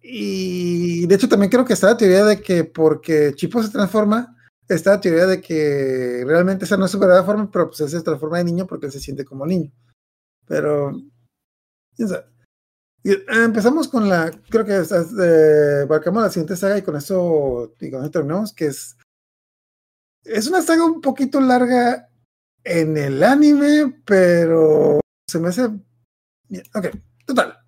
Y 0.02 1.06
de 1.06 1.14
hecho, 1.14 1.28
también 1.28 1.50
creo 1.50 1.64
que 1.64 1.72
está 1.72 1.88
la 1.88 1.96
teoría 1.96 2.24
de 2.24 2.40
que 2.40 2.64
porque 2.64 3.32
Chipo 3.34 3.62
se 3.62 3.70
transforma, 3.70 4.36
está 4.68 4.92
la 4.92 5.00
teoría 5.00 5.26
de 5.26 5.40
que 5.40 6.24
realmente 6.26 6.64
esa 6.64 6.76
no 6.76 6.84
es 6.86 6.90
su 6.90 6.98
verdadera 6.98 7.24
forma, 7.26 7.50
pero 7.50 7.68
pues 7.68 7.80
él 7.80 7.88
se 7.90 8.02
transforma 8.02 8.38
de 8.38 8.44
niño 8.44 8.66
porque 8.66 8.86
él 8.86 8.92
se 8.92 9.00
siente 9.00 9.24
como 9.24 9.46
niño. 9.46 9.72
Pero 10.46 10.92
quién 10.92 11.02
sabe. 11.02 11.02
Y, 11.02 11.06
eh, 11.06 11.86
empezamos 13.04 13.88
con 13.88 14.08
la, 14.08 14.30
creo 14.48 14.64
que 14.64 14.74
eh, 14.74 15.82
abarcamos 15.82 16.22
la 16.22 16.30
siguiente 16.30 16.56
saga 16.56 16.78
y 16.78 16.82
con 16.82 16.96
eso, 16.96 17.74
y 17.80 17.90
terminamos, 18.10 18.52
que 18.52 18.66
es, 18.66 18.96
es 20.24 20.46
una 20.46 20.62
saga 20.62 20.84
un 20.84 21.00
poquito 21.00 21.40
larga 21.40 22.08
en 22.64 22.96
el 22.96 23.22
anime, 23.22 24.02
pero 24.04 25.00
se 25.26 25.38
me 25.38 25.48
hace, 25.48 25.64
ok, 25.64 26.86
total. 27.24 27.58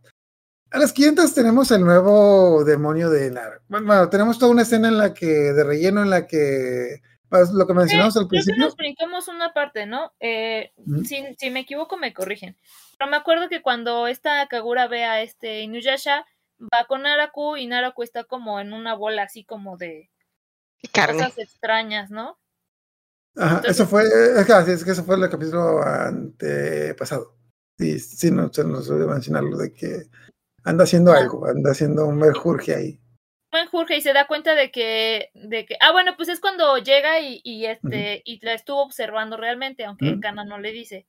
A 0.73 0.79
las 0.79 0.93
500 0.93 1.35
tenemos 1.35 1.71
el 1.73 1.81
nuevo 1.81 2.63
demonio 2.65 3.11
de 3.11 3.31
Nara. 3.31 3.61
Bueno, 3.69 3.87
bueno, 3.87 4.09
tenemos 4.09 4.39
toda 4.39 4.53
una 4.53 4.63
escena 4.63 4.89
en 4.89 4.99
la 4.99 5.13
que, 5.13 5.27
de 5.27 5.65
relleno, 5.65 6.03
en 6.03 6.11
la 6.11 6.27
que, 6.29 7.03
lo 7.53 7.67
que 7.67 7.75
mencionamos 7.75 8.17
al 8.17 8.23
Creo 8.27 8.29
que 8.29 8.45
principio. 8.45 8.65
nos 8.65 8.77
brincamos 8.77 9.29
una 9.29 9.53
parte, 9.53 9.87
¿no? 9.87 10.13
Eh, 10.21 10.73
si, 11.05 11.25
si 11.39 11.51
me 11.51 11.61
equivoco, 11.61 11.97
me 11.97 12.13
corrigen. 12.13 12.57
Pero 12.99 13.11
me 13.11 13.17
acuerdo 13.17 13.49
que 13.49 13.63
cuando 13.63 14.07
esta 14.09 14.47
Kagura 14.49 14.89
ve 14.89 15.05
a 15.05 15.23
este 15.23 15.61
Inuyasha, 15.61 16.27
va 16.61 16.85
con 16.89 17.03
Naraku 17.03 17.57
y 17.57 17.67
Naraku 17.67 18.03
está 18.03 18.25
como 18.25 18.61
en 18.61 18.73
una 18.73 18.95
bola 18.95 19.23
así 19.23 19.45
como 19.45 19.77
de 19.77 20.11
Carne. 20.93 21.19
cosas 21.25 21.39
extrañas, 21.39 22.11
¿no? 22.11 22.39
Ajá, 23.37 23.57
Entonces- 23.57 23.73
eso 23.77 23.87
fue, 23.87 24.03
es 24.05 24.45
que, 24.47 24.73
es 24.73 24.85
que 24.85 24.91
eso 24.91 25.05
fue 25.05 25.17
el 25.17 25.31
capítulo 25.31 25.81
antepasado. 25.83 27.37
Sí, 27.79 27.99
sí, 27.99 28.31
no 28.31 28.53
se 28.53 28.65
nos 28.65 28.91
olvidó 28.91 29.09
mencionarlo 29.09 29.57
de 29.57 29.73
que 29.73 30.03
anda 30.65 30.85
haciendo 30.85 31.13
algo, 31.13 31.47
anda 31.47 31.71
haciendo 31.71 32.07
un 32.07 32.19
merjurje 32.19 32.75
ahí. 32.75 33.01
Buen 33.53 33.67
Jorge 33.69 33.97
y 33.97 34.01
se 34.01 34.13
da 34.13 34.27
cuenta 34.27 34.55
de 34.55 34.71
que, 34.71 35.31
de 35.35 35.67
que, 35.67 35.77
ah, 35.81 35.93
bueno, 35.93 36.17
pues 36.17 36.29
es 36.29 36.41
cuando 36.41 36.79
llega 36.79 37.19
y, 37.21 37.41
y 37.45 37.67
este, 37.67 38.23
y 38.25 38.45
la 38.45 38.55
estuvo 38.55 38.83
observando 38.83 39.37
realmente, 39.37 39.85
aunque 39.85 40.13
Ujú. 40.13 40.21
Kana 40.21 40.45
no 40.45 40.59
le 40.59 40.73
dice. 40.73 41.07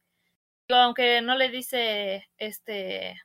Aunque 0.70 1.22
no 1.22 1.36
le 1.38 1.50
dice 1.50 2.30
este, 2.38 3.22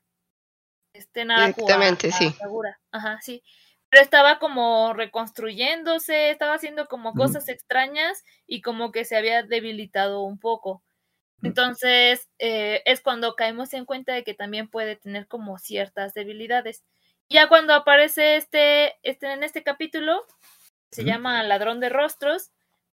este 0.93 1.25
Naraku 1.25 1.61
a- 1.63 1.65
Directamente, 1.65 2.09
a 2.09 2.13
sí. 2.13 2.35
Kagura. 2.39 2.79
Ajá, 2.93 3.19
sí. 3.23 3.43
Pero 3.89 4.03
estaba 4.03 4.39
como 4.39 4.93
reconstruyéndose, 4.95 6.31
estaba 6.31 6.55
haciendo 6.55 6.87
como 6.89 7.11
Ujú. 7.11 7.19
cosas 7.19 7.49
extrañas 7.49 8.25
y 8.47 8.61
como 8.63 8.93
que 8.93 9.05
se 9.05 9.17
había 9.17 9.43
debilitado 9.43 10.23
un 10.23 10.39
poco. 10.39 10.83
Ujú. 11.39 11.49
Entonces, 11.49 12.29
eh, 12.39 12.83
es 12.87 13.01
cuando 13.01 13.35
caemos 13.37 13.73
en 13.75 13.85
cuenta 13.85 14.13
de 14.15 14.25
que 14.25 14.35
también 14.35 14.69
puede 14.69 14.97
tener 14.97 15.29
como 15.29 15.59
ciertas 15.59 16.15
debilidades. 16.15 16.85
Ya 17.29 17.49
cuando 17.49 17.75
aparece 17.75 18.37
este, 18.37 18.95
este 19.03 19.33
en 19.33 19.43
este 19.43 19.63
capítulo, 19.63 20.25
se 20.91 21.05
llama 21.05 21.43
Ladrón 21.43 21.81
de 21.81 21.89
Rostros, 21.89 22.53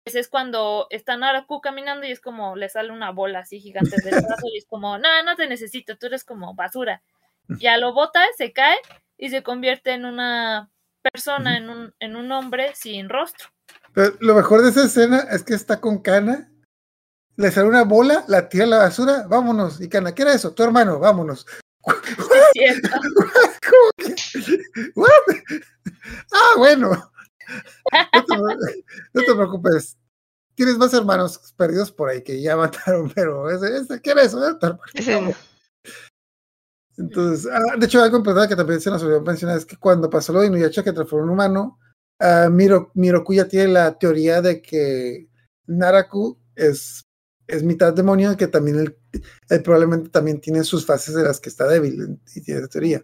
pues 0.05 0.17
es 0.17 0.29
cuando 0.29 0.87
está 0.91 1.17
Naraku 1.17 1.61
caminando 1.61 2.07
y 2.07 2.13
es 2.13 2.21
como 2.21 2.57
le 2.57 2.69
sale 2.69 2.93
una 2.93 3.11
bola 3.11 3.41
así 3.41 3.61
gigante 3.61 3.97
del 4.03 4.15
brazo 4.27 4.47
y 4.53 4.59
es 4.59 4.67
como, 4.67 4.99
no, 4.99 5.23
no 5.25 5.37
te 5.37 5.49
necesito, 5.49 5.97
tú 5.97 6.07
eres 6.07 6.25
como 6.25 6.55
basura. 6.55 7.03
Ya 7.61 7.77
lo 7.77 7.93
bota, 7.93 8.25
se 8.37 8.53
cae 8.53 8.77
y 9.17 9.31
se 9.31 9.43
convierte 9.43 9.93
en 9.93 10.05
una 10.05 10.71
persona, 11.01 11.57
en 11.57 11.71
un, 11.71 11.95
en 12.01 12.17
un 12.17 12.31
hombre 12.33 12.75
sin 12.75 13.09
rostro. 13.09 13.49
Pero 13.95 14.17
lo 14.21 14.35
mejor 14.35 14.63
de 14.63 14.71
esa 14.71 14.85
escena 14.85 15.27
es 15.31 15.45
que 15.45 15.55
está 15.55 15.81
con 15.81 16.03
Kana, 16.03 16.51
le 17.37 17.51
sale 17.51 17.69
una 17.69 17.85
bola, 17.85 18.25
la 18.29 18.49
tira 18.49 18.65
a 18.65 18.69
la 18.69 18.79
basura, 18.79 19.27
vámonos. 19.29 19.81
Y 19.81 19.89
Kana, 19.89 20.15
¿qué 20.15 20.23
era 20.23 20.35
eso? 20.35 20.55
Tu 20.55 20.63
hermano, 20.63 20.99
vámonos. 20.99 21.47
Ah, 26.33 26.55
bueno. 26.57 26.91
No 26.91 28.25
te, 28.25 28.85
no 29.15 29.23
te 29.23 29.35
preocupes. 29.35 29.97
Tienes 30.55 30.79
más 30.79 30.95
hermanos 30.95 31.55
perdidos 31.57 31.93
por 31.93 32.09
ahí 32.09 32.23
que 32.23 32.41
ya 32.41 32.57
mataron, 32.57 33.11
pero 33.15 33.51
ese, 33.51 33.77
ese 33.77 34.01
¿qué 34.01 34.11
era 34.11 34.23
eso? 34.23 34.43
Era 34.43 34.59
tu 34.59 34.67
hermano. 34.67 34.85
Ese 34.95 35.21
no. 35.21 35.33
Entonces, 36.99 37.47
ah, 37.53 37.77
de 37.77 37.87
hecho, 37.87 38.03
algo 38.03 38.17
importante 38.17 38.49
que 38.49 38.57
también 38.57 38.81
se 38.81 38.91
nos 38.91 39.03
olvidó 39.03 39.21
mencionar 39.21 39.59
es 39.59 39.67
que 39.67 39.77
cuando 39.77 40.09
pasó 40.09 40.33
lo 40.33 40.41
de 40.41 40.47
Inuyasha 40.47 40.83
que 40.83 40.93
transformó 40.93 41.27
en 41.27 41.31
humano, 41.31 41.79
ah, 42.19 42.49
Miro, 42.51 42.91
Miroku 42.95 43.35
ya 43.35 43.47
tiene 43.47 43.69
la 43.69 43.99
teoría 43.99 44.41
de 44.41 44.63
que 44.63 45.29
Naraku 45.67 46.39
es, 46.55 47.06
es 47.47 47.63
mitad 47.63 47.93
demonio 47.93 48.37
que 48.37 48.49
también 48.49 48.79
él, 48.79 48.99
él 49.49 49.63
probablemente 49.63 50.11
también 50.11 50.41
tiene 50.41 50.65
sus 50.65 50.85
fases 50.85 51.15
de 51.15 51.23
las 51.23 51.41
que 51.41 51.49
está 51.49 51.67
débil 51.67 52.19
y 52.35 52.41
tiene 52.41 52.67
teoría. 52.69 53.03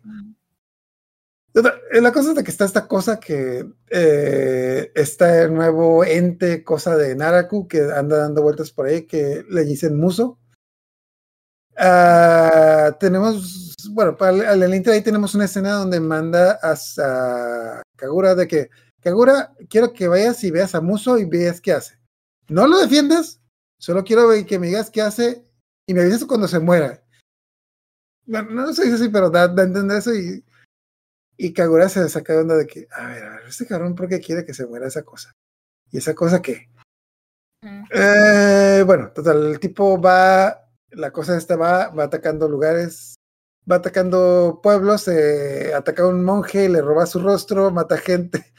Eh, 1.55 2.01
La 2.01 2.13
cosa 2.13 2.31
es 2.31 2.37
de 2.37 2.45
que 2.45 2.51
está 2.51 2.65
esta 2.65 2.89
cosa 2.89 3.21
que 3.21 3.67
eh, 3.91 4.91
está 4.95 5.43
el 5.43 5.55
nuevo 5.55 6.05
ente, 6.05 6.65
cosa 6.65 6.97
de 6.97 7.15
Naraku, 7.15 7.69
que 7.69 7.83
anda 7.83 8.19
dando 8.19 8.43
vueltas 8.43 8.71
por 8.71 8.87
ahí, 8.87 9.07
que 9.07 9.45
le 9.51 9.65
dicen 9.65 9.99
Muso. 9.99 10.39
Ah, 11.77 12.97
tenemos, 13.01 13.75
bueno, 13.91 14.17
para 14.17 14.53
el, 14.55 14.73
ahí 14.73 15.03
tenemos 15.03 15.35
una 15.35 15.47
escena 15.47 15.73
donde 15.73 16.01
manda 16.01 16.59
a, 16.63 16.75
a 16.99 17.83
Kagura 17.97 18.35
de 18.35 18.47
que, 18.49 18.71
Kagura, 19.01 19.53
quiero 19.69 19.93
que 19.93 20.09
vayas 20.09 20.43
y 20.45 20.51
veas 20.51 20.75
a 20.75 20.81
Muso 20.81 21.19
y 21.19 21.25
veas 21.25 21.61
qué 21.61 21.73
hace. 21.73 21.99
No 22.49 22.67
lo 22.67 22.79
defiendas, 22.79 23.42
solo 23.83 24.05
quiero 24.05 24.31
que 24.47 24.59
me 24.59 24.69
digas 24.69 24.91
qué 24.91 25.03
hace 25.03 25.45
y 25.87 25.95
me 25.95 26.03
avisas 26.03 26.25
cuando 26.25 26.47
se 26.47 26.61
muera. 26.61 27.03
Bueno, 28.25 28.51
no 28.51 28.73
se 28.73 28.85
dice 28.85 28.95
así, 28.95 29.09
pero 29.09 29.29
da, 29.29 29.49
da 29.49 29.65
a 29.65 29.67
entender 29.67 29.99
eso 29.99 30.15
y, 30.15 30.45
y 31.37 31.53
Kagura 31.53 31.89
se 31.89 32.09
saca 32.09 32.33
de 32.33 32.41
onda 32.41 32.57
de 32.57 32.67
que, 32.67 32.87
a 32.93 33.07
ver, 33.09 33.25
a 33.25 33.31
ver, 33.37 33.47
este 33.49 33.67
cabrón, 33.67 33.97
¿por 33.97 34.09
qué 34.09 34.21
quiere 34.21 34.45
que 34.45 34.55
se 34.55 34.67
muera 34.67 34.87
esa 34.87 35.03
cosa? 35.03 35.33
¿Y 35.91 35.99
esa 35.99 36.15
cosa 36.15 36.41
qué? 36.41 36.71
Mm. 37.63 37.85
Eh, 37.93 38.85
bueno, 38.87 39.11
total, 39.13 39.47
el 39.47 39.59
tipo 39.59 40.01
va, 40.01 40.69
la 40.91 41.11
cosa 41.11 41.37
esta 41.37 41.57
va, 41.57 41.89
va 41.89 42.05
atacando 42.05 42.49
lugares, 42.49 43.17
va 43.71 43.77
atacando 43.77 44.61
pueblos, 44.63 45.09
eh, 45.09 45.75
ataca 45.75 46.05
a 46.05 46.09
un 46.09 46.25
monje, 46.25 46.69
le 46.69 46.81
roba 46.81 47.07
su 47.07 47.19
rostro, 47.19 47.73
mata 47.73 47.97
gente. 47.99 48.53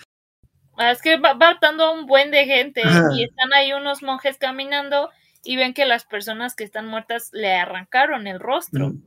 Ah, 0.78 0.92
Es 0.92 1.02
que 1.02 1.18
va, 1.18 1.34
matando 1.34 1.86
a 1.86 1.92
un 1.92 2.06
buen 2.06 2.32
de 2.32 2.46
gente 2.46 2.82
Ajá. 2.84 3.10
y 3.16 3.24
están 3.24 3.54
ahí 3.54 3.74
unos 3.74 4.02
monjes 4.02 4.38
caminando 4.38 5.10
y 5.44 5.56
ven 5.56 5.74
que 5.74 5.86
las 5.86 6.06
personas 6.06 6.56
que 6.56 6.64
están 6.64 6.88
muertas 6.88 7.30
le 7.34 7.54
arrancaron 7.54 8.28
el 8.28 8.40
rostro. 8.40 8.90
Mm. 8.90 9.04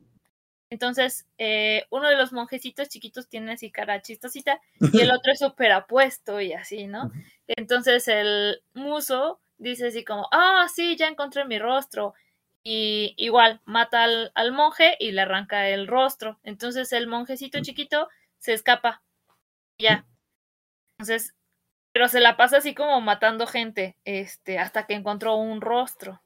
Entonces, 0.69 1.25
eh, 1.37 1.85
uno 1.89 2.09
de 2.09 2.17
los 2.17 2.33
monjecitos 2.33 2.89
chiquitos 2.89 3.29
tiene 3.29 3.53
así 3.53 3.71
cara 3.71 4.01
chistosita 4.01 4.59
y 4.91 4.99
el 4.99 5.11
otro 5.11 5.31
es 5.31 5.39
súper 5.39 5.71
apuesto 5.71 6.41
y 6.41 6.53
así, 6.53 6.87
¿no? 6.87 7.11
Entonces 7.47 8.07
el 8.09 8.61
muso 8.73 9.39
dice 9.57 9.87
así 9.87 10.03
como, 10.03 10.27
ah, 10.31 10.67
sí, 10.73 10.97
ya 10.97 11.07
encontré 11.07 11.45
mi 11.45 11.57
rostro. 11.57 12.13
Y 12.63 13.13
igual 13.15 13.61
mata 13.63 14.03
al, 14.03 14.33
al 14.35 14.51
monje 14.51 14.97
y 14.99 15.11
le 15.13 15.21
arranca 15.21 15.69
el 15.69 15.87
rostro. 15.87 16.37
Entonces 16.43 16.91
el 16.91 17.07
monjecito 17.07 17.61
chiquito 17.61 18.09
se 18.39 18.51
escapa. 18.51 19.01
Ya. 19.79 20.05
Entonces, 20.99 21.33
pero 21.97 22.09
se 22.09 22.19
la 22.19 22.37
pasa 22.37 22.57
así 22.57 22.75
como 22.75 23.01
matando 23.01 23.47
gente, 23.47 23.97
este, 24.05 24.59
hasta 24.59 24.85
que 24.85 24.93
encontró 24.93 25.35
un 25.37 25.61
rostro. 25.61 26.21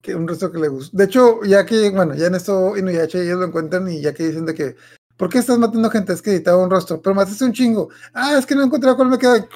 que 0.00 0.14
un 0.14 0.28
rostro 0.28 0.52
que 0.52 0.60
le 0.60 0.68
gusta. 0.68 0.96
De 0.96 1.02
hecho, 1.02 1.42
ya 1.42 1.66
que, 1.66 1.90
bueno, 1.90 2.14
ya 2.14 2.28
en 2.28 2.36
esto 2.36 2.76
Inuyasha 2.76 3.18
ellos 3.18 3.40
lo 3.40 3.46
encuentran 3.46 3.88
y 3.88 4.00
ya 4.00 4.14
que 4.14 4.22
dicen 4.22 4.46
de 4.46 4.54
que, 4.54 4.76
¿por 5.16 5.28
qué 5.28 5.38
estás 5.38 5.58
matando 5.58 5.90
gente? 5.90 6.12
Es 6.12 6.22
que 6.22 6.30
editaba 6.30 6.62
un 6.62 6.70
rostro, 6.70 7.02
pero 7.02 7.16
mataste 7.16 7.44
un 7.44 7.52
chingo. 7.52 7.88
Ah, 8.14 8.38
es 8.38 8.46
que 8.46 8.54
no 8.54 8.62
he 8.62 8.66
encontrado 8.66 8.94
cuál 8.94 9.08
me 9.08 9.18
queda. 9.18 9.48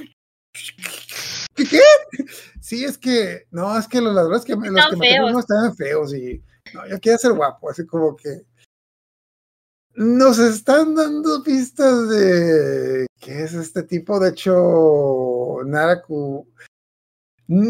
¿Qué? 1.54 1.64
qué? 1.64 1.80
Sí, 2.60 2.84
es 2.84 2.98
que, 2.98 3.46
no, 3.52 3.78
es 3.78 3.86
que 3.86 4.00
los 4.00 4.12
ladrones 4.12 4.44
que, 4.44 4.56
los 4.56 4.62
que 4.64 4.96
mataron 4.96 5.32
no 5.32 5.38
estaban 5.38 5.76
feos 5.76 6.12
y, 6.12 6.42
no, 6.74 6.84
yo 6.88 6.98
quiero 6.98 7.16
ser 7.16 7.32
guapo, 7.34 7.70
así 7.70 7.86
como 7.86 8.16
que. 8.16 8.42
nos 9.94 10.40
están 10.40 10.96
dando 10.96 11.44
pistas 11.44 12.08
de 12.08 13.06
qué 13.20 13.44
es 13.44 13.52
este 13.54 13.84
tipo. 13.84 14.18
De 14.18 14.30
hecho, 14.30 15.29
Naraku. 15.64 16.46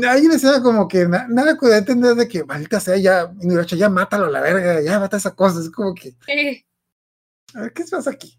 Hay 0.07 0.27
una 0.27 0.35
escena 0.35 0.63
como 0.63 0.87
que 0.89 1.07
Na- 1.09 1.27
Naraku 1.29 1.67
da 1.69 1.77
a 1.77 1.79
entender 1.79 2.15
de 2.15 2.29
que, 2.29 2.45
maldita 2.45 2.81
sea, 2.81 2.97
ya, 2.99 3.33
ya 3.77 3.89
mátalo 3.89 4.27
a 4.27 4.31
la 4.31 4.41
verga, 4.41 4.81
ya 4.83 5.01
mata 5.01 5.17
esa 5.17 5.35
cosa. 5.35 5.61
Es 5.61 5.71
como 5.71 5.95
que, 5.95 6.15
Sí. 6.27 6.65
a 7.55 7.63
ver, 7.63 7.73
¿qué 7.73 7.85
pasa 7.91 8.11
aquí? 8.11 8.39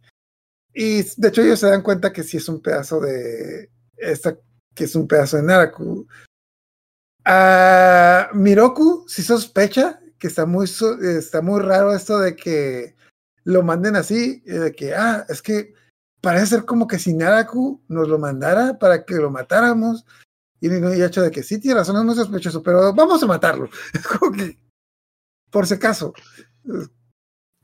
Y 0.74 1.04
de 1.18 1.28
hecho 1.28 1.42
ellos 1.42 1.60
se 1.60 1.68
dan 1.68 1.82
cuenta 1.82 2.14
que 2.14 2.24
sí 2.24 2.38
es 2.38 2.48
un 2.48 2.62
pedazo 2.62 3.00
de 3.02 3.70
esta, 3.98 4.38
que 4.76 4.84
es 4.86 4.96
un 4.96 5.08
pedazo 5.08 5.38
de 5.38 5.44
Naraku. 5.44 6.08
Ah, 7.26 8.30
Miroku 8.34 9.06
sí 9.08 9.22
sospecha 9.22 10.00
que 10.18 10.28
está 10.28 10.46
muy, 10.46 10.66
está 11.02 11.42
muy 11.42 11.60
raro 11.62 11.94
esto 11.94 12.20
de 12.20 12.36
que 12.36 12.96
lo 13.44 13.64
manden 13.64 13.96
así, 13.96 14.44
eh, 14.46 14.60
de 14.60 14.72
que, 14.72 14.94
ah, 14.96 15.26
es 15.30 15.42
que 15.42 15.74
parece 16.22 16.46
ser 16.48 16.66
como 16.66 16.88
que 16.88 17.00
si 17.00 17.14
Naraku 17.14 17.84
nos 17.88 18.08
lo 18.08 18.18
mandara 18.20 18.78
para 18.80 19.04
que 19.06 19.16
lo 19.16 19.30
matáramos. 19.32 20.06
Y 20.60 20.68
el 20.68 21.02
hecho 21.04 21.24
de 21.24 21.32
que 21.32 21.42
sí, 21.42 21.60
tiene 21.60 21.78
razón, 21.80 21.98
es 21.98 22.04
muy 22.04 22.14
sospechoso, 22.16 22.62
pero 22.62 22.94
vamos 22.94 23.22
a 23.24 23.26
matarlo. 23.28 23.68
Es 23.94 24.08
como 24.08 24.32
que, 24.32 24.58
por 25.50 25.66
si 25.66 25.74
acaso. 25.74 26.14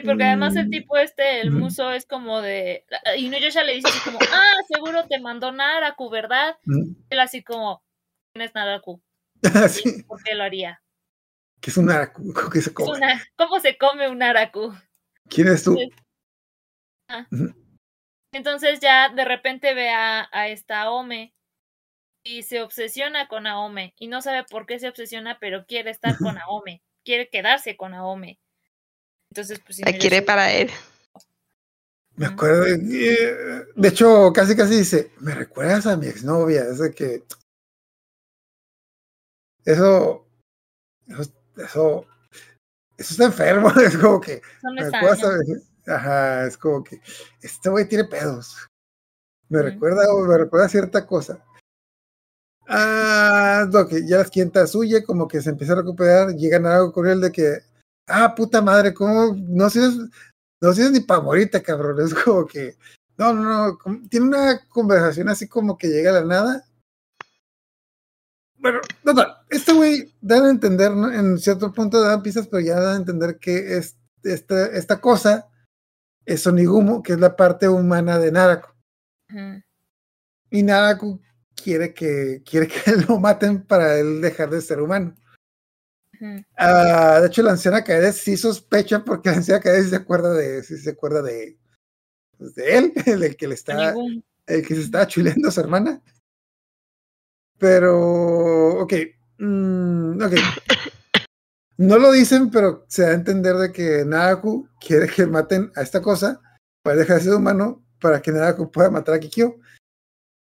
Porque 0.03 0.23
además 0.23 0.55
el 0.55 0.67
Mm. 0.67 0.71
tipo 0.71 0.97
este, 0.97 1.41
el 1.41 1.51
muso, 1.51 1.91
es 1.91 2.05
como 2.05 2.41
de. 2.41 2.85
Y 3.17 3.25
Inuyasha 3.27 3.63
le 3.63 3.73
dice 3.75 3.87
así 3.89 3.99
como, 4.03 4.19
ah, 4.31 4.53
seguro 4.73 5.05
te 5.07 5.19
mandó 5.19 5.51
Naraku, 5.51 6.09
¿verdad? 6.09 6.55
Mm. 6.65 6.91
Él 7.09 7.19
así 7.19 7.43
como, 7.43 7.83
¿quién 8.33 8.47
es 8.47 8.53
Naraku? 8.55 9.01
Así, 9.53 10.03
¿Por 10.03 10.21
qué 10.23 10.33
lo 10.35 10.43
haría? 10.43 10.81
que 11.61 11.69
es 11.71 11.77
un 11.77 11.85
Naraku, 11.85 12.33
que 12.53 12.61
se 12.61 12.69
Es 12.69 12.75
come. 12.75 12.97
una- 12.97 13.23
¿Cómo 13.37 13.59
se 13.59 13.77
come 13.77 14.07
un 14.09 14.17
Naraku? 14.19 14.73
¿Quién 15.29 15.47
eres 15.47 15.63
tú? 15.63 15.75
Sí. 15.75 15.89
Ah. 17.09 17.27
Entonces 18.31 18.79
ya 18.79 19.09
de 19.09 19.25
repente 19.25 19.73
ve 19.73 19.89
a, 19.89 20.27
a 20.31 20.47
esta 20.49 20.81
Aome 20.81 21.33
y 22.23 22.43
se 22.43 22.61
obsesiona 22.61 23.27
con 23.27 23.47
Aome 23.47 23.93
y 23.97 24.07
no 24.07 24.21
sabe 24.21 24.43
por 24.43 24.65
qué 24.65 24.79
se 24.79 24.89
obsesiona, 24.89 25.39
pero 25.39 25.65
quiere 25.65 25.91
estar 25.91 26.17
con 26.19 26.37
Aome, 26.37 26.81
quiere 27.03 27.29
quedarse 27.29 27.77
con 27.77 27.93
Aome. 27.93 28.39
Entonces, 29.31 29.59
pues 29.59 29.79
La 29.79 29.97
quiere 29.97 30.21
para 30.21 30.51
él. 30.51 30.69
Me 32.15 32.25
acuerdo, 32.25 32.61
de, 32.63 32.79
que, 32.79 33.65
de 33.75 33.87
hecho, 33.87 34.33
casi 34.33 34.55
casi 34.55 34.77
dice, 34.77 35.11
me 35.19 35.35
recuerdas 35.35 35.85
a 35.85 35.95
mi 35.95 36.07
exnovia, 36.07 36.63
es 36.63 36.79
de 36.79 36.91
que 36.91 37.23
eso, 39.65 40.25
eso, 41.07 41.21
eso, 41.57 42.05
eso 42.97 43.11
está 43.11 43.25
enfermo, 43.25 43.69
es 43.81 43.97
como 43.97 44.19
que, 44.19 44.41
son 44.61 44.73
me 44.73 44.83
recuerdas 44.83 45.23
a 45.23 45.29
mi- 45.37 45.76
ajá, 45.87 46.45
es 46.47 46.57
como 46.57 46.83
que, 46.83 47.01
este 47.41 47.69
güey 47.69 47.87
tiene 47.87 48.05
pedos, 48.05 48.67
me 49.49 49.61
recuerda, 49.61 50.03
me 50.27 50.37
recuerda 50.37 50.69
cierta 50.69 51.05
cosa. 51.05 51.43
Ah, 52.67 53.65
lo 53.71 53.87
que 53.87 54.05
ya 54.05 54.17
las 54.17 54.29
quintas 54.29 54.75
huye, 54.75 55.03
como 55.03 55.27
que 55.27 55.41
se 55.41 55.49
empieza 55.49 55.73
a 55.73 55.77
recuperar, 55.77 56.35
llegan 56.35 56.65
a 56.65 56.75
algo 56.75 56.91
con 56.91 57.07
él 57.07 57.21
de 57.21 57.31
que, 57.31 57.59
ah, 58.07 58.35
puta 58.35 58.61
madre, 58.61 58.93
¿cómo 58.93 59.33
no 59.37 59.69
sirves, 59.69 60.09
no 60.61 60.73
sirves 60.73 60.91
ni 60.91 60.99
para 60.99 61.21
morirte, 61.21 61.61
cabrón? 61.63 61.97
Es 62.05 62.13
como 62.13 62.45
que, 62.45 62.75
no, 63.17 63.33
no, 63.33 63.43
no, 63.43 63.77
como- 63.77 64.07
tiene 64.09 64.27
una 64.27 64.67
conversación 64.67 65.29
así 65.29 65.47
como 65.47 65.77
que 65.77 65.87
llega 65.87 66.11
a 66.11 66.21
la 66.21 66.25
nada. 66.25 66.65
Bueno, 68.57 68.79
total, 69.03 69.37
este 69.49 69.71
güey 69.71 70.13
da 70.19 70.43
a 70.43 70.49
entender, 70.49 70.91
¿no? 70.91 71.11
en 71.11 71.37
cierto 71.37 71.71
punto 71.71 72.01
dan 72.01 72.21
pistas, 72.21 72.47
pero 72.47 72.59
ya 72.59 72.79
da 72.79 72.93
a 72.93 72.97
entender 72.97 73.37
que 73.37 73.77
es, 73.77 73.95
esta, 74.23 74.65
esta 74.67 74.99
cosa 74.99 75.47
es 76.27 76.45
Onigumo, 76.45 77.01
que 77.01 77.13
es 77.13 77.19
la 77.19 77.35
parte 77.35 77.69
humana 77.69 78.19
de 78.19 78.31
Naraku. 78.33 78.69
Y 80.51 80.61
Naraku 80.61 81.21
quiere 81.55 81.93
que, 81.93 82.43
quiere 82.45 82.67
que 82.67 82.75
lo 83.07 83.17
maten 83.19 83.63
para 83.63 83.97
él 83.97 84.21
dejar 84.21 84.49
de 84.49 84.61
ser 84.61 84.81
humano. 84.81 85.15
Ah, 86.57 87.19
de 87.21 87.27
hecho, 87.27 87.43
la 87.43 87.51
anciana 87.51 87.83
Kaede 87.83 88.11
sí 88.11 88.35
sospecha 88.35 89.05
porque 89.05 89.29
la 89.29 89.37
anciana 89.37 89.61
Kaede 89.61 89.83
sí 89.83 89.89
se 89.89 89.95
acuerda 89.95 90.33
de, 90.33 90.63
sí 90.63 90.77
se 90.77 90.89
acuerda 90.89 91.21
de, 91.21 91.57
pues, 92.37 92.55
de 92.55 92.77
él, 92.77 92.93
el 93.05 93.37
que 93.37 93.47
le 93.47 93.55
está, 93.55 93.93
el 94.47 94.67
que 94.67 94.75
se 94.75 94.81
estaba 94.81 95.07
chuleando 95.07 95.47
a 95.47 95.51
su 95.51 95.61
hermana. 95.61 96.01
Pero, 97.57 98.81
ok, 98.81 98.93
mm, 99.37 100.21
ok. 100.21 100.33
No 101.77 101.99
lo 101.99 102.11
dicen, 102.11 102.49
pero 102.49 102.85
se 102.87 103.03
da 103.03 103.09
a 103.09 103.13
entender 103.13 103.55
de 103.55 103.71
que 103.71 104.03
Naraku 104.03 104.67
quiere 104.79 105.07
que 105.07 105.27
maten 105.27 105.71
a 105.75 105.81
esta 105.81 106.01
cosa 106.01 106.41
para 106.83 106.97
dejar 106.97 107.17
de 107.17 107.23
ser 107.25 107.33
humano 107.35 107.83
para 107.99 108.21
que 108.21 108.31
Naraku 108.31 108.71
pueda 108.71 108.89
matar 108.89 109.15
a 109.15 109.19
Kikyo. 109.19 109.57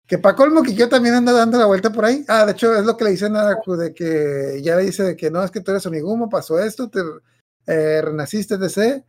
Que 0.06 0.18
para 0.18 0.36
colmo 0.36 0.62
Kikyo 0.62 0.88
también 0.88 1.14
anda 1.14 1.32
dando 1.32 1.58
la 1.58 1.64
vuelta 1.64 1.90
por 1.90 2.04
ahí. 2.04 2.24
Ah, 2.28 2.44
de 2.44 2.52
hecho 2.52 2.74
es 2.76 2.84
lo 2.84 2.96
que 2.96 3.04
le 3.04 3.10
dice 3.12 3.30
Naraku, 3.30 3.74
de 3.76 3.94
que 3.94 4.60
ya 4.62 4.76
le 4.76 4.84
dice 4.84 5.02
de 5.02 5.16
que 5.16 5.30
no, 5.30 5.42
es 5.42 5.50
que 5.50 5.60
tú 5.60 5.70
eres 5.70 5.86
Onigumo, 5.86 6.28
pasó 6.28 6.58
esto, 6.58 6.90
te 6.90 7.00
eh, 7.66 8.02
renaciste 8.02 8.58
de 8.58 8.68
C. 8.68 9.04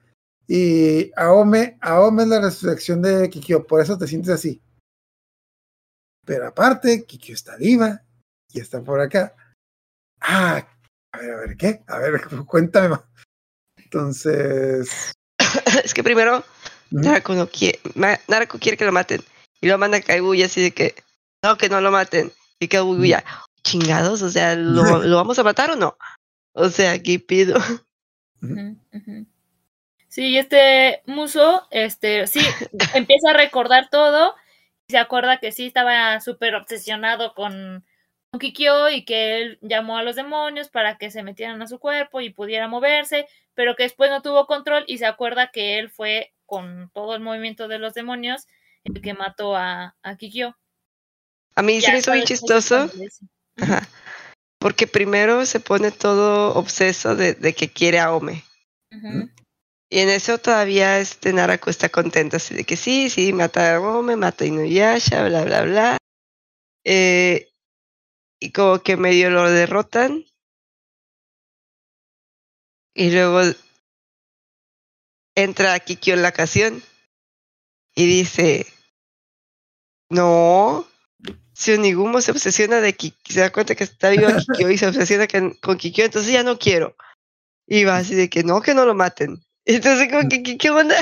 Y 0.48 1.12
Aome, 1.18 1.78
Aome 1.82 2.24
es 2.24 2.30
la 2.30 2.40
resurrección 2.40 3.02
de 3.02 3.30
Kikyo, 3.30 3.68
por 3.68 3.82
eso 3.82 3.98
te 3.98 4.08
sientes 4.08 4.32
así. 4.32 4.62
Pero 6.26 6.48
aparte, 6.48 7.04
Kikyo 7.06 7.34
está 7.34 7.58
viva 7.58 8.04
y 8.54 8.62
está 8.62 8.82
por 8.82 9.02
acá. 9.02 9.36
Ah, 10.22 10.66
a 11.16 11.18
ver, 11.18 11.32
a 11.32 11.38
ver, 11.38 11.58
¿qué? 11.58 11.82
A 11.88 12.00
ver, 12.00 12.22
cuéntame 12.48 12.90
más. 12.90 13.02
Entonces, 13.78 15.14
es 15.84 15.94
que 15.94 16.04
primero 16.04 16.44
Naraku, 16.92 17.34
no 17.34 17.48
quiere, 17.48 17.80
Naraku 18.28 18.60
quiere 18.60 18.78
que 18.78 18.86
lo 18.86 18.92
maten. 18.92 19.22
Y 19.62 19.68
lo 19.68 19.78
manda 19.78 19.98
a 19.98 20.02
Kaguya 20.02 20.46
así 20.46 20.62
de 20.62 20.72
que, 20.72 20.96
no, 21.44 21.58
que 21.58 21.70
no 21.70 21.82
lo 21.82 21.92
maten. 21.92 22.32
Y 22.60 22.68
Kaguya, 22.68 23.24
chingados, 23.64 24.22
o 24.22 24.30
sea, 24.30 24.56
¿lo, 24.56 24.84
¿lo 25.04 25.16
vamos 25.16 25.40
a 25.40 25.44
matar 25.44 25.72
o 25.72 25.76
no? 25.76 25.98
O 26.54 26.70
sea, 26.70 27.02
¿qué 27.02 27.20
pido? 27.20 27.60
Sí, 30.08 30.38
este 30.38 31.02
Muso, 31.08 31.68
este, 31.72 32.26
sí, 32.28 32.40
empieza 32.94 33.32
a 33.32 33.38
recordar 33.38 33.90
todo. 33.90 34.34
y 34.88 34.94
Se 34.94 34.98
acuerda 34.98 35.42
que 35.42 35.52
sí 35.52 35.66
estaba 35.66 36.22
súper 36.22 36.56
obsesionado 36.56 37.34
con 37.34 37.84
Kikyo 38.40 38.90
y 38.90 39.06
que 39.06 39.38
él 39.38 39.60
llamó 39.62 39.98
a 39.98 40.04
los 40.04 40.16
demonios 40.16 40.70
para 40.70 40.98
que 40.98 41.12
se 41.12 41.24
metieran 41.24 41.62
a 41.62 41.68
su 41.68 41.80
cuerpo 41.80 42.22
y 42.22 42.30
pudiera 42.30 42.68
moverse, 42.68 43.28
pero 43.54 43.76
que 43.76 43.84
después 43.84 44.10
no 44.10 44.22
tuvo 44.22 44.48
control 44.48 44.84
y 44.88 44.98
se 44.98 45.06
acuerda 45.06 45.52
que 45.52 45.80
él 45.80 45.90
fue 45.90 46.34
con 46.46 46.90
todo 46.94 47.16
el 47.16 47.22
movimiento 47.22 47.68
de 47.68 47.80
los 47.80 47.94
demonios 47.94 48.48
el 48.84 49.02
que 49.02 49.14
mató 49.14 49.56
a, 49.56 49.96
a 50.04 50.16
Kikyo. 50.16 50.56
A 51.56 51.62
mí 51.62 51.80
se 51.80 51.88
Ya 51.88 51.94
me 51.94 52.00
hizo 52.00 52.12
bien 52.12 52.26
chistoso. 52.26 52.90
Ajá. 53.58 53.88
Porque 54.60 54.88
primero 54.88 55.46
se 55.46 55.60
pone 55.60 55.92
todo 55.92 56.56
obseso 56.56 57.16
de, 57.16 57.34
de 57.34 57.54
que 57.54 57.70
quiere 57.70 58.00
a 58.00 58.14
Ome. 58.14 58.44
Y 59.90 60.00
en 60.00 60.10
eso 60.10 60.38
todavía 60.38 61.00
este 61.00 61.34
Naraku 61.34 61.70
está 61.70 61.90
contento, 61.90 62.38
así 62.38 62.56
de 62.56 62.64
que 62.64 62.76
sí, 62.76 63.10
sí, 63.10 63.34
mata 63.34 63.76
a 63.76 63.80
Ome, 63.80 64.16
mata 64.16 64.44
a 64.44 64.48
Inuyasha, 64.48 65.28
bla, 65.28 65.44
bla, 65.44 65.62
bla. 65.64 65.98
Eh, 66.84 67.50
y 68.46 68.52
como 68.52 68.80
que 68.80 68.96
medio 68.96 69.32
lo 69.32 69.50
derrotan. 69.50 70.24
Y 72.94 73.12
luego 73.12 73.42
entra 75.36 75.80
Kikyo 75.80 76.14
en 76.14 76.22
la 76.22 76.30
ocasión 76.30 76.84
y 77.96 78.06
dice, 78.06 78.68
no, 80.10 80.86
si 81.54 81.74
Onigumo 81.74 82.22
se 82.22 82.32
obsesiona 82.32 82.82
de 82.82 82.94
Kikyo, 82.94 83.34
se 83.34 83.40
da 83.40 83.52
cuenta 83.52 83.74
que 83.74 83.84
está 83.84 84.12
vivo 84.12 84.28
Kikyo 84.38 84.70
y 84.70 84.78
se 84.78 84.88
obsesiona 84.88 85.28
con, 85.28 85.78
Kikyo, 85.78 86.06
entonces 86.06 86.32
ya 86.32 86.44
no 86.44 86.60
quiero. 86.60 86.96
Y 87.68 87.84
va 87.84 87.98
así 87.98 88.14
de 88.14 88.30
que 88.30 88.44
no, 88.44 88.62
que 88.62 88.76
no 88.76 88.86
lo 88.86 88.94
maten. 88.94 89.44
Entonces 89.66 90.08
como 90.12 90.30
que, 90.30 90.44
¿qué, 90.44 90.60
qué 90.60 90.70
onda? 90.70 90.96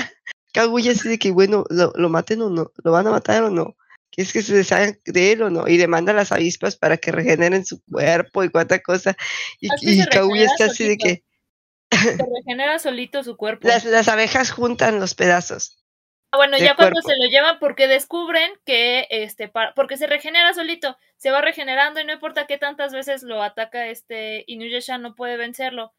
Kaguya 0.54 0.94
así 0.94 1.10
de 1.10 1.20
que, 1.20 1.32
bueno, 1.32 1.66
¿lo, 1.70 1.92
¿lo 1.94 2.08
maten 2.08 2.42
o 2.42 2.50
no? 2.50 2.72
¿Lo 2.82 2.92
van 2.94 3.08
a 3.08 3.12
matar 3.12 3.44
o 3.44 3.50
no? 3.50 3.76
¿Quieres 4.16 4.32
que 4.32 4.44
se 4.44 4.54
deshagan 4.54 5.00
de 5.06 5.32
él 5.32 5.42
o 5.42 5.50
no? 5.50 5.68
Y 5.68 5.78
demanda 5.78 6.12
a 6.12 6.16
las 6.16 6.32
avispas 6.32 6.76
para 6.76 6.98
que 6.98 7.12
regeneren 7.12 7.66
su 7.66 7.82
cuerpo 7.84 8.44
y 8.44 8.50
cuánta 8.50 8.80
cosa. 8.80 9.18
Y, 9.60 9.74
Así 9.74 10.00
y 10.02 10.06
Kaguya 10.06 10.46
está 10.46 10.66
así 10.66 10.88
de 10.88 10.98
que 10.98 11.24
Se 11.90 12.18
regenera 12.18 12.78
solito 12.78 13.24
su 13.24 13.36
cuerpo. 13.38 13.68
las, 13.68 13.86
las 13.86 14.08
abejas 14.08 14.52
juntan 14.52 15.00
los 15.00 15.16
pedazos. 15.16 15.84
Ah, 16.32 16.38
bueno, 16.38 16.58
ya 16.58 16.76
cuando 16.76 17.02
se 17.02 17.16
lo 17.16 17.30
llevan 17.30 17.58
porque 17.60 17.88
descubren 17.88 18.52
que 18.66 19.08
este 19.10 19.52
porque 19.76 19.98
se 19.98 20.08
regenera 20.08 20.54
solito, 20.54 20.98
se 21.18 21.32
va 21.32 21.42
regenerando 21.42 22.00
y 22.00 22.06
no 22.06 22.14
importa 22.14 22.48
qué 22.48 22.58
tantas 22.58 22.92
veces 22.92 23.24
lo 23.24 23.42
ataca 23.42 23.88
este 23.88 24.44
Inuyasha 24.48 24.98
no 25.00 25.16
puede 25.16 25.38
vencerlo. 25.38 25.92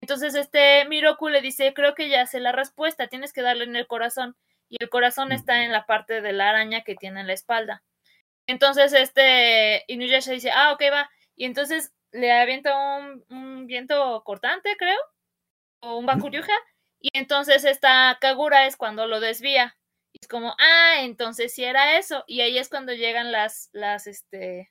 Entonces 0.00 0.34
este 0.34 0.84
Miroku 0.86 1.28
le 1.28 1.40
dice, 1.40 1.72
"Creo 1.74 1.94
que 1.94 2.08
ya 2.08 2.26
sé 2.26 2.40
la 2.40 2.52
respuesta, 2.52 3.08
tienes 3.08 3.32
que 3.32 3.42
darle 3.42 3.64
en 3.64 3.76
el 3.76 3.86
corazón." 3.86 4.36
Y 4.70 4.78
el 4.82 4.88
corazón 4.90 5.32
está 5.32 5.64
en 5.64 5.72
la 5.72 5.86
parte 5.86 6.22
de 6.22 6.32
la 6.32 6.50
araña 6.50 6.82
que 6.82 6.94
tiene 6.96 7.20
en 7.20 7.26
la 7.26 7.34
espalda. 7.34 7.82
Entonces 8.48 8.92
este 8.94 9.84
Inuyasha 9.88 10.32
dice, 10.32 10.50
"Ah, 10.54 10.72
ok, 10.72 10.82
va." 10.92 11.10
Y 11.36 11.46
entonces 11.46 11.92
le 12.12 12.32
avienta 12.32 12.76
un, 12.98 13.24
un 13.30 13.66
viento 13.66 14.22
cortante, 14.24 14.76
creo, 14.78 14.98
o 15.82 15.98
un 15.98 16.06
Bakuryuja 16.06 16.52
Y 17.00 17.10
entonces 17.14 17.64
esta 17.64 18.18
Kagura 18.20 18.66
es 18.66 18.76
cuando 18.76 19.06
lo 19.06 19.20
desvía. 19.20 19.76
Y 20.12 20.18
es 20.22 20.28
como, 20.28 20.54
ah, 20.58 20.96
entonces 21.02 21.54
sí 21.54 21.64
era 21.64 21.98
eso. 21.98 22.24
Y 22.26 22.40
ahí 22.42 22.58
es 22.58 22.68
cuando 22.68 22.92
llegan 22.92 23.32
las, 23.32 23.70
las, 23.72 24.06
este, 24.06 24.70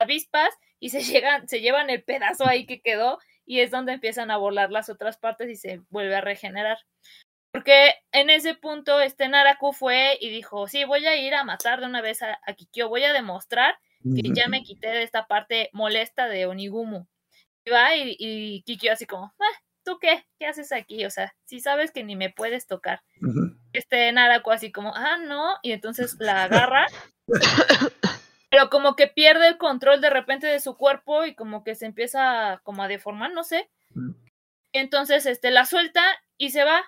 avispas 0.00 0.50
y 0.80 0.90
se 0.90 1.00
llegan, 1.02 1.48
se 1.48 1.60
llevan 1.60 1.90
el 1.90 2.02
pedazo 2.04 2.46
ahí 2.46 2.66
que 2.66 2.82
quedó 2.82 3.18
y 3.46 3.60
es 3.60 3.70
donde 3.70 3.92
empiezan 3.92 4.30
a 4.30 4.36
volar 4.36 4.70
las 4.70 4.88
otras 4.90 5.18
partes 5.18 5.48
y 5.50 5.56
se 5.56 5.80
vuelve 5.90 6.16
a 6.16 6.20
regenerar. 6.20 6.78
Porque 7.52 7.94
en 8.12 8.30
ese 8.30 8.54
punto 8.54 9.00
este 9.00 9.28
Naraku 9.28 9.72
fue 9.72 10.16
y 10.20 10.30
dijo, 10.30 10.68
sí, 10.68 10.84
voy 10.84 11.06
a 11.06 11.16
ir 11.16 11.34
a 11.34 11.44
matar 11.44 11.80
de 11.80 11.86
una 11.86 12.00
vez 12.00 12.22
a, 12.22 12.38
a 12.46 12.52
Kikyo, 12.54 12.88
voy 12.88 13.04
a 13.04 13.12
demostrar 13.12 13.78
que 14.02 14.30
ya 14.32 14.48
me 14.48 14.62
quité 14.62 14.88
de 14.88 15.02
esta 15.02 15.26
parte 15.26 15.68
molesta 15.72 16.26
de 16.26 16.46
Onigumu. 16.46 17.06
Y 17.64 17.70
va 17.70 17.94
y, 17.96 18.16
y 18.18 18.62
Kikyo 18.62 18.92
así 18.92 19.04
como, 19.04 19.34
ah, 19.38 19.60
¿tú 19.84 19.98
qué? 19.98 20.24
¿Qué 20.38 20.46
haces 20.46 20.72
aquí? 20.72 21.04
O 21.04 21.10
sea, 21.10 21.34
si 21.44 21.60
sabes 21.60 21.90
que 21.90 22.04
ni 22.04 22.16
me 22.16 22.30
puedes 22.30 22.66
tocar. 22.66 23.02
Este 23.72 24.10
Naraku 24.12 24.50
así 24.52 24.72
como, 24.72 24.94
ah, 24.94 25.18
no, 25.18 25.56
y 25.62 25.72
entonces 25.72 26.16
la 26.18 26.44
agarra, 26.44 26.86
pero 28.50 28.70
como 28.70 28.96
que 28.96 29.06
pierde 29.06 29.48
el 29.48 29.58
control 29.58 30.00
de 30.00 30.10
repente 30.10 30.46
de 30.46 30.60
su 30.60 30.76
cuerpo 30.76 31.24
y 31.24 31.34
como 31.34 31.62
que 31.62 31.74
se 31.74 31.86
empieza 31.86 32.60
como 32.64 32.82
a 32.82 32.88
deformar, 32.88 33.32
no 33.32 33.44
sé. 33.44 33.70
Entonces 34.72 35.26
este 35.26 35.50
la 35.50 35.66
suelta 35.66 36.02
y 36.36 36.50
se 36.50 36.64
va. 36.64 36.82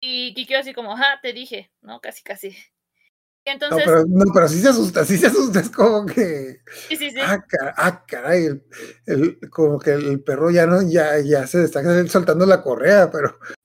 Y 0.00 0.34
Kikyo 0.34 0.58
así 0.58 0.72
como, 0.74 0.94
ah, 0.96 1.18
te 1.22 1.32
dije, 1.32 1.70
¿no? 1.82 2.00
Casi, 2.00 2.22
casi. 2.22 2.48
Y 2.48 3.48
No, 3.48 3.52
entonces, 3.52 3.82
pero, 3.86 4.04
no, 4.08 4.24
pero 4.34 4.48
sí 4.48 4.60
se 4.60 4.68
asusta, 4.68 5.04
sí 5.04 5.16
se 5.18 5.28
asusta, 5.28 5.60
es 5.60 5.70
como 5.70 6.04
que, 6.04 6.58
sí, 6.88 6.96
sí, 6.96 7.10
sí. 7.10 7.16
ah, 7.22 7.38
cara- 7.46 7.74
ah, 7.76 8.04
caray, 8.06 8.46
el, 8.46 8.64
el- 9.06 9.38
como 9.50 9.78
que 9.78 9.92
el 9.92 10.20
perro 10.22 10.50
ya 10.50 10.66
no, 10.66 10.82
ya, 10.82 11.18
ya 11.20 11.46
se 11.46 11.62
está 11.64 11.80
soltando 12.08 12.44
la 12.46 12.62
correa, 12.62 13.10
pero. 13.10 13.38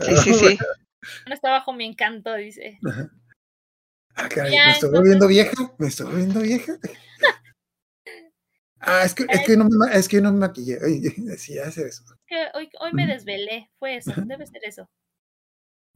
Sí, 0.00 0.16
sí, 0.16 0.34
sí. 0.34 0.58
No 1.26 1.34
está 1.34 1.50
bajo 1.50 1.72
mi 1.72 1.84
encanto, 1.86 2.34
dice. 2.34 2.78
Ah, 4.16 4.28
caray, 4.28 4.52
Ya, 4.52 4.66
me 4.66 4.72
estoy 4.72 4.88
entonces- 4.88 4.90
volviendo 5.00 5.26
vieja, 5.28 5.74
me 5.78 5.86
estoy 5.88 6.06
volviendo 6.06 6.40
vieja. 6.40 6.78
Ah, 8.82 9.02
es 9.04 9.14
que, 9.14 9.26
es 9.28 9.44
que 9.46 9.58
no 9.58 9.66
me, 9.68 9.94
es 9.94 10.08
que 10.08 10.22
no 10.22 10.32
me 10.32 10.38
maquillé, 10.38 10.78
Ay, 10.82 11.00
decía 11.18 11.66
hacer 11.66 11.88
eso. 11.88 12.02
que 12.26 12.46
hoy, 12.54 12.70
hoy 12.80 12.92
me 12.94 13.06
desvelé, 13.06 13.70
fue 13.78 13.96
eso, 13.96 14.10
debe 14.24 14.46
ser 14.46 14.62
eso. 14.64 14.88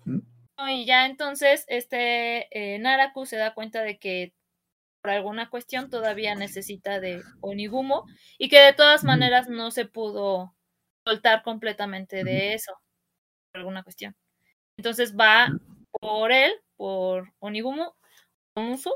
No, 0.04 0.68
Y 0.68 0.86
ya 0.86 1.06
entonces, 1.06 1.64
este 1.68 2.48
eh, 2.50 2.78
Naraku 2.78 3.26
se 3.26 3.36
da 3.36 3.54
cuenta 3.54 3.82
de 3.82 3.98
que 3.98 4.32
por 5.02 5.10
alguna 5.10 5.50
cuestión 5.50 5.90
todavía 5.90 6.34
necesita 6.34 6.98
de 6.98 7.22
Onigumo 7.42 8.06
y 8.38 8.48
que 8.48 8.58
de 8.58 8.72
todas 8.72 9.04
maneras 9.04 9.48
no 9.48 9.70
se 9.70 9.84
pudo 9.84 10.54
soltar 11.06 11.42
completamente 11.42 12.24
de 12.24 12.54
eso, 12.54 12.72
por 13.52 13.60
alguna 13.60 13.82
cuestión. 13.82 14.16
Entonces 14.78 15.14
va 15.14 15.48
por 16.00 16.32
él, 16.32 16.52
por 16.76 17.32
Onigumo, 17.38 17.94
Omusu, 18.56 18.94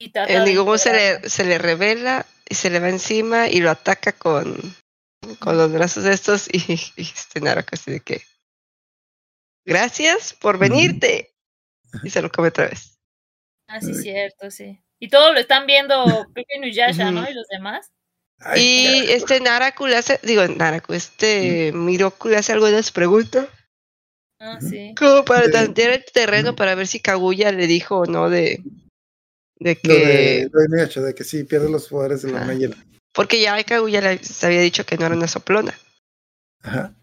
y 0.00 0.10
trata 0.10 0.32
El 0.32 0.44
de 0.44 0.50
Nigumo 0.50 0.78
se 0.78 0.92
le, 0.92 1.28
se 1.28 1.44
le 1.44 1.58
revela 1.58 2.26
y 2.48 2.54
se 2.54 2.70
le 2.70 2.80
va 2.80 2.88
encima 2.88 3.48
y 3.48 3.60
lo 3.60 3.70
ataca 3.70 4.12
con, 4.12 4.56
con 5.38 5.56
los 5.56 5.70
brazos 5.72 6.04
de 6.04 6.12
estos 6.12 6.48
y, 6.52 6.58
y 6.96 7.02
este 7.02 7.40
Naruto 7.40 7.70
así 7.74 7.92
de 7.92 8.00
que 8.00 8.22
gracias 9.70 10.34
por 10.34 10.58
venirte 10.58 11.32
y 12.02 12.10
se 12.10 12.20
lo 12.20 12.30
come 12.30 12.48
otra 12.48 12.66
vez. 12.66 12.98
Ah, 13.68 13.80
sí, 13.80 13.92
Ay. 13.92 14.02
cierto, 14.02 14.50
sí. 14.50 14.80
Y 14.98 15.08
todo 15.08 15.32
lo 15.32 15.38
están 15.38 15.64
viendo, 15.66 15.94
creo 16.34 16.44
que 16.48 16.58
Nuyasha, 16.58 17.12
¿no? 17.12 17.28
Y 17.28 17.32
los 17.32 17.46
demás. 17.48 17.88
Ay, 18.40 18.62
Y 19.06 19.10
este 19.12 19.38
Naraku 19.40 19.86
le 19.86 19.96
hace, 19.96 20.18
digo 20.24 20.46
Naraku, 20.48 20.92
este 20.94 21.70
Miroku 21.72 22.28
le 22.28 22.36
hace 22.38 22.52
algunas 22.52 22.90
preguntas 22.90 23.46
Ah, 24.40 24.58
sí. 24.60 24.94
como 24.98 25.24
para 25.24 25.44
Sí. 25.46 25.52
tantear 25.52 25.90
el 25.92 26.04
terreno 26.12 26.56
para 26.56 26.74
ver 26.74 26.86
si 26.88 26.98
Kaguya 26.98 27.52
le 27.52 27.66
dijo 27.66 27.98
o 28.00 28.06
no 28.06 28.28
de, 28.30 28.62
de 29.56 29.78
Lo 29.84 29.94
de, 29.94 30.00
que 30.00 30.48
lo 30.50 30.60
de 30.62 30.68
Miyacho, 30.68 31.02
de 31.02 31.14
que 31.14 31.22
sí, 31.24 31.44
pierde 31.44 31.68
los 31.70 31.86
poderes 31.88 32.22
de 32.22 32.32
la 32.32 32.54
hielo. 32.54 32.74
porque 33.12 33.40
ya 33.40 33.62
Kaguya 33.62 34.00
le 34.00 34.18
había 34.42 34.60
dicho 34.62 34.84
que 34.86 34.96
no 34.96 35.06
era 35.06 35.14
una 35.14 35.28
soplona. 35.28 35.78
Ajá. 36.62 36.94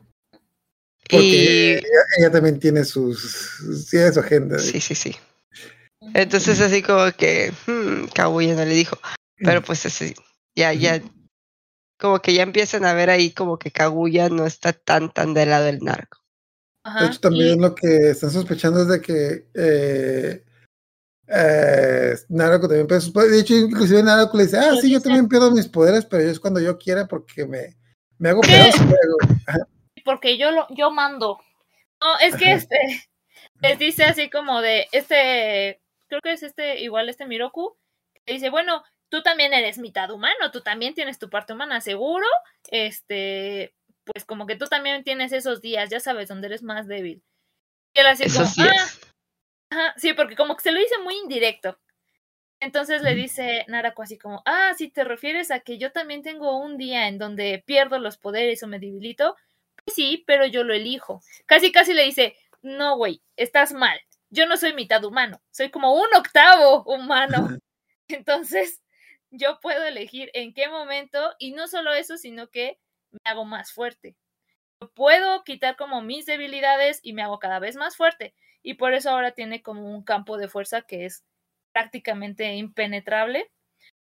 Porque 1.09 1.35
Y 1.35 1.85
ella, 1.85 2.01
ella 2.19 2.31
también 2.31 2.59
tiene 2.59 2.83
sus, 2.83 3.87
tiene 3.89 4.11
su 4.11 4.19
agenda. 4.19 4.59
sí, 4.59 4.79
sí, 4.81 4.95
sí. 4.95 5.15
Entonces 6.13 6.59
así 6.61 6.81
como 6.81 7.11
que 7.11 7.53
hmm, 7.67 8.05
Kaguya 8.13 8.55
no 8.55 8.65
le 8.65 8.73
dijo, 8.73 8.97
pero 9.43 9.61
pues 9.61 9.85
así, 9.85 10.13
ya, 10.55 10.73
ya, 10.73 11.01
como 11.99 12.19
que 12.19 12.33
ya 12.33 12.43
empiezan 12.43 12.85
a 12.85 12.93
ver 12.93 13.09
ahí 13.09 13.31
como 13.31 13.57
que 13.57 13.71
Kaguya 13.71 14.29
no 14.29 14.45
está 14.45 14.73
tan, 14.73 15.11
tan 15.11 15.33
del 15.33 15.49
lado 15.49 15.65
del 15.65 15.79
narco. 15.79 16.19
Ajá, 16.83 16.99
De 17.01 17.07
hecho, 17.07 17.19
también 17.19 17.57
y- 17.57 17.61
lo 17.61 17.75
que 17.75 18.11
están 18.11 18.31
sospechando 18.31 18.81
es 18.83 18.87
de 18.87 19.01
que 19.01 19.47
eh, 19.53 20.43
eh, 21.27 22.15
Naruto 22.29 22.67
también 22.67 22.87
pierde 22.87 23.01
sus 23.01 23.11
poderes. 23.13 23.33
De 23.33 23.39
hecho, 23.41 23.55
inclusive 23.55 24.01
Naruto 24.03 24.37
le 24.37 24.43
dice, 24.45 24.57
ah, 24.57 24.75
sí, 24.79 24.91
yo 24.91 25.01
también 25.01 25.27
pierdo 25.27 25.51
mis 25.51 25.67
poderes, 25.67 26.05
pero 26.05 26.23
es 26.23 26.39
cuando 26.39 26.59
yo 26.59 26.77
quiera 26.77 27.07
porque 27.07 27.45
me, 27.45 27.75
me 28.17 28.29
hago 28.29 28.41
pedazos. 28.41 28.81
Luego". 30.07 30.19
porque 30.19 30.37
yo 30.37 30.51
lo, 30.51 30.67
yo 30.71 30.91
mando. 30.91 31.39
No, 32.01 32.19
es 32.19 32.35
que 32.37 32.53
este 32.53 32.77
les 33.61 33.79
dice 33.79 34.03
así 34.05 34.29
como 34.29 34.61
de 34.61 34.87
este, 34.91 35.81
creo 36.09 36.21
que 36.21 36.33
es 36.33 36.43
este, 36.43 36.81
igual 36.81 37.09
este 37.09 37.25
Miroku, 37.27 37.77
que 38.25 38.33
dice, 38.33 38.49
bueno, 38.51 38.83
tú 39.09 39.23
también 39.23 39.53
eres 39.53 39.77
mitad 39.79 40.11
humano, 40.11 40.51
tú 40.51 40.61
también 40.61 40.93
tienes 40.95 41.19
tu 41.19 41.29
parte 41.29 41.53
humana, 41.53 41.81
seguro, 41.81 42.27
este, 42.71 43.73
pues 44.05 44.25
como 44.25 44.47
que 44.47 44.55
tú 44.57 44.67
también 44.67 45.03
tienes 45.03 45.33
esos 45.33 45.61
días, 45.61 45.89
ya 45.89 45.99
sabes, 45.99 46.29
donde 46.29 46.47
eres 46.47 46.63
más 46.63 46.87
débil. 46.87 47.23
Y 47.95 48.01
él 48.01 48.07
así 48.07 48.23
Esos 48.25 48.55
como, 48.55 48.69
"Ah. 48.69 48.87
Ajá, 49.71 49.93
sí, 49.97 50.13
porque 50.13 50.35
como 50.35 50.55
que 50.55 50.63
se 50.63 50.71
lo 50.71 50.79
dice 50.79 50.97
muy 51.03 51.15
indirecto. 51.17 51.79
Entonces 52.61 53.01
le 53.03 53.15
dice 53.15 53.65
Narako 53.67 54.03
así 54.03 54.17
como, 54.17 54.41
ah, 54.45 54.73
si 54.77 54.89
te 54.89 55.03
refieres 55.03 55.51
a 55.51 55.61
que 55.61 55.77
yo 55.77 55.91
también 55.91 56.23
tengo 56.23 56.57
un 56.59 56.77
día 56.77 57.07
en 57.07 57.17
donde 57.19 57.63
pierdo 57.65 57.99
los 57.99 58.17
poderes 58.17 58.63
o 58.63 58.67
me 58.67 58.79
debilito, 58.79 59.35
sí, 59.87 60.23
pero 60.27 60.45
yo 60.45 60.63
lo 60.63 60.73
elijo. 60.73 61.21
Casi, 61.45 61.71
casi 61.71 61.93
le 61.93 62.03
dice, 62.03 62.35
no, 62.61 62.97
güey, 62.97 63.21
estás 63.35 63.73
mal. 63.73 63.99
Yo 64.29 64.45
no 64.45 64.57
soy 64.57 64.73
mitad 64.73 65.03
humano, 65.05 65.41
soy 65.51 65.69
como 65.71 65.93
un 65.93 66.07
octavo 66.15 66.83
humano. 66.83 67.47
Entonces, 68.09 68.81
yo 69.31 69.59
puedo 69.61 69.83
elegir 69.83 70.29
en 70.33 70.53
qué 70.53 70.69
momento, 70.69 71.33
y 71.39 71.51
no 71.51 71.67
solo 71.67 71.93
eso, 71.93 72.17
sino 72.17 72.49
que 72.49 72.79
me 73.11 73.19
hago 73.25 73.45
más 73.45 73.71
fuerte. 73.71 74.15
Yo 74.81 74.91
puedo 74.93 75.43
quitar 75.43 75.75
como 75.75 76.01
mis 76.01 76.25
debilidades 76.25 76.99
y 77.03 77.13
me 77.13 77.23
hago 77.23 77.39
cada 77.39 77.59
vez 77.59 77.75
más 77.75 77.95
fuerte. 77.97 78.35
Y 78.63 78.75
por 78.75 78.93
eso 78.93 79.09
ahora 79.09 79.31
tiene 79.31 79.61
como 79.61 79.89
un 79.89 80.03
campo 80.03 80.37
de 80.37 80.49
fuerza 80.49 80.81
que 80.83 81.05
es 81.05 81.23
prácticamente 81.73 82.55
impenetrable. 82.55 83.49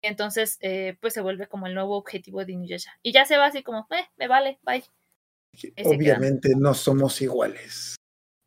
Entonces, 0.02 0.58
eh, 0.62 0.98
pues 1.02 1.14
se 1.14 1.22
vuelve 1.22 1.48
como 1.48 1.68
el 1.68 1.76
nuevo 1.76 1.98
objetivo 1.98 2.46
de 2.46 2.54
Inuyasha. 2.54 2.98
Y 3.04 3.14
ya 3.14 3.26
se 3.26 3.38
va 3.38 3.48
así 3.48 3.64
como, 3.64 3.88
eh, 3.92 4.08
me 4.18 4.28
vale, 4.28 4.60
bye. 4.64 4.84
Que 5.58 5.74
Obviamente 5.86 6.54
no 6.56 6.74
somos 6.74 7.22
iguales. 7.22 7.96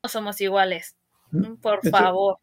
No 0.05 0.09
somos 0.09 0.41
iguales. 0.41 0.95
Por 1.61 1.79
hecho, 1.83 1.91
favor. 1.91 2.37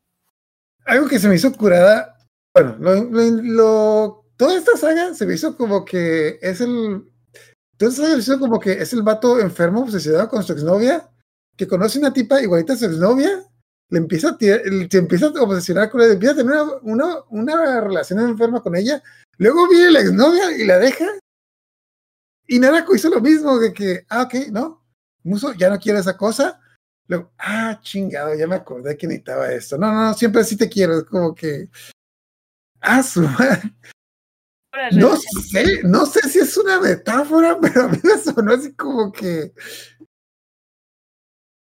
Algo 0.86 1.07
que 1.07 1.19
se 1.19 1.27
me 1.27 1.36
hizo 1.36 1.52
curada, 1.53 2.18
bueno, 2.56 2.76
lo, 2.80 3.03
lo- 3.03 3.41
lo- 3.44 4.26
toda 4.38 4.57
esta 4.57 4.77
saga 4.77 5.14
se 5.14 5.26
me 5.26 5.36
hizo 5.36 5.56
como 5.57 5.84
que 5.86 6.40
es 6.41 6.61
el, 6.61 7.03
toda 7.77 7.91
esta 7.91 8.03
saga 8.03 8.10
se 8.10 8.15
me 8.15 8.22
hizo 8.22 8.40
como 8.40 8.60
que 8.60 8.73
es 8.73 8.94
el 8.94 9.03
vato 9.03 9.40
enfermo 9.40 9.81
obsesionado 9.81 10.30
con 10.30 10.44
su 10.44 10.53
exnovia, 10.53 11.10
que 11.57 11.68
conoce 11.68 11.99
una 11.99 12.14
tipa 12.14 12.41
igualita 12.41 12.73
a 12.73 12.77
su 12.77 12.86
exnovia, 12.86 13.44
le 13.91 13.98
empieza 13.98 14.30
a 14.30 14.38
tirar- 14.38 14.61
se 14.90 14.98
empieza 14.98 15.27
a 15.27 15.41
obsesionar 15.44 15.90
con 15.90 16.02
ella, 16.02 16.14
empieza 16.14 16.34
a 16.34 16.38
tener 16.38 16.53
una, 16.53 16.72
una, 16.81 17.15
una 17.30 17.81
relación 17.81 18.19
enferma 18.22 18.61
con 18.64 18.76
ella, 18.76 19.03
luego 19.38 19.68
viene 19.68 19.91
la 19.91 19.99
exnovia 19.99 20.57
y 20.57 20.65
la 20.65 20.80
deja, 20.80 21.06
y 22.49 22.59
Narako 22.59 22.95
hizo 22.95 23.09
lo 23.09 23.21
mismo, 23.21 23.57
de 23.59 23.73
que, 23.73 24.05
ah, 24.09 24.23
ok, 24.23 24.49
no, 24.51 24.84
Muso 25.23 25.53
ya 25.53 25.69
no 25.69 25.80
quiere 25.80 25.99
esa 25.99 26.17
cosa, 26.17 26.59
Luego, 27.09 27.34
ah, 27.39 27.80
chingado, 27.81 28.35
ya 28.35 28.45
me 28.45 28.55
acordé 28.55 28.95
que 28.95 29.07
necesitaba 29.07 29.51
esto. 29.51 29.80
No, 29.80 29.91
no, 29.91 30.03
no, 30.05 30.13
siempre 30.13 30.43
sí 30.43 30.55
te 30.55 30.69
quiero. 30.69 30.99
Es 30.99 31.05
como 31.05 31.34
que. 31.34 31.67
Ah, 32.81 33.01
su 33.01 33.21
madre. 33.21 33.73
No 34.91 35.17
sé, 35.17 35.81
no 35.84 36.05
sé 36.05 36.30
si 36.30 36.38
es 36.38 36.55
una 36.55 36.80
metáfora, 36.80 37.57
pero 37.61 37.85
a 37.85 37.88
mí 37.88 37.97
me 38.03 38.15
sonó 38.19 38.53
así 38.53 38.73
como 38.73 39.11
que. 39.11 39.51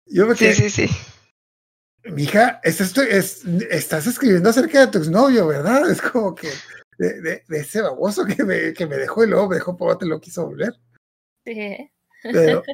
Yo 0.05 0.27
me 0.27 0.37
Sí, 0.37 0.53
sí, 0.53 0.69
sí. 0.69 0.89
mija, 2.05 2.61
es 2.63 2.83
esto, 2.83 3.01
es, 3.01 3.43
estás 3.71 4.07
escribiendo 4.07 4.51
acerca 4.51 4.81
de 4.81 4.87
tu 4.89 4.99
exnovio, 4.99 5.47
¿verdad? 5.47 5.91
Es 5.91 6.03
como 6.03 6.35
que 6.35 6.51
de, 6.99 7.21
de- 7.23 7.45
de 7.49 7.59
ese 7.59 7.81
baboso 7.81 8.25
que 8.27 8.45
me, 8.45 8.73
que 8.75 8.87
me 8.87 8.97
dejó 8.97 9.25
y 9.25 9.29
luego 9.29 9.49
me 9.49 9.57
dejó 9.57 9.77
por 9.77 9.97
te 9.99 10.07
lo 10.07 10.21
quiso 10.21 10.47
volver. 10.47 10.75
Sí. 11.45 11.91
Pero. 12.23 12.63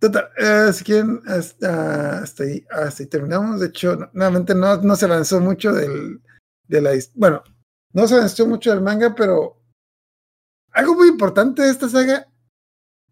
Total, 0.00 0.30
eh, 0.38 0.72
si 0.72 0.82
quieren, 0.82 1.20
hasta, 1.26 2.20
hasta, 2.20 2.44
ahí, 2.44 2.64
hasta 2.70 3.02
ahí 3.02 3.08
terminamos. 3.08 3.60
De 3.60 3.66
hecho, 3.66 3.96
no- 3.96 4.10
nuevamente 4.14 4.54
no, 4.54 4.76
no 4.78 4.96
se 4.96 5.04
avanzó 5.04 5.40
mucho 5.40 5.72
del, 5.74 6.22
de 6.68 6.80
la. 6.80 6.92
Bueno, 7.14 7.42
no 7.92 8.08
se 8.08 8.14
avanzó 8.14 8.46
mucho 8.46 8.70
del 8.70 8.80
manga, 8.80 9.14
pero 9.14 9.60
algo 10.70 10.94
muy 10.94 11.08
importante 11.08 11.62
de 11.62 11.70
esta 11.70 11.88
saga 11.88 12.26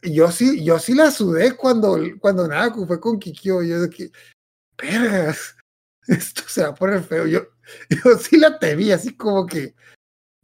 yo 0.01 0.31
sí, 0.31 0.65
yo 0.65 0.79
sí 0.79 0.95
la 0.95 1.11
sudé 1.11 1.57
cuando, 1.57 1.99
cuando 2.21 2.47
Naku 2.47 2.87
fue 2.87 3.01
con 3.01 3.19
Kikyo. 3.19 3.63
Yo 3.63 3.81
de 3.83 3.91
que, 3.91 4.11
vergas, 4.81 5.57
esto 6.19 6.43
se 6.49 6.63
va 6.63 6.69
a 6.71 6.75
poner 6.75 7.03
feo. 7.03 7.27
Yo, 7.27 7.43
yo 7.91 8.19
sí 8.19 8.37
la 8.39 8.59
temí, 8.59 8.91
así 8.91 9.17
como 9.17 9.47
que, 9.47 9.75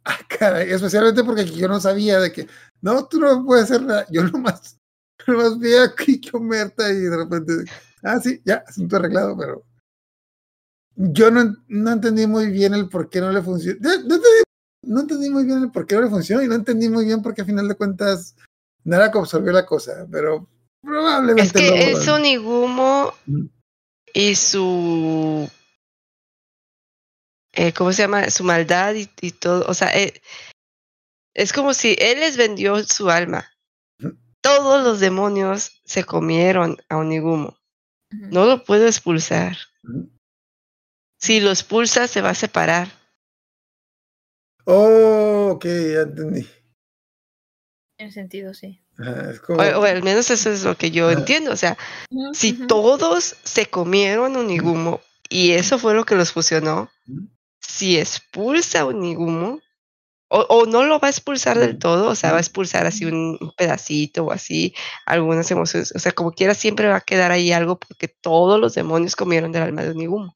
ah, 0.05 0.19
caray, 0.27 0.71
especialmente 0.71 1.23
porque 1.23 1.45
yo 1.45 1.67
no 1.67 1.79
sabía 1.79 2.19
de 2.19 2.31
que, 2.31 2.47
no, 2.81 3.07
tú 3.07 3.19
no 3.19 3.43
puedes 3.45 3.65
hacer 3.65 3.81
nada. 3.81 4.05
Yo 4.09 4.23
nomás, 4.23 4.77
nomás 5.27 5.59
vi 5.59 5.73
a 5.75 5.93
Kikyo 5.93 6.39
muerta 6.39 6.89
y 6.91 6.95
de 7.01 7.17
repente, 7.17 7.53
ah, 8.03 8.19
sí, 8.19 8.41
ya, 8.45 8.63
asunto 8.67 8.95
arreglado, 8.97 9.37
pero 9.37 9.63
yo 10.97 11.29
no, 11.29 11.55
no 11.67 11.91
entendí 11.91 12.25
muy 12.25 12.47
bien 12.47 12.73
el 12.73 12.87
por 12.87 13.09
qué 13.09 13.19
no 13.19 13.31
le 13.31 13.41
funcionó. 13.41 13.79
No, 13.81 13.89
no 13.89 14.15
entendí, 14.15 14.43
no 14.83 15.01
entendí 15.01 15.29
muy 15.29 15.43
bien 15.45 15.63
el 15.63 15.71
por 15.71 15.85
qué 15.85 15.95
no 15.95 16.01
le 16.03 16.09
funcionó 16.09 16.41
y 16.41 16.47
no 16.47 16.55
entendí 16.55 16.87
muy 16.87 17.05
bien 17.05 17.21
porque 17.21 17.41
a 17.41 17.45
final 17.45 17.67
de 17.67 17.75
cuentas 17.75 18.35
Narako 18.85 19.19
absorbió 19.19 19.51
la 19.51 19.65
cosa, 19.65 20.07
pero 20.09 20.47
probablemente 20.81 21.59
Es 21.59 21.65
que 21.65 21.69
lo- 21.69 21.99
es 21.99 22.07
Onigumo 22.07 23.13
y 24.13 24.35
su. 24.35 25.49
Eh, 27.55 27.73
¿Cómo 27.73 27.91
se 27.93 28.03
llama? 28.03 28.29
Su 28.29 28.43
maldad 28.43 28.93
y, 28.95 29.09
y 29.21 29.31
todo. 29.31 29.65
O 29.67 29.73
sea, 29.73 29.89
eh, 29.97 30.21
es 31.33 31.53
como 31.53 31.73
si 31.73 31.95
él 31.99 32.19
les 32.19 32.37
vendió 32.37 32.81
su 32.83 33.09
alma. 33.09 33.51
Todos 34.41 34.83
los 34.83 34.99
demonios 34.99 35.81
se 35.85 36.03
comieron 36.03 36.77
a 36.89 36.97
Onigumo. 36.97 37.57
No 38.11 38.45
lo 38.45 38.63
puedo 38.63 38.85
expulsar. 38.85 39.57
Si 41.19 41.39
lo 41.39 41.49
expulsa, 41.49 42.07
se 42.07 42.21
va 42.21 42.29
a 42.29 42.35
separar. 42.35 42.87
Oh, 44.65 45.51
ok, 45.53 45.65
ya 45.65 46.01
entendí. 46.01 46.47
Tiene 47.97 48.11
sentido, 48.11 48.53
sí. 48.53 48.81
Es 48.97 49.39
O, 49.39 49.43
como, 49.43 49.61
o 49.61 49.83
al 49.83 50.03
menos 50.03 50.29
eso 50.29 50.49
es 50.51 50.63
lo 50.63 50.77
que 50.77 50.91
yo 50.91 51.11
entiendo. 51.11 51.51
O 51.51 51.55
sea, 51.55 51.77
si 52.33 52.53
todos 52.53 53.35
se 53.43 53.65
comieron 53.65 54.35
Onigumo 54.35 55.01
y 55.29 55.51
eso 55.51 55.79
fue 55.79 55.93
lo 55.93 56.05
que 56.05 56.15
los 56.15 56.31
fusionó. 56.31 56.89
Si 57.67 57.97
expulsa 57.97 58.81
a 58.81 58.85
Onigumo, 58.85 59.59
o, 60.27 60.39
o 60.49 60.65
no 60.65 60.83
lo 60.83 60.99
va 60.99 61.07
a 61.07 61.11
expulsar 61.11 61.59
del 61.59 61.77
todo, 61.77 62.09
o 62.09 62.15
sea, 62.15 62.31
va 62.31 62.37
a 62.37 62.41
expulsar 62.41 62.85
así 62.87 63.05
un, 63.05 63.37
un 63.39 63.51
pedacito 63.55 64.25
o 64.25 64.31
así, 64.31 64.73
algunas 65.05 65.49
emociones, 65.51 65.93
o 65.95 65.99
sea, 65.99 66.11
como 66.13 66.31
quiera 66.31 66.53
siempre 66.55 66.87
va 66.87 66.97
a 66.97 67.01
quedar 67.01 67.31
ahí 67.31 67.51
algo 67.51 67.79
porque 67.79 68.07
todos 68.07 68.59
los 68.59 68.73
demonios 68.73 69.15
comieron 69.15 69.51
del 69.51 69.63
alma 69.63 69.83
de 69.83 69.91
Onigumo. 69.91 70.35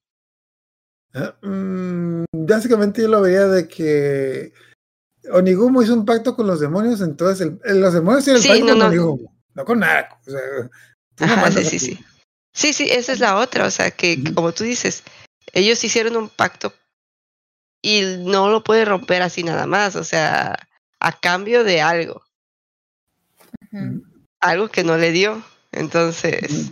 Ah, 1.14 1.34
mm, 1.42 2.24
básicamente 2.34 3.02
yo 3.02 3.08
lo 3.08 3.22
veía 3.22 3.48
de 3.48 3.68
que 3.68 4.54
Onigumo 5.32 5.82
hizo 5.82 5.94
un 5.96 6.06
pacto 6.06 6.36
con 6.36 6.46
los 6.46 6.60
demonios, 6.60 7.02
entonces 7.02 7.48
el, 7.48 7.60
el- 7.66 7.82
los 7.82 7.94
demonios 7.94 8.24
tienen 8.26 8.38
el 8.38 8.44
Sí, 8.44 8.50
pacto 8.50 8.66
no, 8.66 8.72
con 8.74 8.80
no. 8.80 8.86
Onigumo, 8.88 9.36
no 9.56 9.66
con. 9.66 9.78
O 9.84 9.86
sea, 9.86 10.42
no 11.20 11.26
Ajá, 11.26 11.52
sí, 11.52 11.64
sí, 11.66 11.80
sí. 11.80 12.00
Sí, 12.54 12.74
sí, 12.74 12.90
esa 12.92 13.12
es 13.14 13.20
la 13.20 13.38
otra, 13.38 13.66
o 13.66 13.72
sea, 13.72 13.92
que, 13.92 14.22
como 14.34 14.52
tú 14.52 14.64
dices, 14.64 15.04
ellos 15.54 15.84
hicieron 15.84 16.16
un 16.18 16.30
pacto 16.30 16.74
y 17.82 18.02
no 18.20 18.50
lo 18.50 18.64
puede 18.64 18.86
romper 18.86 19.22
así 19.22 19.44
nada 19.44 19.66
más, 19.66 19.96
o 19.96 20.04
sea, 20.04 20.58
a 21.00 21.20
cambio 21.20 21.64
de 21.64 21.82
algo, 21.82 22.24
algo 24.40 24.70
que 24.70 24.84
no 24.84 24.98
le 24.98 25.12
dio. 25.12 25.44
Entonces, 25.72 26.72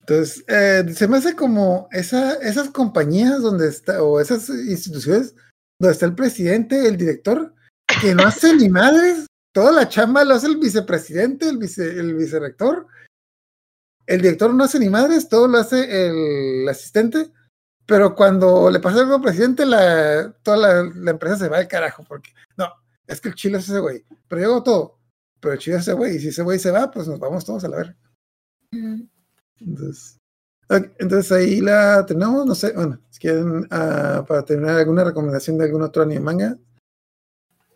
Entonces, 0.00 0.44
eh, 0.48 0.84
se 0.94 1.08
me 1.08 1.18
hace 1.18 1.34
como 1.34 1.88
esa, 1.92 2.34
esas 2.34 2.70
compañías 2.70 3.42
donde 3.42 3.68
está, 3.68 4.02
o 4.02 4.20
esas 4.20 4.48
instituciones 4.48 5.34
donde 5.78 5.92
está 5.92 6.06
el 6.06 6.14
presidente, 6.14 6.86
el 6.86 6.96
director, 6.96 7.54
que 8.00 8.14
no 8.14 8.24
hace 8.24 8.54
ni 8.54 8.68
madres, 8.68 9.26
toda 9.52 9.72
la 9.72 9.88
chamba 9.88 10.24
lo 10.24 10.34
hace 10.34 10.48
el 10.48 10.58
vicepresidente, 10.58 11.48
el, 11.48 11.58
vice, 11.58 11.88
el 11.88 12.14
vicerrector. 12.14 12.86
El 14.06 14.22
director 14.22 14.54
no 14.54 14.64
hace 14.64 14.78
ni 14.78 14.88
madres, 14.88 15.28
todo 15.28 15.48
lo 15.48 15.58
hace 15.58 16.06
el 16.06 16.68
asistente, 16.68 17.32
pero 17.86 18.14
cuando 18.14 18.70
le 18.70 18.80
pasa 18.80 19.00
algo 19.00 19.14
al 19.14 19.22
presidente, 19.22 19.64
la, 19.64 20.32
toda 20.42 20.56
la, 20.56 20.90
la 20.94 21.10
empresa 21.12 21.36
se 21.36 21.48
va 21.48 21.58
al 21.58 21.68
carajo, 21.68 22.04
porque 22.06 22.30
no, 22.56 22.68
es 23.06 23.20
que 23.20 23.28
el 23.28 23.34
chile 23.34 23.58
es 23.58 23.68
ese 23.68 23.78
güey, 23.78 24.04
pero 24.28 24.42
yo 24.42 24.48
hago 24.48 24.62
todo, 24.62 24.98
pero 25.40 25.54
el 25.54 25.60
chile 25.60 25.76
es 25.76 25.82
ese 25.82 25.92
güey, 25.92 26.16
y 26.16 26.18
si 26.18 26.28
ese 26.28 26.42
güey 26.42 26.58
se 26.58 26.72
va, 26.72 26.90
pues 26.90 27.06
nos 27.06 27.20
vamos 27.20 27.44
todos 27.44 27.64
a 27.64 27.68
la 27.68 27.76
verga. 27.76 27.96
Entonces, 29.60 30.18
entonces 30.68 31.32
ahí 31.32 31.60
la 31.60 32.04
tenemos, 32.06 32.44
no 32.44 32.54
sé, 32.54 32.72
bueno, 32.72 33.00
si 33.10 33.20
quieren, 33.20 33.66
ah, 33.70 34.24
para 34.26 34.44
terminar, 34.44 34.76
alguna 34.76 35.04
recomendación 35.04 35.56
de 35.58 35.64
algún 35.64 35.82
otro 35.82 36.02
anime 36.02 36.20
manga. 36.20 36.58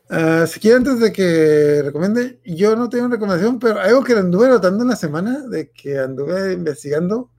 Ah, 0.09 0.45
si 0.49 0.59
quieren, 0.59 0.79
antes 0.79 0.99
de 0.99 1.13
que 1.13 1.83
recomiende, 1.85 2.41
yo 2.45 2.75
no 2.75 2.89
tengo 2.89 3.07
una 3.07 3.15
recomendación, 3.15 3.61
pero 3.61 3.79
algo 3.79 4.03
que 4.03 4.15
anduve 4.15 4.49
notando 4.49 4.83
en 4.83 4.91
la 4.91 4.97
semana, 4.97 5.47
de 5.47 5.71
que 5.71 5.99
anduve 5.99 6.53
investigando, 6.53 7.31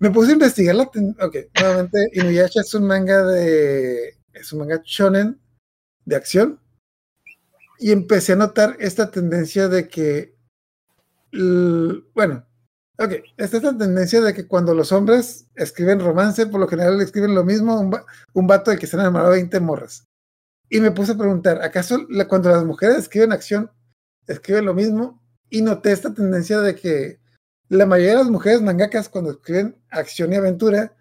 me 0.00 0.10
puse 0.10 0.30
a 0.30 0.34
investigar 0.34 0.74
la... 0.74 0.84
Ok, 0.84 1.36
nuevamente, 1.60 2.10
Inuyasha 2.14 2.62
es 2.62 2.74
un 2.74 2.86
manga 2.86 3.24
de... 3.24 4.18
es 4.32 4.52
un 4.52 4.58
manga 4.60 4.82
shonen 4.84 5.40
de 6.04 6.16
acción, 6.16 6.60
y 7.78 7.92
empecé 7.92 8.32
a 8.32 8.36
notar 8.36 8.76
esta 8.80 9.10
tendencia 9.10 9.68
de 9.68 9.88
que, 9.88 10.34
bueno, 12.14 12.44
Ok, 13.02 13.12
está 13.38 13.56
esta 13.56 13.78
tendencia 13.78 14.20
de 14.20 14.34
que 14.34 14.46
cuando 14.46 14.74
los 14.74 14.92
hombres 14.92 15.46
escriben 15.54 16.00
romance, 16.00 16.44
por 16.46 16.60
lo 16.60 16.68
general 16.68 17.00
escriben 17.00 17.34
lo 17.34 17.44
mismo, 17.44 17.80
un, 17.80 17.96
un 18.34 18.46
vato 18.46 18.70
de 18.70 18.76
que 18.78 18.86
se 18.86 18.94
han 18.94 19.00
enamorado 19.00 19.30
de 19.30 19.38
20 19.38 19.58
morras. 19.60 20.04
Y 20.68 20.80
me 20.80 20.90
puse 20.90 21.12
a 21.12 21.16
preguntar, 21.16 21.62
¿acaso 21.62 22.04
la- 22.10 22.28
cuando 22.28 22.50
las 22.50 22.62
mujeres 22.66 22.98
escriben 22.98 23.32
acción, 23.32 23.70
escriben 24.26 24.66
lo 24.66 24.74
mismo? 24.74 25.22
Y 25.48 25.62
noté 25.62 25.92
esta 25.92 26.12
tendencia 26.12 26.60
de 26.60 26.74
que 26.74 27.19
la 27.70 27.86
mayoría 27.86 28.12
de 28.12 28.18
las 28.18 28.30
mujeres 28.30 28.60
mangakas 28.60 29.08
cuando 29.08 29.30
escriben 29.30 29.76
acción 29.90 30.32
y 30.32 30.36
aventura, 30.36 30.94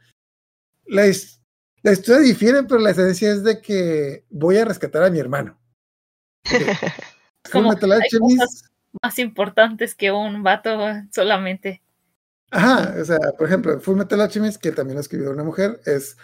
la, 0.86 1.08
his- 1.08 1.42
la 1.82 1.92
historia 1.92 2.22
difiere, 2.22 2.64
pero 2.64 2.80
la 2.80 2.92
esencia 2.92 3.32
es 3.32 3.44
de 3.44 3.60
que 3.62 4.26
voy 4.30 4.58
a 4.58 4.66
rescatar 4.66 5.04
a 5.04 5.10
mi 5.10 5.20
hermano. 5.20 5.60
Como 7.52 7.72
hay 7.72 8.10
cosas 8.20 8.64
más 9.02 9.20
importantes 9.20 9.96
que 9.96 10.12
un 10.12 10.44
vato 10.44 10.78
solamente. 11.12 11.82
Ajá, 12.52 12.96
o 13.00 13.06
sea, 13.06 13.20
por 13.38 13.48
ejemplo, 13.48 13.80
Full 13.80 13.98
Metal 13.98 14.22
Alchemist, 14.22 14.62
que 14.62 14.72
también 14.72 14.96
lo 14.96 15.02
escribió 15.02 15.32
una 15.32 15.44
mujer, 15.44 15.82
es 15.86 16.18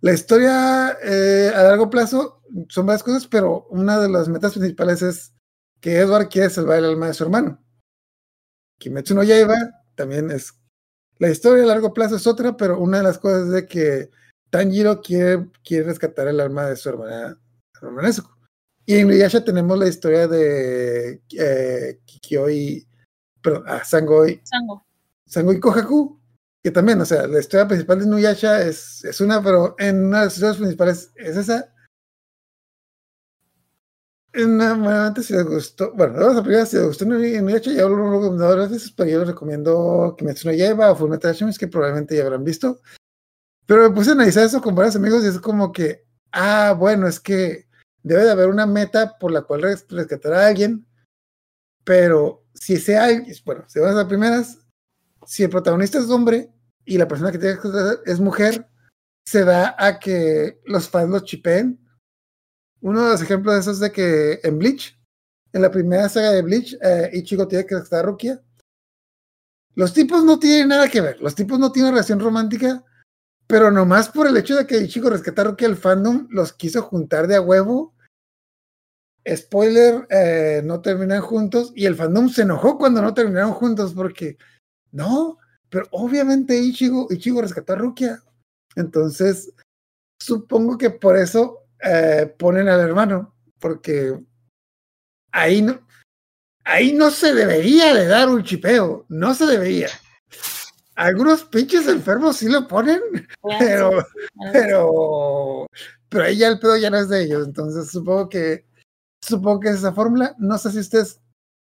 la 0.00 0.12
historia 0.12 0.96
eh, 1.02 1.50
a 1.54 1.62
largo 1.62 1.88
plazo, 1.90 2.42
son 2.68 2.86
varias 2.86 3.02
cosas, 3.02 3.26
pero 3.26 3.66
una 3.70 3.98
de 3.98 4.08
las 4.08 4.28
metas 4.28 4.52
principales 4.52 5.00
es 5.02 5.32
que 5.80 5.96
Edward 5.98 6.28
quiere 6.28 6.50
salvar 6.50 6.78
el 6.78 6.84
alma 6.86 7.06
de 7.08 7.14
su 7.14 7.24
hermano. 7.24 7.62
Kimetsu 8.78 9.14
no 9.14 9.22
Yaiba 9.22 9.54
también 9.94 10.30
es 10.30 10.54
la 11.18 11.30
historia 11.30 11.62
a 11.62 11.66
largo 11.66 11.94
plazo 11.94 12.16
es 12.16 12.26
otra, 12.26 12.56
pero 12.56 12.80
una 12.80 12.98
de 12.98 13.04
las 13.04 13.18
cosas 13.18 13.46
es 13.46 13.52
de 13.52 13.66
que 13.66 14.10
Tanjiro 14.50 15.00
quiere, 15.00 15.48
quiere 15.64 15.84
rescatar 15.84 16.26
el 16.26 16.40
alma 16.40 16.66
de 16.66 16.76
su 16.76 16.88
hermana, 16.88 17.38
su 17.78 17.86
hermana 17.86 18.08
Nezuko. 18.08 18.36
Y 18.84 18.94
en 18.94 19.06
Inuyasha 19.06 19.44
tenemos 19.44 19.78
la 19.78 19.86
historia 19.86 20.26
de 20.26 21.22
eh, 21.38 22.00
Kikyo 22.04 22.50
y 22.50 22.86
perdón, 23.40 23.64
ah, 23.68 23.84
Sangoi 23.84 24.40
Sango. 24.42 24.84
Sangui 25.24 25.60
Kohaku, 25.60 26.20
que 26.62 26.70
también, 26.72 27.00
o 27.00 27.04
sea, 27.04 27.26
la 27.26 27.38
historia 27.38 27.68
principal 27.68 28.00
de 28.00 28.06
Nuyasha 28.06 28.62
es, 28.62 29.04
es 29.04 29.20
una, 29.20 29.42
pero 29.42 29.76
en 29.78 30.04
una 30.06 30.18
de 30.20 30.24
las 30.24 30.34
historias 30.34 30.56
principales 30.56 31.12
es 31.16 31.36
esa. 31.36 31.71
Nuevamente, 34.34 35.22
si 35.22 35.34
les 35.34 35.44
gustó, 35.44 35.92
bueno, 35.94 36.14
vamos 36.18 36.36
a 36.38 36.42
primera, 36.42 36.64
si 36.64 36.76
les 36.76 36.86
gustó 36.86 37.04
Nuy- 37.04 37.42
Nuyasha, 37.42 37.70
ya 37.72 37.82
lo 37.82 37.98
he 37.98 38.18
recomendado 38.18 38.50
varias 38.50 38.70
veces, 38.70 38.90
pero 38.92 39.10
yo 39.10 39.18
les 39.18 39.28
recomiendo 39.28 40.14
Kimetsu 40.16 40.48
no 40.48 40.54
Yaiba 40.54 40.90
o 40.90 40.96
Fullmetal 40.96 41.32
Alchemist, 41.32 41.58
que 41.60 41.68
probablemente 41.68 42.16
ya 42.16 42.24
habrán 42.24 42.42
visto. 42.42 42.80
Pero 43.66 43.82
me 43.88 43.94
puse 43.94 44.10
a 44.10 44.12
analizar 44.14 44.44
eso 44.44 44.62
con 44.62 44.74
varios 44.74 44.96
amigos 44.96 45.22
y 45.22 45.26
es 45.28 45.38
como 45.38 45.70
que, 45.70 46.06
ah, 46.32 46.74
bueno, 46.78 47.06
es 47.06 47.20
que 47.20 47.66
debe 48.02 48.24
de 48.24 48.30
haber 48.30 48.48
una 48.48 48.64
meta 48.66 49.18
por 49.18 49.30
la 49.32 49.42
cual 49.42 49.62
res- 49.62 49.86
rescatar 49.90 50.32
a 50.32 50.46
alguien, 50.46 50.86
pero 51.84 52.42
si 52.54 52.74
ese 52.74 52.96
alguien, 52.96 53.36
bueno, 53.44 53.64
si 53.68 53.80
vamos 53.80 53.96
a 54.02 54.08
primeras, 54.08 54.58
si 55.26 55.42
el 55.42 55.50
protagonista 55.50 55.98
es 55.98 56.08
hombre 56.08 56.50
y 56.86 56.96
la 56.96 57.06
persona 57.06 57.30
que 57.32 57.38
tiene 57.38 57.56
que 57.56 57.62
rescatar 57.68 57.98
es 58.06 58.18
mujer, 58.18 58.66
se 59.26 59.44
da 59.44 59.76
a 59.78 59.98
que 59.98 60.58
los 60.64 60.88
fans 60.88 61.10
los 61.10 61.24
chipeen. 61.24 61.78
Uno 62.82 63.04
de 63.04 63.10
los 63.12 63.22
ejemplos 63.22 63.54
de 63.54 63.60
eso 63.60 63.70
es 63.70 63.78
de 63.78 63.92
que 63.92 64.40
en 64.42 64.58
Bleach, 64.58 64.98
en 65.52 65.62
la 65.62 65.70
primera 65.70 66.08
saga 66.08 66.32
de 66.32 66.42
Bleach, 66.42 66.76
eh, 66.82 67.10
Ichigo 67.14 67.46
tiene 67.46 67.64
que 67.64 67.76
rescatar 67.76 68.00
a 68.00 68.08
Rukia. 68.08 68.42
Los 69.74 69.94
tipos 69.94 70.24
no 70.24 70.38
tienen 70.38 70.68
nada 70.68 70.88
que 70.88 71.00
ver, 71.00 71.20
los 71.20 71.34
tipos 71.34 71.58
no 71.58 71.70
tienen 71.70 71.92
relación 71.92 72.18
romántica, 72.18 72.84
pero 73.46 73.70
nomás 73.70 74.08
por 74.08 74.26
el 74.26 74.36
hecho 74.36 74.56
de 74.56 74.66
que 74.66 74.78
Ichigo 74.78 75.10
rescata 75.10 75.42
a 75.42 75.44
Rukia, 75.46 75.68
el 75.68 75.76
fandom 75.76 76.26
los 76.30 76.52
quiso 76.52 76.82
juntar 76.82 77.28
de 77.28 77.36
a 77.36 77.40
huevo. 77.40 77.94
Spoiler, 79.24 80.04
eh, 80.10 80.62
no 80.64 80.80
terminan 80.80 81.22
juntos 81.22 81.72
y 81.76 81.86
el 81.86 81.94
fandom 81.94 82.28
se 82.28 82.42
enojó 82.42 82.76
cuando 82.76 83.00
no 83.00 83.14
terminaron 83.14 83.52
juntos 83.52 83.94
porque 83.94 84.36
no, 84.90 85.38
pero 85.70 85.86
obviamente 85.92 86.58
Ichigo, 86.58 87.06
Ichigo 87.10 87.40
rescató 87.40 87.74
a 87.74 87.76
Rukia. 87.76 88.22
Entonces, 88.74 89.52
supongo 90.20 90.76
que 90.76 90.90
por 90.90 91.16
eso 91.16 91.61
eh, 91.82 92.34
ponen 92.38 92.68
al 92.68 92.80
hermano, 92.80 93.34
porque 93.58 94.18
ahí 95.32 95.62
no. 95.62 95.86
ahí 96.64 96.92
no 96.92 97.10
se 97.10 97.34
debería 97.34 97.94
de 97.94 98.06
dar 98.06 98.28
un 98.28 98.42
chipeo, 98.42 99.06
no 99.08 99.34
se 99.34 99.46
debería. 99.46 99.88
Algunos 100.94 101.44
pinches 101.44 101.88
enfermos 101.88 102.36
sí 102.36 102.48
lo 102.48 102.68
ponen, 102.68 103.00
pero, 103.58 103.90
pero, 104.52 105.66
pero 106.08 106.24
ahí 106.24 106.36
ya 106.36 106.48
el 106.48 106.60
pedo 106.60 106.76
ya 106.76 106.90
no 106.90 106.98
es 106.98 107.08
de 107.08 107.24
ellos, 107.24 107.46
entonces 107.46 107.90
supongo 107.90 108.28
que, 108.28 108.66
supongo 109.20 109.60
que 109.60 109.68
es 109.70 109.76
esa 109.76 109.92
fórmula. 109.92 110.34
No 110.38 110.58
sé 110.58 110.70
si 110.70 110.80
ustedes, 110.80 111.20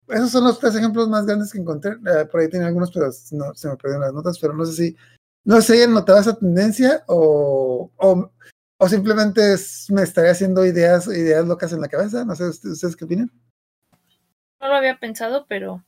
esos 0.08 0.30
son 0.30 0.44
los 0.44 0.58
tres 0.58 0.74
ejemplos 0.76 1.08
más 1.08 1.26
grandes 1.26 1.50
que 1.50 1.58
encontré. 1.58 1.92
eh, 1.92 2.26
por 2.30 2.40
ahí 2.40 2.48
tenía 2.48 2.66
algunos, 2.68 2.92
pero 2.92 3.06
no, 3.32 3.54
se 3.54 3.68
me 3.68 3.76
perdieron 3.76 4.02
las 4.02 4.12
notas, 4.12 4.38
pero 4.38 4.52
no 4.52 4.64
sé 4.66 4.72
si, 4.72 4.96
no 5.44 5.56
sé 5.56 5.62
si 5.62 5.72
hayan 5.74 5.94
notado 5.94 6.20
esa 6.20 6.38
tendencia 6.38 7.02
o, 7.08 7.90
o, 7.96 8.30
o 8.78 8.88
simplemente 8.88 9.54
es- 9.54 9.86
me 9.90 10.02
estaría 10.02 10.32
haciendo 10.32 10.64
ideas, 10.66 11.06
ideas 11.08 11.46
locas 11.46 11.72
en 11.72 11.80
la 11.80 11.88
cabeza. 11.88 12.24
No 12.24 12.34
sé, 12.36 12.44
¿ustedes, 12.48 12.74
ustedes 12.74 12.96
qué 12.96 13.04
opinan? 13.04 13.30
No 14.60 14.68
lo 14.68 14.74
había 14.74 14.98
pensado, 14.98 15.46
pero 15.48 15.84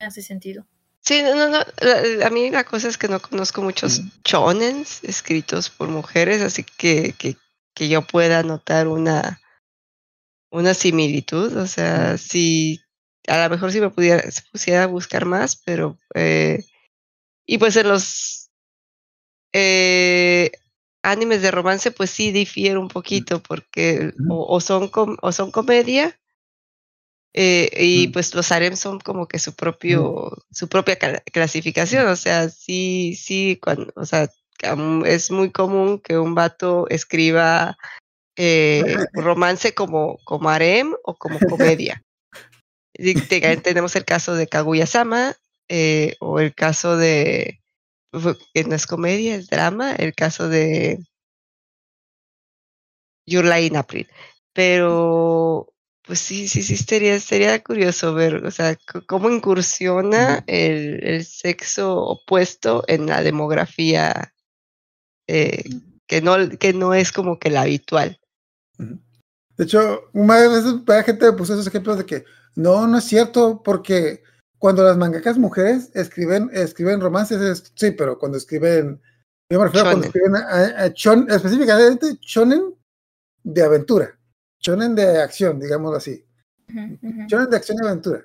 me 0.00 0.06
hace 0.06 0.22
sentido. 0.22 0.66
Sí, 1.00 1.22
no, 1.22 1.34
no, 1.34 1.48
no. 1.48 1.58
la- 1.80 2.26
A 2.26 2.30
mí 2.30 2.50
la 2.50 2.64
cosa 2.64 2.88
es 2.88 2.98
que 2.98 3.08
no 3.08 3.20
conozco 3.20 3.62
muchos 3.62 4.02
shonens 4.24 5.02
escritos 5.04 5.70
por 5.70 5.88
mujeres, 5.88 6.42
así 6.42 6.64
que, 6.64 7.14
que, 7.18 7.36
que 7.74 7.88
yo 7.88 8.02
pueda 8.02 8.42
notar 8.42 8.86
una, 8.88 9.40
una 10.50 10.74
similitud. 10.74 11.56
O 11.56 11.66
sea, 11.66 12.18
si 12.18 12.80
a 13.28 13.42
lo 13.44 13.50
mejor 13.50 13.72
si 13.72 13.80
me 13.80 13.90
pudiera, 13.90 14.30
si 14.30 14.42
pusiera 14.50 14.84
a 14.84 14.86
buscar 14.86 15.24
más, 15.24 15.56
pero 15.56 15.98
eh, 16.14 16.64
y 17.46 17.58
pues 17.58 17.76
en 17.76 17.88
los 17.88 18.50
eh, 19.52 20.50
animes 21.02 21.42
de 21.42 21.50
romance, 21.50 21.90
pues 21.90 22.10
sí 22.10 22.32
difiere 22.32 22.78
un 22.78 22.88
poquito, 22.88 23.42
porque 23.42 24.12
o, 24.28 24.46
o 24.56 24.60
son 24.60 24.88
com- 24.88 25.16
o 25.22 25.32
son 25.32 25.50
comedia. 25.50 26.16
eh, 27.32 27.70
y 27.78 28.08
pues 28.08 28.34
los 28.34 28.50
harem 28.52 28.76
son 28.76 28.98
como 29.00 29.28
que 29.28 29.38
su 29.38 29.54
propio, 29.54 30.30
su 30.50 30.68
propia 30.68 30.98
cla- 30.98 31.22
clasificación, 31.32 32.06
o 32.08 32.16
sea, 32.16 32.48
sí, 32.48 33.14
sí, 33.14 33.58
cuando, 33.62 33.92
o 33.96 34.04
sea, 34.04 34.28
es 35.06 35.30
muy 35.30 35.50
común 35.52 36.00
que 36.00 36.18
un 36.18 36.34
vato 36.34 36.88
escriba 36.88 37.78
eh, 38.36 38.82
romance 39.14 39.74
como, 39.74 40.18
como 40.24 40.50
harem 40.50 40.94
o 41.04 41.14
como 41.16 41.38
comedia. 41.40 42.02
Tenemos 43.62 43.96
el 43.96 44.04
caso 44.04 44.34
de 44.34 44.46
Kaguya-sama 44.48 45.36
eh, 45.68 46.16
o 46.20 46.40
el 46.40 46.54
caso 46.54 46.96
de 46.96 47.59
que 48.54 48.64
no 48.64 48.74
es 48.74 48.86
comedia, 48.86 49.36
es 49.36 49.48
drama, 49.48 49.92
el 49.94 50.14
caso 50.14 50.48
de 50.48 50.98
Your 53.26 53.44
Lie 53.44 53.66
in 53.66 53.76
April. 53.76 54.08
Pero 54.52 55.72
pues 56.10 56.18
sí, 56.18 56.48
sí, 56.48 56.62
sí, 56.62 56.76
sería, 56.76 57.20
sería 57.20 57.62
curioso 57.62 58.14
ver, 58.14 58.44
o 58.44 58.50
sea, 58.50 58.76
cómo 59.06 59.30
incursiona 59.30 60.42
el, 60.48 61.04
el 61.04 61.24
sexo 61.24 61.98
opuesto 61.98 62.82
en 62.88 63.06
la 63.06 63.22
demografía 63.22 64.34
eh, 65.28 65.62
que, 66.08 66.20
no, 66.20 66.34
que 66.58 66.72
no 66.72 66.94
es 66.94 67.12
como 67.12 67.38
que 67.38 67.50
la 67.50 67.62
habitual. 67.62 68.18
De 68.76 69.64
hecho, 69.64 70.10
una 70.12 70.36
vez 70.36 70.64
la 70.84 71.02
gente 71.04 71.26
me 71.26 71.36
puso 71.36 71.52
esos 71.52 71.68
ejemplos 71.68 71.98
de 71.98 72.06
que 72.06 72.24
no, 72.56 72.88
no 72.88 72.98
es 72.98 73.04
cierto, 73.04 73.62
porque 73.62 74.24
cuando 74.60 74.84
las 74.84 74.98
mangakas 74.98 75.38
mujeres 75.38 75.90
escriben, 75.94 76.50
escriben 76.52 77.00
romances, 77.00 77.40
es- 77.40 77.72
sí, 77.74 77.92
pero 77.92 78.18
cuando 78.18 78.36
escriben, 78.36 79.00
yo 79.50 79.58
me 79.58 79.64
refiero 79.64 79.88
a 79.88 79.92
cuando 79.92 80.06
Shonen. 80.06 80.06
escriben 80.06 80.36
a- 80.36 80.84
a 80.84 80.92
chon- 80.92 81.26
específicamente 81.30 82.18
shonen 82.20 82.74
de 83.42 83.62
aventura, 83.62 84.18
shonen 84.60 84.94
de 84.94 85.22
acción, 85.22 85.58
digámoslo 85.58 85.96
así, 85.96 86.22
ujú. 86.68 87.26
shonen 87.26 87.48
de 87.48 87.56
acción 87.56 87.78
y 87.82 87.86
aventura. 87.86 88.20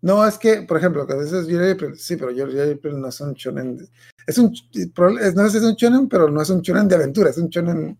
No 0.00 0.26
es 0.26 0.36
que, 0.36 0.62
por 0.62 0.78
ejemplo, 0.78 1.06
que 1.06 1.12
a 1.12 1.16
veces 1.16 1.46
Yuri 1.46 1.70
April, 1.70 1.96
sí, 1.96 2.16
pero 2.16 2.32
Yuri 2.32 2.72
April 2.72 3.00
no 3.00 3.06
es 3.08 3.20
un 3.20 3.32
shonen, 3.34 3.76
de- 3.76 3.88
es 4.26 4.36
un, 4.38 4.52
es- 5.20 5.34
no 5.36 5.44
sé 5.44 5.50
si 5.52 5.56
es 5.58 5.62
un 5.62 5.76
shonen, 5.76 6.08
pero 6.08 6.28
no 6.28 6.42
es 6.42 6.50
un 6.50 6.60
shonen 6.60 6.88
de 6.88 6.96
aventura, 6.96 7.30
es 7.30 7.38
un 7.38 7.48
shonen. 7.48 7.96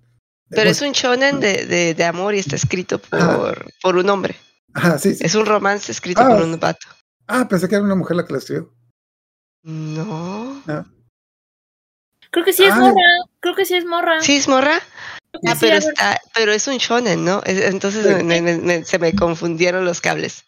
Pero 0.50 0.68
es 0.68 0.82
un 0.82 0.90
shonen 0.90 1.38
de, 1.38 1.64
de, 1.64 1.94
de 1.94 2.04
amor 2.04 2.34
y 2.34 2.40
está 2.40 2.56
escrito 2.56 2.98
por, 2.98 3.66
por 3.80 3.96
un 3.96 4.10
hombre. 4.10 4.34
Ajá, 4.74 4.98
sí, 4.98 5.14
sí. 5.14 5.24
Es 5.24 5.36
un 5.36 5.46
romance 5.46 5.92
escrito 5.92 6.20
Ah, 6.22 6.28
por 6.28 6.42
un 6.42 6.58
vato. 6.58 6.88
Ah, 7.26 7.46
pensé 7.48 7.68
que 7.68 7.74
era 7.76 7.84
una 7.84 7.94
mujer 7.94 8.16
la 8.16 8.24
que 8.26 8.32
lo 8.32 8.38
escribió. 8.38 8.72
No. 9.62 10.62
Creo 12.30 12.44
que 12.44 12.52
sí 12.52 12.64
es 12.64 12.72
Ay. 12.72 12.80
morra. 12.80 13.02
Creo 13.40 13.54
que 13.54 13.64
sí 13.64 13.74
es 13.74 13.84
morra. 13.84 14.20
¿Sí 14.20 14.36
es 14.36 14.48
morra? 14.48 14.80
Ah, 15.46 15.54
sí, 15.54 15.60
pero 15.60 15.76
está, 15.76 16.20
pero 16.34 16.52
es 16.52 16.66
un 16.66 16.76
shonen, 16.78 17.24
¿no? 17.24 17.42
Es- 17.44 17.60
Entonces 17.72 18.04
Sí. 18.06 18.24
me- 18.24 18.42
me- 18.42 18.58
me- 18.58 18.84
se 18.84 18.98
me 18.98 19.14
confundieron 19.14 19.84
los 19.84 20.00
cables. 20.00 20.44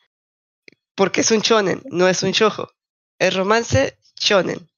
Porque 0.94 1.22
es 1.22 1.30
un 1.30 1.40
shonen, 1.40 1.82
no 1.90 2.08
es 2.08 2.22
un 2.22 2.32
shojo. 2.32 2.70
Es 3.18 3.34
romance 3.34 3.98
shonen. 4.20 4.68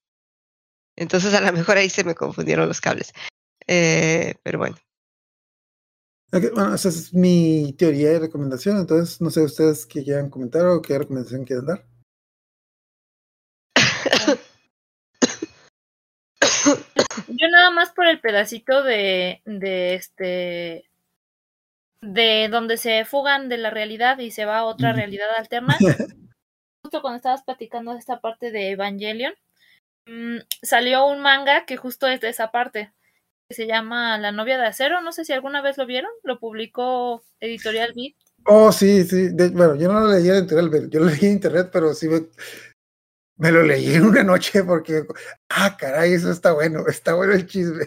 Entonces 0.97 1.35
a 1.35 1.41
lo 1.41 1.53
mejor 1.53 1.77
ahí 1.77 1.91
se 1.91 2.05
me 2.05 2.15
confundieron 2.15 2.69
los 2.69 2.81
cables. 2.81 3.13
Eh, 3.67 4.35
pero 4.43 4.59
bueno. 4.59 4.77
Bueno, 6.31 6.75
esa 6.75 6.89
es 6.89 7.15
mi 7.15 7.75
teoría 7.79 8.13
y 8.13 8.19
recomendación. 8.19 8.79
Entonces, 8.79 9.21
no 9.21 9.31
sé 9.31 9.43
ustedes 9.43 9.87
qué 9.87 10.03
quieran 10.03 10.31
comentar 10.31 10.67
o 10.67 10.83
qué 10.83 10.99
recomendación 10.99 11.45
quieren 11.45 11.67
dar. 11.67 11.87
Yo 17.29 17.49
nada 17.51 17.71
más 17.71 17.93
por 17.93 18.07
el 18.07 18.21
pedacito 18.21 18.83
de, 18.83 19.43
de 19.45 19.95
este 19.95 20.91
de 22.03 22.49
donde 22.51 22.77
se 22.77 23.05
fugan 23.05 23.49
de 23.49 23.59
la 23.59 23.71
realidad 23.71 24.19
y 24.19 24.31
se 24.31 24.45
va 24.45 24.59
a 24.59 24.65
otra 24.65 24.93
realidad 24.93 25.27
alterna. 25.37 25.77
justo 26.87 27.03
cuando 27.03 27.17
estabas 27.17 27.43
platicando 27.43 27.93
de 27.93 27.99
esta 27.99 28.21
parte 28.21 28.53
de 28.53 28.71
Evangelion, 28.71 29.35
mm, 30.07 30.39
salió 30.63 31.07
un 31.07 31.21
manga 31.21 31.67
que 31.67 31.77
justo 31.77 32.07
es 32.07 32.21
de 32.21 32.29
esa 32.29 32.53
parte, 32.53 32.93
que 33.49 33.55
se 33.55 33.67
llama 33.67 34.19
La 34.19 34.33
novia 34.33 34.59
de 34.59 34.67
acero. 34.67 35.01
No 35.01 35.13
sé 35.13 35.25
si 35.25 35.33
alguna 35.33 35.63
vez 35.63 35.79
lo 35.79 35.87
vieron, 35.87 36.11
lo 36.23 36.39
publicó 36.39 37.23
Editorial 37.41 37.93
Beat. 37.95 38.15
Oh, 38.45 38.73
sí, 38.73 39.05
sí. 39.05 39.29
de- 39.33 39.49
bueno, 39.51 39.77
yo 39.77 39.93
no 39.93 40.01
lo 40.01 40.13
leí 40.13 40.29
en 40.29 40.37
internet, 40.39 40.89
yo 40.91 41.01
lo 41.01 41.07
leí 41.07 41.19
en 41.23 41.33
internet, 41.33 41.69
pero 41.73 41.95
sí 41.95 42.09
me, 42.09 42.23
me 43.39 43.51
lo 43.51 43.63
leí 43.63 43.95
en 43.95 44.05
una 44.05 44.23
noche 44.23 44.63
porque, 44.65 45.03
ah, 45.51 45.77
caray, 45.79 46.13
eso 46.13 46.31
está 46.31 46.53
bueno, 46.53 46.85
está 46.89 47.15
bueno 47.15 47.33
el 47.33 47.47
chisme. 47.47 47.87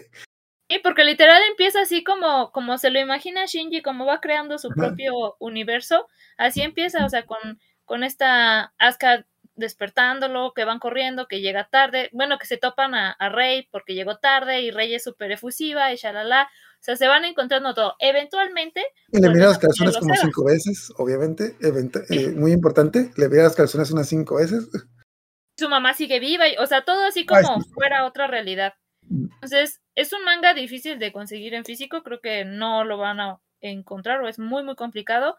Sí, 0.70 0.78
porque 0.84 1.02
literal 1.04 1.42
empieza 1.48 1.80
así 1.80 2.04
como, 2.04 2.52
como 2.52 2.78
se 2.78 2.90
lo 2.90 3.00
imagina 3.00 3.44
Shinji, 3.46 3.82
como 3.82 4.06
va 4.06 4.20
creando 4.20 4.56
su 4.58 4.68
propio 4.68 5.34
universo, 5.40 6.06
así 6.38 6.62
empieza, 6.62 7.04
o 7.04 7.08
sea, 7.08 7.26
con, 7.26 7.58
con 7.84 8.04
esta 8.04 8.72
Asuka 8.78 9.26
despertándolo, 9.60 10.52
que 10.54 10.64
van 10.64 10.80
corriendo, 10.80 11.28
que 11.28 11.40
llega 11.40 11.68
tarde, 11.68 12.10
bueno, 12.12 12.38
que 12.38 12.46
se 12.46 12.56
topan 12.56 12.94
a, 12.94 13.12
a 13.12 13.28
Rey 13.28 13.68
porque 13.70 13.94
llegó 13.94 14.18
tarde 14.18 14.62
y 14.62 14.70
Rey 14.72 14.92
es 14.94 15.04
súper 15.04 15.30
efusiva 15.30 15.92
y 15.92 15.96
shalala, 15.96 16.44
o 16.44 16.82
sea, 16.82 16.96
se 16.96 17.06
van 17.06 17.24
encontrando 17.24 17.74
todo. 17.74 17.94
Eventualmente, 17.98 18.80
Y 19.12 19.16
le 19.16 19.20
Vuelven 19.20 19.32
miré 19.34 19.44
a 19.44 19.48
las 19.48 19.58
calzones 19.58 19.96
como 19.98 20.14
cinco 20.16 20.44
veces, 20.44 20.92
obviamente, 20.96 21.54
eh, 21.60 22.30
muy 22.30 22.52
importante. 22.52 23.12
Le 23.16 23.28
miré 23.28 23.42
las 23.42 23.54
calzones 23.54 23.90
unas 23.90 24.08
cinco 24.08 24.36
veces. 24.36 24.68
su 25.58 25.68
mamá 25.68 25.92
sigue 25.94 26.18
viva, 26.20 26.48
y, 26.48 26.56
o 26.56 26.66
sea, 26.66 26.82
todo 26.84 27.06
así 27.06 27.20
Ay, 27.28 27.44
como 27.44 27.60
sí. 27.60 27.70
fuera 27.74 28.06
otra 28.06 28.26
realidad. 28.26 28.74
Entonces, 29.10 29.80
es 29.94 30.12
un 30.12 30.24
manga 30.24 30.54
difícil 30.54 30.98
de 30.98 31.12
conseguir 31.12 31.54
en 31.54 31.64
físico, 31.64 32.02
creo 32.02 32.20
que 32.20 32.44
no 32.44 32.84
lo 32.84 32.96
van 32.96 33.20
a 33.20 33.40
encontrar 33.60 34.22
o 34.22 34.28
es 34.28 34.38
muy, 34.38 34.62
muy 34.62 34.74
complicado, 34.74 35.36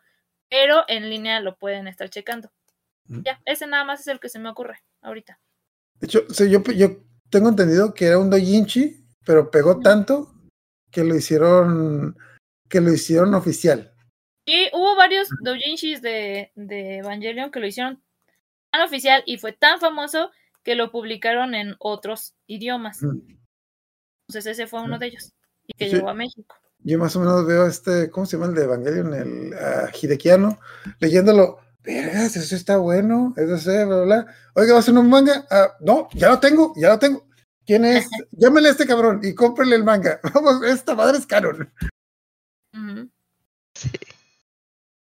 pero 0.50 0.84
en 0.88 1.10
línea 1.10 1.40
lo 1.40 1.56
pueden 1.56 1.88
estar 1.88 2.10
checando. 2.10 2.52
Ya, 3.08 3.42
ese 3.46 3.68
nada 3.68 3.84
más 3.84 4.02
es 4.02 4.08
el 4.08 4.20
que 4.20 4.30
se 4.30 4.40
me 4.40 4.50
ocurre 4.50 4.80
ahorita. 5.02 5.40
De 6.00 6.08
hecho, 6.08 6.22
sí, 6.30 6.50
yo, 6.50 6.64
yo 6.64 6.98
tengo 7.30 7.50
entendido 7.50 7.94
que 7.94 8.06
era 8.06 8.20
un 8.20 8.30
doujinshi, 8.30 9.06
pero 9.26 9.52
pegó 9.52 9.80
tanto 9.80 10.34
que 10.92 11.04
lo 11.04 11.16
hicieron, 11.16 12.18
que 12.70 12.82
lo 12.82 12.92
hicieron 12.92 13.34
oficial. 13.34 13.94
Y 14.46 14.70
hubo 14.74 14.96
varios 14.96 15.30
doujinshis 15.42 16.02
de, 16.02 16.52
de 16.56 16.98
Evangelion 16.98 17.52
que 17.52 17.60
lo 17.60 17.68
hicieron 17.68 18.02
tan 18.72 18.82
oficial 18.82 19.24
y 19.26 19.38
fue 19.38 19.54
tan 19.54 19.80
famoso 19.80 20.32
que 20.64 20.76
lo 20.76 20.92
publicaron 20.92 21.56
en 21.56 21.76
otros 21.80 22.36
idiomas. 22.48 23.02
Entonces 23.04 24.46
ese 24.46 24.68
fue 24.68 24.82
uno 24.82 24.98
de 25.00 25.08
ellos 25.08 25.34
y 25.68 25.74
que 25.74 25.90
Sí. 25.90 25.96
llegó 25.96 26.10
a 26.10 26.14
México. 26.14 26.56
Yo 26.84 26.98
más 26.98 27.16
o 27.16 27.20
menos 27.20 27.46
veo 27.46 27.68
este, 27.68 28.10
¿cómo 28.10 28.26
se 28.26 28.38
llama 28.38 28.50
el 28.50 28.56
de 28.56 28.64
Evangelion? 28.64 29.14
El 29.14 29.54
ah, 29.54 29.92
Hidekiano, 29.94 30.60
leyéndolo. 31.00 31.60
Vergas, 31.84 32.36
eso 32.36 32.56
está 32.56 32.78
bueno, 32.78 33.34
eso 33.38 33.58
sé, 33.58 33.86
bla, 33.86 34.02
bla, 34.02 34.06
bla. 34.24 34.36
Oiga, 34.54 34.74
¿va 34.74 34.80
a 34.80 34.84
ser 34.84 34.94
un 34.96 35.10
manga? 35.10 35.46
Ah, 35.50 35.72
no, 35.80 36.08
ya 36.14 36.30
lo 36.30 36.40
tengo, 36.40 36.74
ya 36.78 36.90
lo 36.90 37.00
tengo. 37.00 37.28
¿Quién 37.66 37.86
es? 37.86 38.08
Llámele 38.32 38.68
a 38.70 38.72
este 38.72 38.86
cabrón 38.86 39.22
y 39.24 39.34
cómprele 39.34 39.76
el 39.76 39.84
manga. 39.84 40.20
Vamos, 40.34 40.64
esta 40.64 40.94
madre 40.96 41.18
es 41.18 41.26
canon. 41.26 41.74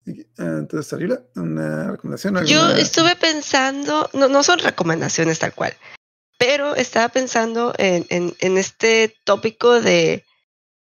Y, 0.06 0.22
ah, 0.40 0.58
Entonces, 0.60 0.88
Sarila, 0.88 1.22
una 1.36 1.92
recomendación. 1.92 2.44
Yo 2.46 2.70
estuve 2.72 3.16
pensando, 3.16 4.10
no, 4.14 4.28
no 4.28 4.42
son 4.44 4.60
recomendaciones 4.60 5.38
tal 5.40 5.54
cual, 5.54 5.74
pero 6.40 6.76
estaba 6.76 7.10
pensando 7.10 7.74
en, 7.78 8.06
en, 8.10 8.34
en 8.40 8.58
este 8.58 9.16
tópico 9.24 9.80
de 9.80 10.26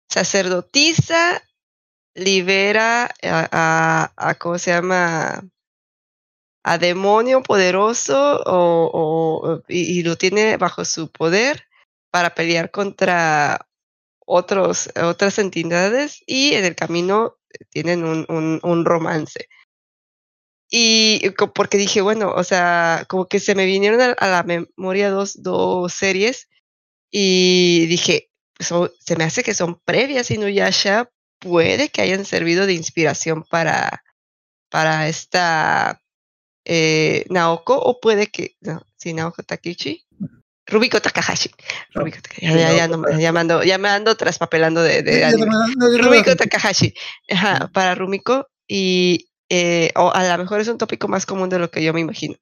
sacerdotisa 0.10 1.44
libera 2.15 3.06
a, 3.24 3.48
a, 3.52 4.14
a- 4.30 4.36
¿cómo 4.36 4.57
se 4.57 4.72
llama? 4.72 5.44
A 6.64 6.77
demonio 6.77 7.44
poderoso 7.44 8.41
o, 8.45 9.61
y, 9.68 10.02
lo 10.03 10.18
tiene 10.18 10.57
bajo 10.57 10.85
su 10.85 11.11
poder 11.11 11.65
para 12.10 12.34
pelear 12.35 12.72
contra 12.72 13.68
otros, 14.26 14.90
otras 14.95 15.40
entidades 15.40 16.23
y 16.26 16.53
en 16.53 16.65
el 16.65 16.76
camino 16.76 17.38
tienen 17.69 18.06
un, 18.06 18.26
un, 18.64 18.85
romance. 18.85 19.49
Y 20.72 21.30
porque 21.53 21.77
dije, 21.77 22.02
bueno, 22.02 22.31
o 22.34 22.44
sea, 22.44 23.06
como 23.10 23.27
que 23.27 23.40
se 23.40 23.53
me 23.56 23.65
vinieron 23.65 24.02
a, 24.02 24.14
a 24.14 24.27
la 24.27 24.44
memoria 24.44 25.11
dos, 25.11 25.44
dos 25.44 25.94
series 25.94 26.48
y 27.11 27.85
dije, 27.88 28.30
so- 28.60 28.91
se 28.99 29.15
me 29.18 29.26
hace 29.26 29.44
que 29.44 29.53
son 29.53 29.80
previas 29.85 30.31
Inuyasha, 30.31 31.11
puede 31.40 31.90
que 31.90 32.02
hayan 32.02 32.26
servido 32.26 32.65
de 32.65 32.73
inspiración 32.73 33.44
para, 33.44 34.03
para 34.69 35.07
esta 35.07 36.02
eh, 36.65 37.26
Naoko, 37.30 37.77
o 37.77 37.99
puede 37.99 38.27
que, 38.27 38.56
no, 38.61 38.81
sí, 38.98 39.14
Naoko 39.14 39.44
Takichi, 39.44 40.06
Rubiko 40.65 41.02
Takahashi. 41.02 41.52
No, 41.94 42.02
Rubiko 42.02 42.19
Takahashi. 42.22 42.45
Ya, 42.45 42.72
ya, 42.72 42.77
ya, 42.77 42.88
no- 42.88 43.19
ya 43.19 43.31
me 43.31 43.40
ando, 43.40 43.64
ya 43.64 43.77
me 43.77 43.90
ando 43.90 44.15
traspapelando 44.15 44.81
de, 44.81 45.02
Rumiko 45.98 46.35
Takahashi. 46.35 46.94
Ajá, 47.30 47.69
para 47.73 47.95
Rumiko. 47.95 48.48
Y 48.68 49.30
eh, 49.49 49.91
o 49.95 50.10
a 50.11 50.26
lo 50.26 50.44
mejor 50.44 50.61
es 50.61 50.68
un 50.68 50.77
tópico 50.77 51.07
más 51.07 51.26
común 51.26 51.49
de 51.49 51.60
lo 51.60 51.69
que 51.69 51.84
yo 51.84 51.94
me 51.94 51.99
imagino. 51.99 52.35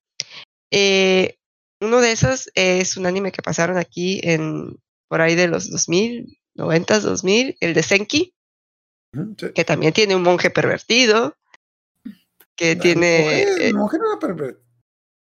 Eh, 0.71 1.35
uno 1.81 1.99
de 1.99 2.11
esos 2.11 2.49
es 2.53 2.95
un 2.95 3.07
anime 3.07 3.31
que 3.31 3.41
pasaron 3.41 3.77
aquí 3.77 4.21
en 4.23 4.77
por 5.09 5.19
ahí 5.19 5.35
de 5.35 5.47
los 5.47 5.69
2000, 5.69 6.37
90, 6.55 6.99
2000, 6.99 7.57
el 7.59 7.73
de 7.73 7.83
Senki, 7.83 8.33
sí. 9.37 9.47
que 9.53 9.65
también 9.65 9.91
tiene 9.93 10.15
un 10.15 10.23
monje 10.23 10.51
pervertido, 10.51 11.35
que 12.61 12.75
La 12.75 12.81
tiene... 12.81 13.19
mujer- 13.23 13.61
eh, 13.61 13.73
mujer 13.73 13.99
no 13.99 14.07
era 14.11 14.19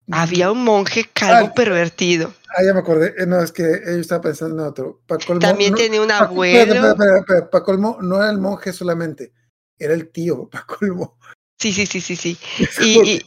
había 0.09 0.51
un 0.51 0.63
monje 0.63 1.05
calvo 1.13 1.47
Ah, 1.49 1.53
pervertido. 1.53 2.33
Ah, 2.57 2.63
ya 2.63 2.73
me 2.73 2.79
acordé. 2.79 3.13
Eh, 3.17 3.25
No, 3.27 3.41
es 3.41 3.51
que 3.51 3.63
yo 3.85 3.91
estaba 3.99 4.21
pensando 4.21 4.55
en 4.63 4.69
otro. 4.69 5.01
Colmo, 5.25 5.39
También 5.41 5.71
no- 5.73 5.77
tenía 5.77 6.01
un 6.01 6.11
abuelo. 6.11 6.59
espérate, 6.73 6.87
espérate, 6.89 7.19
espérate. 7.19 7.47
Pa' 7.51 7.63
colmo, 7.63 7.97
no 8.01 8.17
era 8.17 8.31
el 8.31 8.37
monje 8.39 8.71
solamente, 8.73 9.33
era 9.77 9.93
el 9.93 10.09
tío, 10.09 10.49
para 10.51 10.65
colmo. 10.65 11.17
Sí, 11.59 11.73
sí, 11.73 11.85
sí, 11.85 12.01
sí, 12.01 12.15
sí. 12.15 12.37
Y- 12.81 13.11
y- 13.15 13.21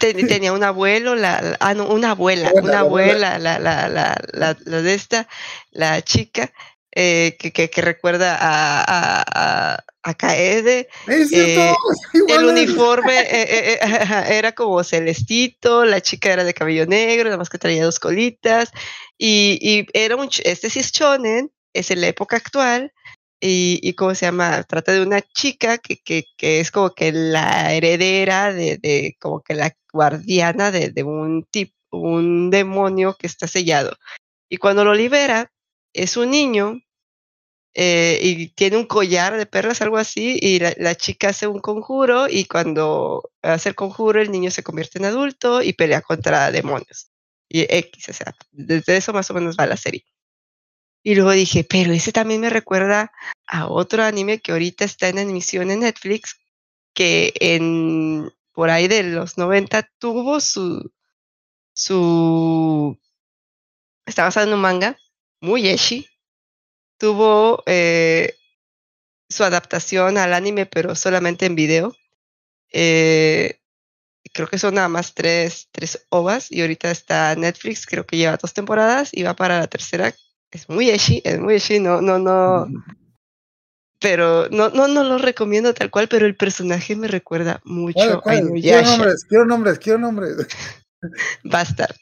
Ten- 0.00 0.26
tenía 0.26 0.52
un 0.52 0.64
abuelo, 0.64 1.14
la, 1.14 1.40
la- 1.40 1.56
ah, 1.60 1.72
no, 1.72 1.86
una 1.88 2.10
abuela, 2.10 2.48
Abuela, 2.48 2.62
una 2.64 2.72
la 2.72 2.78
abuela. 2.80 3.34
abuela, 3.34 3.38
la, 3.38 3.58
la, 3.60 3.88
la, 3.88 4.22
la, 4.32 4.56
la 4.64 4.82
de 4.82 4.94
esta, 4.94 5.28
la 5.70 6.02
chica, 6.02 6.52
eh, 7.00 7.36
que, 7.38 7.52
que, 7.52 7.70
que 7.70 7.80
recuerda 7.80 8.34
a, 8.34 8.82
a, 8.82 9.22
a, 9.22 9.84
a 10.02 10.14
Kaede. 10.14 10.88
es 11.06 11.32
Eh, 11.32 11.72
El 12.28 12.44
uniforme 12.44 13.20
eh, 13.20 13.26
eh, 13.30 13.78
eh, 13.80 14.24
era 14.30 14.50
como 14.50 14.82
celestito, 14.82 15.84
la 15.84 16.00
chica 16.00 16.32
era 16.32 16.42
de 16.42 16.54
cabello 16.54 16.86
negro, 16.86 17.26
nada 17.26 17.36
más 17.36 17.50
que 17.50 17.58
traía 17.58 17.84
dos 17.84 18.00
colitas, 18.00 18.72
y, 19.16 19.60
y 19.62 19.86
era 19.92 20.16
un, 20.16 20.28
este 20.42 20.70
sí 20.70 20.80
es 20.80 20.90
shonen, 20.90 21.52
es 21.72 21.92
en 21.92 22.00
la 22.00 22.08
época 22.08 22.36
actual, 22.36 22.92
y, 23.40 23.78
y 23.80 23.92
¿cómo 23.92 24.16
se 24.16 24.26
llama? 24.26 24.64
Trata 24.64 24.90
de 24.90 25.02
una 25.02 25.22
chica 25.22 25.78
que, 25.78 25.98
que, 25.98 26.24
que 26.36 26.58
es 26.58 26.72
como 26.72 26.90
que 26.90 27.12
la 27.12 27.74
heredera 27.74 28.52
de, 28.52 28.76
de 28.78 29.16
como 29.20 29.40
que 29.42 29.54
la 29.54 29.72
guardiana 29.92 30.72
de, 30.72 30.90
de 30.90 31.04
un 31.04 31.44
tipo, 31.48 31.74
un 31.92 32.50
demonio 32.50 33.14
que 33.16 33.28
está 33.28 33.46
sellado. 33.46 33.96
Y 34.50 34.56
cuando 34.56 34.84
lo 34.84 34.94
libera, 34.94 35.52
es 35.92 36.16
un 36.16 36.32
niño 36.32 36.80
eh, 37.80 38.18
y 38.20 38.48
tiene 38.48 38.76
un 38.76 38.86
collar 38.86 39.36
de 39.36 39.46
perlas, 39.46 39.80
algo 39.82 39.98
así, 39.98 40.36
y 40.42 40.58
la, 40.58 40.96
chica 40.96 41.28
hace 41.28 41.46
un 41.46 41.60
conjuro 41.60 42.28
y 42.28 42.44
cuando 42.46 43.30
hace 43.40 43.68
el 43.68 43.76
conjuro 43.76 44.20
el 44.20 44.32
niño 44.32 44.50
se 44.50 44.64
convierte 44.64 44.98
en 44.98 45.04
adulto 45.04 45.62
y 45.62 45.74
pelea 45.74 46.02
contra 46.02 46.50
demonios. 46.50 47.12
Y 47.48 47.60
X, 47.72 48.08
o 48.08 48.12
sea, 48.12 48.34
desde 48.50 48.96
eso 48.96 49.12
más 49.12 49.30
o 49.30 49.34
menos 49.34 49.56
va 49.56 49.66
la 49.66 49.76
serie. 49.76 50.04
Y 51.04 51.14
luego 51.14 51.30
dije, 51.30 51.62
pero 51.62 51.92
ese 51.92 52.10
también 52.10 52.40
me 52.40 52.50
recuerda 52.50 53.12
a 53.46 53.68
otro 53.68 54.02
anime 54.02 54.40
que 54.40 54.50
ahorita 54.50 54.84
está 54.84 55.08
en 55.08 55.18
emisión 55.18 55.70
en 55.70 55.80
Netflix, 55.80 56.36
que 56.94 57.32
en 57.38 58.32
por 58.50 58.70
ahí 58.70 58.88
de 58.88 59.04
los 59.04 59.38
90 59.38 59.88
tuvo 60.00 60.40
su 60.40 60.90
su 61.74 62.98
está 64.04 64.24
basado 64.24 64.48
en 64.48 64.54
un 64.54 64.60
manga 64.60 64.98
muy 65.40 65.68
eshi 65.68 66.08
tuvo 66.98 67.62
eh, 67.66 68.34
su 69.28 69.44
adaptación 69.44 70.18
al 70.18 70.34
anime 70.34 70.66
pero 70.66 70.94
solamente 70.94 71.46
en 71.46 71.54
video 71.54 71.94
Eh, 72.70 73.60
creo 74.34 74.46
que 74.46 74.58
son 74.58 74.74
nada 74.74 74.88
más 74.88 75.14
tres, 75.14 75.68
tres 75.72 76.06
ovas 76.10 76.52
y 76.52 76.60
ahorita 76.60 76.90
está 76.90 77.34
Netflix 77.34 77.86
creo 77.86 78.04
que 78.04 78.18
lleva 78.18 78.36
dos 78.36 78.52
temporadas 78.52 79.10
y 79.12 79.22
va 79.22 79.34
para 79.34 79.58
la 79.58 79.68
tercera 79.68 80.14
es 80.50 80.68
muy 80.68 80.90
eshi 80.90 81.22
es 81.24 81.40
muy 81.40 81.54
eshi 81.54 81.80
no 81.80 82.02
no 82.02 82.18
no 82.18 82.66
pero 84.00 84.48
no, 84.50 84.68
no, 84.70 84.86
no 84.86 85.02
lo 85.02 85.18
recomiendo 85.18 85.74
tal 85.74 85.90
cual, 85.90 86.08
pero 86.08 86.26
el 86.26 86.36
personaje 86.36 86.94
me 86.94 87.08
recuerda 87.08 87.60
mucho 87.64 87.98
¿Cuál, 87.98 88.12
a 88.12 88.20
cuál? 88.20 88.60
Quiero 88.60 88.82
nombres, 88.82 89.24
quiero 89.28 89.44
nombres, 89.44 89.78
quiero 89.78 89.98
nombres. 89.98 90.36
Bastard, 91.44 91.96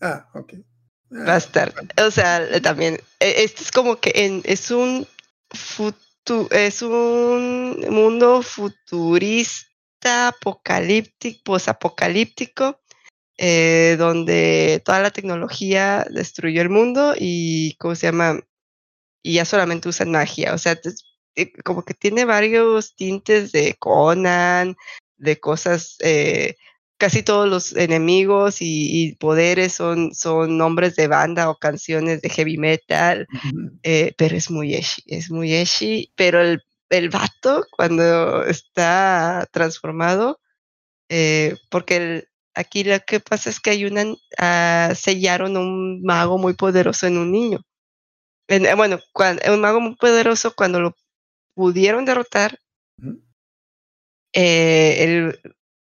Ah, 0.00 0.28
ok. 0.34 0.54
Ah, 1.12 1.24
Bastard. 1.26 1.74
O 2.04 2.10
sea, 2.10 2.60
también, 2.62 2.94
eh, 3.18 3.34
esto 3.38 3.62
es 3.62 3.72
como 3.72 3.96
que 3.96 4.42
es 4.44 4.70
un 4.70 5.06
futu, 5.50 6.48
es 6.50 6.82
un 6.82 7.80
mundo 7.90 8.42
futurista, 8.42 10.28
apocalíptico, 10.28 11.40
posapocalíptico, 11.44 12.80
eh, 13.38 13.96
donde 13.98 14.82
toda 14.84 15.00
la 15.00 15.10
tecnología 15.10 16.06
destruyó 16.10 16.62
el 16.62 16.68
mundo 16.70 17.14
y, 17.18 17.74
¿cómo 17.78 17.94
se 17.94 18.06
llama? 18.06 18.40
Y 19.22 19.34
ya 19.34 19.44
solamente 19.44 19.88
usan 19.88 20.12
magia. 20.12 20.54
O 20.54 20.58
sea, 20.58 20.78
eh, 21.36 21.52
como 21.64 21.84
que 21.84 21.94
tiene 21.94 22.24
varios 22.24 22.94
tintes 22.96 23.52
de 23.52 23.74
Conan, 23.78 24.76
de 25.16 25.40
cosas, 25.40 25.96
eh, 26.00 26.56
casi 27.00 27.24
todos 27.24 27.48
los 27.48 27.74
enemigos 27.76 28.62
y, 28.62 28.66
y 29.10 29.16
poderes 29.16 29.74
son, 29.74 30.14
son 30.14 30.58
nombres 30.58 30.96
de 30.96 31.08
banda 31.08 31.50
o 31.50 31.56
canciones 31.58 32.22
de 32.22 32.30
heavy 32.30 32.58
metal, 32.58 33.26
eh, 33.84 34.14
pero 34.18 34.36
es 34.36 34.50
muy 34.50 34.74
eshi, 34.74 35.02
es 35.06 35.30
muy 35.30 35.54
eshi, 35.54 36.12
pero 36.16 36.42
el, 36.42 36.62
el 36.90 37.10
vato 37.10 37.64
cuando 37.76 38.44
está 38.46 39.48
transformado, 39.52 40.40
eh, 41.10 41.56
porque 41.70 41.96
el- 41.98 42.28
aquí 42.54 42.84
lo 42.84 42.98
que 43.06 43.20
pasa 43.20 43.50
es 43.50 43.60
que 43.60 43.70
hay 43.70 43.86
una, 43.86 44.04
ah, 44.38 44.92
sellaron 44.96 45.56
un 45.56 46.02
mago 46.02 46.38
muy 46.38 46.54
poderoso 46.54 47.06
en 47.08 47.18
un 47.18 47.32
niño. 47.32 47.60
En- 48.48 48.66
eh, 48.66 48.74
bueno, 48.76 49.00
cuando, 49.12 49.42
un 49.54 49.60
mago 49.62 49.80
muy 49.80 49.96
poderoso 49.96 50.54
cuando 50.56 50.80
lo 50.80 50.96
pudieron 51.54 52.04
derrotar, 52.06 52.58
eh, 54.32 55.04
él 55.04 55.40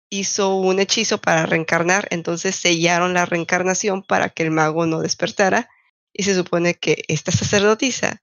hizo 0.09 0.55
un 0.55 0.79
hechizo 0.79 1.19
para 1.19 1.45
reencarnar, 1.45 2.07
entonces 2.11 2.55
sellaron 2.55 3.13
la 3.13 3.25
reencarnación 3.25 4.03
para 4.03 4.29
que 4.29 4.43
el 4.43 4.51
mago 4.51 4.85
no 4.85 5.01
despertara 5.01 5.69
y 6.13 6.23
se 6.23 6.35
supone 6.35 6.75
que 6.75 7.03
esta 7.07 7.31
sacerdotisa 7.31 8.21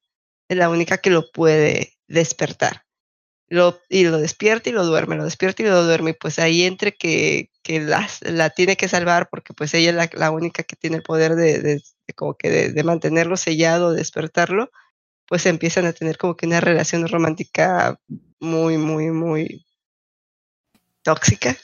es 0.49 0.57
la 0.57 0.71
única 0.71 0.99
que 0.99 1.11
lo 1.11 1.31
puede 1.33 1.95
despertar. 2.09 2.85
Y 3.89 4.05
lo 4.05 4.19
despierta 4.19 4.71
y 4.71 4.73
lo 4.73 4.85
duerme, 4.85 5.17
lo 5.17 5.25
despierta 5.25 5.63
y 5.63 5.67
lo 5.67 5.85
duerme, 5.85 6.11
y 6.11 6.15
pues 6.15 6.39
ahí 6.39 6.65
entre 6.65 6.97
que, 6.97 7.51
que 7.63 7.81
las- 7.81 8.21
la, 8.23 8.51
tiene 8.51 8.77
que 8.77 8.89
salvar 8.89 9.29
porque 9.31 9.55
pues 9.55 9.73
ella 9.75 9.91
es 9.91 10.15
la, 10.15 10.31
única 10.31 10.63
que 10.65 10.77
tiene 10.77 10.97
el 10.97 11.03
poder 11.03 11.37
de, 11.37 11.81
como 12.17 12.35
que 12.35 12.51
de 12.71 12.85
mantenerlo 12.85 13.37
sellado, 13.37 13.93
despertarlo, 13.93 14.71
pues 15.27 15.47
empiezan 15.47 15.87
a 15.87 15.93
tener 15.93 16.19
como 16.19 16.37
que 16.37 16.47
una 16.47 16.61
relación 16.61 17.07
romántica 17.09 18.01
muy, 18.41 18.79
muy, 18.79 19.11
muy 19.11 19.67
tóxica. 21.03 21.57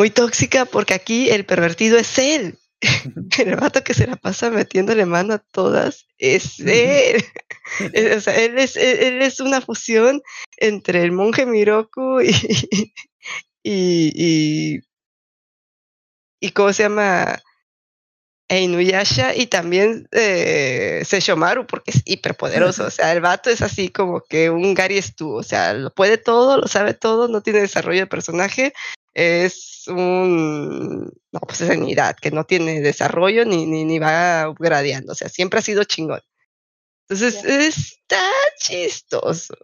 Muy 0.00 0.08
tóxica 0.08 0.64
porque 0.64 0.94
aquí 0.94 1.28
el 1.28 1.44
pervertido 1.44 1.98
es 1.98 2.16
él. 2.18 2.58
El 3.38 3.56
vato 3.56 3.84
que 3.84 3.92
se 3.92 4.06
la 4.06 4.16
pasa 4.16 4.50
metiéndole 4.50 5.04
mano 5.04 5.34
a 5.34 5.38
todas 5.38 6.06
es 6.16 6.58
él. 6.60 7.22
O 8.16 8.20
sea, 8.20 8.34
él 8.36 8.58
es, 8.58 8.76
él, 8.76 9.22
es 9.22 9.38
una 9.38 9.60
fusión 9.60 10.22
entre 10.56 11.02
el 11.02 11.12
monje 11.12 11.46
Miroku 11.46 12.20
y, 12.22 12.30
y, 13.62 14.10
y, 14.14 14.80
y 16.40 16.50
¿cómo 16.50 16.72
se 16.72 16.84
llama? 16.84 17.38
E 18.48 18.62
Inuyasha 18.62 19.36
y 19.36 19.46
también 19.46 20.08
eh, 20.10 21.02
Sesshomaru 21.04 21.66
porque 21.66 21.90
es 21.92 22.02
hiperpoderoso. 22.06 22.86
O 22.86 22.90
sea, 22.90 23.12
el 23.12 23.20
vato 23.20 23.50
es 23.50 23.60
así 23.60 23.90
como 23.90 24.22
que 24.22 24.48
un 24.48 24.74
Gary 24.74 25.00
Stu. 25.00 25.30
O 25.34 25.42
sea, 25.42 25.74
lo 25.74 25.92
puede 25.94 26.16
todo, 26.16 26.56
lo 26.56 26.66
sabe 26.66 26.94
todo, 26.94 27.28
no 27.28 27.42
tiene 27.42 27.60
desarrollo 27.60 28.00
de 28.00 28.06
personaje. 28.06 28.72
Es 29.14 29.69
un. 29.88 31.04
No, 31.32 31.40
pues 31.40 31.60
es 31.62 31.76
unidad 31.76 32.16
que 32.16 32.30
no 32.30 32.44
tiene 32.44 32.80
desarrollo 32.80 33.44
ni, 33.44 33.66
ni, 33.66 33.84
ni 33.84 33.98
va 33.98 34.52
gradeando. 34.58 35.12
O 35.12 35.14
sea, 35.14 35.28
siempre 35.28 35.58
ha 35.60 35.62
sido 35.62 35.84
chingón. 35.84 36.20
Entonces, 37.08 37.42
Ya. 37.42 37.60
está 37.66 38.22
chistoso. 38.58 39.54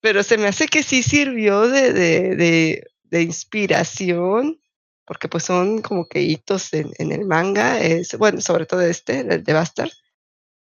Pero 0.00 0.22
se 0.22 0.38
me 0.38 0.48
hace 0.48 0.66
que 0.68 0.82
sí 0.82 1.02
sirvió 1.02 1.68
de, 1.68 1.92
de, 1.92 2.36
de, 2.36 2.84
de 3.04 3.22
inspiración, 3.22 4.60
porque 5.04 5.28
pues 5.28 5.44
son 5.44 5.80
como 5.82 6.08
que 6.08 6.22
hitos 6.22 6.72
en, 6.74 6.90
en 6.98 7.12
el 7.12 7.24
manga, 7.26 7.80
es, 7.80 8.16
bueno, 8.18 8.40
sobre 8.40 8.66
todo 8.66 8.80
este, 8.82 9.20
el 9.20 9.44
de 9.44 9.52
Bastard, 9.52 9.90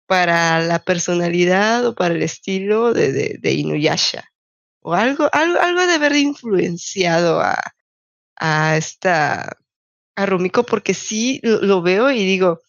para 0.07 0.61
la 0.61 0.81
personalidad 0.81 1.87
o 1.87 1.95
para 1.95 2.15
el 2.15 2.23
estilo 2.23 2.93
de, 2.93 3.39
de 3.39 3.53
Inuyasha. 3.53 4.25
O 4.81 4.95
algo, 4.95 5.29
algo, 5.33 5.61
algo 5.61 5.87
de 5.87 5.95
haber 5.95 6.17
influenciado 6.17 7.41
a, 7.41 7.57
a 8.41 8.77
esta, 8.77 9.57
a 10.17 10.27
Rumiko, 10.27 10.65
porque 10.65 10.95
sí 10.95 11.41
lo, 11.43 11.83
veo 11.83 12.11
y 12.11 12.25
digo, 12.25 12.61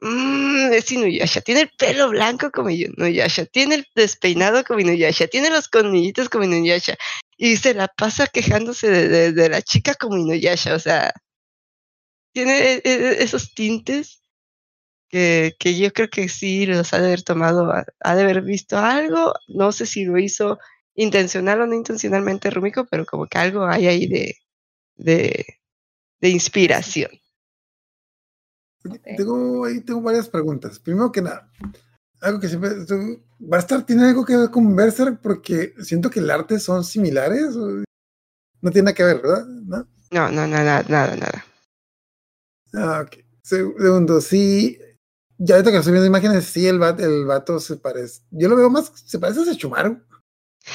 mmm, 0.00 0.72
es 0.72 0.90
Inuyasha, 0.92 1.40
tiene 1.42 1.62
el 1.62 1.70
pelo 1.76 2.08
blanco 2.10 2.50
como 2.52 2.70
Inuyasha, 2.70 3.46
tiene 3.46 3.76
el 3.76 3.86
despeinado 3.94 4.64
como 4.64 4.80
Inuyasha, 4.80 5.26
tiene 5.28 5.50
los 5.50 5.68
colmillitos 5.68 6.28
como 6.28 6.44
Inuyasha, 6.44 6.96
y 7.36 7.56
se 7.56 7.74
la 7.74 7.88
pasa 7.88 8.28
quejándose 8.28 8.88
de, 8.90 9.32
de, 9.32 9.48
la 9.48 9.62
chica 9.62 9.94
como 9.94 10.16
Inuyasha, 10.16 10.74
o 10.74 10.78
sea, 10.78 11.12
tiene 12.32 12.74
e- 12.74 12.82
e- 12.84 13.22
esos 13.22 13.54
tintes 13.54 14.22
que, 15.10 15.54
que 15.58 15.78
yo 15.78 15.92
creo 15.92 16.08
que 16.10 16.28
sí 16.28 16.66
los 16.66 16.92
ha 16.94 17.00
de 17.00 17.08
haber 17.08 17.22
tomado, 17.22 17.72
ha 17.72 18.14
de 18.16 18.22
haber 18.22 18.42
visto 18.42 18.78
algo, 18.78 19.34
no 19.48 19.72
sé 19.72 19.86
si 19.86 20.04
lo 20.04 20.18
hizo 20.18 20.58
intencional 20.94 21.62
o 21.62 21.66
no 21.66 21.74
intencionalmente 21.74 22.50
Rumiko, 22.50 22.86
pero 22.86 23.06
como 23.06 23.26
que 23.26 23.38
algo 23.38 23.66
hay 23.66 23.86
ahí 23.88 24.06
de, 24.06 24.36
de, 24.98 25.46
de 26.20 26.28
inspiración. 26.28 27.10
Tengo, 29.16 29.64
ahí 29.64 29.80
tengo 29.80 30.00
varias 30.02 30.28
preguntas. 30.28 30.78
Primero 30.78 31.10
que 31.10 31.22
nada, 31.22 31.50
algo 32.20 32.40
que 32.40 32.48
siempre. 32.48 32.70
¿Bastard 33.40 33.84
tiene 33.84 34.08
algo 34.08 34.24
que 34.24 34.36
ver 34.36 34.50
con 34.50 34.74
Berserk? 34.74 35.20
Porque 35.20 35.74
siento 35.80 36.10
que 36.10 36.20
el 36.20 36.30
arte 36.30 36.58
son 36.58 36.84
similares. 36.84 37.54
No 37.56 38.70
tiene 38.72 38.86
nada 38.86 38.94
que 38.94 39.04
ver, 39.04 39.22
¿verdad? 39.22 39.46
¿No? 39.46 39.88
No, 40.10 40.30
no, 40.30 40.46
no, 40.46 40.56
nada, 40.56 40.84
nada, 40.88 41.16
nada. 41.16 41.44
Ah, 42.74 43.04
ok. 43.06 43.24
Segundo, 43.42 44.20
sí. 44.20 44.78
Ya 45.38 45.54
ahorita 45.54 45.70
que 45.70 45.76
estoy 45.78 45.92
viendo 45.92 46.08
imágenes, 46.08 46.44
sí, 46.46 46.66
el, 46.66 46.80
vato, 46.80 47.04
el 47.04 47.24
vato 47.24 47.60
se 47.60 47.76
parece. 47.76 48.22
Yo 48.30 48.48
lo 48.48 48.56
veo 48.56 48.68
más, 48.70 48.90
se 48.94 49.18
parece 49.18 49.40
a 49.40 49.44
Sechumaru. 49.44 50.02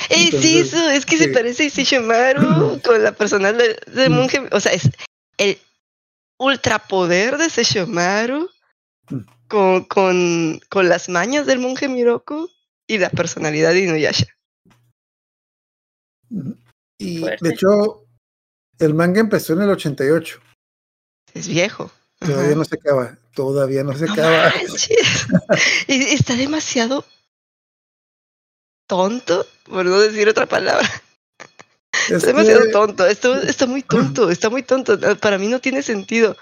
Es 0.10 0.26
Entonces, 0.26 0.74
eso, 0.74 0.90
es 0.90 1.06
que 1.06 1.18
se 1.18 1.26
sí. 1.26 1.30
parece 1.32 1.68
a 1.68 1.70
Sesshomaru 1.70 2.82
con 2.84 3.04
la 3.04 3.12
personal 3.14 3.58
de, 3.58 3.80
de 3.88 4.10
Mm. 4.10 4.14
monje, 4.14 4.42
o 4.52 4.60
sea, 4.60 4.74
es 4.74 4.90
el 5.38 5.58
ultrapoder 6.40 7.38
de 7.38 7.50
Sesshomaru 7.50 8.50
Mm. 9.10 9.20
con, 9.50 9.84
con, 9.86 10.62
con 10.70 10.88
las 10.90 11.10
mañas 11.10 11.46
del 11.46 11.60
monje 11.60 11.88
Miroko 11.90 12.50
y 12.88 12.98
la 12.98 13.10
personalidad 13.10 13.72
de 13.74 13.82
Inuyasha. 13.82 14.26
Y 16.98 17.20
Fuerte. 17.20 17.48
de 17.48 17.54
hecho, 17.54 18.06
el 18.80 18.94
manga 18.94 19.20
empezó 19.20 19.54
en 19.54 19.62
el 19.64 19.70
88. 19.72 20.40
Es 21.34 21.48
viejo. 21.48 21.92
Todavía 22.20 22.46
Ajá. 22.48 22.56
no 22.56 22.66
se 22.66 22.76
acaba. 22.76 23.18
Todavía 23.36 23.84
no 23.84 23.94
se 23.98 24.06
No 24.06 24.14
acaba. 24.14 24.50
manches. 24.56 25.28
Y 25.88 26.02
está 26.14 26.36
demasiado 26.36 27.06
tonto, 28.96 29.46
por 29.66 29.86
no 29.86 30.00
decir 30.00 30.30
otra 30.30 30.46
palabra. 30.46 30.88
Es 32.10 32.12
Está 32.12 32.28
demasiado 32.28 32.64
que- 32.66 32.72
tonto. 32.72 33.06
Está, 33.08 33.42
está 33.44 33.66
muy 33.66 33.82
tonto, 33.82 34.30
está 34.30 34.50
muy 34.50 34.62
tonto. 34.64 35.00
Para 35.20 35.38
mí 35.38 35.48
no 35.48 35.60
tiene 35.60 35.82
sentido. 35.82 36.36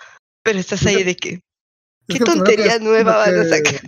Pero 0.44 0.60
estás 0.60 0.86
ahí 0.86 1.04
de 1.04 1.16
que, 1.16 1.40
¿qué 2.08 2.18
que 2.18 2.26
tontería 2.26 2.80
nueva 2.80 3.18
van 3.18 3.40
a 3.40 3.46
sacar? 3.48 3.82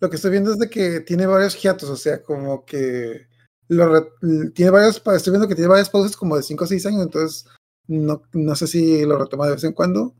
Lo 0.00 0.08
que 0.10 0.16
estoy 0.16 0.30
viendo 0.32 0.52
es 0.52 0.58
de 0.58 0.70
que 0.70 1.00
tiene 1.00 1.26
varios 1.26 1.60
hiatos, 1.60 1.88
o 1.90 1.96
sea, 1.96 2.22
como 2.22 2.64
que 2.64 3.26
lo 3.68 4.08
tiene 4.54 4.70
varios, 4.70 4.96
estoy 4.96 5.30
viendo 5.30 5.46
que 5.48 5.54
tiene 5.54 5.68
varias 5.68 5.90
pausas 5.90 6.16
como 6.16 6.36
de 6.36 6.42
5 6.42 6.64
o 6.64 6.66
6 6.66 6.86
años, 6.86 7.02
entonces 7.02 7.46
no, 7.86 8.22
no 8.32 8.54
sé 8.56 8.66
si 8.66 9.04
lo 9.04 9.18
retoma 9.18 9.46
de 9.46 9.54
vez 9.54 9.64
en 9.64 9.72
cuando. 9.72 10.14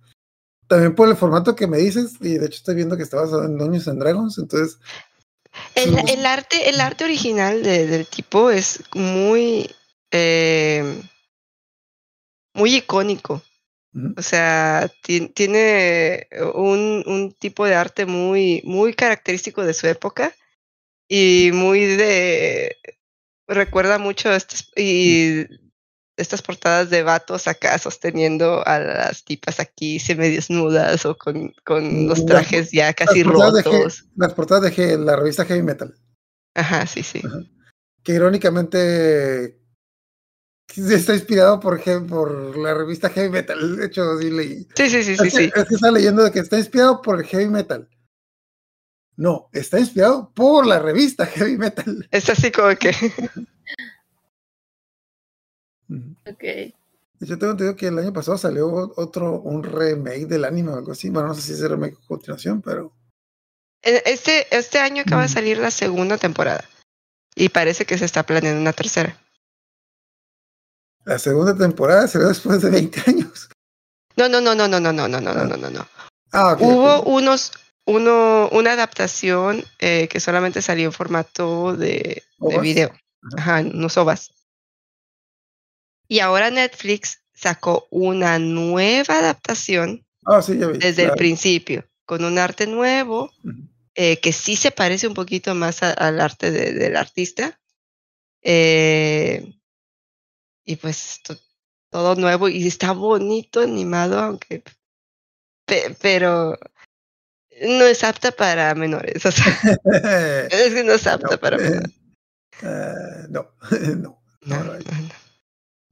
También 0.68 0.94
por 0.94 1.08
el 1.08 1.16
formato 1.16 1.54
que 1.56 1.66
me 1.66 1.78
dices, 1.78 2.14
y 2.20 2.38
de 2.38 2.46
hecho 2.46 2.56
estoy 2.58 2.74
viendo 2.74 2.96
que 2.96 3.02
está 3.02 3.16
basado 3.18 3.44
en 3.44 3.56
Dungeons 3.58 3.88
and 3.88 4.00
Dragons, 4.00 4.38
entonces 4.38 4.78
El, 5.74 5.96
el 6.08 6.26
arte, 6.26 6.68
el 6.68 6.80
arte 6.80 7.04
original 7.04 7.62
de- 7.62 7.86
del 7.86 8.06
tipo 8.06 8.50
es 8.50 8.82
muy, 8.94 9.70
eh, 10.10 11.02
muy 12.54 12.76
icónico. 12.76 13.42
O 14.16 14.22
sea, 14.22 14.90
ti- 15.02 15.28
tiene 15.28 16.26
un, 16.54 17.04
un 17.06 17.32
tipo 17.32 17.64
de 17.64 17.74
arte 17.76 18.06
muy, 18.06 18.60
muy 18.64 18.92
característico 18.92 19.64
de 19.64 19.74
su 19.74 19.86
época 19.86 20.34
y 21.08 21.50
muy 21.52 21.80
de 21.84 22.76
recuerda 23.46 23.98
mucho 23.98 24.32
estas 24.32 24.70
y 24.76 25.44
estas 26.16 26.42
portadas 26.42 26.90
de 26.90 27.02
vatos 27.02 27.48
acá 27.48 27.76
sosteniendo 27.78 28.66
a 28.66 28.78
las 28.78 29.24
tipas 29.24 29.58
aquí 29.60 29.98
semidesnudas 29.98 31.04
o 31.06 31.16
con, 31.16 31.52
con 31.64 32.06
los 32.08 32.18
Las- 32.20 32.26
trajes 32.26 32.70
ya 32.70 32.92
casi 32.94 33.24
las 33.24 33.32
rotos. 33.32 34.04
las 34.16 34.32
portadas 34.34 34.74
de 34.76 34.96
la 34.98 35.16
revista 35.16 35.44
Heavy 35.44 35.62
Metal, 35.62 35.94
Ajá, 36.54 36.86
sí, 36.86 37.02
sí. 37.02 37.20
que 38.04 38.12
irónicamente 38.12 39.58
está 40.76 41.14
inspirado 41.14 41.58
por, 41.60 41.82
por 42.06 42.56
la 42.58 42.74
revista 42.74 43.10
Heavy 43.10 43.30
Metal, 43.30 43.76
de 43.76 43.86
hecho 43.86 44.18
sí 44.18 44.30
leí. 44.30 44.68
Sí, 44.76 44.88
sí, 44.90 45.02
sí, 45.02 45.16
sí, 45.16 45.26
es, 45.26 45.34
que, 45.34 45.40
sí. 45.44 45.52
es 45.54 45.64
que 45.68 45.74
está 45.74 45.90
leyendo 45.90 46.22
de 46.22 46.30
que 46.30 46.38
está 46.40 46.58
inspirado 46.58 47.02
por 47.02 47.18
el 47.20 47.26
heavy 47.26 47.48
metal. 47.48 47.88
No, 49.16 49.48
está 49.52 49.78
inspirado 49.78 50.32
por 50.34 50.66
la 50.66 50.80
revista 50.80 51.24
heavy 51.26 51.56
metal. 51.56 52.08
Es 52.10 52.28
así 52.28 52.50
como 52.50 52.74
que. 52.76 52.90
Ok. 56.26 56.44
Yo 57.20 57.38
tengo 57.38 57.52
entendido 57.52 57.76
que 57.76 57.86
el 57.86 57.98
año 57.98 58.12
pasado 58.12 58.36
salió 58.36 58.92
otro, 58.96 59.40
un 59.40 59.62
remake 59.62 60.26
del 60.26 60.44
anime 60.44 60.72
o 60.72 60.76
algo 60.76 60.92
así. 60.92 61.10
Bueno, 61.10 61.28
no 61.28 61.34
sé 61.34 61.42
si 61.42 61.52
es 61.52 61.60
el 61.60 61.70
remake 61.70 61.96
a 62.02 62.06
continuación, 62.06 62.60
pero. 62.60 62.92
En 63.82 64.00
Este, 64.04 64.46
este 64.56 64.78
año 64.78 65.02
acaba 65.02 65.22
de 65.22 65.28
salir 65.28 65.58
la 65.58 65.70
segunda 65.70 66.18
temporada 66.18 66.64
y 67.34 67.48
parece 67.48 67.84
que 67.84 67.98
se 67.98 68.04
está 68.04 68.24
planeando 68.24 68.60
una 68.60 68.72
tercera. 68.72 69.18
La 71.04 71.18
segunda 71.18 71.56
temporada 71.56 72.08
salió 72.08 72.28
después 72.28 72.62
de 72.62 72.70
20 72.70 73.02
años. 73.10 73.48
No, 74.16 74.28
no, 74.28 74.40
no, 74.40 74.54
no, 74.54 74.68
no, 74.68 74.80
no, 74.80 74.92
no, 74.92 75.08
no, 75.08 75.20
no, 75.20 75.34
no, 75.34 75.44
no, 75.44 75.56
no, 75.56 75.70
no. 75.70 75.86
Ah, 76.32 76.52
ok. 76.52 76.60
Hubo 76.62 76.96
ok. 77.00 77.08
unos, 77.08 77.52
uno, 77.84 78.48
una 78.52 78.72
adaptación 78.72 79.64
eh, 79.80 80.08
que 80.08 80.20
solamente 80.20 80.62
salió 80.62 80.86
en 80.86 80.92
formato 80.92 81.76
de, 81.76 82.22
de 82.38 82.58
video, 82.60 82.92
ajá, 83.36 83.60
unos 83.60 83.96
ovas. 83.98 84.30
Y 86.08 86.20
ahora 86.20 86.50
Netflix 86.50 87.22
sacó 87.32 87.86
una 87.90 88.38
nueva 88.38 89.18
adaptación 89.18 90.04
Ah, 90.24 90.40
sí, 90.42 90.58
ya 90.58 90.68
vi. 90.68 90.78
desde 90.78 91.04
el 91.04 91.12
principio, 91.12 91.84
con 92.06 92.24
un 92.24 92.38
arte 92.38 92.66
nuevo, 92.66 93.32
eh, 93.94 94.18
que 94.20 94.32
sí 94.32 94.56
se 94.56 94.70
parece 94.70 95.06
un 95.06 95.14
poquito 95.14 95.54
más 95.54 95.82
a- 95.82 95.92
al 95.92 96.20
arte 96.20 96.50
de- 96.50 96.72
del 96.72 96.96
artista. 96.96 97.60
Eh, 98.42 99.54
y 100.64 100.76
pues 100.76 101.20
to- 101.22 101.38
todo 101.90 102.14
nuevo 102.16 102.48
y 102.48 102.66
está 102.66 102.92
bonito 102.92 103.60
animado, 103.60 104.18
aunque 104.18 104.62
pe- 105.66 105.94
pero 106.00 106.58
no 107.62 107.84
es 107.86 108.02
apta 108.04 108.32
para 108.32 108.74
menores. 108.74 109.24
O 109.26 109.30
sea, 109.32 109.44
es 110.50 110.74
que 110.74 110.84
no 110.84 110.92
es 110.92 111.06
apta 111.06 111.28
No, 111.32 111.38
para 111.40 111.56
eh, 111.56 111.60
menores. 111.60 111.90
eh, 112.62 113.26
no, 113.30 113.50
no, 113.96 114.18
no. 114.42 114.64
no. 114.64 114.80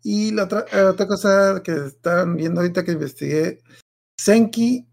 Y 0.02 0.32
la 0.32 0.44
otra, 0.44 0.64
eh, 0.72 0.82
otra 0.82 1.06
cosa 1.06 1.62
que 1.62 1.72
están 1.72 2.36
viendo 2.36 2.60
ahorita 2.60 2.84
que 2.84 2.92
investigué, 2.92 3.60
Senki, 4.18 4.86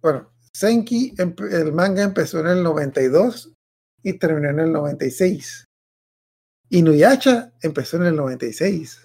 bueno, 0.00 0.30
Senki, 0.52 1.14
el 1.18 1.72
manga 1.72 2.02
empezó 2.02 2.40
en 2.40 2.46
el 2.46 2.62
92 2.62 3.52
y 4.02 4.14
terminó 4.14 4.50
en 4.50 4.60
el 4.60 4.72
96. 4.72 5.64
Inuyasha 6.70 7.52
empezó 7.62 7.96
en 7.98 8.04
el 8.04 8.16
96. 8.16 9.00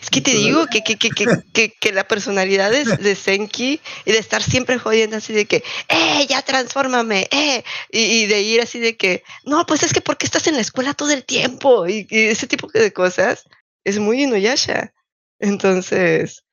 Es 0.00 0.10
que 0.10 0.22
te 0.22 0.30
digo 0.30 0.66
que, 0.66 0.82
que, 0.82 0.96
que, 0.96 1.10
que, 1.10 1.26
que, 1.52 1.72
que 1.78 1.92
la 1.92 2.08
personalidad 2.08 2.70
de, 2.70 2.84
de 2.84 3.14
Senki 3.14 3.80
y 4.06 4.12
de 4.12 4.18
estar 4.18 4.42
siempre 4.42 4.78
jodiendo 4.78 5.16
así 5.16 5.34
de 5.34 5.44
que, 5.44 5.62
¡eh, 5.88 6.26
ya 6.28 6.40
transfórmame! 6.42 7.28
¡eh! 7.30 7.62
Y, 7.90 8.00
y 8.00 8.26
de 8.26 8.40
ir 8.40 8.60
así 8.62 8.78
de 8.78 8.96
que, 8.96 9.22
no, 9.44 9.66
pues 9.66 9.82
es 9.82 9.92
que 9.92 10.00
porque 10.00 10.24
estás 10.24 10.46
en 10.46 10.54
la 10.54 10.62
escuela 10.62 10.94
todo 10.94 11.10
el 11.10 11.24
tiempo 11.24 11.86
y, 11.86 12.06
y 12.08 12.18
ese 12.28 12.46
tipo 12.46 12.68
de 12.72 12.92
cosas 12.92 13.44
es 13.86 13.98
muy 14.00 14.24
Inuyasha. 14.24 14.92
Entonces, 15.40 16.44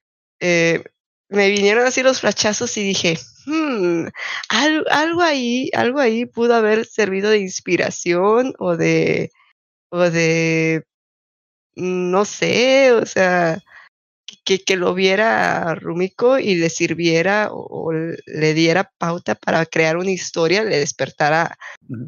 eh, 0.42 0.84
me 1.30 1.50
vinieron 1.50 1.86
así 1.88 2.04
los 2.04 2.22
flachazos 2.22 2.78
y 2.78 2.84
dije, 2.84 3.18
hmm, 3.48 4.08
algo, 4.50 4.86
algo 4.92 5.22
ahí, 5.22 5.70
algo 5.76 6.00
ahí 6.00 6.26
pudo 6.26 6.56
haber 6.56 6.86
servido 6.86 7.30
de 7.32 7.40
inspiración 7.40 8.54
o 8.60 8.78
de, 8.78 9.32
o 9.92 10.02
de 10.10 10.84
no 11.76 12.26
sé, 12.26 12.92
o 12.94 13.06
sea, 13.06 13.60
que, 14.46 14.64
que 14.64 14.76
lo 14.78 14.94
viera 14.94 15.70
a 15.70 15.76
Rumiko 15.76 16.40
y 16.40 16.56
le 16.56 16.70
sirviera 16.70 17.50
o, 17.52 17.90
o 17.90 17.94
le 17.94 18.54
diera 18.54 18.92
pauta 18.98 19.36
para 19.36 19.66
crear 19.66 19.98
una 19.98 20.12
historia, 20.12 20.64
le 20.64 20.80
despertara 20.80 21.58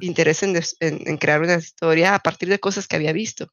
interés 0.02 0.44
en- 0.44 0.58
en 0.82 1.18
crear 1.18 1.42
una 1.42 1.56
historia 1.58 2.16
a 2.16 2.20
partir 2.20 2.50
de 2.50 2.60
cosas 2.60 2.88
que 2.88 2.96
había 2.98 3.14
visto. 3.14 3.50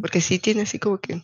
Porque 0.00 0.20
sí 0.20 0.38
tiene 0.38 0.62
así 0.62 0.78
como 0.78 0.98
que 0.98 1.22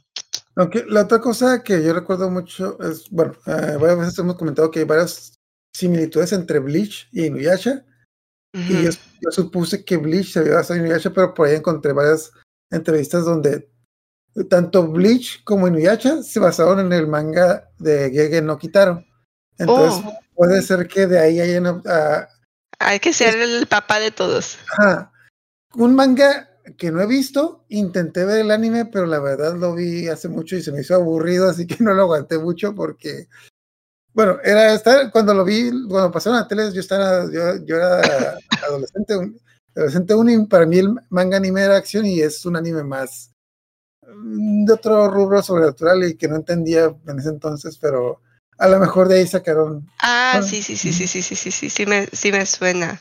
Aunque 0.55 0.85
la 0.89 1.03
otra 1.03 1.21
cosa 1.21 1.63
que 1.63 1.83
yo 1.83 1.93
recuerdo 1.93 2.31
mucho 2.31 2.79
es, 2.81 3.11
bueno, 3.11 3.33
eh, 3.47 3.77
varias 3.81 3.99
veces 3.99 4.19
hemos 4.19 4.37
comentado 4.37 4.71
que 4.71 4.81
hay 4.81 4.85
varias 4.85 5.35
similitudes 5.75 6.33
entre 6.33 6.59
Bleach 6.59 7.09
y 7.13 7.27
Inuyasha. 7.27 7.85
Y 8.55 8.83
yo, 8.85 8.91
yo 9.21 9.31
supuse 9.31 9.83
que 9.85 9.97
Bleach 9.97 10.33
se 10.33 10.41
había 10.41 10.57
basado 10.57 10.79
en 10.79 10.87
Inuyasha, 10.87 11.11
pero 11.11 11.33
por 11.33 11.49
ahí 11.49 11.57
encontré 11.57 11.93
varias 11.93 12.33
entrevistas 12.71 13.25
donde 13.25 13.71
tanto 14.49 14.87
Bleach 14.89 15.43
como 15.45 15.69
Inuyasha 15.69 16.23
se 16.23 16.39
basaron 16.39 16.81
en 16.81 16.93
el 16.93 17.07
manga 17.07 17.71
de 17.79 18.11
Gege 18.11 18.43
no 18.43 18.59
Kitaro. 18.59 19.05
Entonces 19.59 20.05
Oh. 20.05 20.19
puede 20.35 20.63
ser 20.63 20.87
que 20.89 21.07
de 21.07 21.19
ahí 21.19 21.41
hayan 21.41 21.83
ah, 21.87 22.29
Hay 22.79 23.01
que 23.01 23.13
ser 23.13 23.39
el 23.39 23.67
papá 23.67 24.01
de 24.01 24.11
todos. 24.11 24.59
Ajá. 24.79 25.13
Un 25.75 25.95
manga 25.95 26.52
que 26.77 26.91
no 26.93 27.01
he 27.01 27.07
visto, 27.07 27.65
intenté 27.69 28.25
ver 28.25 28.41
el 28.41 28.51
anime, 28.51 28.87
pero 28.87 29.07
la 29.07 29.21
verdad 29.21 29.57
lo 29.57 29.75
vi 29.75 30.09
hace 30.09 30.29
mucho 30.29 30.57
y 30.57 30.63
se 30.63 30.73
me 30.73 30.81
hizo 30.81 30.95
aburrido, 30.95 31.49
así 31.49 31.67
que 31.67 31.77
no 31.85 31.95
lo 31.95 32.03
aguanté 32.03 32.39
mucho 32.39 32.75
porque, 32.75 33.29
bueno, 34.15 34.39
era 34.45 34.73
estar, 34.75 35.11
cuando 35.11 35.35
lo 35.35 35.45
vi, 35.45 35.71
cuando 35.89 36.11
pasaron 36.11 36.39
a 36.39 36.49
tele, 36.49 36.73
yo 36.73 36.81
estaba, 36.81 37.25
yo, 37.33 37.65
yo 37.65 37.77
era 37.77 38.37
adolescente, 38.67 39.17
un- 39.17 39.41
adolescente 39.75 40.15
uno, 40.15 40.31
y 40.31 40.47
para 40.47 40.67
mí 40.67 40.79
el 40.79 40.95
manga 41.11 41.37
anime 41.39 41.63
era 41.63 41.77
acción 41.77 42.07
y 42.07 42.21
es 42.21 42.45
un 42.45 42.57
anime 42.57 42.85
más 42.85 43.33
mm, 44.07 44.65
de 44.67 44.73
otro 44.73 45.09
rubro 45.11 45.43
sobrenatural 45.43 46.05
y 46.05 46.17
que 46.17 46.29
no 46.29 46.37
entendía 46.37 46.95
en 47.07 47.19
ese 47.19 47.31
entonces, 47.31 47.79
pero 47.79 48.21
a 48.59 48.69
lo 48.69 48.79
mejor 48.79 49.09
de 49.09 49.19
ahí 49.19 49.27
sacaron 49.27 49.87
Ah, 50.03 50.41
sí, 50.45 50.63
sí, 50.63 50.77
sí, 50.77 50.93
sí, 50.93 51.07
sí, 51.07 51.23
sí, 51.23 51.35
sí, 51.37 51.51
sí, 51.51 51.71
sí 51.71 51.87
me, 51.87 52.07
sí 52.13 52.33
me 52.33 52.45
suena. 52.47 53.01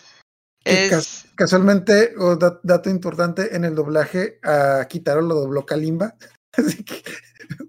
Es, 0.64 1.26
Casualmente, 1.36 2.14
o 2.18 2.36
da- 2.36 2.60
dato 2.62 2.90
importante, 2.90 3.56
en 3.56 3.66
el 3.66 3.74
doblaje 3.74 4.40
a 4.44 4.86
Kitaro 4.88 5.22
lo 5.22 5.36
dobló 5.36 5.66
Kalimba. 5.66 6.16
Así 6.54 6.84
que 6.84 7.04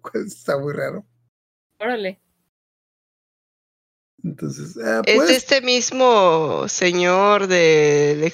pues, 0.03 0.27
está 0.27 0.59
muy 0.59 0.73
raro. 0.75 1.07
Órale. 1.79 2.21
Entonces, 4.23 4.77
eh, 4.77 5.01
es 5.07 5.17
pues, 5.17 5.29
de 5.29 5.37
este 5.37 5.61
mismo 5.63 6.69
señor 6.69 7.47
de, 7.47 8.33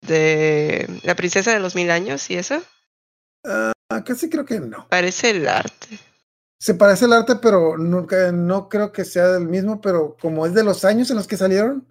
de 0.00 1.00
la 1.04 1.14
princesa 1.14 1.52
de 1.52 1.60
los 1.60 1.74
mil 1.74 1.90
años 1.90 2.28
y 2.30 2.34
eso. 2.36 2.60
ah, 3.44 3.72
casi 4.04 4.28
creo 4.28 4.44
que 4.44 4.58
no. 4.58 4.88
Parece 4.88 5.30
el 5.30 5.46
arte. 5.46 5.98
Se 6.58 6.74
parece 6.74 7.04
el 7.04 7.12
arte, 7.12 7.36
pero 7.36 7.76
nunca, 7.76 8.32
no 8.32 8.68
creo 8.68 8.92
que 8.92 9.04
sea 9.04 9.28
del 9.28 9.46
mismo, 9.46 9.80
pero 9.80 10.16
como 10.20 10.46
es 10.46 10.54
de 10.54 10.64
los 10.64 10.84
años 10.84 11.10
en 11.10 11.16
los 11.16 11.26
que 11.26 11.36
salieron, 11.36 11.86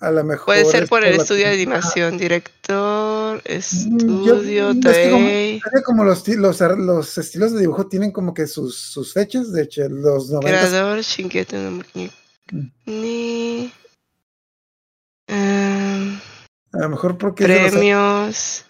a 0.00 0.10
lo 0.10 0.24
mejor. 0.24 0.46
Puede 0.46 0.64
ser 0.64 0.88
por 0.88 1.04
el 1.04 1.14
estudio 1.20 1.46
de 1.46 1.52
animación, 1.54 2.16
director, 2.18 3.36
Mm, 3.46 4.24
yo- 4.24 4.34
estudio, 4.36 4.70
es 4.70 4.96
que 4.96 5.82
como- 5.84 6.04
los, 6.04 6.26
los, 6.28 6.62
ar- 6.62 6.78
los 6.78 7.18
estilos 7.18 7.52
de 7.52 7.60
dibujo 7.60 7.86
tienen 7.86 8.10
como 8.10 8.32
que 8.34 8.46
sus, 8.46 8.76
sus 8.78 9.12
fechas, 9.12 9.52
de 9.52 9.62
hecho, 9.64 9.88
los 9.88 10.30
90 10.30 10.48
creador, 10.68 11.00
Shingeki 11.00 11.56
no 11.56 11.70
Mm. 12.52 12.66
ni 12.86 13.72
a 16.72 16.78
lo 16.78 16.88
mejor 16.88 17.18
porque 17.18 17.46
los- 17.46 17.70
premios, 17.70 18.64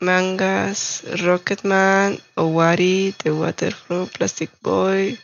mangas, 0.00 1.02
Rocketman, 1.22 2.18
Owari, 2.34 3.14
The 3.22 3.30
Waterfall, 3.30 4.08
Plastic 4.08 4.50
Boy, 4.60 5.18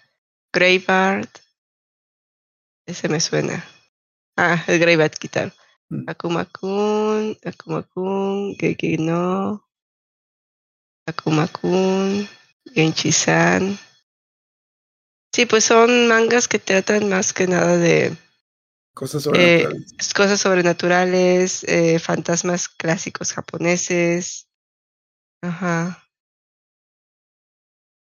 Graveyard. 0.52 1.28
Ese 2.86 3.08
me 3.08 3.20
suena. 3.20 3.64
Ah, 4.42 4.64
el 4.68 4.78
Graveyard 4.78 5.18
Guitar. 5.20 5.52
Mm. 5.90 6.08
Akuma 6.08 6.46
Kun, 6.46 7.36
Akuma 7.44 7.82
Kun, 7.82 8.56
Geki 8.56 8.96
no, 8.96 9.68
Akuma 11.06 11.46
Kun, 11.46 12.26
Genchi-san. 12.74 13.78
Sí, 15.34 15.44
pues 15.44 15.64
son 15.64 16.08
mangas 16.08 16.48
que 16.48 16.58
tratan 16.58 17.10
más 17.10 17.34
que 17.34 17.46
nada 17.48 17.76
de 17.76 18.16
cosas 18.94 19.26
eh, 19.26 19.60
sobrenaturales. 19.60 20.14
cosas 20.14 20.40
sobrenaturales, 20.40 21.64
eh, 21.64 21.98
fantasmas 21.98 22.70
clásicos 22.70 23.34
japoneses. 23.34 24.48
Ajá. 25.42 26.02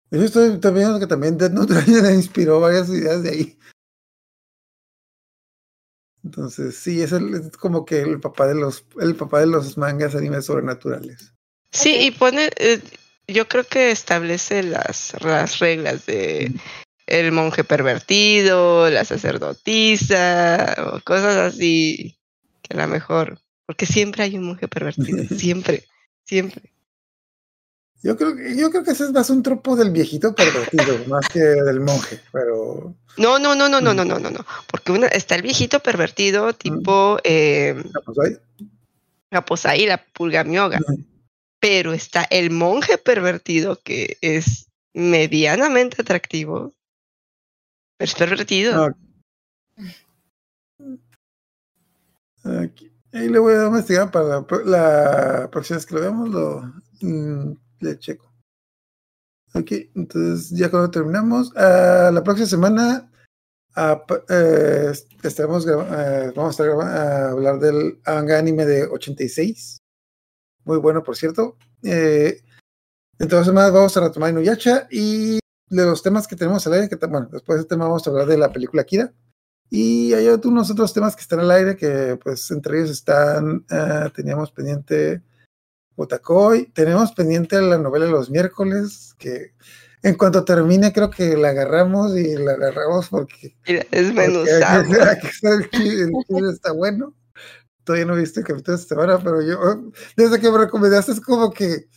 Yo 0.09 0.21
estoy 0.21 0.57
también 0.61 0.97
que 1.01 1.07
también 1.07 1.37
Death 1.37 1.51
Note 1.51 1.73
inspiró 2.15 2.61
varias 2.61 2.87
ideas 2.87 3.23
de 3.23 3.29
ahí. 3.29 3.59
Entonces, 6.23 6.75
sí, 6.77 7.01
es, 7.01 7.11
el- 7.11 7.33
es 7.33 7.57
como 7.57 7.85
que 7.85 8.01
el 8.01 8.19
papá 8.19 8.47
de 8.47 8.55
los, 8.55 8.85
el 8.99 9.15
papá 9.15 9.39
de 9.41 9.47
los 9.47 9.77
mangas 9.77 10.15
animes 10.15 10.45
sobrenaturales. 10.45 11.33
Sí, 11.71 11.97
y 11.99 12.11
pone, 12.11 12.49
eh, 12.57 12.81
yo 13.27 13.47
creo 13.47 13.65
que 13.65 13.91
establece 13.91 14.63
las, 14.63 15.15
las 15.21 15.59
reglas 15.59 16.05
de 16.05 16.51
el 17.07 17.31
monje 17.31 17.63
pervertido, 17.63 18.89
la 18.89 19.03
sacerdotisa, 19.05 20.75
o 20.93 20.99
cosas 21.01 21.53
así, 21.53 22.17
que 22.61 22.77
a 22.77 22.81
lo 22.81 22.87
mejor, 22.87 23.39
porque 23.65 23.85
siempre 23.85 24.23
hay 24.23 24.37
un 24.37 24.45
monje 24.45 24.67
pervertido, 24.67 25.23
siempre, 25.37 25.83
siempre. 26.25 26.71
Yo 28.03 28.17
creo, 28.17 28.35
que- 28.35 28.55
yo 28.57 28.69
creo 28.69 28.83
que 28.83 28.91
ese 28.91 29.05
es 29.05 29.11
más 29.13 29.29
un 29.29 29.41
tropo 29.41 29.75
del 29.77 29.89
viejito 29.91 30.35
pervertido, 30.35 30.75
más 31.07 31.27
que 31.29 31.39
del 31.39 31.79
monje, 31.79 32.19
pero 32.33 32.93
No, 33.17 33.39
no, 33.39 33.55
no, 33.55 33.69
no, 33.69 33.79
no, 33.79 33.93
Mm. 33.93 33.95
no, 33.95 34.05
no, 34.05 34.19
no, 34.19 34.29
no, 34.29 34.45
porque 34.69 34.91
una, 34.91 35.07
está 35.07 35.35
el 35.35 35.41
viejito 35.41 35.79
pervertido 35.79 36.51
tipo 36.53 37.17
eh. 37.23 37.81
Aposai, 39.31 39.85
la 39.87 39.97
pulgamioga, 40.13 40.79
pero 41.59 41.93
está 41.93 42.23
el 42.29 42.51
monje 42.51 42.97
pervertido 42.99 43.79
que 43.83 44.17
es 44.21 44.67
medianamente 44.93 46.01
atractivo, 46.01 46.73
pero 47.97 48.05
es 48.11 48.13
pervertido. 48.15 48.93
Ah, 52.43 52.61
Aquí. 52.63 52.91
Ahí 53.13 53.29
le 53.29 53.39
voy 53.39 53.53
a 53.53 53.67
investigar 53.67 54.11
para 54.11 54.43
la 54.65 55.49
próxima 55.51 55.77
vez 55.77 55.85
que 55.85 55.95
lo 55.95 56.01
veamos, 56.01 56.29
lo 56.29 56.73
mm, 57.01 57.53
le 57.83 57.99
checo. 57.99 58.31
Ok, 59.55 59.71
entonces 59.95 60.49
ya 60.49 60.71
cuando 60.71 60.89
terminamos, 60.89 61.51
ah, 61.55 62.09
la 62.11 62.23
próxima 62.23 62.47
semana 62.47 63.11
pa- 64.07 64.23
eh, 64.29 64.91
estaremos 65.23 65.65
eh, 65.67 66.31
vamos 66.35 66.59
a 66.59 66.63
estar 66.63 66.81
a 66.81 67.29
hablar 67.31 67.59
del 67.59 67.99
manga 68.05 68.37
anime 68.39 68.65
de 68.65 68.85
86. 68.87 69.77
Muy 70.65 70.77
bueno, 70.77 71.03
por 71.03 71.15
cierto. 71.15 71.57
Eh, 71.83 72.41
en 73.19 73.27
todas 73.27 73.45
las 73.45 73.47
semanas 73.47 73.71
vamos 73.73 73.95
a 73.97 74.01
retomar 74.01 74.31
Inuyasha 74.31 74.87
y 74.89 75.39
de 75.69 75.85
los 75.85 76.01
temas 76.01 76.27
que 76.27 76.35
tenemos 76.35 76.65
al 76.67 76.73
aire, 76.73 76.89
que 76.89 76.95
bueno, 77.07 77.29
después 77.31 77.57
de 77.57 77.61
este 77.61 77.75
tema 77.75 77.85
vamos 77.85 78.05
a 78.07 78.09
hablar 78.09 78.27
de 78.27 78.37
la 78.37 78.51
película 78.51 78.83
Kira. 78.83 79.13
Y 79.69 80.13
hay 80.13 80.27
unos 80.45 80.69
otros 80.71 80.93
temas 80.93 81.15
que 81.15 81.21
están 81.23 81.39
al 81.39 81.49
aire 81.51 81.75
que, 81.75 82.17
pues, 82.23 82.49
entre 82.51 82.77
ellos 82.79 82.91
están, 82.91 83.65
ah, 83.71 84.11
teníamos 84.15 84.51
pendiente 84.51 85.23
Otakoi, 85.95 86.65
tenemos 86.73 87.11
pendiente 87.11 87.61
la 87.61 87.77
novela 87.77 88.05
de 88.05 88.11
los 88.11 88.29
miércoles, 88.29 89.15
que 89.17 89.53
en 90.01 90.15
cuanto 90.15 90.43
termine 90.43 90.91
creo 90.91 91.09
que 91.09 91.37
la 91.37 91.49
agarramos 91.49 92.15
y 92.17 92.35
la 92.35 92.53
agarramos 92.53 93.09
porque, 93.09 93.55
Mira, 93.67 93.85
está 93.91 94.25
el 95.53 96.49
está 96.49 96.71
bueno. 96.71 97.13
Todavía 97.83 98.05
no 98.05 98.15
he 98.15 98.21
visto 98.21 98.39
el 98.39 98.45
capítulo 98.45 98.77
de 98.77 98.81
esta 98.81 98.95
semana, 98.95 99.19
pero 99.21 99.41
yo, 99.41 99.91
desde 100.15 100.39
que 100.39 100.49
me 100.49 100.57
recomendaste 100.57 101.11
es 101.11 101.21
como 101.21 101.51
que, 101.51 101.87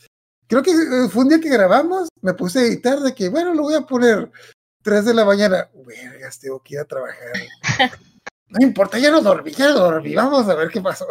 creo 0.48 0.62
que 0.62 0.72
eh, 0.72 1.08
fue 1.10 1.22
un 1.22 1.28
día 1.28 1.40
que 1.40 1.48
grabamos, 1.48 2.08
me 2.22 2.34
puse 2.34 2.58
a 2.58 2.62
editar 2.62 2.98
de 3.00 3.14
que, 3.14 3.28
bueno, 3.28 3.54
lo 3.54 3.62
voy 3.62 3.74
a 3.74 3.82
poner 3.82 4.30
3 4.82 5.04
de 5.04 5.14
la 5.14 5.24
mañana. 5.24 5.68
Vergas, 5.84 6.38
tengo 6.38 6.62
que 6.62 6.74
ir 6.74 6.80
a 6.80 6.84
trabajar. 6.84 7.32
No 8.48 8.64
importa, 8.64 8.96
ya 8.96 9.10
no 9.10 9.20
dormí, 9.20 9.50
ya 9.50 9.70
no 9.70 9.74
dormí. 9.74 10.14
Vamos 10.14 10.48
a 10.48 10.54
ver 10.54 10.68
qué 10.68 10.80
pasó. 10.80 11.04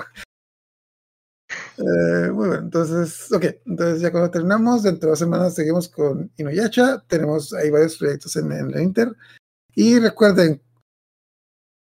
Eh, 1.78 2.30
muy 2.32 2.48
bueno, 2.48 2.56
entonces, 2.64 3.32
ok, 3.32 3.46
entonces 3.66 4.02
ya 4.02 4.12
cuando 4.12 4.32
terminamos, 4.32 4.84
dentro 4.84 5.08
de 5.08 5.12
dos 5.12 5.20
semanas 5.20 5.54
seguimos 5.56 5.90
con 5.90 6.32
Inuyasha. 6.38 7.04
Tenemos 7.08 7.54
ahí 7.54 7.70
varios 7.70 7.98
proyectos 7.98 8.36
en, 8.38 8.52
en 8.52 8.72
la 8.72 8.82
Inter. 8.82 9.12
Y 9.76 10.00
recuerden, 10.00 10.62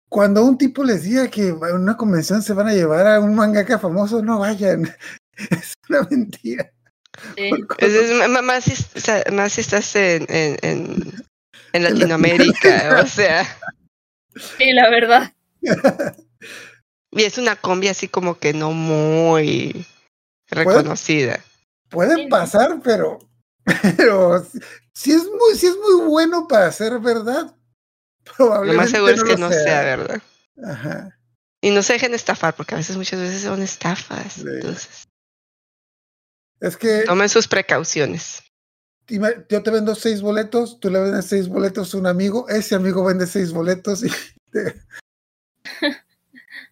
cuando 0.09 0.43
un 0.43 0.57
tipo 0.57 0.83
les 0.83 1.03
diga 1.03 1.27
que 1.27 1.47
en 1.49 1.55
una 1.75 1.97
convención 1.97 2.41
se 2.41 2.53
van 2.53 2.67
a 2.67 2.73
llevar 2.73 3.07
a 3.07 3.19
un 3.19 3.35
mangaka 3.35 3.79
famoso, 3.79 4.21
no 4.21 4.39
vayan. 4.39 4.83
Es 5.51 5.73
una 5.89 6.01
mentira. 6.11 6.69
Sí. 7.37 7.49
Es- 7.77 7.93
es 7.93 8.43
más, 8.43 8.63
si, 8.65 8.73
o 8.73 8.99
sea, 8.99 9.23
más 9.31 9.53
si 9.53 9.61
estás 9.61 9.95
en, 9.95 10.25
en, 10.27 10.57
en, 10.61 11.13
en 11.73 11.83
Latinoamérica, 11.83 12.99
o 13.01 13.07
sea, 13.07 13.45
Sí, 14.57 14.73
la 14.73 14.89
verdad. 14.89 15.33
y 17.11 17.23
es 17.23 17.37
una 17.37 17.55
combi 17.55 17.87
así 17.87 18.07
como 18.07 18.37
que 18.37 18.53
no 18.53 18.71
muy 18.71 19.85
reconocida. 20.49 21.43
Puede 21.89 22.27
pasar, 22.27 22.79
pero, 22.83 23.19
pero 23.97 24.43
si, 24.43 24.59
si 24.93 25.11
es 25.11 25.23
muy, 25.25 25.55
si 25.55 25.67
es 25.67 25.75
muy 25.75 26.05
bueno 26.07 26.47
para 26.47 26.71
ser 26.71 26.99
verdad, 26.99 27.55
Lo 28.25 28.33
probablemente 28.35 28.77
más 28.81 28.89
seguro 28.91 29.13
es 29.13 29.23
que 29.23 29.31
lo 29.33 29.37
no 29.37 29.49
sea 29.51 29.81
verdad. 29.83 30.21
Ajá. 30.63 31.15
Y 31.61 31.71
no 31.71 31.83
se 31.83 31.93
dejen 31.93 32.13
estafar, 32.13 32.55
porque 32.55 32.75
a 32.75 32.77
veces, 32.77 32.95
muchas 32.95 33.19
veces 33.19 33.41
son 33.41 33.61
estafas. 33.61 34.33
Sí. 34.33 34.43
Entonces, 34.47 35.07
Es 36.61 36.77
que 36.77 37.03
tomen 37.05 37.27
sus 37.29 37.47
precauciones. 37.47 38.43
yo 39.07 39.63
te 39.63 39.71
vendo 39.71 39.95
seis 39.95 40.21
boletos, 40.21 40.79
tú 40.79 40.89
le 40.89 40.99
vendes 40.99 41.25
seis 41.25 41.47
boletos 41.47 41.93
a 41.93 41.97
un 41.97 42.07
amigo, 42.07 42.47
ese 42.49 42.75
amigo 42.75 43.03
vende 43.03 43.25
seis 43.27 43.51
boletos 43.51 44.03
y 44.03 44.09
te- 44.51 44.81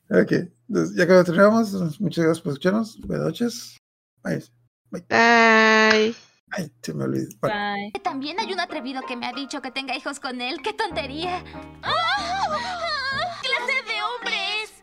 Ok, 0.10 0.32
entonces, 0.70 0.96
ya 0.96 1.06
que 1.06 1.14
lo 1.14 1.24
terminamos, 1.24 2.00
muchas 2.00 2.24
gracias 2.24 2.42
por 2.42 2.54
escucharnos. 2.54 3.00
Buenas 3.02 3.26
noches. 3.26 3.78
Ay, 4.24 4.42
Bye. 4.90 6.16
ay, 6.52 6.72
se 6.82 6.94
me 6.94 7.04
olvidó. 7.04 7.28
Bye. 7.42 7.92
También 8.04 8.40
hay 8.40 8.54
un 8.54 8.60
atrevido 8.60 9.02
que 9.06 9.18
me 9.18 9.26
ha 9.26 9.34
dicho 9.34 9.62
que 9.62 9.70
tenga 9.70 9.96
hijos 9.98 10.20
con 10.22 10.40
él. 10.40 10.62
¡Qué 10.64 10.74
tontería! 10.74 11.44
¡Ah! 11.84 13.40
¡Clase 13.42 13.84
de 13.86 14.02
hombres! 14.02 14.74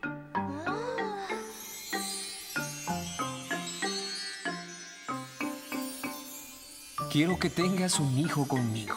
Quiero 7.11 7.39
que 7.39 7.49
tengas 7.49 7.99
un 7.99 8.19
hijo 8.19 8.47
conmigo. 8.47 8.95